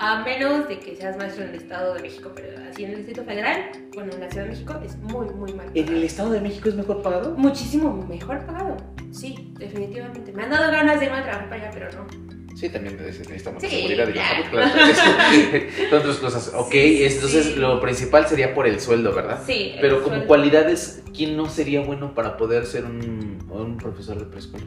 A 0.02 0.22
menos 0.24 0.66
de 0.66 0.78
que 0.78 0.96
seas 0.96 1.18
maestro 1.18 1.44
en 1.44 1.50
el 1.50 1.56
Estado 1.56 1.92
de 1.92 2.00
México, 2.00 2.32
pero 2.34 2.48
así 2.70 2.84
en 2.84 2.90
el 2.92 2.96
Distrito 2.96 3.22
Federal, 3.22 3.70
bueno, 3.94 4.12
en 4.14 4.20
la 4.20 4.30
Ciudad 4.30 4.44
de 4.46 4.50
México 4.52 4.74
es 4.82 4.96
muy, 4.96 5.26
muy 5.26 5.52
mal. 5.52 5.66
¿En 5.74 5.88
el 5.88 6.02
Estado 6.04 6.30
de 6.30 6.40
México 6.40 6.70
es 6.70 6.74
mejor 6.74 7.02
pagado? 7.02 7.34
Muchísimo 7.36 8.06
mejor 8.08 8.46
pagado. 8.46 8.78
Sí, 9.10 9.52
definitivamente. 9.58 10.32
Me 10.32 10.44
han 10.44 10.50
dado 10.50 10.72
ganas 10.72 10.98
de 11.00 11.04
irme 11.06 11.18
a 11.18 11.22
trabajar 11.24 11.50
para 11.50 11.62
allá, 11.62 11.70
pero 11.74 11.90
no. 11.92 12.56
Sí, 12.56 12.70
también 12.70 12.96
necesitamos 12.96 13.62
Sí, 13.62 13.68
seguridad 13.68 14.08
y 14.08 14.18
salud, 14.18 14.44
claro. 14.50 14.70
Entonces, 14.74 15.92
otras 15.92 16.16
cosas. 16.20 16.52
Ok, 16.54 16.72
Sí, 16.72 17.04
entonces 17.04 17.46
sí. 17.46 17.54
lo 17.56 17.78
principal 17.80 18.26
sería 18.26 18.54
por 18.54 18.66
el 18.66 18.80
sueldo, 18.80 19.14
¿verdad? 19.14 19.40
Sí. 19.46 19.72
el 19.74 19.80
Pero 19.80 19.96
como 19.98 20.08
sueldo. 20.16 20.26
cualidades, 20.26 21.02
¿quién 21.14 21.36
no 21.36 21.48
sería 21.50 21.80
bueno 21.82 22.14
para 22.14 22.38
poder 22.38 22.64
ser 22.64 22.86
un, 22.86 23.38
un 23.50 23.76
profesor 23.76 24.18
de 24.18 24.24
preescolar? 24.24 24.66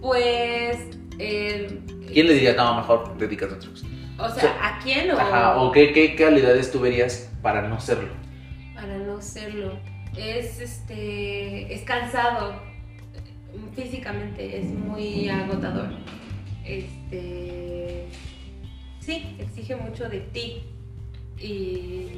Pues. 0.00 0.78
eh, 1.18 1.80
¿Quién 2.12 2.26
le 2.26 2.34
diría, 2.34 2.54
no, 2.54 2.74
mejor 2.76 3.16
dedícate 3.18 3.54
a 3.54 3.56
otra 3.56 3.70
cosa? 3.70 3.86
O 4.18 4.28
sea, 4.28 4.56
¿a 4.60 4.78
quién 4.80 5.10
o.? 5.12 5.18
Ajá, 5.18 5.60
o 5.60 5.70
qué, 5.70 5.92
qué 5.92 6.16
cualidades 6.16 6.72
tú 6.72 6.80
verías 6.80 7.30
para 7.40 7.68
no 7.68 7.80
serlo? 7.80 8.12
Para 8.74 8.98
no 8.98 9.20
serlo. 9.20 9.78
Es 10.16 10.60
este. 10.60 11.72
Es 11.72 11.82
cansado. 11.82 12.60
Físicamente 13.74 14.58
es 14.58 14.66
muy 14.66 15.28
agotador. 15.28 15.90
Este. 16.64 18.06
Sí, 19.00 19.36
exige 19.38 19.76
mucho 19.76 20.08
de 20.08 20.20
ti. 20.20 20.64
Y, 21.38 22.08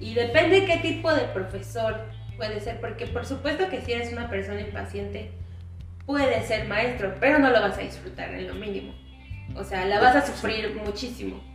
y 0.00 0.14
depende 0.14 0.64
qué 0.64 0.78
tipo 0.78 1.12
de 1.12 1.26
profesor 1.26 2.00
puede 2.38 2.60
ser. 2.60 2.80
Porque 2.80 3.06
por 3.06 3.26
supuesto 3.26 3.68
que 3.68 3.82
si 3.82 3.92
eres 3.92 4.12
una 4.12 4.30
persona 4.30 4.62
impaciente, 4.62 5.30
puedes 6.06 6.48
ser 6.48 6.66
maestro, 6.66 7.14
pero 7.20 7.38
no 7.38 7.50
lo 7.50 7.60
vas 7.60 7.76
a 7.76 7.82
disfrutar 7.82 8.34
en 8.34 8.48
lo 8.48 8.54
mínimo. 8.54 8.94
O 9.54 9.62
sea, 9.62 9.84
la 9.84 10.00
vas 10.00 10.16
a 10.16 10.26
sufrir 10.26 10.74
muchísimo. 10.84 11.49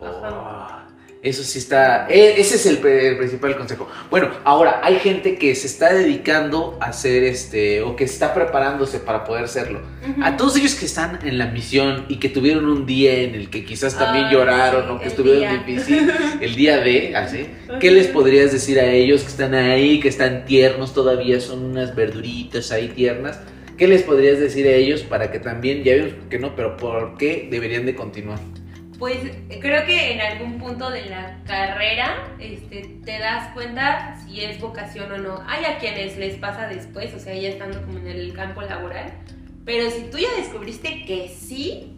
Ajá. 0.00 0.28
Oh, 0.30 0.78
eso 1.20 1.42
sí 1.42 1.58
está. 1.58 2.06
e- 2.08 2.40
Ese 2.40 2.54
es 2.54 2.66
el, 2.66 2.78
principal 2.78 3.56
consejo. 3.56 3.88
Bueno, 4.08 4.30
ahora 4.44 4.80
hay 4.84 5.00
gente 5.00 5.36
que 5.36 5.54
se 5.56 5.66
está 5.66 5.92
dedicando 5.92 6.78
a 6.80 6.86
hacer 6.86 7.24
este. 7.24 7.82
o 7.82 7.96
que 7.96 8.04
está 8.04 8.32
preparándose 8.32 9.00
para 9.00 9.24
poder 9.24 9.48
serlo. 9.48 9.80
Ujú. 10.08 10.22
A 10.24 10.36
todos 10.36 10.56
ellos 10.56 10.76
que 10.76 10.86
están 10.86 11.18
en 11.26 11.38
la 11.38 11.46
misión 11.46 12.04
y 12.08 12.16
que 12.16 12.28
tuvieron 12.28 12.66
un 12.66 12.86
día 12.86 13.14
en 13.14 13.34
el 13.34 13.50
que 13.50 13.64
quizás 13.64 13.98
también 13.98 14.30
lloraron 14.30 14.84
sí, 14.84 14.90
o 14.92 15.00
que 15.00 15.08
estuvieron 15.08 15.40
día. 15.40 15.62
difícil, 15.64 16.12
el 16.40 16.54
día 16.54 16.78
de, 16.78 17.16
así, 17.16 17.46
¿qué 17.80 17.90
les 17.90 18.06
podrías 18.06 18.52
decir 18.52 18.78
a 18.78 18.86
ellos 18.86 19.22
que 19.22 19.28
están 19.28 19.54
ahí, 19.54 19.98
que 19.98 20.08
están 20.08 20.44
tiernos 20.44 20.94
todavía, 20.94 21.40
son 21.40 21.64
unas 21.64 21.96
verduritas 21.96 22.70
ahí 22.70 22.88
tiernas? 22.88 23.40
¿Qué 23.76 23.88
les 23.88 24.02
podrías 24.02 24.38
decir 24.38 24.66
a 24.68 24.72
ellos 24.72 25.02
para 25.02 25.32
que 25.32 25.40
también, 25.40 25.82
ya 25.82 25.94
vimos 25.94 26.12
que 26.30 26.38
no, 26.38 26.54
pero 26.54 26.76
por 26.76 27.16
qué 27.16 27.48
deberían 27.50 27.86
de 27.86 27.94
continuar? 27.94 28.38
Pues 28.98 29.18
creo 29.60 29.86
que 29.86 30.12
en 30.12 30.20
algún 30.20 30.58
punto 30.58 30.90
de 30.90 31.06
la 31.06 31.38
carrera 31.46 32.34
este, 32.40 32.98
te 33.04 33.18
das 33.18 33.52
cuenta 33.54 34.18
si 34.24 34.44
es 34.44 34.60
vocación 34.60 35.12
o 35.12 35.18
no. 35.18 35.44
Hay 35.46 35.64
a 35.64 35.78
quienes 35.78 36.16
les 36.16 36.34
pasa 36.36 36.66
después, 36.66 37.14
o 37.14 37.20
sea, 37.20 37.34
ya 37.34 37.48
estando 37.48 37.80
como 37.82 37.98
en 37.98 38.08
el 38.08 38.32
campo 38.32 38.60
laboral. 38.62 39.12
Pero 39.64 39.88
si 39.90 40.02
tú 40.10 40.18
ya 40.18 40.34
descubriste 40.36 41.04
que 41.04 41.28
sí, 41.28 41.96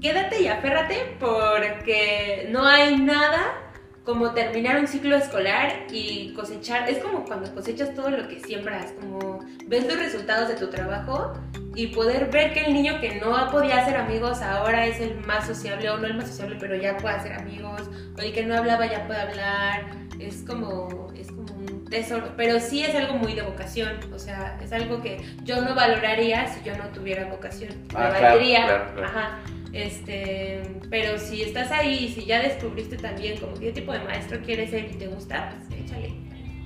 quédate 0.00 0.42
y 0.42 0.46
aférrate 0.46 1.16
porque 1.18 2.46
no 2.50 2.64
hay 2.64 2.96
nada 2.96 3.65
como 4.06 4.30
terminar 4.30 4.78
un 4.78 4.86
ciclo 4.86 5.16
escolar 5.16 5.84
y 5.90 6.32
cosechar. 6.32 6.88
Es 6.88 6.98
como 6.98 7.24
cuando 7.24 7.52
cosechas 7.52 7.92
todo 7.94 8.08
lo 8.08 8.28
que 8.28 8.38
siembras, 8.38 8.92
como 9.00 9.40
ves 9.66 9.84
los 9.86 9.98
resultados 9.98 10.48
de 10.48 10.54
tu 10.54 10.68
trabajo 10.68 11.34
y 11.74 11.88
poder 11.88 12.30
ver 12.30 12.54
que 12.54 12.60
el 12.60 12.72
niño 12.72 13.00
que 13.00 13.16
no 13.20 13.50
podía 13.50 13.82
hacer 13.82 13.96
amigos 13.96 14.40
ahora 14.40 14.86
es 14.86 15.00
el 15.00 15.18
más 15.26 15.46
sociable, 15.46 15.90
o 15.90 15.98
no 15.98 16.06
el 16.06 16.14
más 16.14 16.28
sociable, 16.28 16.56
pero 16.58 16.76
ya 16.76 16.96
puede 16.96 17.16
hacer 17.16 17.32
amigos, 17.34 17.82
o 18.16 18.22
el 18.22 18.32
que 18.32 18.46
no 18.46 18.56
hablaba 18.56 18.86
ya 18.86 19.06
puede 19.06 19.20
hablar, 19.20 19.84
es 20.20 20.42
como, 20.46 21.12
es 21.14 21.26
como 21.26 21.52
un 21.54 21.84
tesoro, 21.90 22.32
pero 22.36 22.60
sí 22.60 22.82
es 22.82 22.94
algo 22.94 23.14
muy 23.14 23.34
de 23.34 23.42
vocación, 23.42 23.90
o 24.14 24.18
sea, 24.18 24.58
es 24.62 24.72
algo 24.72 25.02
que 25.02 25.20
yo 25.42 25.60
no 25.60 25.74
valoraría 25.74 26.46
si 26.46 26.62
yo 26.64 26.76
no 26.78 26.84
tuviera 26.94 27.26
vocación. 27.26 27.72
Ah, 27.94 28.10
Me 28.12 28.18
claro, 28.18 28.22
valdría, 28.36 28.64
claro, 28.66 28.84
claro. 28.94 29.08
ajá. 29.08 29.38
Este, 29.76 30.62
pero 30.88 31.18
si 31.18 31.42
estás 31.42 31.70
ahí 31.70 32.06
y 32.06 32.08
si 32.08 32.24
ya 32.24 32.40
descubriste 32.40 32.96
también 32.96 33.38
como 33.38 33.54
qué 33.54 33.72
tipo 33.72 33.92
de 33.92 33.98
maestro 33.98 34.40
quieres 34.40 34.70
ser 34.70 34.90
y 34.90 34.94
te 34.94 35.06
gusta, 35.06 35.54
pues 35.68 35.80
échale. 35.80 36.14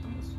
Vamos. 0.03 0.37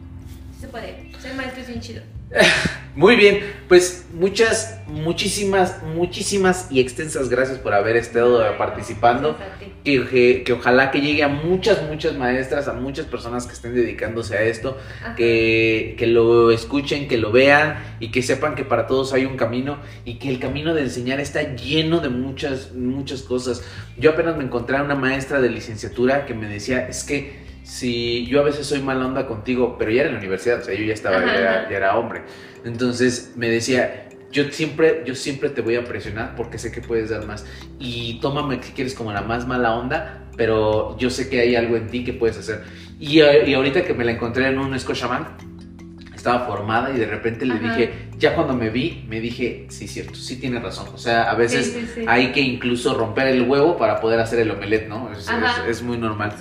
Sí 0.53 0.61
se 0.61 0.67
puede. 0.69 1.11
Ser 1.19 1.35
maestro 1.35 1.61
es 1.61 1.67
bien 1.67 1.81
chido. 1.81 2.01
Muy 2.95 3.15
bien, 3.15 3.39
pues 3.69 4.05
muchas, 4.13 4.79
muchísimas, 4.87 5.81
muchísimas 5.95 6.67
y 6.69 6.81
extensas 6.81 7.29
gracias 7.29 7.57
por 7.57 7.73
haber 7.73 7.95
estado 7.95 8.57
participando. 8.57 9.37
Que, 9.85 10.05
que- 10.07 10.43
que 10.43 10.53
ojalá 10.53 10.91
que 10.91 10.99
llegue 11.01 11.23
a 11.23 11.27
muchas, 11.29 11.81
muchas 11.89 12.15
maestras, 12.15 12.67
a 12.67 12.73
muchas 12.73 13.05
personas 13.05 13.47
que 13.47 13.53
estén 13.53 13.73
dedicándose 13.73 14.37
a 14.37 14.41
esto, 14.43 14.77
que, 15.15 15.95
que 15.97 16.05
lo 16.05 16.51
escuchen, 16.51 17.07
que 17.07 17.17
lo 17.17 17.31
vean 17.31 17.77
y 18.01 18.11
que 18.11 18.21
sepan 18.21 18.55
que 18.55 18.65
para 18.65 18.85
todos 18.87 19.13
hay 19.13 19.25
un 19.25 19.37
camino 19.37 19.77
y 20.05 20.19
que 20.19 20.29
el 20.29 20.39
camino 20.39 20.73
de 20.73 20.81
enseñar 20.81 21.19
está 21.21 21.55
lleno 21.55 21.99
de 22.01 22.09
muchas, 22.09 22.73
muchas 22.73 23.21
cosas. 23.23 23.63
Yo 23.97 24.11
apenas 24.11 24.35
me 24.37 24.43
encontré 24.43 24.75
a 24.77 24.83
una 24.83 24.95
maestra 24.95 25.39
de 25.41 25.49
licenciatura 25.49 26.25
que 26.25 26.33
me 26.33 26.47
decía, 26.47 26.87
es 26.87 27.03
que 27.05 27.39
si 27.71 28.25
yo 28.27 28.41
a 28.41 28.43
veces 28.43 28.67
soy 28.67 28.81
mala 28.81 29.05
onda 29.05 29.27
contigo, 29.27 29.77
pero 29.79 29.91
ya 29.91 30.01
era 30.01 30.09
en 30.09 30.15
la 30.15 30.19
universidad, 30.19 30.59
o 30.59 30.63
sea, 30.63 30.75
yo 30.75 30.83
ya 30.83 30.93
estaba, 30.93 31.19
Ajá, 31.19 31.25
ya 31.27 31.39
era, 31.39 31.59
ajá. 31.61 31.69
ya 31.69 31.77
era 31.77 31.97
hombre. 31.97 32.23
Entonces 32.65 33.31
me 33.37 33.47
decía, 33.47 34.09
yo 34.29 34.43
siempre, 34.51 35.03
yo 35.05 35.15
siempre 35.15 35.49
te 35.49 35.61
voy 35.61 35.77
a 35.77 35.85
presionar 35.85 36.35
porque 36.35 36.57
sé 36.57 36.69
que 36.73 36.81
puedes 36.81 37.11
dar 37.11 37.25
más. 37.25 37.45
Y 37.79 38.19
tómame 38.19 38.61
si 38.61 38.73
quieres 38.73 38.93
como 38.93 39.13
la 39.13 39.21
más 39.21 39.47
mala 39.47 39.73
onda, 39.73 40.27
pero 40.35 40.97
yo 40.97 41.09
sé 41.09 41.29
que 41.29 41.39
hay 41.39 41.55
algo 41.55 41.77
en 41.77 41.87
ti 41.87 42.03
que 42.03 42.11
puedes 42.11 42.37
hacer. 42.37 42.61
Y, 42.99 43.21
eh, 43.21 43.47
y 43.47 43.53
ahorita 43.53 43.83
que 43.83 43.93
me 43.93 44.03
la 44.03 44.11
encontré 44.11 44.47
en 44.47 44.59
un 44.59 44.77
Scotiabank, 44.77 45.27
estaba 46.13 46.45
formada 46.45 46.93
y 46.93 46.99
de 46.99 47.05
repente 47.05 47.45
le 47.45 47.53
Ajá. 47.53 47.69
dije, 47.69 47.93
ya 48.21 48.35
cuando 48.35 48.53
me 48.53 48.69
vi, 48.69 49.03
me 49.09 49.19
dije, 49.19 49.65
sí, 49.69 49.87
cierto, 49.87 50.15
sí 50.15 50.37
tiene 50.37 50.59
razón. 50.61 50.87
O 50.93 50.97
sea, 50.97 51.23
a 51.23 51.35
veces 51.35 51.65
Sí, 51.65 51.81
sí, 51.81 51.87
sí. 51.95 52.01
hay 52.07 52.31
que 52.31 52.39
incluso 52.39 52.93
romper 52.93 53.27
el 53.27 53.41
huevo 53.41 53.77
para 53.77 53.99
poder 53.99 54.19
hacer 54.21 54.39
el 54.39 54.51
omelette, 54.51 54.87
¿no? 54.87 55.11
Es, 55.11 55.27
Ajá. 55.27 55.63
es- 55.67 55.77
es 55.77 55.83
muy 55.83 55.97
normal. 55.97 56.33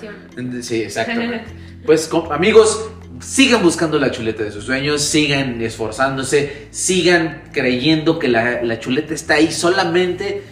Sí. 0.61 0.81
Exactamente. 0.83 1.43
Pues 1.85 2.07
amigos, 2.29 2.91
sigan 3.19 3.63
buscando 3.63 3.97
la 3.99 4.11
chuleta 4.11 4.43
de 4.43 4.51
sus 4.51 4.65
sueños, 4.65 5.01
sigan 5.01 5.59
esforzándose, 5.61 6.67
sigan 6.69 7.41
creyendo 7.51 8.19
que 8.19 8.27
la, 8.27 8.61
la 8.61 8.79
chuleta 8.79 9.15
está 9.15 9.33
ahí 9.33 9.51
solamente. 9.51 10.43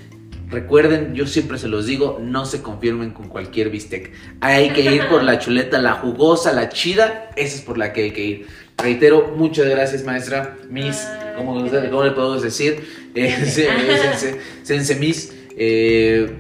Recuerden, 0.50 1.14
yo 1.14 1.28
siempre 1.28 1.60
se 1.60 1.68
los 1.68 1.86
digo, 1.86 2.18
no 2.20 2.48
se 2.48 2.64
confirmen 2.64 3.12
con 3.12 3.28
cualquier 3.30 3.70
bistec. 3.70 4.12
Hay 4.42 4.72
que 4.72 4.82
ir 4.96 5.08
por 5.08 5.22
la 5.24 5.38
chuleta, 5.44 5.78
la 5.80 5.94
jugosa, 5.94 6.52
la 6.54 6.70
chida, 6.70 7.30
esa 7.36 7.56
es 7.58 7.62
por 7.62 7.78
la 7.78 7.94
que 7.94 8.06
hay 8.06 8.12
que 8.12 8.26
ir. 8.26 8.48
Reitero, 8.82 9.34
muchas 9.36 9.66
gracias 9.68 10.04
maestra, 10.04 10.58
Miss, 10.70 11.08
¿cómo 11.36 11.60
le 12.04 12.12
podemos 12.12 12.42
decir? 12.42 13.10
Eh, 13.16 13.32
Sense. 13.46 14.18
se- 14.18 14.40
sense- 14.64 14.96
Miss. 15.00 15.34
eh, 15.58 16.38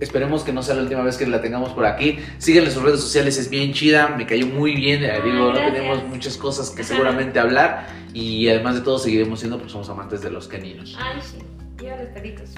Esperemos 0.00 0.42
que 0.42 0.52
no 0.52 0.62
sea 0.62 0.74
la 0.74 0.82
última 0.82 1.02
vez 1.02 1.16
que 1.16 1.26
la 1.26 1.40
tengamos 1.40 1.70
por 1.70 1.86
aquí. 1.86 2.18
Síganle 2.38 2.70
sus 2.70 2.82
redes 2.82 3.00
sociales, 3.00 3.38
es 3.38 3.48
bien 3.48 3.72
chida, 3.72 4.08
me 4.08 4.26
cayó 4.26 4.46
muy 4.46 4.74
bien. 4.74 5.02
eh, 5.04 5.12
digo, 5.24 5.52
no 5.52 5.72
tenemos 5.72 6.04
muchas 6.04 6.36
cosas 6.36 6.70
que 6.70 6.82
seguramente 6.84 7.38
hablar. 7.38 7.86
Y 8.12 8.48
además 8.48 8.74
de 8.74 8.80
todo, 8.82 8.98
seguiremos 8.98 9.38
siendo, 9.38 9.56
porque 9.56 9.72
somos 9.72 9.88
amantes 9.88 10.20
de 10.20 10.30
los 10.30 10.46
caninos. 10.48 10.96
Ay, 11.00 11.20
sí. 11.22 11.38
Y 11.82 11.88
a 11.88 11.96
los 11.96 12.08
perritos. 12.08 12.50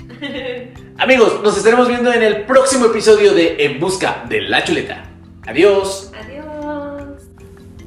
Amigos, 0.99 1.41
nos 1.45 1.57
estaremos 1.57 1.87
viendo 1.89 2.13
en 2.13 2.23
el 2.23 2.43
próximo 2.47 2.87
episodio 2.87 3.33
de 3.33 3.65
En 3.65 3.79
Busca 3.81 4.25
de 4.29 4.41
la 4.41 4.65
Chuleta. 4.65 5.05
Adiós. 5.47 6.11
Adiós. 6.19 6.36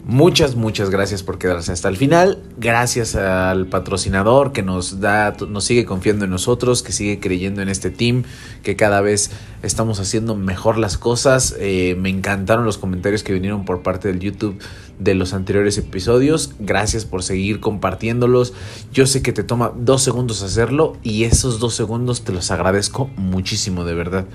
Muchas, 0.09 0.55
muchas 0.55 0.89
gracias 0.89 1.21
por 1.21 1.37
quedarse 1.37 1.71
hasta 1.71 1.87
el 1.87 1.95
final. 1.95 2.39
Gracias 2.57 3.15
al 3.15 3.67
patrocinador 3.67 4.53
que 4.53 4.63
nos 4.63 4.99
da, 4.99 5.35
nos 5.47 5.65
sigue 5.65 5.85
confiando 5.85 6.25
en 6.25 6.31
nosotros, 6.31 6.81
que 6.81 6.91
sigue 6.91 7.19
creyendo 7.19 7.61
en 7.61 7.69
este 7.69 7.91
team, 7.91 8.23
que 8.63 8.75
cada 8.75 9.01
vez 9.01 9.29
estamos 9.61 9.99
haciendo 9.99 10.35
mejor 10.35 10.79
las 10.79 10.97
cosas. 10.97 11.55
Eh, 11.59 11.95
me 11.99 12.09
encantaron 12.09 12.65
los 12.65 12.79
comentarios 12.79 13.21
que 13.21 13.33
vinieron 13.33 13.65
por 13.65 13.83
parte 13.83 14.07
del 14.07 14.19
YouTube 14.19 14.57
de 14.97 15.13
los 15.13 15.35
anteriores 15.35 15.77
episodios. 15.77 16.55
Gracias 16.57 17.05
por 17.05 17.21
seguir 17.21 17.59
compartiéndolos. 17.59 18.55
Yo 18.91 19.05
sé 19.05 19.21
que 19.21 19.31
te 19.31 19.43
toma 19.43 19.71
dos 19.75 20.01
segundos 20.01 20.41
hacerlo 20.41 20.97
y 21.03 21.25
esos 21.25 21.59
dos 21.59 21.75
segundos 21.75 22.23
te 22.23 22.33
los 22.33 22.49
agradezco 22.49 23.11
muchísimo, 23.15 23.85
de 23.85 23.93
verdad. 23.93 24.25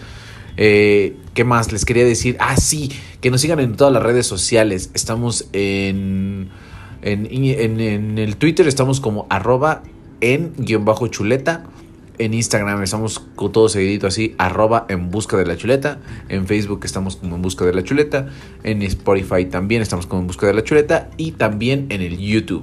Eh, 0.56 1.16
¿Qué 1.34 1.44
más 1.44 1.72
les 1.72 1.84
quería 1.84 2.04
decir? 2.04 2.36
Ah, 2.38 2.56
sí, 2.56 2.90
que 3.20 3.30
nos 3.30 3.40
sigan 3.40 3.60
en 3.60 3.74
todas 3.76 3.92
las 3.92 4.02
redes 4.02 4.26
sociales. 4.26 4.90
Estamos 4.94 5.48
en, 5.52 6.48
en, 7.02 7.26
en- 7.80 8.18
el 8.18 8.36
Twitter, 8.36 8.68
estamos 8.68 9.00
como 9.00 9.26
arroba 9.30 9.82
en 10.20 10.52
guion 10.56 10.84
bajo 10.84 11.06
chuleta. 11.08 11.64
En 12.16 12.32
Instagram 12.32 12.80
estamos 12.84 13.18
con 13.34 13.50
todo 13.50 13.68
seguidito 13.68 14.06
así, 14.06 14.36
arroba 14.38 14.86
en 14.88 15.10
busca 15.10 15.36
de 15.36 15.46
la 15.46 15.56
chuleta. 15.56 15.98
En 16.28 16.46
Facebook 16.46 16.82
estamos 16.84 17.16
como 17.16 17.34
en 17.34 17.42
busca 17.42 17.64
de 17.64 17.74
la 17.74 17.82
chuleta. 17.82 18.28
En 18.62 18.82
Spotify 18.82 19.46
también 19.46 19.82
estamos 19.82 20.06
como 20.06 20.20
en 20.20 20.28
busca 20.28 20.46
de 20.46 20.54
la 20.54 20.62
chuleta. 20.62 21.10
Y 21.16 21.32
también 21.32 21.86
en 21.88 22.00
el 22.02 22.16
YouTube. 22.18 22.62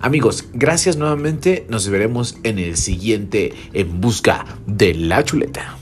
Amigos, 0.00 0.44
gracias 0.52 0.98
nuevamente. 0.98 1.64
Nos 1.70 1.88
veremos 1.88 2.36
en 2.42 2.58
el 2.58 2.76
siguiente 2.76 3.54
en 3.72 4.02
busca 4.02 4.44
de 4.66 4.92
la 4.92 5.24
chuleta. 5.24 5.78